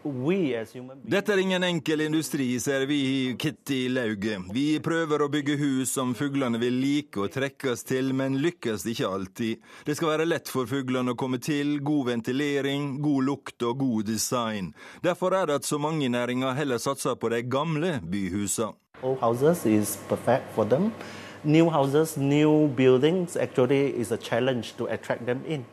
Dette 0.00 1.34
er 1.34 1.40
ingen 1.42 1.64
enkel 1.66 2.00
industri, 2.06 2.46
ser 2.60 2.86
vi 2.88 2.96
i 3.04 3.16
Kitty 3.36 3.82
Lauge. 3.92 4.38
Vi 4.48 4.78
prøver 4.80 5.20
å 5.20 5.28
bygge 5.28 5.58
hus 5.60 5.92
som 5.92 6.14
fuglene 6.16 6.56
vil 6.62 6.78
like 6.80 7.20
og 7.20 7.34
trekkes 7.34 7.84
til, 7.84 8.14
men 8.16 8.38
lykkes 8.40 8.86
ikke 8.88 9.10
alltid. 9.12 9.60
Det 9.84 9.98
skal 9.98 10.14
være 10.14 10.28
lett 10.30 10.48
for 10.48 10.70
fuglene 10.70 11.12
å 11.12 11.18
komme 11.20 11.36
til, 11.44 11.82
god 11.84 12.14
ventilering, 12.14 12.94
god 13.04 13.26
lukt 13.28 13.66
og 13.68 13.82
god 13.82 14.08
design. 14.08 14.70
Derfor 15.04 15.36
er 15.36 15.50
det 15.50 15.58
at 15.60 15.68
så 15.68 15.76
mange 15.76 16.06
i 16.06 16.12
næringa 16.12 16.54
heller 16.56 16.80
satser 16.80 17.18
på 17.20 17.28
de 17.34 17.42
gamle 17.44 17.98
byhusene. 18.00 18.72
Old 19.02 19.20
houses 19.20 19.66
is 19.66 19.98
perfect 20.08 20.48
for 20.54 20.64
them. 20.64 20.94
New 21.44 21.68
houses, 21.68 22.16
new 22.16 22.68
buildings 22.76 23.36
actually 23.36 23.92
is 24.00 24.12
a 24.12 24.16
challenge 24.16 24.76
to 24.76 24.88
attract 24.88 25.26
them 25.26 25.44
in. 25.46 25.64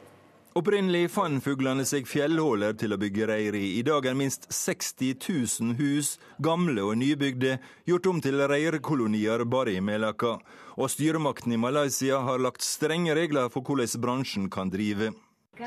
Opprinnelig 0.57 1.11
fant 1.13 1.43
fuglene 1.45 1.83
seg 1.85 2.07
fjellhåler 2.09 2.73
til 2.81 2.95
å 2.95 2.97
bygge 2.97 3.27
reir 3.29 3.53
i. 3.53 3.75
I 3.77 3.83
dag 3.85 4.07
er 4.09 4.15
minst 4.17 4.47
60 4.49 5.19
000 5.21 5.75
hus, 5.77 6.15
gamle 6.41 6.81
og 6.81 6.95
nybygde, 6.97 7.59
gjort 7.85 8.09
om 8.09 8.21
til 8.25 8.41
reirkolonier 8.41 9.43
bare 9.45 9.75
i 9.77 9.83
Melaka. 9.85 10.39
Og 10.81 10.89
styremakten 10.89 11.53
i 11.53 11.59
Malaysia 11.61 12.23
har 12.25 12.41
lagt 12.41 12.65
strenge 12.65 13.13
regler 13.13 13.51
for 13.53 13.61
hvordan 13.61 14.01
bransjen 14.01 14.49
kan 14.49 14.73
drive. 14.73 15.11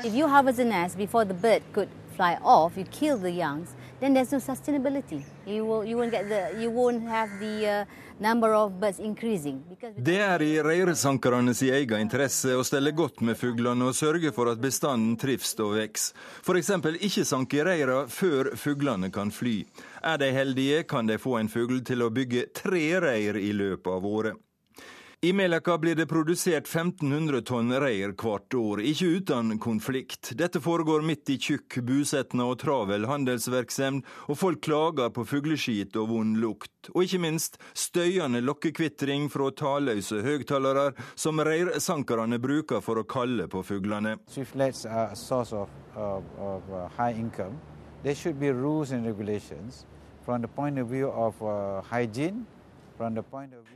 If 0.03 0.11
you 0.11 0.27
harvest 0.27 0.59
a 0.59 0.65
nest 0.65 0.97
before 0.97 1.23
the 1.23 1.39
bird 1.39 1.63
could 1.71 1.89
fly 2.17 2.35
off, 2.43 2.75
you 2.75 2.83
kill 2.83 3.17
the 3.17 3.31
youngs, 3.31 3.71
then 4.01 4.13
there's 4.13 4.31
no 4.31 4.39
sustainability. 4.39 5.23
You, 5.45 5.63
will, 5.63 5.85
you, 5.85 5.95
won't, 5.95 6.11
get 6.11 6.27
the, 6.27 6.59
you 6.59 6.71
won't 6.71 7.07
have 7.07 7.29
the 7.39 7.67
uh, 7.67 7.85
number 8.19 8.53
of 8.53 8.79
birds 8.79 8.99
increasing. 8.99 9.63
Det 9.97 10.17
er 10.17 10.41
i 10.41 10.57
reirsankernes 10.65 11.61
egen 11.61 12.01
interesse 12.01 12.55
å 12.57 12.65
stelle 12.65 12.91
godt 12.97 13.21
med 13.21 13.37
fuglene 13.37 13.91
og 13.91 13.95
sørge 13.95 14.33
for 14.33 14.49
at 14.51 14.61
bestanden 14.61 15.15
trives 15.21 15.53
og 15.61 15.77
vokser. 15.77 16.17
F.eks. 16.41 16.71
ikke 16.97 17.25
sanke 17.29 17.63
reira 17.65 18.03
før 18.09 18.55
fuglene 18.57 19.11
kan 19.13 19.31
fly. 19.31 19.61
Er 20.03 20.17
de 20.17 20.31
heldige, 20.33 20.83
kan 20.83 21.05
de 21.05 21.21
få 21.21 21.37
en 21.37 21.49
fugl 21.49 21.83
til 21.85 22.01
å 22.01 22.09
bygge 22.09 22.49
tre 22.57 22.87
reir 23.05 23.37
i 23.37 23.51
løpet 23.53 23.93
av 23.93 24.05
året. 24.05 24.41
I 25.23 25.33
Melaka 25.33 25.77
blir 25.77 25.95
det 25.95 26.07
produsert 26.09 26.65
1500 26.65 27.43
tonn 27.45 27.69
reir 27.77 28.09
hvert 28.17 28.55
år, 28.57 28.79
ikke 28.81 29.05
uten 29.19 29.59
konflikt. 29.61 30.31
Dette 30.33 30.57
foregår 30.57 31.03
midt 31.05 31.29
i 31.29 31.35
tjukk 31.37 31.75
busetna 31.85 32.47
og 32.49 32.55
travel 32.63 33.03
handelsvirksomhet, 33.05 34.07
og 34.25 34.39
folk 34.41 34.63
klager 34.65 35.11
på 35.13 35.21
fugleskit 35.29 35.93
og 36.01 36.07
vond 36.09 36.39
lukt. 36.41 36.89
Og 36.95 37.05
ikke 37.05 37.19
minst 37.21 37.59
støyende 37.77 38.41
lokkekvitring 38.41 39.27
fra 39.29 39.51
talløse 39.53 40.23
høgtalere, 40.25 40.87
som 41.13 41.37
reirsankerne 41.45 42.39
bruker 42.41 42.81
for 42.81 42.97
å 42.97 43.05
kalle 43.05 43.45
på 43.45 43.61
fuglene. 43.61 44.15
There 48.01 48.15
should 48.15 48.39
be 48.39 48.49
rules 48.49 48.91
and 48.91 49.05
regulations 49.05 49.85
from 50.25 50.41
the 50.41 50.47
point 50.47 50.79
of 50.79 50.87
view 50.89 51.11
of 51.13 51.37
uh, 51.43 51.83
hygiene 51.91 52.47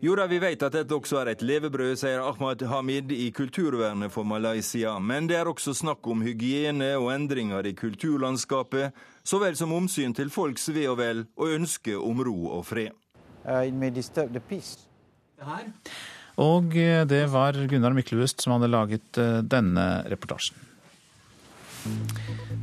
jo 0.02 0.16
da, 0.16 0.26
vi 0.30 0.40
vet 0.40 0.64
at 0.64 0.76
dette 0.76 0.96
også 0.96 1.20
er 1.22 1.32
et 1.34 1.44
levebrød, 1.46 1.96
sier 2.00 2.24
Ahmad 2.24 2.62
Hamid 2.70 3.12
i 3.12 3.32
Kulturvernet 3.36 4.14
for 4.14 4.28
Malaysia. 4.28 4.98
Men 5.00 5.30
det 5.30 5.40
er 5.40 5.50
også 5.50 5.74
snakk 5.74 6.08
om 6.08 6.22
hygiene 6.26 6.94
og 7.00 7.12
endringer 7.14 7.66
i 7.66 7.74
kulturlandskapet, 7.78 8.94
så 9.26 9.40
vel 9.42 9.58
som 9.58 9.74
omsyn 9.74 10.14
til 10.14 10.30
folks 10.30 10.70
ve 10.76 10.86
og 10.92 11.00
vel 11.02 11.26
og 11.36 11.56
ønske 11.58 11.98
om 11.98 12.22
ro 12.26 12.38
og 12.60 12.66
fred. 12.70 12.94
Uh, 13.46 13.66
og 16.42 16.76
eh, 16.78 17.04
det 17.08 17.26
var 17.32 17.58
Gunnar 17.70 17.96
Myklebust 17.96 18.44
som 18.44 18.56
hadde 18.56 18.72
laget 18.72 19.20
eh, 19.22 19.42
denne 19.46 19.86
reportasjen. 20.12 20.58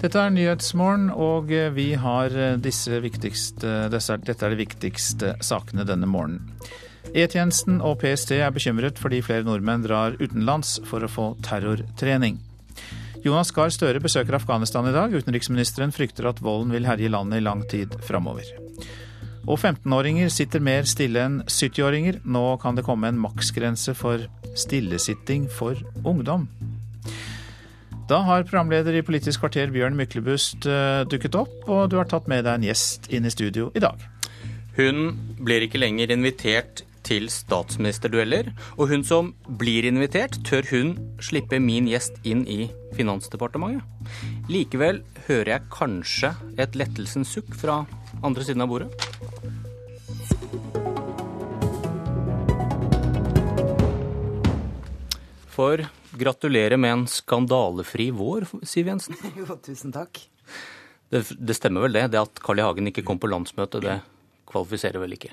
Dette 0.03 0.19
er 0.19 0.33
Nyhetsmorgen, 0.35 1.11
og 1.15 1.53
vi 1.77 1.93
har 2.01 2.35
disse 2.63 2.99
viktigste, 3.05 3.91
dette 3.93 4.35
er 4.35 4.55
de 4.55 4.59
viktigste 4.59 5.37
sakene 5.45 5.87
denne 5.87 6.09
morgenen. 6.11 6.49
E-tjenesten 7.13 7.81
og 7.85 7.99
PST 8.01 8.33
er 8.39 8.55
bekymret 8.55 8.99
fordi 9.01 9.21
flere 9.27 9.45
nordmenn 9.47 9.85
drar 9.85 10.15
utenlands 10.21 10.79
for 10.89 11.05
å 11.05 11.11
få 11.11 11.27
terrortrening. 11.45 12.39
Jonas 13.23 13.53
Gahr 13.55 13.71
Støre 13.71 14.01
besøker 14.03 14.35
Afghanistan 14.39 14.89
i 14.89 14.95
dag. 14.95 15.13
Utenriksministeren 15.15 15.93
frykter 15.95 16.27
at 16.31 16.41
volden 16.43 16.73
vil 16.75 16.89
herje 16.89 17.11
landet 17.13 17.39
i 17.39 17.45
lang 17.45 17.63
tid 17.71 17.95
framover. 18.03 18.49
Og 19.43 19.59
15-åringer 19.59 20.31
sitter 20.31 20.63
mer 20.63 20.87
stille 20.91 21.23
enn 21.23 21.41
70-åringer. 21.47 22.23
Nå 22.25 22.45
kan 22.63 22.79
det 22.79 22.87
komme 22.87 23.11
en 23.11 23.21
maksgrense 23.23 23.95
for 23.99 24.25
stillesitting 24.59 25.49
for 25.51 25.79
ungdom. 26.03 26.49
Da 28.11 28.19
har 28.27 28.43
programleder 28.43 28.97
i 28.99 29.03
Politisk 29.07 29.45
kvarter 29.45 29.71
Bjørn 29.71 29.95
Myklebust 29.95 30.67
eh, 30.67 31.03
dukket 31.07 31.37
opp, 31.39 31.53
og 31.71 31.91
du 31.93 32.01
har 32.01 32.09
tatt 32.11 32.27
med 32.31 32.43
deg 32.45 32.59
en 32.59 32.67
gjest 32.67 33.07
inn 33.15 33.29
i 33.29 33.31
studio 33.31 33.69
i 33.79 33.83
dag. 33.83 34.01
Hun 34.75 35.13
blir 35.39 35.63
ikke 35.63 35.79
lenger 35.79 36.11
invitert 36.11 36.83
til 37.07 37.29
statsministerdueller, 37.31 38.51
og 38.75 38.91
hun 38.91 39.07
som 39.07 39.33
blir 39.47 39.87
invitert, 39.87 40.41
tør 40.47 40.67
hun 40.73 40.95
slippe 41.23 41.61
min 41.63 41.87
gjest 41.91 42.19
inn 42.27 42.43
i 42.51 42.67
Finansdepartementet. 42.97 43.87
Likevel 44.51 45.03
hører 45.29 45.55
jeg 45.55 45.71
kanskje 45.73 46.35
et 46.61 46.75
lettelsens 46.79 47.31
sukk 47.31 47.55
fra 47.55 47.85
andre 48.23 48.47
siden 48.47 48.67
av 48.67 48.73
bordet. 48.73 48.91
For 55.53 55.87
gratulerer 56.19 56.77
med 56.81 56.93
en 56.93 57.07
skandalefri 57.11 58.11
vår, 58.15 58.49
Siv 58.69 58.91
Jensen. 58.93 59.17
Jo, 59.39 59.47
tusen 59.65 59.95
takk. 59.95 60.21
Det, 61.13 61.27
det, 61.37 61.57
stemmer 61.59 61.85
vel 61.85 61.97
det? 61.97 62.07
Det 62.15 62.21
at 62.21 62.41
Carl 62.41 62.61
I. 62.61 62.65
Hagen 62.65 62.89
ikke 62.89 63.05
kom 63.05 63.21
på 63.21 63.31
landsmøtet, 63.31 63.85
det 63.85 63.99
kvalifiserer 64.49 65.03
vel 65.03 65.17
ikke? 65.19 65.33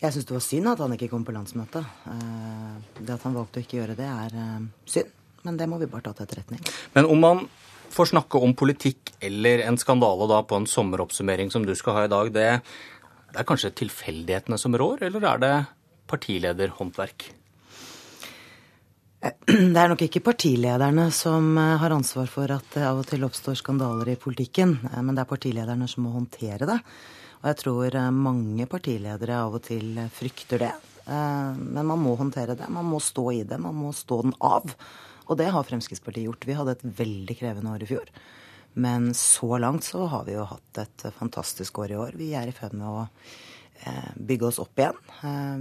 Jeg 0.00 0.14
syns 0.14 0.26
det 0.26 0.34
var 0.34 0.44
synd 0.44 0.70
at 0.70 0.80
han 0.80 0.94
ikke 0.96 1.10
kom 1.12 1.24
på 1.26 1.34
landsmøtet. 1.36 1.86
Eh, 2.08 3.00
det 3.02 3.14
at 3.14 3.26
han 3.26 3.36
valgte 3.36 3.60
å 3.60 3.64
ikke 3.64 3.82
gjøre 3.82 3.96
det, 3.98 4.08
er 4.08 4.36
eh, 4.40 4.68
synd. 4.88 5.16
Men 5.44 5.56
det 5.60 5.68
må 5.70 5.78
vi 5.80 5.88
bare 5.88 6.04
ta 6.04 6.14
til 6.16 6.26
etterretning. 6.26 6.62
Men 6.96 7.08
om 7.08 7.20
man 7.20 7.44
får 7.90 8.10
snakke 8.12 8.40
om 8.40 8.54
politikk 8.56 9.12
eller 9.24 9.64
en 9.66 9.78
skandale 9.80 10.28
da 10.30 10.40
på 10.46 10.58
en 10.58 10.68
sommeroppsummering 10.68 11.52
som 11.52 11.64
du 11.66 11.72
skal 11.78 11.96
ha 11.96 12.06
i 12.06 12.12
dag, 12.12 12.32
det, 12.34 12.48
det 13.32 13.40
er 13.40 13.48
kanskje 13.48 13.72
tilfeldighetene 13.82 14.58
som 14.60 14.76
rår, 14.76 15.06
eller 15.08 15.26
er 15.32 15.42
det 15.42 15.54
partilederhåndverk? 16.10 17.30
Det 19.46 19.76
er 19.76 19.90
nok 19.90 20.00
ikke 20.06 20.22
partilederne 20.24 21.10
som 21.12 21.56
har 21.60 21.92
ansvar 21.92 22.28
for 22.32 22.52
at 22.54 22.68
det 22.72 22.84
av 22.88 23.02
og 23.02 23.08
til 23.10 23.26
oppstår 23.26 23.58
skandaler 23.60 24.14
i 24.14 24.20
politikken, 24.20 24.78
eh, 24.88 25.00
men 25.04 25.12
det 25.16 25.24
er 25.24 25.32
partilederne 25.32 25.88
som 25.90 26.06
må 26.06 26.14
håndtere 26.14 26.68
det. 26.70 26.78
Og 27.42 27.50
jeg 27.50 27.58
tror 27.60 27.98
eh, 28.00 28.14
mange 28.16 28.64
partiledere 28.70 29.42
av 29.44 29.58
og 29.58 29.64
til 29.68 30.00
frykter 30.16 30.64
det. 30.64 30.72
Eh, 31.04 31.52
men 31.60 31.84
man 31.84 32.00
må 32.00 32.16
håndtere 32.16 32.56
det. 32.56 32.68
Man 32.72 32.88
må 32.88 33.00
stå 33.04 33.26
i 33.36 33.44
det. 33.44 33.60
Man 33.60 33.76
må 33.76 33.92
stå 33.96 34.22
den 34.24 34.36
av. 34.40 34.72
Og 35.28 35.38
det 35.38 35.50
har 35.52 35.68
Fremskrittspartiet 35.68 36.26
gjort. 36.26 36.48
Vi 36.48 36.56
hadde 36.56 36.78
et 36.78 36.88
veldig 37.04 37.36
krevende 37.38 37.76
år 37.76 37.84
i 37.84 37.90
fjor. 37.92 38.10
Men 38.80 39.12
så 39.18 39.58
langt 39.60 39.84
så 39.84 40.06
har 40.10 40.24
vi 40.28 40.36
jo 40.36 40.48
hatt 40.48 40.80
et 40.80 41.06
fantastisk 41.16 41.82
år 41.82 41.92
i 41.92 42.00
år. 42.08 42.18
Vi 42.18 42.32
er 42.38 42.48
i 42.48 42.54
ferd 42.56 42.76
med 42.78 42.88
å 42.88 43.04
eh, 43.04 43.49
bygge 44.14 44.46
oss 44.48 44.58
opp 44.62 44.80
igjen. 44.80 44.98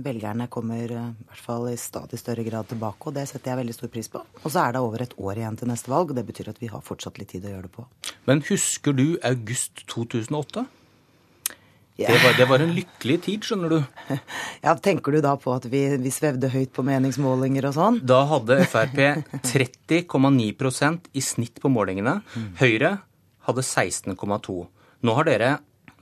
Velgerne 0.03 0.49
kommer 0.51 0.81
i 0.83 0.97
hvert 0.97 1.43
fall 1.43 1.69
i 1.71 1.77
stadig 1.79 2.19
større 2.19 2.43
grad 2.47 2.67
tilbake, 2.71 3.07
og 3.07 3.15
det 3.15 3.27
setter 3.29 3.53
jeg 3.53 3.61
veldig 3.61 3.75
stor 3.77 3.91
pris 3.93 4.11
på. 4.11 4.23
Og 4.43 4.49
så 4.49 4.65
er 4.65 4.75
det 4.75 4.81
over 4.83 5.05
et 5.05 5.15
år 5.17 5.39
igjen 5.39 5.59
til 5.59 5.71
neste 5.71 5.91
valg, 5.91 6.11
og 6.11 6.19
det 6.19 6.25
betyr 6.27 6.51
at 6.51 6.59
vi 6.59 6.71
har 6.71 6.83
fortsatt 6.85 7.21
litt 7.21 7.31
tid 7.31 7.47
å 7.47 7.53
gjøre 7.53 7.69
det 7.69 7.73
på. 7.77 7.87
Men 8.27 8.43
husker 8.49 8.97
du 8.97 9.07
august 9.23 9.85
2008? 9.91 10.65
Det 11.99 12.19
var, 12.23 12.33
det 12.37 12.45
var, 12.47 12.61
en 12.63 12.71
lykkelig 12.71 13.17
tid, 13.25 13.43
skjønner 13.43 13.73
du. 13.73 13.79
Ja, 14.63 14.75
Tenker 14.79 15.11
du 15.11 15.19
da 15.23 15.33
på 15.39 15.51
at 15.51 15.65
vi, 15.67 15.81
vi 15.99 16.11
svevde 16.13 16.47
høyt 16.53 16.71
på 16.75 16.83
meningsmålinger 16.87 17.67
og 17.67 17.75
sånn? 17.75 17.99
Da 18.07 18.21
hadde 18.29 18.61
Frp 18.71 18.99
30,9% 19.43 21.09
i 21.11 21.23
snitt 21.23 21.59
på 21.59 21.71
målingene. 21.71 22.19
Mm. 22.31 22.47
Høyre 22.61 22.93
hadde 23.49 23.65
16,2. 23.65 24.55
Nå 25.03 25.17
har 25.17 25.27
dere 25.27 25.51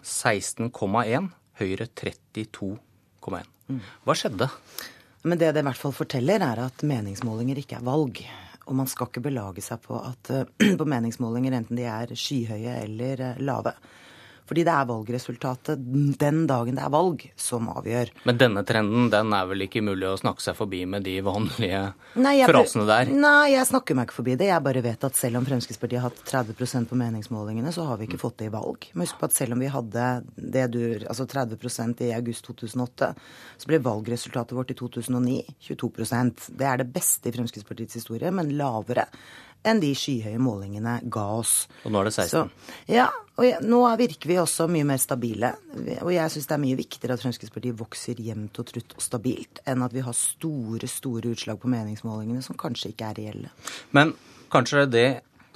16,1. 0.06 1.32
Høyre 1.58 1.88
32,1. 1.90 3.48
Mm. 3.68 3.82
Hva 4.06 4.16
skjedde? 4.16 4.50
Men 5.28 5.40
Det 5.42 5.54
det 5.54 5.64
i 5.64 5.68
hvert 5.68 5.80
fall 5.80 5.96
forteller, 5.96 6.44
er 6.44 6.62
at 6.68 6.84
meningsmålinger 6.88 7.60
ikke 7.60 7.80
er 7.80 7.88
valg. 7.88 8.22
Og 8.68 8.76
man 8.76 8.88
skal 8.88 9.10
ikke 9.10 9.24
belage 9.28 9.64
seg 9.64 9.82
på 9.84 10.00
at 10.00 10.32
på 10.80 10.86
meningsmålinger, 10.86 11.58
enten 11.58 11.80
de 11.80 11.88
er 11.88 12.14
skyhøye 12.14 12.78
eller 12.84 13.24
eh, 13.32 13.42
lave, 13.42 13.74
fordi 14.48 14.64
det 14.68 14.74
er 14.74 14.88
valgresultatet 14.90 15.82
den 16.22 16.46
dagen 16.50 16.78
det 16.78 16.84
er 16.86 16.94
valg, 16.94 17.26
som 17.36 17.68
avgjør. 17.74 18.12
Men 18.28 18.40
denne 18.40 18.64
trenden 18.68 19.10
den 19.14 19.34
er 19.36 19.50
vel 19.50 19.66
ikke 19.66 19.84
mulig 19.86 20.08
å 20.10 20.18
snakke 20.20 20.44
seg 20.44 20.58
forbi 20.58 20.84
med 20.90 21.04
de 21.08 21.18
vanlige 21.26 21.82
nei, 22.16 22.36
frasene 22.48 22.88
der? 22.90 23.12
Nei, 23.12 23.54
jeg 23.54 23.70
snakker 23.70 23.98
meg 23.98 24.08
ikke 24.08 24.20
forbi 24.22 24.38
det. 24.40 24.50
Jeg 24.52 24.66
bare 24.66 24.84
vet 24.86 25.08
at 25.08 25.20
selv 25.20 25.42
om 25.42 25.48
Fremskrittspartiet 25.48 26.02
har 26.02 26.12
hatt 26.12 26.24
30 26.28 26.88
på 26.88 27.00
meningsmålingene, 27.00 27.74
så 27.76 27.88
har 27.90 28.00
vi 28.00 28.08
ikke 28.08 28.22
fått 28.22 28.40
det 28.42 28.50
i 28.50 28.54
valg. 28.54 28.90
Men 28.94 29.08
husk 29.08 29.20
på 29.20 29.30
at 29.30 29.36
selv 29.36 29.58
om 29.58 29.64
vi 29.64 29.72
hadde 29.74 30.08
det 30.36 30.68
du, 30.74 30.82
altså 31.04 31.28
30% 31.28 32.06
i 32.08 32.14
august 32.16 32.48
2008, 32.48 33.12
så 33.58 33.72
ble 33.72 33.82
valgresultatet 33.84 34.56
vårt 34.58 34.72
i 34.72 34.78
2009 34.78 35.42
22% 35.68 36.48
Det 36.58 36.68
er 36.68 36.82
det 36.82 36.90
beste 36.94 37.30
i 37.30 37.36
Fremskrittspartiets 37.36 38.00
historie, 38.00 38.32
men 38.32 38.56
lavere 38.60 39.08
enn 39.68 39.82
de 39.84 39.94
skyhøye 39.98 40.40
målingene 40.42 40.98
ga 41.14 41.26
oss. 41.38 41.56
Og 41.86 41.94
nå 41.94 42.02
er 42.02 42.10
det 42.10 42.14
16? 42.16 42.30
Så, 42.32 42.74
ja, 42.92 43.08
og 43.38 43.68
nå 43.68 43.82
virker 44.00 44.32
vi 44.32 44.40
også 44.42 44.66
mye 44.72 44.88
mer 44.88 45.02
stabile. 45.02 45.52
Og 46.00 46.12
jeg 46.16 46.34
syns 46.34 46.50
det 46.50 46.56
er 46.56 46.64
mye 46.64 46.80
viktigere 46.80 47.18
at 47.18 47.24
Fremskrittspartiet 47.26 47.78
vokser 47.78 48.22
jevnt 48.24 48.58
og 48.62 48.70
trutt 48.72 48.96
og 48.98 49.04
stabilt, 49.04 49.62
enn 49.70 49.86
at 49.86 49.94
vi 49.96 50.06
har 50.06 50.18
store, 50.18 50.90
store 50.90 51.36
utslag 51.36 51.60
på 51.62 51.72
meningsmålingene 51.72 52.46
som 52.46 52.58
kanskje 52.60 52.94
ikke 52.94 53.12
er 53.12 53.22
reelle. 53.22 53.54
Men 53.96 54.16
kanskje 54.54 54.88
det 54.90 55.08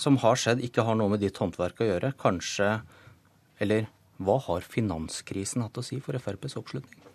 som 0.02 0.18
har 0.22 0.40
skjedd, 0.40 0.64
ikke 0.66 0.86
har 0.86 0.98
noe 0.98 1.14
med 1.14 1.22
ditt 1.22 1.38
håndverk 1.38 1.84
å 1.84 1.90
gjøre? 1.94 2.16
Kanskje 2.22 2.80
Eller 3.62 3.86
hva 4.18 4.40
har 4.42 4.66
finanskrisen 4.66 5.62
hatt 5.62 5.78
å 5.78 5.84
si 5.86 6.00
for 6.02 6.18
FrPs 6.18 6.58
oppslutning? 6.58 7.11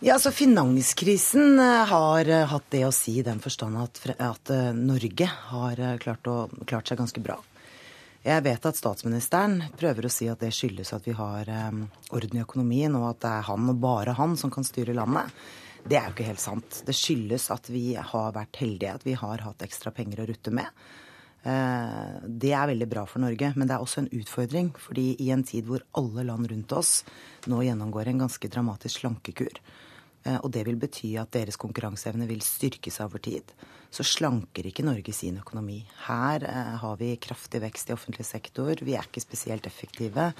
Ja, 0.00 0.14
altså 0.14 0.30
Finanskrisen 0.30 1.58
eh, 1.58 1.84
har 1.90 2.28
eh, 2.30 2.44
hatt 2.46 2.66
det 2.70 2.84
å 2.86 2.92
si 2.94 3.16
i 3.18 3.24
den 3.26 3.40
forstand 3.42 3.80
at, 3.82 3.98
at 4.22 4.50
eh, 4.54 4.68
Norge 4.70 5.26
har 5.26 5.80
klart, 5.98 6.28
å, 6.30 6.44
klart, 6.70 6.86
seg 6.86 7.00
ganske 7.00 7.22
bra. 7.24 7.34
Jeg 8.22 8.44
vet 8.46 8.68
at 8.70 8.78
statsministeren 8.78 9.56
prøver 9.80 10.06
å 10.06 10.12
si 10.12 10.28
at 10.30 10.38
det 10.38 10.52
skyldes 10.54 10.92
at 10.94 11.08
vi 11.08 11.16
har 11.18 11.48
orden 11.50 12.38
i 12.38 12.42
økonomien, 12.44 12.94
og 12.98 13.08
at 13.08 13.20
det 13.24 13.32
er 13.40 13.48
han 13.48 13.72
og 13.72 13.80
bare 13.82 14.14
han 14.18 14.36
som 14.38 14.52
kan 14.54 14.66
styre 14.66 14.94
landet. 14.94 15.32
Det 15.82 15.96
er 15.96 16.06
jo 16.06 16.14
ikke 16.14 16.28
helt 16.28 16.42
sant. 16.42 16.80
Det 16.86 16.94
skyldes 16.94 17.48
at 17.54 17.70
vi 17.72 17.94
har 17.96 18.34
vært 18.36 18.58
heldige, 18.60 18.94
at 18.98 19.06
vi 19.06 19.16
har 19.18 19.46
hatt 19.46 19.64
ekstra 19.64 19.94
penger 19.96 20.22
å 20.22 20.28
rutte 20.28 20.52
med. 20.54 20.82
Det 21.42 22.52
er 22.52 22.70
veldig 22.74 22.90
bra 22.90 23.06
for 23.08 23.22
Norge, 23.22 23.52
men 23.54 23.70
det 23.70 23.78
er 23.78 23.86
også 23.86 24.02
en 24.02 24.12
utfordring. 24.18 24.74
fordi 24.76 25.14
i 25.24 25.30
en 25.30 25.46
tid 25.46 25.70
hvor 25.70 25.86
alle 25.96 26.26
land 26.26 26.50
rundt 26.50 26.74
oss 26.76 27.04
nå 27.46 27.62
gjennomgår 27.64 28.10
en 28.10 28.26
ganske 28.26 28.50
dramatisk 28.50 29.06
slankekur, 29.06 29.62
og 30.42 30.52
det 30.54 30.64
vil 30.68 30.78
bety 30.80 31.14
at 31.20 31.32
deres 31.34 31.58
konkurranseevne 31.60 32.28
vil 32.28 32.44
styrkes 32.44 33.00
over 33.04 33.22
tid. 33.24 33.54
Så 33.90 34.04
slanker 34.04 34.66
ikke 34.68 34.84
Norge 34.84 35.14
sin 35.16 35.38
økonomi. 35.40 35.78
Her 36.04 36.44
eh, 36.44 36.74
har 36.82 36.96
vi 37.00 37.14
kraftig 37.20 37.62
vekst 37.64 37.88
i 37.88 37.94
offentlig 37.96 38.26
sektor. 38.28 38.74
Vi 38.84 38.96
er 38.98 39.08
ikke 39.08 39.24
spesielt 39.24 39.68
effektive. 39.68 40.32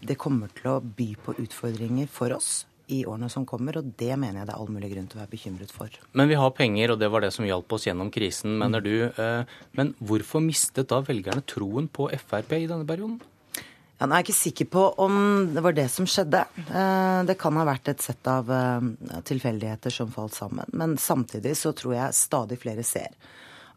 Det 0.00 0.16
kommer 0.20 0.52
til 0.56 0.70
å 0.72 0.78
by 0.80 1.10
på 1.26 1.36
utfordringer 1.44 2.08
for 2.10 2.32
oss 2.36 2.64
i 2.92 3.00
årene 3.08 3.30
som 3.32 3.46
kommer, 3.48 3.78
og 3.80 3.92
det 4.00 4.12
mener 4.20 4.42
jeg 4.42 4.48
det 4.48 4.54
er 4.54 4.60
all 4.60 4.72
mulig 4.72 4.90
grunn 4.92 5.06
til 5.08 5.18
å 5.18 5.22
være 5.22 5.32
bekymret 5.32 5.72
for. 5.72 5.92
Men 6.12 6.28
vi 6.28 6.36
har 6.36 6.56
penger, 6.56 6.92
og 6.92 7.00
det 7.00 7.08
var 7.12 7.24
det 7.24 7.32
som 7.32 7.46
hjalp 7.48 7.72
oss 7.72 7.86
gjennom 7.88 8.10
krisen, 8.12 8.58
mener 8.60 8.84
du. 8.84 8.94
Eh, 9.08 9.60
men 9.78 9.94
hvorfor 10.04 10.44
mistet 10.44 10.90
da 10.92 11.00
velgerne 11.04 11.44
troen 11.48 11.88
på 11.88 12.10
Frp 12.24 12.56
i 12.58 12.66
denne 12.68 12.88
perioden? 12.88 13.20
Ja, 13.94 14.08
nå 14.08 14.16
er 14.16 14.24
jeg 14.24 14.26
ikke 14.26 14.40
sikker 14.40 14.68
på 14.74 14.82
om 15.04 15.16
det 15.54 15.62
var 15.62 15.74
det 15.76 15.86
som 15.92 16.06
skjedde. 16.08 16.40
Eh, 16.66 17.20
det 17.28 17.36
kan 17.38 17.54
ha 17.60 17.66
vært 17.68 17.92
et 17.92 18.02
sett 18.02 18.26
av 18.26 18.50
eh, 18.50 18.88
tilfeldigheter 19.28 19.94
som 19.94 20.10
falt 20.12 20.34
sammen. 20.34 20.70
Men 20.74 20.96
samtidig 20.98 21.54
så 21.60 21.70
tror 21.78 21.94
jeg 21.94 22.18
stadig 22.18 22.58
flere 22.62 22.82
ser 22.86 23.14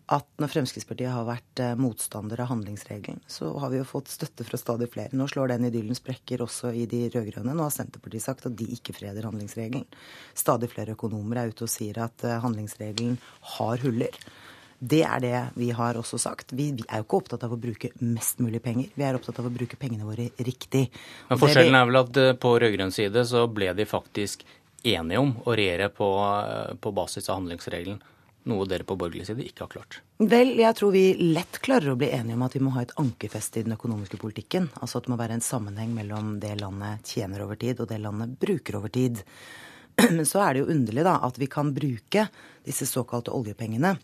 at 0.07 0.26
når 0.39 0.49
Fremskrittspartiet 0.53 1.11
har 1.11 1.27
vært 1.27 1.61
eh, 1.61 1.76
motstander 1.77 2.41
av 2.41 2.49
handlingsregelen, 2.49 3.19
så 3.30 3.52
har 3.61 3.69
vi 3.69 3.77
jo 3.81 3.85
fått 3.85 4.10
støtte 4.10 4.48
fra 4.48 4.57
stadig 4.57 4.89
flere. 4.89 5.14
Nå 5.14 5.27
slår 5.30 5.53
den 5.53 5.69
idyllen 5.69 5.99
sprekker 5.99 6.41
også 6.48 6.73
i 6.73 6.88
de 6.89 7.03
rød-grønne. 7.14 7.53
Nå 7.53 7.68
har 7.68 7.76
Senterpartiet 7.76 8.26
sagt 8.26 8.49
at 8.49 8.57
de 8.57 8.72
ikke 8.73 8.98
freder 8.98 9.27
handlingsregelen. 9.27 9.85
Stadig 10.34 10.72
flere 10.73 10.98
økonomer 10.98 11.44
er 11.44 11.53
ute 11.53 11.68
og 11.68 11.73
sier 11.76 12.02
at 12.07 12.26
handlingsregelen 12.41 13.19
har 13.57 13.85
huller. 13.85 14.18
Det 14.79 15.01
er 15.01 15.21
det 15.23 15.37
vi 15.57 15.71
har 15.73 15.97
også 15.97 16.19
sagt. 16.21 16.53
Vi, 16.53 16.69
vi, 16.77 16.83
er 16.85 17.01
jo 17.01 17.07
ikke 17.07 17.21
opptatt 17.23 17.45
av 17.47 17.53
å 17.55 17.57
bruke 17.61 17.89
mest 18.05 18.41
mulig 18.43 18.61
penger. 18.61 18.91
Vi 18.93 19.05
er 19.05 19.17
opptatt 19.17 19.39
av 19.41 19.47
å 19.49 19.53
bruke 19.53 19.79
pengene 19.79 20.05
våre 20.05 20.29
riktig. 20.37 20.83
Men 21.29 21.39
Forskjellen 21.41 21.77
er 21.79 21.87
vel 21.89 22.01
at 22.03 22.19
eh, 22.21 22.35
på 22.37 22.51
rød-grønn 22.61 22.93
side 22.93 23.23
så 23.25 23.47
ble 23.49 23.71
de 23.77 23.87
faktisk 23.89 24.45
enige 24.85 25.23
om 25.23 25.33
å 25.45 25.55
regjere 25.57 25.89
på, 25.89 26.11
eh, 26.21 26.75
på 26.77 26.93
basis 26.93 27.29
av 27.29 27.39
handlingsregelen. 27.39 28.03
Noe 28.47 28.67
dere 28.69 28.85
på 28.87 28.95
borgerlig 28.95 29.25
side 29.27 29.43
ikke 29.43 29.65
har 29.65 29.71
klart. 29.71 29.97
Vel, 30.21 30.53
jeg 30.61 30.77
tror 30.77 30.93
vi 30.93 31.07
lett 31.33 31.57
klarer 31.65 31.91
å 31.91 31.97
bli 31.99 32.11
enige 32.15 32.37
om 32.37 32.45
at 32.45 32.55
vi 32.55 32.61
må 32.63 32.75
ha 32.77 32.85
et 32.85 32.93
ankerfeste 33.01 33.59
i 33.59 33.65
den 33.65 33.75
økonomiske 33.75 34.19
politikken. 34.21 34.69
Altså 34.77 35.01
at 35.01 35.07
det 35.07 35.11
må 35.11 35.17
være 35.19 35.39
en 35.39 35.43
sammenheng 35.43 35.97
mellom 35.97 36.37
det 36.43 36.53
landet 36.61 37.15
tjener 37.15 37.43
over 37.43 37.59
tid, 37.59 37.81
og 37.81 37.89
det 37.89 37.97
landet 38.05 38.37
bruker 38.39 38.77
over 38.79 38.93
tid. 38.93 39.25
Men 40.05 40.23
så 40.29 40.45
er 40.45 40.53
det 40.53 40.63
jo 40.63 40.71
underlig 40.77 41.03
da 41.09 41.17
at 41.27 41.41
vi 41.41 41.49
kan 41.51 41.73
bruke 41.75 42.29
disse 42.67 42.87
såkalte 42.87 43.33
oljepengene 43.35 43.97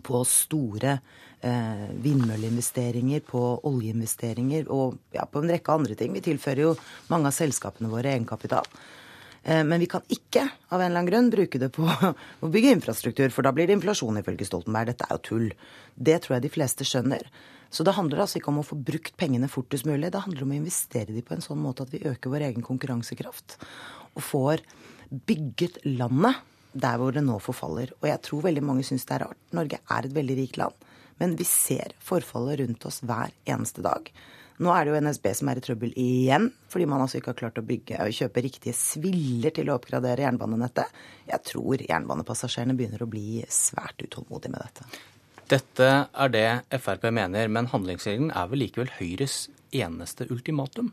på 0.00 0.22
store 0.28 0.96
eh, 1.40 1.86
vindmølleinvesteringer, 2.04 3.22
på 3.28 3.42
oljeinvesteringer 3.68 4.70
og 4.72 4.98
ja, 5.14 5.26
på 5.28 5.42
en 5.42 5.52
rekke 5.52 5.76
andre 5.76 5.96
ting. 5.98 6.14
Vi 6.16 6.24
tilfører 6.24 6.64
jo 6.66 6.74
mange 7.12 7.30
av 7.30 7.36
selskapene 7.36 7.92
våre 7.92 8.14
egenkapital. 8.14 8.68
Eh, 9.42 9.62
men 9.66 9.82
vi 9.82 9.90
kan 9.90 10.04
ikke 10.08 10.46
av 10.46 10.80
en 10.80 10.86
eller 10.86 11.02
annen 11.02 11.10
grunn 11.10 11.32
bruke 11.34 11.60
det 11.60 11.72
på 11.74 11.88
å 12.44 12.52
bygge 12.52 12.76
infrastruktur, 12.78 13.32
for 13.34 13.46
da 13.46 13.54
blir 13.54 13.68
det 13.68 13.76
inflasjon, 13.78 14.20
ifølge 14.22 14.48
Stoltenberg. 14.48 14.92
Dette 14.92 15.08
er 15.08 15.18
jo 15.18 15.24
tull. 15.28 15.50
Det 15.94 16.20
tror 16.22 16.38
jeg 16.38 16.46
de 16.46 16.54
fleste 16.56 16.88
skjønner. 16.88 17.26
Så 17.72 17.84
det 17.88 17.96
handler 17.96 18.20
altså 18.20 18.36
ikke 18.38 18.52
om 18.52 18.60
å 18.60 18.68
få 18.68 18.76
brukt 18.76 19.14
pengene 19.16 19.48
fortest 19.48 19.86
mulig. 19.88 20.10
Det 20.12 20.20
handler 20.20 20.44
om 20.44 20.52
å 20.52 20.58
investere 20.58 21.14
de 21.14 21.24
på 21.24 21.32
en 21.32 21.44
sånn 21.44 21.60
måte 21.60 21.86
at 21.86 21.92
vi 21.94 22.02
øker 22.04 22.32
vår 22.32 22.50
egen 22.50 22.64
konkurransekraft. 22.66 23.56
Og 24.12 24.24
får 24.28 24.64
bygget 25.08 25.80
landet 25.88 26.42
der 26.72 27.00
hvor 27.00 27.14
det 27.14 27.24
nå 27.24 27.38
forfaller. 27.42 27.92
Og 28.00 28.08
jeg 28.08 28.22
tror 28.26 28.46
veldig 28.48 28.64
mange 28.64 28.86
syns 28.86 29.06
det 29.08 29.16
er 29.16 29.26
rart. 29.26 29.40
Norge 29.56 29.80
er 29.82 30.06
et 30.08 30.14
veldig 30.16 30.38
rikt 30.38 30.60
land. 30.60 30.88
Men 31.20 31.36
vi 31.38 31.46
ser 31.46 31.94
forfallet 32.02 32.62
rundt 32.62 32.86
oss 32.88 33.02
hver 33.06 33.34
eneste 33.48 33.84
dag. 33.84 34.08
Nå 34.62 34.70
er 34.70 34.84
det 34.84 34.92
jo 34.92 35.00
NSB 35.02 35.28
som 35.34 35.48
er 35.50 35.58
i 35.58 35.62
trøbbel 35.64 35.94
igjen, 35.98 36.50
fordi 36.70 36.86
man 36.90 37.02
altså 37.02 37.18
ikke 37.18 37.32
har 37.32 37.38
klart 37.38 37.58
å 37.58 37.64
bygge 37.66 37.98
og 38.04 38.14
kjøpe 38.14 38.44
riktige 38.44 38.76
sviller 38.76 39.54
til 39.54 39.70
å 39.70 39.78
oppgradere 39.78 40.26
jernbanenettet. 40.26 40.92
Jeg 41.30 41.44
tror 41.48 41.82
jernbanepassasjerene 41.82 42.76
begynner 42.78 43.02
å 43.02 43.10
bli 43.10 43.42
svært 43.50 44.04
utålmodige 44.04 44.52
med 44.54 44.66
dette. 44.66 45.02
Dette 45.52 45.88
er 46.06 46.32
det 46.32 46.46
Frp 46.80 47.08
mener, 47.12 47.48
men 47.52 47.68
handlingsregelen 47.72 48.30
er 48.30 48.52
vel 48.52 48.62
likevel 48.62 48.92
Høyres 49.00 49.46
eneste 49.74 50.28
ultimatum? 50.30 50.92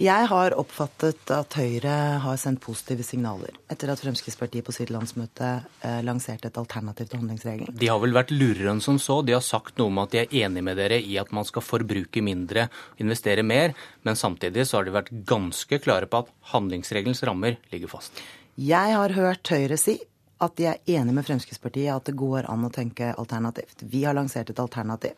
Jeg 0.00 0.28
har 0.30 0.54
oppfattet 0.56 1.28
at 1.36 1.54
Høyre 1.60 1.94
har 2.24 2.38
sendt 2.40 2.62
positive 2.64 3.04
signaler 3.04 3.52
etter 3.68 3.90
at 3.92 4.00
Fremskrittspartiet 4.00 4.64
på 4.64 4.72
sitt 4.72 4.88
landsmøte 4.88 5.50
eh, 5.84 5.98
lanserte 6.06 6.48
et 6.48 6.56
alternativ 6.56 7.10
til 7.10 7.20
handlingsregelen. 7.20 7.76
De 7.76 7.90
har 7.90 8.00
vel 8.00 8.16
vært 8.16 8.32
lurere 8.32 8.72
enn 8.72 8.80
som 8.80 8.96
så. 8.96 9.18
De 9.20 9.34
har 9.36 9.44
sagt 9.44 9.76
noe 9.76 9.92
om 9.92 10.00
at 10.00 10.14
de 10.14 10.22
er 10.22 10.32
enig 10.46 10.64
med 10.64 10.80
dere 10.80 10.96
i 11.04 11.18
at 11.20 11.34
man 11.36 11.44
skal 11.44 11.66
forbruke 11.66 12.24
mindre, 12.24 12.70
investere 12.96 13.44
mer, 13.44 13.76
men 14.08 14.16
samtidig 14.16 14.64
så 14.70 14.80
har 14.80 14.88
de 14.88 14.96
vært 14.96 15.12
ganske 15.28 15.82
klare 15.84 16.08
på 16.08 16.24
at 16.24 16.32
handlingsregelens 16.54 17.20
rammer 17.28 17.60
ligger 17.68 17.92
fast. 17.92 18.24
Jeg 18.56 18.96
har 18.96 19.18
hørt 19.20 19.52
Høyre 19.52 19.76
si 19.76 19.98
at 20.40 20.56
de 20.56 20.72
er 20.72 20.96
enig 20.96 21.12
med 21.12 21.28
Fremskrittspartiet 21.28 21.92
at 21.92 22.08
det 22.08 22.16
går 22.16 22.48
an 22.48 22.64
å 22.64 22.72
tenke 22.72 23.12
alternativt. 23.12 23.84
Vi 23.84 24.06
har 24.08 24.16
lansert 24.16 24.48
et 24.48 24.64
alternativ. 24.64 25.12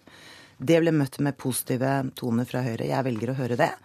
Det 0.59 0.83
ble 0.83 0.91
møtt 0.91 1.23
med 1.23 1.39
positive 1.39 2.01
toner 2.19 2.51
fra 2.51 2.67
Høyre. 2.67 2.91
Jeg 2.91 3.13
velger 3.13 3.31
å 3.31 3.43
høre 3.45 3.63
det. 3.69 3.77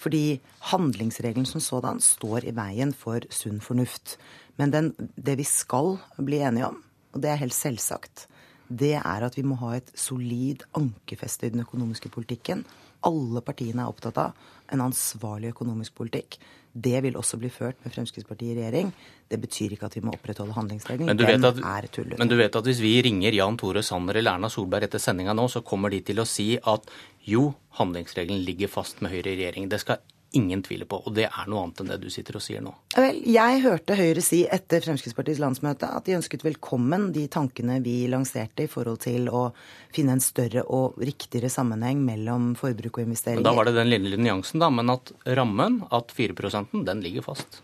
Fordi 0.00 0.40
handlingsregelen 0.72 1.48
som 1.48 1.60
sådan 1.60 2.00
står 2.00 2.48
i 2.48 2.54
veien 2.56 2.94
for 2.96 3.24
sunn 3.34 3.60
fornuft. 3.60 4.16
Men 4.56 4.72
den, 4.72 4.92
det 5.16 5.36
vi 5.40 5.46
skal 5.48 5.98
bli 6.16 6.40
enige 6.44 6.70
om, 6.70 6.80
og 7.12 7.22
det 7.22 7.32
er 7.32 7.42
helt 7.42 7.56
selvsagt, 7.56 8.26
det 8.70 8.94
er 9.00 9.26
at 9.26 9.36
vi 9.36 9.42
må 9.42 9.58
ha 9.60 9.74
et 9.76 9.90
solid 9.98 10.62
ankerfeste 10.78 11.48
i 11.48 11.52
den 11.52 11.64
økonomiske 11.64 12.10
politikken. 12.12 12.62
Alle 13.06 13.42
partiene 13.42 13.82
er 13.82 13.90
opptatt 13.90 14.20
av 14.20 14.36
en 14.74 14.82
ansvarlig 14.84 15.52
økonomisk 15.54 15.94
politikk. 15.98 16.38
Det 16.70 17.00
vil 17.02 17.16
også 17.18 17.38
bli 17.40 17.50
ført 17.50 17.80
med 17.82 17.92
Fremskrittspartiet 17.94 18.54
i 18.54 18.60
regjering. 18.60 18.92
Det 19.30 19.40
betyr 19.42 19.74
ikke 19.74 19.88
at 19.88 19.96
vi 19.96 20.04
må 20.06 20.14
opprettholde 20.14 20.54
handlingsregelen. 20.54 21.18
Den 21.18 21.44
at, 21.44 21.58
er. 21.58 21.88
Men 22.18 22.30
du 22.30 22.36
vet 22.38 22.54
at 22.54 22.66
hvis 22.66 22.82
vi 22.82 22.94
ringer 23.02 23.34
Jan 23.34 23.58
Tore 23.58 23.82
Sanner 23.82 24.20
eller 24.20 24.38
Erna 24.38 24.50
Solberg 24.52 24.86
etter 24.86 25.02
sendinga 25.02 25.34
nå, 25.34 25.48
så 25.50 25.64
kommer 25.66 25.90
de 25.90 26.00
til 26.06 26.22
å 26.22 26.28
si 26.28 26.52
at 26.58 26.86
jo, 27.26 27.50
handlingsregelen 27.80 28.44
ligger 28.46 28.70
fast 28.70 29.02
med 29.02 29.12
Høyre 29.14 29.34
i 29.34 29.38
regjering. 29.40 29.66
Det 29.70 29.82
skal 29.82 29.98
ingen 30.36 30.62
tviler 30.62 30.86
på. 30.86 31.00
Og 31.06 31.14
det 31.16 31.26
er 31.28 31.48
noe 31.50 31.64
annet 31.64 31.82
enn 31.82 31.90
det 31.92 31.98
du 32.02 32.08
sitter 32.12 32.38
og 32.38 32.44
sier 32.44 32.62
nå. 32.64 32.72
Vel, 32.96 33.20
jeg 33.28 33.62
hørte 33.64 33.96
Høyre 33.98 34.22
si 34.24 34.42
etter 34.50 34.84
Fremskrittspartiets 34.84 35.40
landsmøte 35.42 35.88
at 35.90 36.06
de 36.06 36.16
ønsket 36.18 36.44
velkommen 36.46 37.10
de 37.14 37.26
tankene 37.32 37.80
vi 37.84 38.04
lanserte 38.10 38.66
i 38.66 38.70
forhold 38.70 39.02
til 39.06 39.30
å 39.32 39.48
finne 39.94 40.16
en 40.16 40.24
større 40.24 40.64
og 40.66 41.00
riktigere 41.02 41.50
sammenheng 41.52 42.04
mellom 42.06 42.52
forbruk 42.58 43.00
og 43.00 43.08
investeringer. 43.08 43.42
Men 43.42 43.50
da 43.50 43.56
var 43.56 43.70
det 43.70 43.78
den 43.78 43.90
lille 43.90 44.20
nyansen, 44.20 44.62
da. 44.62 44.70
Men 44.74 44.94
at 44.94 45.12
rammen, 45.38 45.82
at 45.90 46.14
4% 46.14 46.84
den 46.86 47.04
ligger 47.04 47.26
fast. 47.32 47.62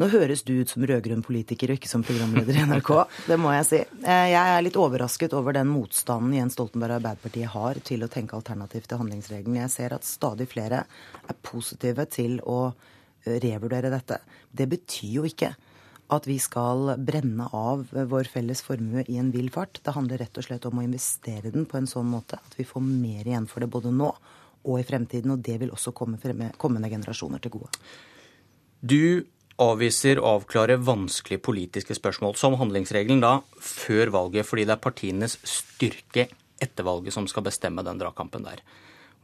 Nå 0.00 0.06
høres 0.08 0.40
du 0.48 0.54
ut 0.56 0.70
som 0.72 0.84
rød-grønn 0.88 1.20
politiker 1.20 1.68
og 1.68 1.76
ikke 1.76 1.90
som 1.90 2.00
programleder 2.06 2.56
i 2.56 2.62
NRK. 2.64 2.88
Det 3.28 3.36
må 3.36 3.50
jeg 3.52 3.66
si. 3.68 3.80
Eh, 4.00 4.28
jeg 4.32 4.40
er 4.40 4.62
litt 4.64 4.78
overrasket 4.80 5.34
over 5.36 5.52
den 5.52 5.68
motstanden 5.68 6.38
Jens 6.38 6.54
Stoltenberg 6.56 6.94
og 6.94 7.02
Arbeiderpartiet 7.02 7.50
har 7.52 7.80
til 7.84 8.06
å 8.06 8.08
tenke 8.08 8.38
alternativt 8.38 8.88
til 8.88 9.00
handlingsregelen. 9.02 9.58
Jeg 9.60 9.72
ser 9.74 9.92
at 9.92 10.06
stadig 10.08 10.46
flere 10.48 10.86
er 11.20 11.36
positive 11.44 12.06
til 12.08 12.38
å 12.48 12.70
eh, 12.70 13.34
revurdere 13.44 13.90
dette. 13.92 14.16
Det 14.48 14.70
betyr 14.70 15.18
jo 15.18 15.24
ikke 15.28 15.50
at 16.16 16.26
vi 16.26 16.38
skal 16.40 16.94
brenne 16.96 17.50
av 17.52 17.82
vår 17.92 18.30
felles 18.32 18.64
formue 18.64 19.04
i 19.04 19.18
en 19.20 19.28
vill 19.34 19.50
fart. 19.52 19.82
Det 19.84 19.92
handler 19.94 20.22
rett 20.24 20.40
og 20.40 20.46
slett 20.46 20.64
om 20.70 20.80
å 20.80 20.86
investere 20.86 21.52
den 21.52 21.66
på 21.68 21.76
en 21.76 21.90
sånn 21.90 22.08
måte 22.08 22.38
at 22.40 22.56
vi 22.56 22.64
får 22.64 22.86
mer 22.88 23.28
igjen 23.28 23.50
for 23.50 23.60
det 23.60 23.68
både 23.76 23.92
nå 23.92 24.08
og 24.64 24.80
i 24.80 24.88
fremtiden. 24.88 25.36
Og 25.36 25.44
det 25.44 25.58
vil 25.60 25.76
også 25.76 25.92
komme 25.92 26.16
kommende 26.56 26.88
generasjoner 26.88 27.44
til 27.44 27.54
gode. 27.58 27.84
Du 28.80 29.28
avviser 29.60 30.20
å 30.20 30.36
avklare 30.38 30.78
vanskelige 30.80 31.42
politiske 31.44 31.96
spørsmål, 31.96 32.36
som 32.40 32.56
handlingsregelen, 32.60 33.22
da 33.22 33.40
før 33.60 34.12
valget, 34.14 34.48
fordi 34.48 34.66
det 34.68 34.76
er 34.76 34.84
partienes 34.84 35.36
styrke 35.46 36.28
etter 36.60 36.86
valget 36.86 37.16
som 37.16 37.28
skal 37.30 37.46
bestemme 37.46 37.84
den 37.86 38.00
dragkampen 38.00 38.46
der. 38.46 38.62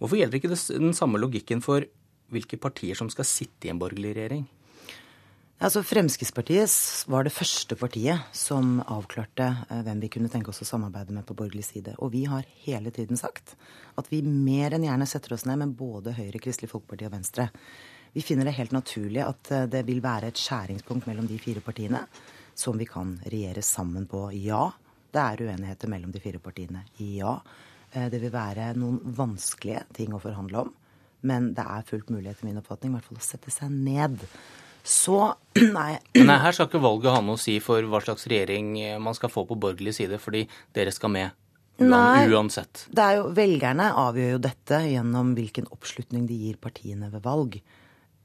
Hvorfor 0.00 0.20
gjelder 0.20 0.40
ikke 0.40 0.52
den 0.52 0.94
samme 0.96 1.20
logikken 1.20 1.62
for 1.64 1.86
hvilke 2.32 2.58
partier 2.60 2.98
som 2.98 3.08
skal 3.12 3.28
sitte 3.28 3.68
i 3.68 3.72
en 3.72 3.80
borgerlig 3.80 4.16
regjering? 4.16 4.44
Altså, 5.56 5.80
Fremskrittspartiet 5.80 6.68
var 7.08 7.24
det 7.24 7.32
første 7.32 7.78
partiet 7.80 8.26
som 8.36 8.74
avklarte 8.92 9.46
eh, 9.70 9.78
hvem 9.86 10.02
vi 10.02 10.10
kunne 10.12 10.28
tenke 10.28 10.52
oss 10.52 10.60
å 10.60 10.68
samarbeide 10.68 11.16
med 11.16 11.24
på 11.24 11.36
borgerlig 11.38 11.64
side. 11.64 11.94
Og 11.96 12.12
vi 12.12 12.26
har 12.28 12.44
hele 12.66 12.92
tiden 12.92 13.16
sagt 13.16 13.54
at 13.96 14.10
vi 14.12 14.20
mer 14.20 14.76
enn 14.76 14.84
gjerne 14.84 15.08
setter 15.08 15.32
oss 15.32 15.46
ned 15.48 15.62
med 15.62 15.72
både 15.78 16.12
Høyre, 16.18 16.42
Kristelig 16.44 16.68
Folkeparti 16.74 17.08
og 17.08 17.14
Venstre. 17.16 17.48
Vi 18.12 18.22
finner 18.24 18.48
det 18.48 18.56
helt 18.56 18.74
naturlig 18.74 19.22
at 19.24 19.52
eh, 19.52 19.68
det 19.70 19.84
vil 19.88 20.02
være 20.04 20.30
et 20.30 20.40
skjæringspunkt 20.40 21.08
mellom 21.08 21.28
de 21.28 21.38
fire 21.42 21.62
partiene 21.64 22.02
som 22.56 22.78
vi 22.80 22.88
kan 22.88 23.16
regjere 23.26 23.62
sammen 23.64 24.06
på. 24.08 24.28
Ja, 24.40 24.70
det 25.12 25.22
er 25.22 25.46
uenigheter 25.46 25.90
mellom 25.92 26.12
de 26.14 26.22
fire 26.24 26.40
partiene. 26.42 26.86
Ja, 27.02 27.38
eh, 27.92 28.10
det 28.12 28.20
vil 28.22 28.34
være 28.34 28.72
noen 28.78 29.00
vanskelige 29.18 29.84
ting 29.96 30.16
å 30.16 30.22
forhandle 30.22 30.66
om. 30.66 30.74
Men 31.26 31.50
det 31.56 31.64
er 31.64 31.88
fullt 31.88 32.12
mulig 32.12 32.30
etter 32.30 32.48
min 32.48 32.60
oppfatning 32.60 32.92
i 32.92 32.98
hvert 32.98 33.08
fall 33.10 33.20
å 33.20 33.26
sette 33.26 33.52
seg 33.52 33.72
ned. 33.72 34.20
Så 34.86 35.18
nei. 35.78 35.96
Men 36.16 36.36
her 36.40 36.54
skal 36.54 36.70
ikke 36.70 36.84
valget 36.84 37.16
ha 37.16 37.24
noe 37.24 37.36
å 37.36 37.42
si 37.42 37.58
for 37.64 37.84
hva 37.90 38.00
slags 38.04 38.28
regjering 38.30 38.76
man 39.02 39.16
skal 39.18 39.32
få 39.32 39.44
på 39.48 39.58
borgerlig 39.58 39.96
side, 39.98 40.20
fordi 40.22 40.46
dere 40.76 40.94
skal 40.94 41.12
med 41.12 41.34
Nei, 41.76 42.24
uansett. 42.32 42.86
Det 42.88 43.02
er 43.04 43.18
jo, 43.18 43.24
velgerne 43.36 43.90
avgjør 44.00 44.30
jo 44.36 44.38
dette 44.46 44.78
gjennom 44.88 45.34
hvilken 45.36 45.66
oppslutning 45.74 46.24
de 46.28 46.38
gir 46.46 46.56
partiene 46.60 47.10
ved 47.12 47.20
valg. 47.26 47.58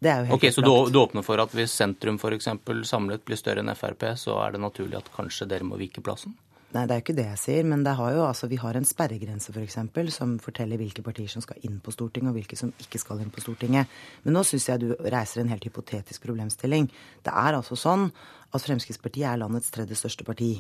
Det 0.02 0.10
er 0.10 0.22
jo 0.24 0.30
helt 0.32 0.38
Ok, 0.38 0.48
Så 0.54 0.62
du, 0.66 0.72
du, 0.90 0.98
åpner 0.98 1.26
for 1.26 1.42
at 1.44 1.52
hvis 1.54 1.74
sentrum 1.78 2.18
f.eks. 2.18 2.48
samlet 2.90 3.26
blir 3.26 3.38
større 3.38 3.62
enn 3.62 3.74
Frp, 3.78 4.08
så 4.18 4.40
er 4.42 4.56
det 4.56 4.64
naturlig 4.64 4.98
at 4.98 5.12
kanskje 5.14 5.46
dere 5.50 5.68
må 5.68 5.78
vike 5.78 6.02
plassen? 6.02 6.34
Nei, 6.72 6.86
det 6.88 6.94
er 6.96 7.00
jo 7.02 7.04
ikke 7.04 7.16
det 7.18 7.26
jeg 7.28 7.40
sier. 7.42 7.66
Men 7.68 7.84
det 7.84 7.94
har 8.00 8.14
jo, 8.16 8.24
altså, 8.26 8.48
vi 8.50 8.58
har 8.62 8.78
en 8.80 8.88
sperregrense 8.88 9.52
f.eks. 9.52 9.78
For 9.94 10.12
som 10.16 10.38
forteller 10.42 10.80
hvilke 10.80 11.04
partier 11.06 11.30
som 11.30 11.44
skal 11.44 11.60
inn 11.68 11.82
på 11.84 11.94
Stortinget, 11.94 12.32
og 12.32 12.40
hvilke 12.40 12.58
som 12.58 12.72
ikke 12.82 13.02
skal 13.02 13.22
inn 13.22 13.34
på 13.34 13.44
Stortinget. 13.44 13.92
Men 14.24 14.38
nå 14.38 14.46
syns 14.48 14.70
jeg 14.72 14.82
du 14.82 14.94
reiser 15.04 15.44
en 15.44 15.52
helt 15.52 15.68
hypotetisk 15.68 16.26
problemstilling. 16.26 16.88
Det 17.22 17.36
er 17.44 17.60
altså 17.60 17.78
sånn 17.78 18.08
at 18.52 18.64
Fremskrittspartiet 18.64 19.28
er 19.28 19.44
landets 19.44 19.70
tredje 19.76 20.00
største 20.00 20.26
parti. 20.28 20.56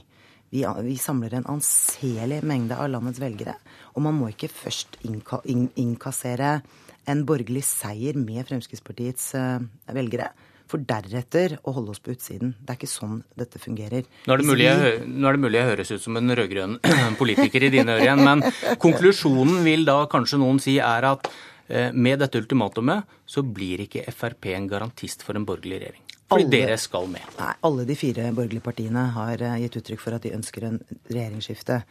Vi, 0.52 0.66
vi, 0.84 0.98
samler 1.00 1.38
en 1.38 1.48
anselig 1.48 2.42
mengde 2.44 2.76
av 2.76 2.92
landets 2.92 3.24
velgere. 3.24 3.56
Og 3.96 4.04
man 4.04 4.20
må 4.20 4.34
ikke 4.34 4.52
først 4.52 5.00
innka, 5.08 5.40
inn, 5.48 5.70
innkassere 5.80 6.58
en 7.10 7.26
borgerlig 7.28 7.64
seier 7.66 8.18
med 8.20 8.46
Fremskrittspartiets 8.50 9.34
eh, 9.40 9.60
velgere. 9.96 10.32
For 10.72 10.84
deretter 10.88 11.58
å 11.68 11.74
holde 11.76 11.92
oss 11.92 12.00
på 12.00 12.14
utsiden. 12.14 12.54
Det 12.62 12.74
er 12.74 12.78
ikke 12.80 12.88
sånn 12.88 13.18
dette 13.36 13.60
fungerer. 13.60 14.06
Nå 14.28 14.36
er 14.36 14.40
det 14.40 14.48
mulig 14.48 14.68
jeg, 14.68 14.94
er 15.04 15.36
det 15.36 15.44
mulig 15.44 15.60
jeg 15.60 15.70
høres 15.74 15.92
ut 15.92 16.06
som 16.06 16.20
en 16.20 16.36
rød-grønn 16.40 16.78
politiker 17.22 17.66
i 17.68 17.72
dine 17.74 17.98
ører 17.98 18.06
igjen, 18.06 18.24
men 18.24 18.46
konklusjonen 18.80 19.66
vil 19.68 19.84
da 19.90 19.98
kanskje 20.12 20.40
noen 20.40 20.62
si 20.64 20.78
er 20.80 21.10
at 21.10 21.28
eh, 21.68 21.92
med 21.92 22.24
dette 22.24 22.40
ultimatumet 22.40 23.20
så 23.28 23.44
blir 23.44 23.84
ikke 23.88 24.08
Frp 24.16 24.54
en 24.56 24.72
garantist 24.72 25.28
for 25.28 25.36
en 25.36 25.48
borgerlig 25.48 25.84
regjering. 25.84 26.08
Fordi 26.32 26.48
alle, 26.48 26.56
dere 26.56 26.80
skal 26.80 27.12
med. 27.12 27.28
Nei, 27.42 27.52
alle 27.68 27.84
de 27.90 27.96
fire 28.00 28.32
borgerlige 28.32 28.64
partiene 28.64 29.10
har 29.18 29.44
eh, 29.44 29.60
gitt 29.66 29.82
uttrykk 29.82 30.06
for 30.06 30.16
at 30.16 30.24
de 30.24 30.36
ønsker 30.38 30.70
en 30.70 30.80
regjeringsskifte. 31.12 31.82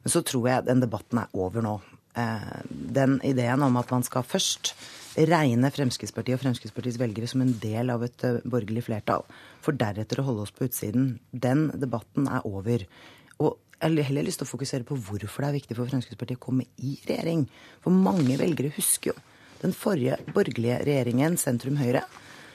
Men 0.00 0.14
så 0.14 0.24
tror 0.24 0.48
jeg 0.48 0.68
den 0.70 0.80
debatten 0.80 1.20
er 1.20 1.34
over 1.36 1.64
nå. 1.64 1.76
Eh, 2.18 2.62
den 2.70 3.20
ideen 3.22 3.62
om 3.62 3.76
at 3.78 3.90
man 3.94 4.02
skal 4.02 4.26
først 4.26 4.72
regne 5.30 5.70
Fremskrittspartiet 5.70 6.38
og 6.38 6.42
Fremskrittspartiets 6.42 6.98
velgere 6.98 7.28
som 7.30 7.44
en 7.44 7.52
del 7.62 7.92
av 7.94 8.02
et 8.06 8.24
eh, 8.26 8.40
borgerlig 8.42 8.82
flertall, 8.88 9.22
for 9.62 9.78
deretter 9.78 10.18
å 10.22 10.26
holde 10.26 10.46
oss 10.46 10.54
på 10.54 10.66
utsiden, 10.66 11.12
den 11.30 11.68
debatten 11.78 12.26
er 12.30 12.46
over. 12.48 12.86
Og 13.38 13.58
jeg 13.80 13.94
har 13.94 14.10
heller 14.10 14.26
lyst 14.26 14.42
til 14.42 14.48
å 14.48 14.50
fokusere 14.50 14.88
på 14.88 14.98
hvorfor 14.98 15.44
det 15.44 15.52
er 15.52 15.58
viktig 15.60 15.78
for 15.78 15.90
Fremskrittspartiet 15.90 16.40
å 16.40 16.46
komme 16.48 16.66
i 16.82 16.96
regjering. 17.06 17.46
For 17.84 17.94
mange 17.94 18.36
velgere 18.40 18.74
husker 18.74 19.14
jo 19.14 19.16
den 19.62 19.76
forrige 19.76 20.18
borgerlige 20.34 20.82
regjeringen, 20.88 21.38
sentrum 21.40 21.78
Høyre, 21.78 22.02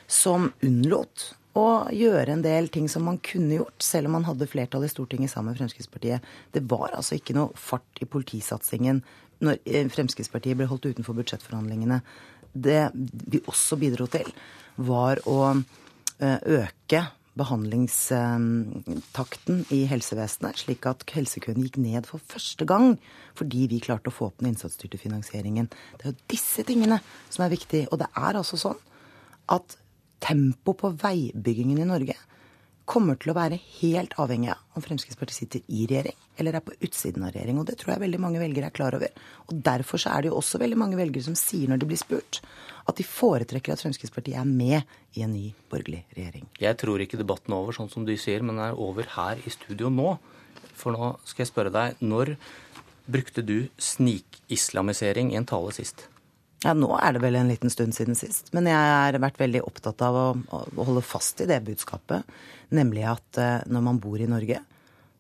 som 0.10 0.52
unnlot 0.66 1.32
å 1.56 1.88
gjøre 1.96 2.34
en 2.34 2.44
del 2.44 2.68
ting 2.74 2.90
som 2.92 3.06
man 3.08 3.18
kunne 3.24 3.62
gjort, 3.62 3.78
selv 3.84 4.10
om 4.10 4.18
man 4.18 4.26
hadde 4.28 4.48
flertall 4.52 4.84
i 4.84 4.92
Stortinget 4.92 5.32
sammen 5.32 5.54
med 5.54 5.62
Fremskrittspartiet. 5.62 6.26
Det 6.52 6.66
var 6.68 6.98
altså 6.98 7.16
ikke 7.16 7.38
noe 7.38 7.56
fart 7.56 8.04
i 8.04 8.08
politisatsingen 8.10 9.00
når 9.44 9.60
eh, 9.66 9.90
Fremskrittspartiet 9.92 10.58
ble 10.60 10.68
holdt 10.70 10.86
utenfor 10.92 11.14
budsjettforhandlingene, 11.18 11.98
det 12.56 12.92
vi 12.96 13.42
også 13.52 13.76
bidro 13.80 14.06
til, 14.12 14.28
var 14.78 15.20
å 15.28 15.56
eh, 15.56 16.40
øke 16.62 17.02
behandlingstakten 17.36 19.66
i 19.76 19.82
helsevesenet, 19.92 20.56
slik 20.64 20.86
at 20.88 21.04
helsekøene 21.12 21.64
gikk 21.66 21.78
ned 21.84 22.04
for 22.08 22.20
første 22.32 22.64
gang 22.68 22.96
fordi 23.36 23.62
vi 23.72 23.84
klarte 23.84 24.10
å 24.12 24.16
få 24.16 24.26
opp 24.30 24.38
den 24.40 24.50
innsatsstyrte 24.54 25.02
finansieringen. 25.02 25.68
Det 25.98 26.04
er 26.06 26.12
jo 26.14 26.28
disse 26.32 26.62
tingene 26.68 26.98
som 27.28 27.44
er 27.44 27.52
viktige. 27.52 27.90
Og 27.92 27.98
det 28.00 28.10
er 28.16 28.34
altså 28.40 28.56
sånn 28.60 28.80
at 29.52 29.68
tempoet 30.24 30.80
på 30.80 30.88
veibyggingen 31.02 31.80
i 31.84 31.90
Norge 31.90 32.16
kommer 32.90 33.18
til 33.20 33.32
å 33.34 33.36
være 33.38 33.58
helt 33.80 34.14
avhengig 34.22 34.52
av 34.54 34.78
om 34.78 34.84
Fremskrittspartiet 34.86 35.38
sitter 35.40 35.64
i 35.74 35.88
regjering 35.90 36.18
eller 36.38 36.58
er 36.58 36.64
på 36.66 36.76
utsiden 36.84 37.24
av 37.26 37.34
regjering. 37.34 37.60
Og 37.62 37.68
det 37.70 37.78
tror 37.80 37.96
jeg 37.96 38.04
veldig 38.04 38.20
mange 38.22 38.42
velgere 38.42 38.70
er 38.70 38.76
klar 38.76 38.98
over. 38.98 39.12
Og 39.48 39.56
derfor 39.66 40.02
så 40.02 40.12
er 40.14 40.24
det 40.24 40.32
jo 40.32 40.40
også 40.40 40.60
veldig 40.62 40.80
mange 40.80 41.00
velgere 41.00 41.26
som 41.26 41.38
sier 41.40 41.72
når 41.72 41.82
de 41.82 41.90
blir 41.90 42.02
spurt, 42.02 42.42
at 42.86 43.00
de 43.00 43.08
foretrekker 43.08 43.74
at 43.74 43.84
Fremskrittspartiet 43.84 44.38
er 44.42 44.50
med 44.50 45.18
i 45.18 45.26
en 45.26 45.34
ny 45.34 45.50
borgerlig 45.72 46.04
regjering. 46.18 46.50
Jeg 46.62 46.80
tror 46.82 47.02
ikke 47.02 47.22
debatten 47.22 47.56
er 47.56 47.64
over, 47.64 47.78
sånn 47.78 47.92
som 47.94 48.06
du 48.08 48.14
sier, 48.20 48.44
men 48.44 48.58
den 48.58 48.66
er 48.68 48.82
over 48.88 49.08
her 49.16 49.42
i 49.42 49.54
studio 49.54 49.90
nå. 49.94 50.18
For 50.76 50.94
nå 50.94 51.16
skal 51.24 51.46
jeg 51.46 51.54
spørre 51.54 51.74
deg, 51.74 52.02
når 52.04 52.36
brukte 53.06 53.46
du 53.46 53.70
snikislamisering 53.80 55.32
i 55.34 55.40
en 55.40 55.48
tale 55.48 55.74
sist? 55.76 56.10
Ja, 56.66 56.74
Nå 56.74 56.90
er 56.98 57.14
det 57.14 57.22
vel 57.22 57.36
en 57.38 57.50
liten 57.52 57.70
stund 57.70 57.94
siden 57.94 58.18
sist. 58.18 58.50
Men 58.56 58.66
jeg 58.66 58.76
har 58.76 59.18
vært 59.22 59.38
veldig 59.38 59.62
opptatt 59.68 60.02
av 60.02 60.16
å, 60.18 60.28
å 60.50 60.86
holde 60.88 61.04
fast 61.06 61.44
i 61.44 61.50
det 61.50 61.60
budskapet. 61.68 62.26
Nemlig 62.74 63.04
at 63.06 63.40
eh, 63.42 63.60
når 63.70 63.84
man 63.86 64.00
bor 64.02 64.18
i 64.18 64.30
Norge, 64.30 64.58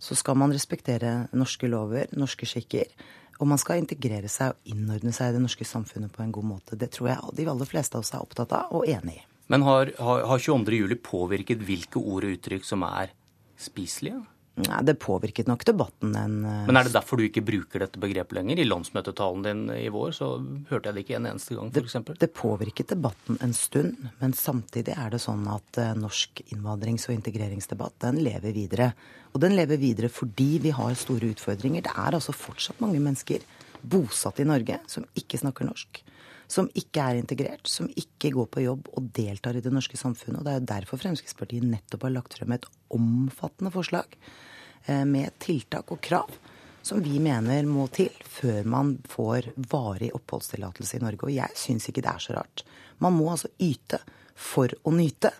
så 0.01 0.17
skal 0.17 0.39
man 0.41 0.53
respektere 0.53 1.27
norske 1.37 1.69
lover, 1.69 2.09
norske 2.17 2.49
skikker. 2.49 2.89
Og 3.37 3.49
man 3.51 3.61
skal 3.61 3.81
integrere 3.81 4.31
seg 4.31 4.55
og 4.55 4.73
innordne 4.73 5.13
seg 5.13 5.29
i 5.29 5.37
det 5.37 5.43
norske 5.43 5.67
samfunnet 5.67 6.13
på 6.15 6.23
en 6.25 6.33
god 6.33 6.49
måte. 6.49 6.79
Det 6.81 6.89
tror 6.95 7.11
jeg 7.11 7.37
de 7.37 7.47
aller 7.51 7.69
fleste 7.69 7.99
av 7.99 8.05
oss 8.05 8.13
er 8.15 8.25
opptatt 8.25 8.55
av 8.55 8.73
og 8.73 8.89
enig 8.89 9.19
i. 9.19 9.25
Men 9.53 9.61
har, 9.67 9.91
har, 10.01 10.23
har 10.25 10.41
22.07 10.41 10.95
påvirket 11.05 11.61
hvilke 11.67 12.01
ord 12.01 12.25
og 12.25 12.39
uttrykk 12.39 12.65
som 12.65 12.85
er 12.87 13.13
spiselige? 13.61 14.23
Nei, 14.55 14.77
Det 14.87 14.95
påvirket 15.03 15.49
nok 15.51 15.65
debatten 15.67 16.13
en 16.15 16.35
eh, 16.47 16.61
Men 16.69 16.79
er 16.79 16.87
det 16.87 16.93
derfor 16.95 17.19
du 17.19 17.25
ikke 17.25 17.43
bruker 17.43 17.83
dette 17.83 17.99
begrepet 17.99 18.37
lenger? 18.37 18.61
I 18.61 18.67
landsmøtetalen 18.67 19.43
din 19.43 19.63
i 19.75 19.89
vår 19.91 20.13
så 20.15 20.29
hørte 20.69 20.87
jeg 20.87 20.95
det 20.95 21.03
ikke 21.03 21.17
en 21.17 21.27
eneste 21.33 21.57
gang, 21.57 21.73
f.eks. 21.73 21.97
Det, 22.07 22.15
det 22.21 22.31
påvirket 22.37 22.93
debatten 22.93 23.39
en 23.43 23.55
stund, 23.57 24.07
men 24.21 24.35
samtidig 24.37 24.95
er 24.95 25.11
det 25.11 25.19
sånn 25.25 25.43
at 25.51 25.81
uh, 25.81 25.91
norsk 25.99 26.39
innvandrings- 26.47 27.09
og 27.09 27.17
integreringsdebatt 27.17 27.99
den 28.07 28.21
lever 28.23 28.55
videre. 28.55 28.89
Og 29.35 29.43
den 29.43 29.57
lever 29.59 29.81
videre 29.81 30.11
fordi 30.13 30.53
vi 30.63 30.71
har 30.77 30.95
store 30.95 31.33
utfordringer. 31.35 31.83
Det 31.83 31.91
er 31.91 32.15
altså 32.15 32.35
fortsatt 32.35 32.79
mange 32.83 33.03
mennesker 33.03 33.43
bosatt 33.83 34.39
i 34.39 34.47
Norge 34.47 34.79
som 34.87 35.03
ikke 35.19 35.41
snakker 35.41 35.67
norsk. 35.67 35.99
Som 36.51 36.67
ikke 36.77 37.01
er 37.01 37.19
integrert, 37.19 37.67
som 37.67 37.87
ikke 37.97 38.33
går 38.35 38.49
på 38.53 38.65
jobb 38.65 38.89
og 38.93 39.07
deltar 39.17 39.57
i 39.57 39.63
det 39.65 39.73
norske 39.73 39.97
samfunnet. 39.97 40.39
Og 40.39 40.45
det 40.45 40.53
er 40.53 40.59
jo 40.59 40.71
derfor 40.73 41.01
Fremskrittspartiet 41.01 41.65
nettopp 41.65 42.05
har 42.05 42.13
lagt 42.17 42.37
frem 42.37 42.53
et 42.53 42.67
omfattende 42.93 43.73
forslag 43.73 44.13
Eh, 44.85 45.05
med 45.05 45.33
tiltak 45.41 45.89
og 45.91 46.01
krav 46.01 46.29
som 46.85 47.01
vi 47.01 47.17
mener 47.17 47.65
må 47.65 47.87
til 47.89 48.13
før 48.29 48.67
man 48.69 48.91
får 49.09 49.47
varig 49.71 50.11
oppholdstillatelse 50.13 50.99
i 50.99 51.01
Norge. 51.01 51.25
Og 51.25 51.33
jeg 51.33 51.57
syns 51.57 51.89
ikke 51.89 52.03
det 52.05 52.11
er 52.11 52.21
så 52.21 52.35
rart. 52.37 52.61
Man 53.01 53.15
må 53.17 53.31
altså 53.31 53.49
yte 53.57 53.97
for 54.37 54.69
å 54.85 54.93
nyte. 54.93 55.31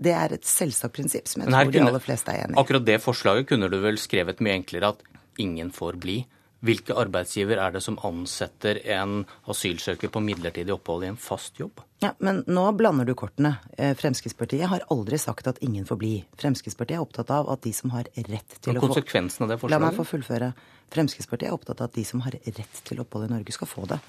Det 0.00 0.14
er 0.16 0.32
et 0.38 0.48
selvsagt 0.48 0.96
prinsipp 0.96 1.28
som 1.28 1.44
jeg 1.44 1.52
tror 1.52 1.74
de 1.74 1.82
aller 1.84 2.04
fleste 2.04 2.32
er 2.32 2.46
enig 2.46 2.56
i. 2.56 2.60
Akkurat 2.62 2.86
det 2.88 2.96
forslaget 3.04 3.50
kunne 3.50 3.68
du 3.72 3.76
vel 3.84 4.00
skrevet 4.00 4.40
mye 4.44 4.56
enklere 4.62 4.94
at 4.94 5.04
ingen 5.44 5.68
får 5.76 6.00
bli. 6.00 6.22
Hvilke 6.66 6.96
arbeidsgiver 6.98 7.60
er 7.62 7.74
det 7.76 7.82
som 7.84 7.98
ansetter 8.06 8.80
en 8.96 9.20
asylsøker 9.50 10.10
på 10.12 10.22
midlertidig 10.24 10.72
opphold 10.74 11.04
i 11.06 11.10
en 11.12 11.18
fast 11.20 11.60
jobb? 11.60 11.82
Ja, 12.02 12.12
Men 12.18 12.42
nå 12.46 12.64
blander 12.76 13.06
du 13.08 13.14
kortene. 13.18 13.56
Eh, 13.78 13.94
Fremskrittspartiet 13.96 14.68
har 14.68 14.84
aldri 14.92 15.18
sagt 15.18 15.46
at 15.46 15.60
ingen 15.64 15.86
får 15.88 16.00
bli. 16.00 16.14
Fremskrittspartiet 16.40 16.98
er 16.98 17.04
opptatt 17.04 17.30
av 17.32 17.50
at 17.52 17.62
de 17.64 17.72
som 17.76 17.92
har 17.94 18.08
rett 18.14 18.58
til 18.60 18.76
å 18.76 18.82
få 18.82 18.90
Konsekvensen 18.90 19.46
av 19.46 19.52
det 19.52 19.60
forslaget? 19.62 19.76
La 19.76 19.84
meg 19.84 19.96
få 19.98 20.08
fullføre. 20.08 20.52
Fremskrittspartiet 20.92 21.50
er 21.50 21.56
opptatt 21.56 21.80
av 21.80 21.90
at 21.90 21.98
de 21.98 22.04
som 22.08 22.24
har 22.26 22.36
rett 22.44 22.82
til 22.88 23.02
opphold 23.02 23.28
i 23.28 23.32
Norge, 23.34 23.54
skal 23.54 23.70
få 23.70 23.86
det. 23.92 24.00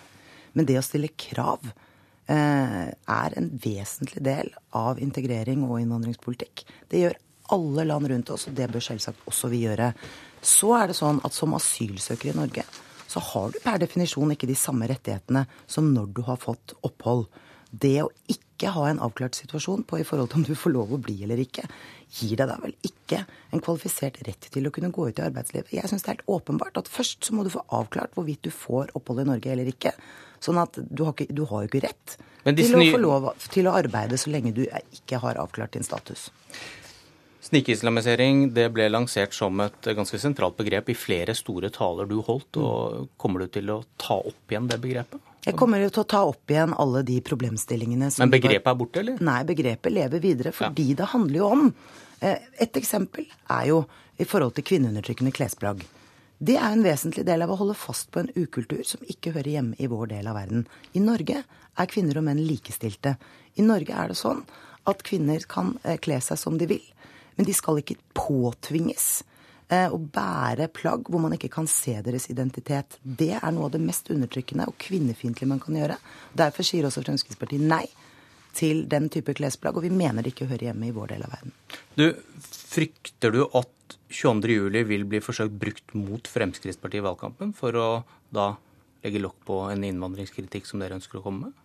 Men 0.58 0.68
det 0.68 0.80
å 0.80 0.86
stille 0.86 1.14
krav 1.14 1.70
eh, 1.70 2.90
er 2.92 3.38
en 3.40 3.52
vesentlig 3.64 4.24
del 4.26 4.52
av 4.78 5.02
integrering 5.04 5.66
og 5.68 5.80
innvandringspolitikk. 5.82 6.66
Det 6.90 7.06
gjør 7.06 7.18
alle 7.56 7.86
land 7.88 8.10
rundt 8.12 8.32
oss, 8.34 8.48
og 8.50 8.58
det 8.58 8.68
bør 8.72 8.84
selvsagt 8.84 9.28
også 9.30 9.50
vi 9.52 9.64
gjøre. 9.64 9.92
Så 10.42 10.74
er 10.78 10.90
det 10.90 10.98
sånn 10.98 11.22
at 11.26 11.36
som 11.36 11.56
asylsøker 11.58 12.32
i 12.32 12.38
Norge, 12.38 12.66
så 13.08 13.24
har 13.24 13.54
du 13.54 13.60
per 13.64 13.80
definisjon 13.82 14.34
ikke 14.36 14.50
de 14.50 14.58
samme 14.60 14.88
rettighetene 14.90 15.46
som 15.70 15.88
når 15.94 16.12
du 16.16 16.22
har 16.28 16.40
fått 16.42 16.76
opphold. 16.86 17.28
Det 17.72 17.98
å 18.04 18.12
ikke 18.32 18.72
ha 18.74 18.88
en 18.90 19.02
avklart 19.04 19.38
situasjon 19.38 19.84
på 19.88 20.00
i 20.02 20.06
forhold 20.08 20.32
til 20.32 20.42
om 20.42 20.46
du 20.48 20.54
får 20.58 20.74
lov 20.74 20.94
å 20.96 21.00
bli 21.02 21.18
eller 21.24 21.40
ikke, 21.42 21.66
gir 22.20 22.38
deg 22.40 22.50
da 22.50 22.56
vel 22.62 22.76
ikke 22.88 23.24
en 23.54 23.64
kvalifisert 23.64 24.22
rett 24.28 24.48
til 24.54 24.68
å 24.68 24.72
kunne 24.74 24.92
gå 24.96 25.10
ut 25.10 25.20
i 25.20 25.26
arbeidslivet. 25.26 25.74
Jeg 25.76 25.92
syns 25.92 26.06
det 26.06 26.12
er 26.12 26.18
helt 26.18 26.32
åpenbart 26.38 26.80
at 26.80 26.92
først 26.92 27.28
så 27.28 27.36
må 27.36 27.44
du 27.46 27.52
få 27.54 27.64
avklart 27.76 28.16
hvorvidt 28.16 28.48
du 28.48 28.52
får 28.54 28.96
opphold 28.98 29.24
i 29.24 29.28
Norge 29.30 29.52
eller 29.54 29.72
ikke. 29.72 29.94
Sånn 30.44 30.60
at 30.62 30.80
du 30.80 31.04
har, 31.04 31.16
ikke, 31.16 31.34
du 31.34 31.44
har 31.50 31.64
jo 31.64 31.72
ikke 31.72 31.86
rett 31.88 32.18
til 32.48 32.78
å 32.78 32.84
få 32.94 33.00
lov 33.02 33.30
til 33.52 33.68
å 33.68 33.76
arbeide 33.76 34.20
så 34.20 34.32
lenge 34.32 34.54
du 34.56 34.64
ikke 34.68 35.20
har 35.24 35.40
avklart 35.42 35.76
din 35.76 35.86
status. 35.86 36.30
Snikislamisering 37.48 38.50
det 38.54 38.66
ble 38.76 38.90
lansert 38.92 39.36
som 39.36 39.62
et 39.64 39.88
ganske 39.96 40.20
sentralt 40.20 40.58
begrep 40.60 40.90
i 40.92 40.96
flere 40.98 41.36
store 41.38 41.70
taler 41.72 42.10
du 42.10 42.18
holdt. 42.26 42.60
og 42.60 43.14
Kommer 43.16 43.46
du 43.46 43.54
til 43.56 43.72
å 43.72 43.80
ta 43.96 44.18
opp 44.20 44.52
igjen 44.52 44.68
det 44.68 44.82
begrepet? 44.84 45.22
Jeg 45.48 45.56
kommer 45.56 45.80
jo 45.80 45.92
til 45.94 46.04
å 46.04 46.10
ta 46.12 46.24
opp 46.28 46.52
igjen 46.52 46.74
alle 46.76 47.06
de 47.08 47.22
problemstillingene 47.24 48.10
som 48.12 48.26
Men 48.26 48.34
begrepet 48.34 48.68
er 48.68 48.80
borte, 48.82 49.00
eller? 49.00 49.22
Nei, 49.24 49.40
begrepet 49.48 49.96
lever 49.96 50.24
videre. 50.24 50.52
Fordi 50.56 50.90
ja. 50.90 50.98
det 51.00 51.08
handler 51.14 51.40
jo 51.40 51.52
om 51.54 51.64
eh, 52.20 52.50
Et 52.60 52.82
eksempel 52.82 53.30
er 53.56 53.70
jo 53.70 53.86
i 54.18 54.28
forhold 54.28 54.58
til 54.58 54.68
kvinneundertrykkende 54.68 55.32
klesplagg. 55.32 55.86
Det 56.38 56.58
er 56.60 56.68
en 56.74 56.84
vesentlig 56.84 57.24
del 57.26 57.46
av 57.46 57.54
å 57.54 57.58
holde 57.62 57.78
fast 57.80 58.12
på 58.12 58.22
en 58.22 58.32
ukultur 58.36 58.84
som 58.86 59.08
ikke 59.08 59.32
hører 59.38 59.54
hjemme 59.56 59.80
i 59.80 59.88
vår 59.90 60.12
del 60.18 60.28
av 60.28 60.36
verden. 60.38 60.68
I 60.94 61.02
Norge 61.02 61.46
er 61.48 61.90
kvinner 61.90 62.20
og 62.20 62.28
menn 62.28 62.44
likestilte. 62.44 63.16
I 63.56 63.66
Norge 63.66 63.96
er 63.96 64.12
det 64.12 64.20
sånn 64.20 64.44
at 64.88 65.02
kvinner 65.08 65.48
kan 65.50 65.78
eh, 65.84 65.96
kle 66.02 66.20
seg 66.24 66.40
som 66.44 66.60
de 66.60 66.68
vil. 66.70 66.84
Men 67.38 67.48
de 67.48 67.56
skal 67.56 67.82
ikke 67.82 68.00
påtvinges 68.18 69.08
eh, 69.70 69.88
å 69.88 69.98
bære 69.98 70.70
plagg 70.74 71.08
hvor 71.12 71.22
man 71.24 71.36
ikke 71.38 71.52
kan 71.54 71.70
se 71.72 71.96
deres 72.06 72.28
identitet. 72.34 73.00
Det 73.02 73.34
er 73.38 73.54
noe 73.54 73.70
av 73.70 73.76
det 73.78 73.84
mest 73.84 74.12
undertrykkende 74.14 74.68
og 74.70 74.78
kvinnefiendtlige 74.82 75.52
man 75.54 75.62
kan 75.64 75.78
gjøre. 75.80 76.00
Derfor 76.38 76.68
sier 76.68 76.90
også 76.90 77.06
Fremskrittspartiet 77.06 77.64
nei 77.64 77.86
til 78.58 78.86
den 78.90 79.10
type 79.14 79.36
klesplagg, 79.38 79.78
og 79.78 79.86
vi 79.86 79.94
mener 79.94 80.26
det 80.26 80.34
ikke 80.34 80.50
hører 80.50 80.72
hjemme 80.72 80.90
i 80.90 80.94
vår 80.96 81.14
del 81.14 81.26
av 81.28 81.36
verden. 81.36 81.54
Du, 81.94 82.08
Frykter 82.68 83.34
du 83.34 83.44
at 83.46 83.98
22.07 84.10 84.84
vil 84.90 85.06
bli 85.10 85.22
forsøkt 85.24 85.56
brukt 85.62 85.94
mot 85.98 86.28
Fremskrittspartiet 86.30 87.04
i 87.04 87.06
valgkampen 87.06 87.54
for 87.58 87.78
å 87.78 87.88
da 88.34 88.52
legge 89.06 89.22
lokk 89.24 89.38
på 89.48 89.60
en 89.72 89.86
innvandringskritikk 89.88 90.68
som 90.68 90.82
dere 90.82 90.98
ønsker 90.98 91.20
å 91.20 91.24
komme 91.26 91.48
med? 91.48 91.60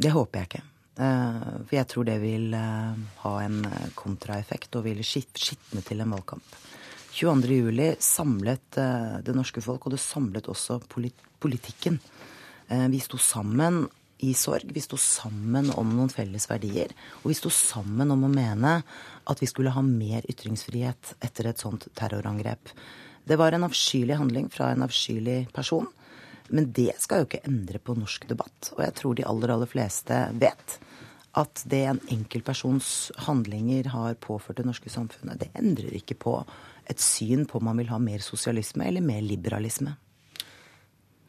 Det 0.00 0.14
håper 0.14 0.40
jeg 0.40 0.50
ikke. 0.50 0.62
Eh, 0.98 1.44
for 1.66 1.76
jeg 1.76 1.88
tror 1.90 2.08
det 2.08 2.18
vil 2.22 2.54
eh, 2.56 2.98
ha 3.22 3.34
en 3.44 3.62
eh, 3.68 3.92
kontraeffekt 3.98 4.74
og 4.80 4.88
vil 4.88 5.02
skitne 5.06 5.84
til 5.86 6.02
en 6.02 6.16
valgkamp. 6.16 6.58
22.07 7.10 7.96
samlet 8.06 8.76
det 9.26 9.32
norske 9.34 9.60
folk, 9.64 9.82
og 9.82 9.96
det 9.96 9.98
samlet 9.98 10.46
også 10.48 10.76
politikken. 10.86 11.96
Vi 12.70 13.00
sto 13.02 13.18
sammen 13.18 13.80
i 14.22 14.30
sorg. 14.38 14.70
Vi 14.70 14.82
sto 14.84 14.94
sammen 14.94 15.72
om 15.74 15.90
noen 15.90 16.12
felles 16.14 16.46
verdier. 16.46 16.94
Og 17.24 17.32
vi 17.32 17.36
sto 17.36 17.50
sammen 17.50 18.14
om 18.14 18.22
å 18.28 18.30
mene 18.30 18.76
at 19.26 19.42
vi 19.42 19.50
skulle 19.50 19.74
ha 19.74 19.82
mer 19.82 20.22
ytringsfrihet 20.30 21.16
etter 21.18 21.50
et 21.50 21.58
sånt 21.58 21.88
terrorangrep. 21.98 22.70
Det 23.26 23.40
var 23.42 23.58
en 23.58 23.66
avskyelig 23.66 24.20
handling 24.22 24.46
fra 24.54 24.70
en 24.70 24.86
avskyelig 24.86 25.48
person. 25.56 25.90
Men 26.50 26.70
det 26.74 26.92
skal 26.98 27.22
jo 27.22 27.28
ikke 27.28 27.44
endre 27.48 27.80
på 27.82 27.94
norsk 27.98 28.26
debatt. 28.30 28.72
Og 28.76 28.84
jeg 28.84 28.96
tror 28.98 29.16
de 29.16 29.26
aller, 29.26 29.54
aller 29.54 29.70
fleste 29.70 30.18
vet 30.40 30.78
at 31.38 31.62
det 31.70 31.84
en 31.86 32.00
enkeltpersons 32.10 33.12
handlinger 33.26 33.92
har 33.92 34.16
påført 34.18 34.58
det 34.58 34.66
norske 34.66 34.90
samfunnet, 34.90 35.38
det 35.38 35.52
endrer 35.54 35.94
ikke 36.00 36.16
på 36.18 36.32
et 36.90 36.98
syn 36.98 37.44
på 37.46 37.60
om 37.60 37.68
man 37.70 37.78
vil 37.78 37.92
ha 37.92 38.00
mer 38.02 38.18
sosialisme 38.24 38.88
eller 38.88 39.04
mer 39.04 39.22
liberalisme. 39.22 39.94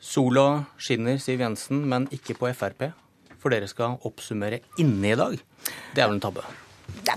Sola 0.02 0.64
skinner, 0.82 1.20
Siv 1.22 1.44
Jensen, 1.44 1.84
men 1.86 2.10
ikke 2.10 2.34
på 2.40 2.50
Frp. 2.58 2.88
For 3.38 3.54
dere 3.54 3.70
skal 3.70 4.02
oppsummere 4.06 4.64
inne 4.82 5.14
i 5.14 5.18
dag. 5.18 5.38
Det 5.94 6.02
er 6.02 6.10
vel 6.10 6.18
en 6.18 6.26
tabbe? 6.26 6.46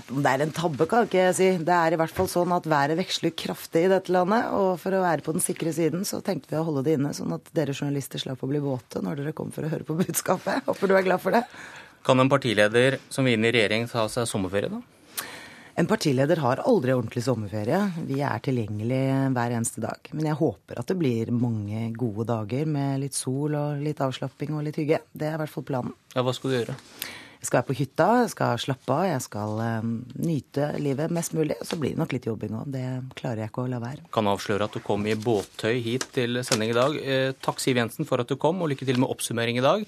Det 0.05 0.29
er 0.29 0.43
en 0.43 0.53
tabbe, 0.55 0.85
kan 0.89 1.05
ikke 1.07 1.19
jeg 1.19 1.35
si. 1.37 1.47
Det 1.65 1.75
er 1.75 1.95
i 1.95 1.99
hvert 1.99 2.13
fall 2.13 2.27
sånn 2.31 2.53
at 2.55 2.67
været 2.69 2.97
veksler 2.99 3.33
kraftig 3.37 3.85
i 3.85 3.91
dette 3.91 4.13
landet. 4.13 4.47
Og 4.55 4.79
for 4.81 4.95
å 4.95 5.03
være 5.03 5.25
på 5.25 5.35
den 5.35 5.43
sikre 5.43 5.73
siden, 5.75 6.05
så 6.07 6.21
tenkte 6.25 6.51
vi 6.51 6.59
å 6.59 6.65
holde 6.67 6.85
det 6.87 6.97
inne, 6.97 7.13
sånn 7.17 7.35
at 7.35 7.49
dere 7.57 7.75
journalister 7.75 8.21
slapp 8.21 8.43
å 8.45 8.49
bli 8.49 8.61
våte 8.63 9.01
når 9.03 9.21
dere 9.21 9.35
kom 9.37 9.53
for 9.55 9.67
å 9.67 9.71
høre 9.71 9.87
på 9.87 9.97
budskapet. 9.99 10.63
Håper 10.69 10.91
du 10.91 10.97
er 10.97 11.07
glad 11.07 11.23
for 11.23 11.35
det. 11.35 11.45
Kan 12.05 12.21
en 12.21 12.29
partileder 12.31 12.99
som 13.09 13.25
vil 13.25 13.37
inn 13.37 13.47
i 13.47 13.53
regjering 13.55 13.87
ta 13.89 14.05
seg 14.11 14.29
sommerferie, 14.29 14.69
da? 14.73 14.83
En 15.75 15.89
partileder 15.91 16.39
har 16.39 16.61
aldri 16.63 16.93
ordentlig 16.95 17.25
sommerferie. 17.25 17.81
Vi 18.07 18.21
er 18.23 18.39
tilgjengelig 18.45 19.01
hver 19.35 19.55
eneste 19.57 19.81
dag. 19.83 20.07
Men 20.15 20.29
jeg 20.29 20.39
håper 20.39 20.79
at 20.79 20.87
det 20.87 20.95
blir 21.01 21.33
mange 21.35 21.89
gode 21.99 22.23
dager 22.29 22.69
med 22.69 23.01
litt 23.01 23.17
sol 23.17 23.57
og 23.59 23.83
litt 23.83 23.99
avslapping 23.99 24.55
og 24.55 24.63
litt 24.69 24.79
hygge. 24.79 25.01
Det 25.11 25.27
er 25.27 25.35
i 25.35 25.41
hvert 25.41 25.51
fall 25.51 25.67
planen. 25.67 25.97
Ja, 26.15 26.23
Hva 26.23 26.31
skal 26.37 26.53
du 26.53 26.55
gjøre? 26.61 26.77
Jeg 27.45 27.51
skal 27.51 27.59
være 27.59 27.67
på 27.67 27.73
hytta, 27.77 28.05
jeg 28.23 28.29
skal 28.31 28.57
slappe 28.57 28.89
av, 28.89 29.03
jeg 29.05 29.21
skal 29.21 29.59
um, 29.83 29.89
nyte 30.17 30.71
livet 30.81 31.11
mest 31.13 31.35
mulig. 31.37 31.53
Så 31.61 31.77
blir 31.77 31.91
det 31.93 31.99
nok 32.01 32.15
litt 32.15 32.25
jobbing 32.25 32.55
òg. 32.57 32.71
Det 32.73 32.85
klarer 33.19 33.43
jeg 33.43 33.51
ikke 33.51 33.65
å 33.67 33.69
la 33.69 33.77
være. 33.83 34.07
Kan 34.15 34.25
avsløre 34.31 34.65
at 34.65 34.73
du 34.73 34.81
kom 34.81 35.05
i 35.05 35.13
båttøy 35.13 35.75
hit 35.85 36.07
til 36.15 36.39
sending 36.41 36.71
i 36.73 36.77
dag. 36.77 36.95
Eh, 36.97 37.35
takk 37.45 37.61
Siv 37.61 37.77
Jensen 37.77 38.09
for 38.09 38.23
at 38.23 38.31
du 38.31 38.33
kom, 38.41 38.63
og 38.65 38.71
lykke 38.71 38.87
til 38.89 38.97
med 38.97 39.13
oppsummering 39.13 39.59
i 39.59 39.63
dag. 39.65 39.83